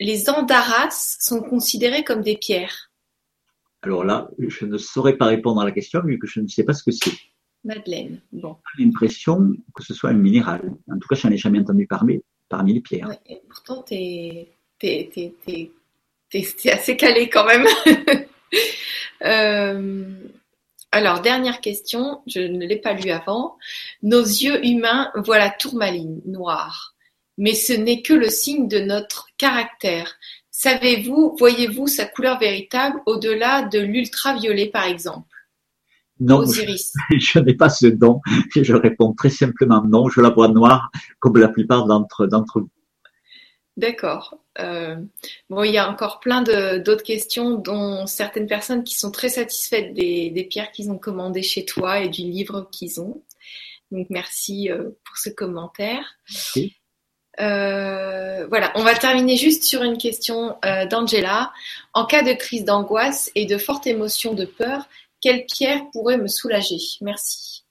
les 0.01 0.29
andaras 0.29 0.91
sont 0.91 1.41
considérés 1.43 2.03
comme 2.03 2.23
des 2.23 2.37
pierres? 2.37 2.91
Alors 3.83 4.03
là, 4.03 4.29
je 4.39 4.65
ne 4.65 4.79
saurais 4.79 5.17
pas 5.17 5.27
répondre 5.27 5.61
à 5.61 5.65
la 5.65 5.71
question 5.71 6.01
vu 6.03 6.19
que 6.19 6.27
je 6.27 6.41
ne 6.41 6.49
sais 6.49 6.65
pas 6.65 6.73
ce 6.73 6.83
que 6.83 6.91
c'est. 6.91 7.13
Madeleine. 7.63 8.21
Bon. 8.33 8.57
l'impression 8.79 9.53
que 9.75 9.85
ce 9.85 9.95
soit 9.95 10.11
un 10.11 10.15
minéral. 10.15 10.73
En 10.91 10.99
tout 10.99 11.09
cas, 11.09 11.15
je 11.15 11.27
n'en 11.27 11.33
ai 11.33 11.37
jamais 11.37 11.61
entendu 11.61 11.87
parler 11.87 12.23
parmi 12.49 12.75
les 12.75 12.81
pierres. 12.81 13.11
et 13.27 13.43
pourtant, 13.49 13.83
tu 13.83 13.95
es, 13.95 14.49
assez 16.73 16.97
calé 16.97 17.29
quand 17.29 17.47
même. 17.47 17.67
Euh, 19.25 20.05
Alors, 20.97 21.21
dernière 21.21 21.61
question, 21.61 22.23
je 22.27 22.41
ne 22.41 22.65
l'ai 22.65 22.79
pas 22.79 22.95
lu 22.95 23.11
avant. 23.11 23.59
Nos 24.03 24.23
yeux 24.23 24.65
humains 24.65 25.11
voient 25.15 25.37
la 25.37 25.51
tourmaline 25.51 26.23
noire, 26.25 26.95
mais 27.37 27.53
ce 27.53 27.75
n'est 27.75 28.01
que 28.01 28.15
le 28.15 28.31
signe 28.31 28.67
de 28.67 28.79
notre 28.79 29.27
caractère. 29.37 30.15
Savez-vous, 30.51 31.37
voyez-vous 31.39 31.87
sa 31.87 32.07
couleur 32.07 32.39
véritable 32.39 32.99
au-delà 33.05 33.61
de 33.61 33.79
l'ultraviolet, 33.79 34.71
par 34.71 34.85
exemple? 34.85 35.37
Non, 36.19 36.39
Osiris. 36.39 36.95
je, 37.11 37.41
n'ai 37.41 37.53
pas 37.53 37.69
ce 37.69 37.89
don. 37.89 38.23
Je 38.55 38.75
réponds 38.75 39.13
très 39.13 39.29
simplement 39.29 39.85
non. 39.85 40.09
Je 40.09 40.23
la 40.23 40.31
vois 40.31 40.49
noire, 40.49 40.91
comme 41.19 41.37
la 41.37 41.49
plupart 41.49 41.85
d'entre 41.85 42.27
vous. 42.59 42.71
D'accord. 43.77 44.39
Euh, 44.59 44.97
bon, 45.51 45.63
il 45.63 45.73
y 45.73 45.79
a 45.79 45.91
encore 45.91 46.21
plein 46.21 46.43
d'autres 46.43 47.03
questions, 47.03 47.57
dont 47.57 48.07
certaines 48.07 48.47
personnes 48.47 48.85
qui 48.85 48.95
sont 48.95 49.11
très 49.11 49.29
satisfaites 49.29 49.93
des, 49.93 50.47
pierres 50.51 50.73
qu'ils 50.73 50.91
ont 50.91 50.99
commandées 50.99 51.43
chez 51.43 51.65
toi 51.67 52.01
et 52.01 52.09
du 52.09 52.23
livre 52.23 52.69
qu'ils 52.73 53.01
ont. 53.01 53.23
Donc 53.91 54.07
merci 54.09 54.71
euh, 54.71 54.91
pour 55.05 55.19
ce 55.19 55.29
commentaire. 55.29 56.17
Euh, 57.39 58.47
voilà, 58.47 58.73
on 58.77 58.83
va 58.83 58.95
terminer 58.95 59.37
juste 59.37 59.65
sur 59.65 59.83
une 59.83 59.99
question 59.99 60.57
d'Angela. 60.91 61.53
En 61.93 62.07
cas 62.07 62.23
de 62.23 62.33
crise 62.33 62.65
d'angoisse 62.65 63.31
et 63.35 63.45
de 63.45 63.59
forte 63.59 63.87
émotion 63.87 64.33
de 64.33 64.47
peur, 64.47 64.89
quelle 65.21 65.45
pierre 65.45 65.83
pourrait 65.93 66.17
me 66.17 66.29
soulager? 66.29 66.79
Merci. 67.03 67.65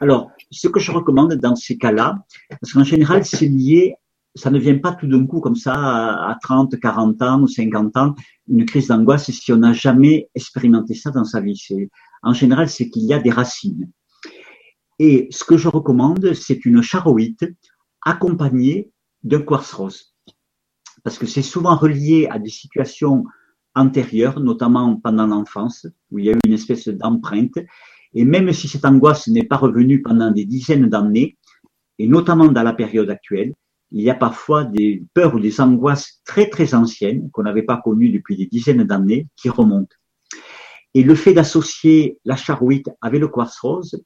Alors, 0.00 0.32
ce 0.50 0.66
que 0.66 0.80
je 0.80 0.90
recommande 0.90 1.34
dans 1.34 1.54
ces 1.54 1.78
cas-là, 1.78 2.16
parce 2.48 2.72
qu'en 2.72 2.82
général, 2.82 3.24
c'est 3.24 3.46
lié 3.46 3.96
ça 4.34 4.50
ne 4.50 4.58
vient 4.58 4.78
pas 4.78 4.92
tout 4.92 5.06
d'un 5.06 5.26
coup 5.26 5.40
comme 5.40 5.54
ça 5.54 5.74
à 5.74 6.36
30, 6.42 6.78
40 6.80 7.22
ans 7.22 7.42
ou 7.42 7.48
50 7.48 7.96
ans, 7.96 8.14
une 8.48 8.66
crise 8.66 8.88
d'angoisse 8.88 9.30
si 9.30 9.52
on 9.52 9.58
n'a 9.58 9.72
jamais 9.72 10.28
expérimenté 10.34 10.94
ça 10.94 11.10
dans 11.10 11.24
sa 11.24 11.40
vie. 11.40 11.60
En 12.22 12.32
général, 12.32 12.68
c'est 12.68 12.90
qu'il 12.90 13.04
y 13.04 13.14
a 13.14 13.20
des 13.20 13.30
racines. 13.30 13.90
Et 14.98 15.28
ce 15.30 15.44
que 15.44 15.56
je 15.56 15.68
recommande, 15.68 16.34
c'est 16.34 16.64
une 16.64 16.82
charoïte 16.82 17.44
accompagnée 18.02 18.90
d'un 19.22 19.40
quartz 19.40 19.72
rose. 19.72 20.14
Parce 21.02 21.18
que 21.18 21.26
c'est 21.26 21.42
souvent 21.42 21.76
relié 21.76 22.26
à 22.30 22.38
des 22.38 22.50
situations 22.50 23.24
antérieures, 23.74 24.40
notamment 24.40 24.96
pendant 24.96 25.26
l'enfance, 25.26 25.86
où 26.10 26.18
il 26.18 26.26
y 26.26 26.30
a 26.30 26.32
eu 26.32 26.40
une 26.46 26.52
espèce 26.52 26.88
d'empreinte. 26.88 27.58
Et 28.14 28.24
même 28.24 28.52
si 28.52 28.68
cette 28.68 28.84
angoisse 28.84 29.26
n'est 29.28 29.44
pas 29.44 29.56
revenue 29.56 30.02
pendant 30.02 30.30
des 30.30 30.44
dizaines 30.44 30.88
d'années, 30.88 31.36
et 31.98 32.08
notamment 32.08 32.48
dans 32.48 32.62
la 32.62 32.72
période 32.72 33.10
actuelle, 33.10 33.54
il 33.92 34.02
y 34.02 34.10
a 34.10 34.14
parfois 34.14 34.64
des 34.64 35.04
peurs 35.14 35.34
ou 35.34 35.40
des 35.40 35.60
angoisses 35.60 36.20
très 36.24 36.48
très 36.48 36.74
anciennes 36.74 37.30
qu'on 37.30 37.42
n'avait 37.42 37.62
pas 37.62 37.76
connues 37.76 38.10
depuis 38.10 38.36
des 38.36 38.46
dizaines 38.46 38.84
d'années 38.84 39.28
qui 39.36 39.48
remontent. 39.48 39.94
Et 40.94 41.02
le 41.02 41.14
fait 41.14 41.34
d'associer 41.34 42.18
la 42.24 42.36
charouite 42.36 42.88
avec 43.00 43.20
le 43.20 43.28
quartz 43.28 43.58
rose 43.60 44.02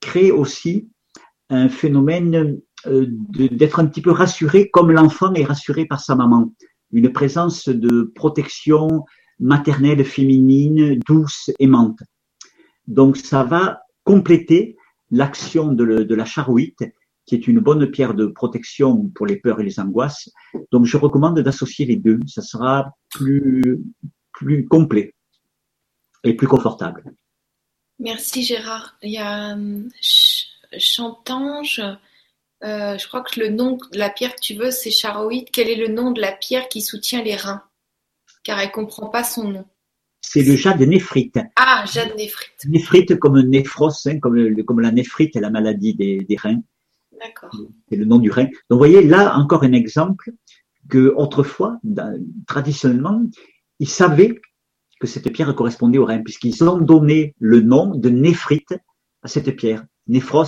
crée 0.00 0.30
aussi 0.30 0.88
un 1.50 1.68
phénomène 1.68 2.60
euh, 2.86 3.06
d'être 3.08 3.80
un 3.80 3.86
petit 3.86 4.00
peu 4.00 4.10
rassuré 4.10 4.70
comme 4.70 4.90
l'enfant 4.90 5.32
est 5.34 5.44
rassuré 5.44 5.84
par 5.84 6.00
sa 6.00 6.14
maman. 6.14 6.52
Une 6.90 7.12
présence 7.12 7.68
de 7.68 8.12
protection 8.14 9.04
maternelle 9.38 10.04
féminine, 10.04 10.98
douce, 11.06 11.50
aimante. 11.58 12.00
Donc 12.86 13.16
ça 13.16 13.44
va 13.44 13.80
compléter 14.04 14.76
l'action 15.10 15.72
de, 15.72 15.84
de 15.84 16.14
la 16.14 16.24
charouite 16.24 16.82
qui 17.26 17.34
est 17.34 17.46
une 17.46 17.60
bonne 17.60 17.90
pierre 17.90 18.14
de 18.14 18.26
protection 18.26 19.08
pour 19.14 19.26
les 19.26 19.36
peurs 19.36 19.60
et 19.60 19.64
les 19.64 19.78
angoisses. 19.78 20.30
Donc, 20.70 20.86
je 20.86 20.96
recommande 20.96 21.38
d'associer 21.40 21.86
les 21.86 21.96
deux. 21.96 22.18
Ça 22.26 22.42
sera 22.42 22.94
plus, 23.10 23.78
plus 24.32 24.66
complet 24.66 25.14
et 26.24 26.34
plus 26.34 26.48
confortable. 26.48 27.04
Merci 27.98 28.42
Gérard. 28.42 28.96
Il 29.02 29.12
y 29.12 29.18
a 29.18 29.56
euh, 29.56 29.88
Chantange. 30.76 31.80
Euh, 32.64 32.98
je 32.98 33.08
crois 33.08 33.22
que 33.22 33.40
le 33.40 33.50
nom 33.50 33.78
de 33.92 33.98
la 33.98 34.10
pierre 34.10 34.34
que 34.34 34.40
tu 34.40 34.54
veux, 34.54 34.70
c'est 34.70 34.90
charoïde. 34.90 35.48
Quel 35.52 35.68
est 35.68 35.76
le 35.76 35.88
nom 35.88 36.10
de 36.10 36.20
la 36.20 36.32
pierre 36.32 36.68
qui 36.68 36.80
soutient 36.80 37.22
les 37.22 37.36
reins? 37.36 37.62
Car 38.42 38.58
elle 38.58 38.68
ne 38.68 38.72
comprend 38.72 39.08
pas 39.08 39.22
son 39.22 39.48
nom. 39.48 39.64
C'est 40.20 40.42
le 40.42 40.56
jade 40.56 40.80
néphrite. 40.80 41.38
Ah, 41.56 41.84
jade 41.92 42.16
néphrite. 42.16 42.64
Néphrite 42.66 43.18
comme 43.18 43.40
néphros, 43.40 44.06
hein, 44.06 44.20
comme, 44.20 44.64
comme 44.64 44.80
la 44.80 44.92
néphrite 44.92 45.34
la 45.34 45.50
maladie 45.50 45.94
des 45.94 46.36
reins. 46.36 46.62
C'est 47.88 47.96
le 47.96 48.04
nom 48.04 48.18
du 48.18 48.30
rein. 48.30 48.44
Donc, 48.44 48.52
vous 48.70 48.78
voyez, 48.78 49.02
là, 49.02 49.36
encore 49.36 49.64
un 49.64 49.72
exemple 49.72 50.32
que 50.88 51.12
autrefois, 51.16 51.78
traditionnellement, 52.46 53.22
ils 53.78 53.88
savaient 53.88 54.40
que 55.00 55.06
cette 55.06 55.32
pierre 55.32 55.54
correspondait 55.54 55.98
au 55.98 56.04
rein, 56.04 56.22
puisqu'ils 56.22 56.62
ont 56.64 56.78
donné 56.78 57.34
le 57.38 57.60
nom 57.60 57.94
de 57.94 58.08
néphrite 58.08 58.74
à 59.22 59.28
cette 59.28 59.54
pierre. 59.56 59.84
Néphros, 60.06 60.44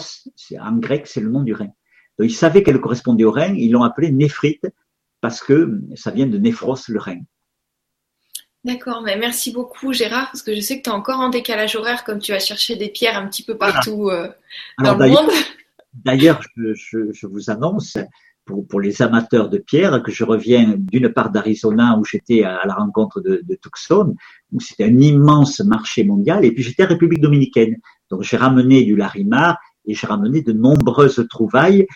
en 0.61 0.77
grec, 0.77 1.07
c'est 1.07 1.21
le 1.21 1.31
nom 1.31 1.43
du 1.43 1.55
rein. 1.55 1.71
Donc, 2.19 2.31
ils 2.31 2.35
savaient 2.35 2.63
qu'elle 2.63 2.81
correspondait 2.81 3.25
au 3.25 3.33
rein, 3.33 3.55
ils 3.55 3.71
l'ont 3.71 3.83
appelée 3.83 4.11
néphrite 4.11 4.67
parce 5.21 5.41
que 5.41 5.81
ça 5.95 6.11
vient 6.11 6.27
de 6.27 6.39
néphros, 6.39 6.77
le 6.89 7.01
rein. 7.01 7.21
D'accord, 8.65 9.03
mais 9.03 9.17
merci 9.17 9.53
beaucoup 9.53 9.93
Gérard, 9.93 10.27
parce 10.27 10.43
que 10.43 10.55
je 10.55 10.61
sais 10.61 10.79
que 10.79 10.85
tu 10.85 10.91
es 10.91 10.93
encore 10.93 11.21
en 11.21 11.29
décalage 11.29 11.77
horaire 11.77 12.03
comme 12.03 12.19
tu 12.19 12.33
vas 12.33 12.39
chercher 12.39 12.77
des 12.77 12.89
pierres 12.89 13.19
un 13.19 13.27
petit 13.29 13.43
peu 13.43 13.59
partout 13.59 14.09
euh, 14.09 14.29
dans 14.83 14.97
le 14.97 15.09
monde. 15.09 15.31
D'ailleurs, 15.95 16.41
je, 16.57 17.27
vous 17.27 17.51
annonce 17.51 17.99
pour, 18.45 18.81
les 18.81 19.01
amateurs 19.01 19.49
de 19.49 19.59
pierre 19.59 20.03
que 20.03 20.11
je 20.11 20.25
reviens 20.25 20.75
d'une 20.77 21.09
part 21.11 21.31
d'Arizona 21.31 21.97
où 21.99 22.05
j'étais 22.05 22.43
à, 22.43 22.61
la 22.65 22.75
rencontre 22.75 23.21
de, 23.21 23.59
Tucson, 23.63 24.15
où 24.53 24.61
c'était 24.61 24.85
un 24.85 24.99
immense 24.99 25.61
marché 25.61 26.05
mondial, 26.05 26.45
et 26.45 26.53
puis 26.53 26.63
j'étais 26.63 26.85
en 26.85 26.89
République 26.89 27.21
dominicaine. 27.21 27.77
Donc 28.11 28.23
j'ai 28.23 28.37
ramené 28.37 28.85
du 28.85 28.97
larimar 28.97 29.59
et 29.87 29.95
j'ai 29.95 30.07
ramené 30.07 30.43
de 30.43 30.53
nombreuses 30.53 31.25
trouvailles 31.31 31.87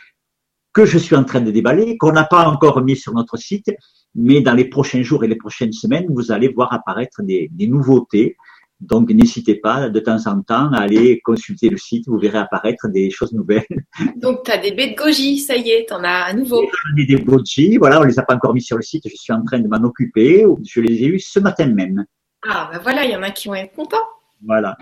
que 0.73 0.87
je 0.87 0.99
suis 0.99 1.17
en 1.17 1.25
train 1.25 1.41
de 1.41 1.51
déballer, 1.51 1.97
qu'on 1.99 2.13
n'a 2.13 2.25
pas 2.25 2.49
encore 2.49 2.83
mis 2.83 2.97
sur 2.97 3.13
notre 3.15 3.37
site, 3.37 3.71
mais 4.15 4.41
dans 4.43 4.55
les 4.55 4.67
prochains 4.67 5.03
jours 5.03 5.25
et 5.25 5.29
les 5.29 5.37
prochaines 5.37 5.73
semaines, 5.73 6.07
vous 6.11 6.31
allez 6.31 6.49
voir 6.49 6.73
apparaître 6.73 7.23
des 7.23 7.67
nouveautés 7.67 8.37
donc, 8.81 9.11
n'hésitez 9.11 9.57
pas 9.57 9.89
de 9.89 9.99
temps 9.99 10.27
en 10.27 10.41
temps 10.41 10.73
à 10.73 10.83
aller 10.83 11.21
consulter 11.21 11.69
le 11.69 11.77
site, 11.77 12.07
vous 12.07 12.19
verrez 12.19 12.39
apparaître 12.39 12.87
des 12.89 13.11
choses 13.11 13.33
nouvelles. 13.33 13.67
Donc, 14.17 14.45
tu 14.45 14.53
as 14.53 14.59
des 14.59 14.71
baies 14.71 14.91
de 14.91 14.95
goji, 14.95 15.41
ça 15.41 15.57
y 15.57 15.71
est, 15.71 15.87
tu 15.89 15.95
en 15.95 16.05
as 16.05 16.27
à 16.27 16.33
nouveau. 16.33 16.65
Des 16.97 17.17
goji, 17.17 17.77
voilà, 17.77 18.01
on 18.01 18.05
les 18.05 18.21
a 18.21 18.23
pas 18.23 18.37
encore 18.37 18.55
mis 18.55 18.63
sur 18.63 18.77
le 18.77 18.83
site, 18.83 19.09
je 19.09 19.17
suis 19.17 19.33
en 19.33 19.43
train 19.43 19.59
de 19.59 19.67
m'en 19.67 19.85
occuper, 19.85 20.47
je 20.65 20.81
les 20.81 21.03
ai 21.03 21.07
eus 21.07 21.19
ce 21.19 21.41
matin 21.41 21.67
même. 21.67 22.05
Ah, 22.47 22.71
ben 22.73 22.79
voilà, 22.79 23.05
il 23.05 23.11
y 23.11 23.17
en 23.17 23.23
a 23.23 23.33
qui 23.33 23.49
vont 23.49 23.55
être 23.55 23.75
contents. 23.75 24.07
Voilà. 24.47 24.77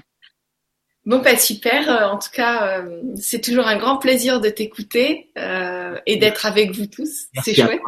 Bon, 1.07 1.23
bah 1.23 1.37
super. 1.37 1.89
Euh, 1.89 2.09
en 2.09 2.19
tout 2.19 2.31
cas, 2.33 2.81
euh, 2.81 3.01
c'est 3.15 3.41
toujours 3.41 3.67
un 3.67 3.79
grand 3.79 3.97
plaisir 3.97 4.41
de 4.41 4.49
t'écouter 4.49 5.31
euh, 5.39 5.97
et 6.05 6.17
d'être 6.17 6.47
avec 6.47 6.73
vous 6.73 6.87
tous. 6.87 7.27
C'est 7.45 7.55
chouette. 7.55 7.81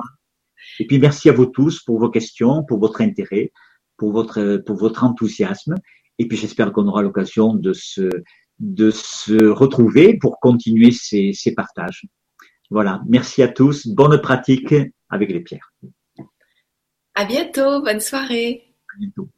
Et 0.78 0.86
puis, 0.86 1.00
merci 1.00 1.28
à 1.28 1.32
vous 1.32 1.46
tous 1.46 1.82
pour 1.82 1.98
vos 1.98 2.08
questions, 2.08 2.62
pour 2.62 2.78
votre 2.78 3.00
intérêt, 3.00 3.52
pour 3.96 4.12
votre, 4.12 4.58
pour 4.58 4.76
votre 4.76 5.02
enthousiasme. 5.02 5.74
Et 6.18 6.26
puis 6.26 6.36
j'espère 6.36 6.72
qu'on 6.72 6.86
aura 6.88 7.02
l'occasion 7.02 7.54
de 7.54 7.72
se, 7.72 8.08
de 8.58 8.90
se 8.90 9.46
retrouver 9.46 10.18
pour 10.18 10.40
continuer 10.40 10.90
ces, 10.90 11.32
ces 11.32 11.54
partages. 11.54 12.06
Voilà. 12.70 13.02
Merci 13.08 13.42
à 13.42 13.48
tous. 13.48 13.86
Bonne 13.86 14.20
pratique 14.20 14.74
avec 15.08 15.30
les 15.30 15.40
pierres. 15.40 15.72
À 17.14 17.24
bientôt. 17.24 17.82
Bonne 17.82 18.00
soirée. 18.00 18.74
À 18.94 18.98
bientôt. 18.98 19.28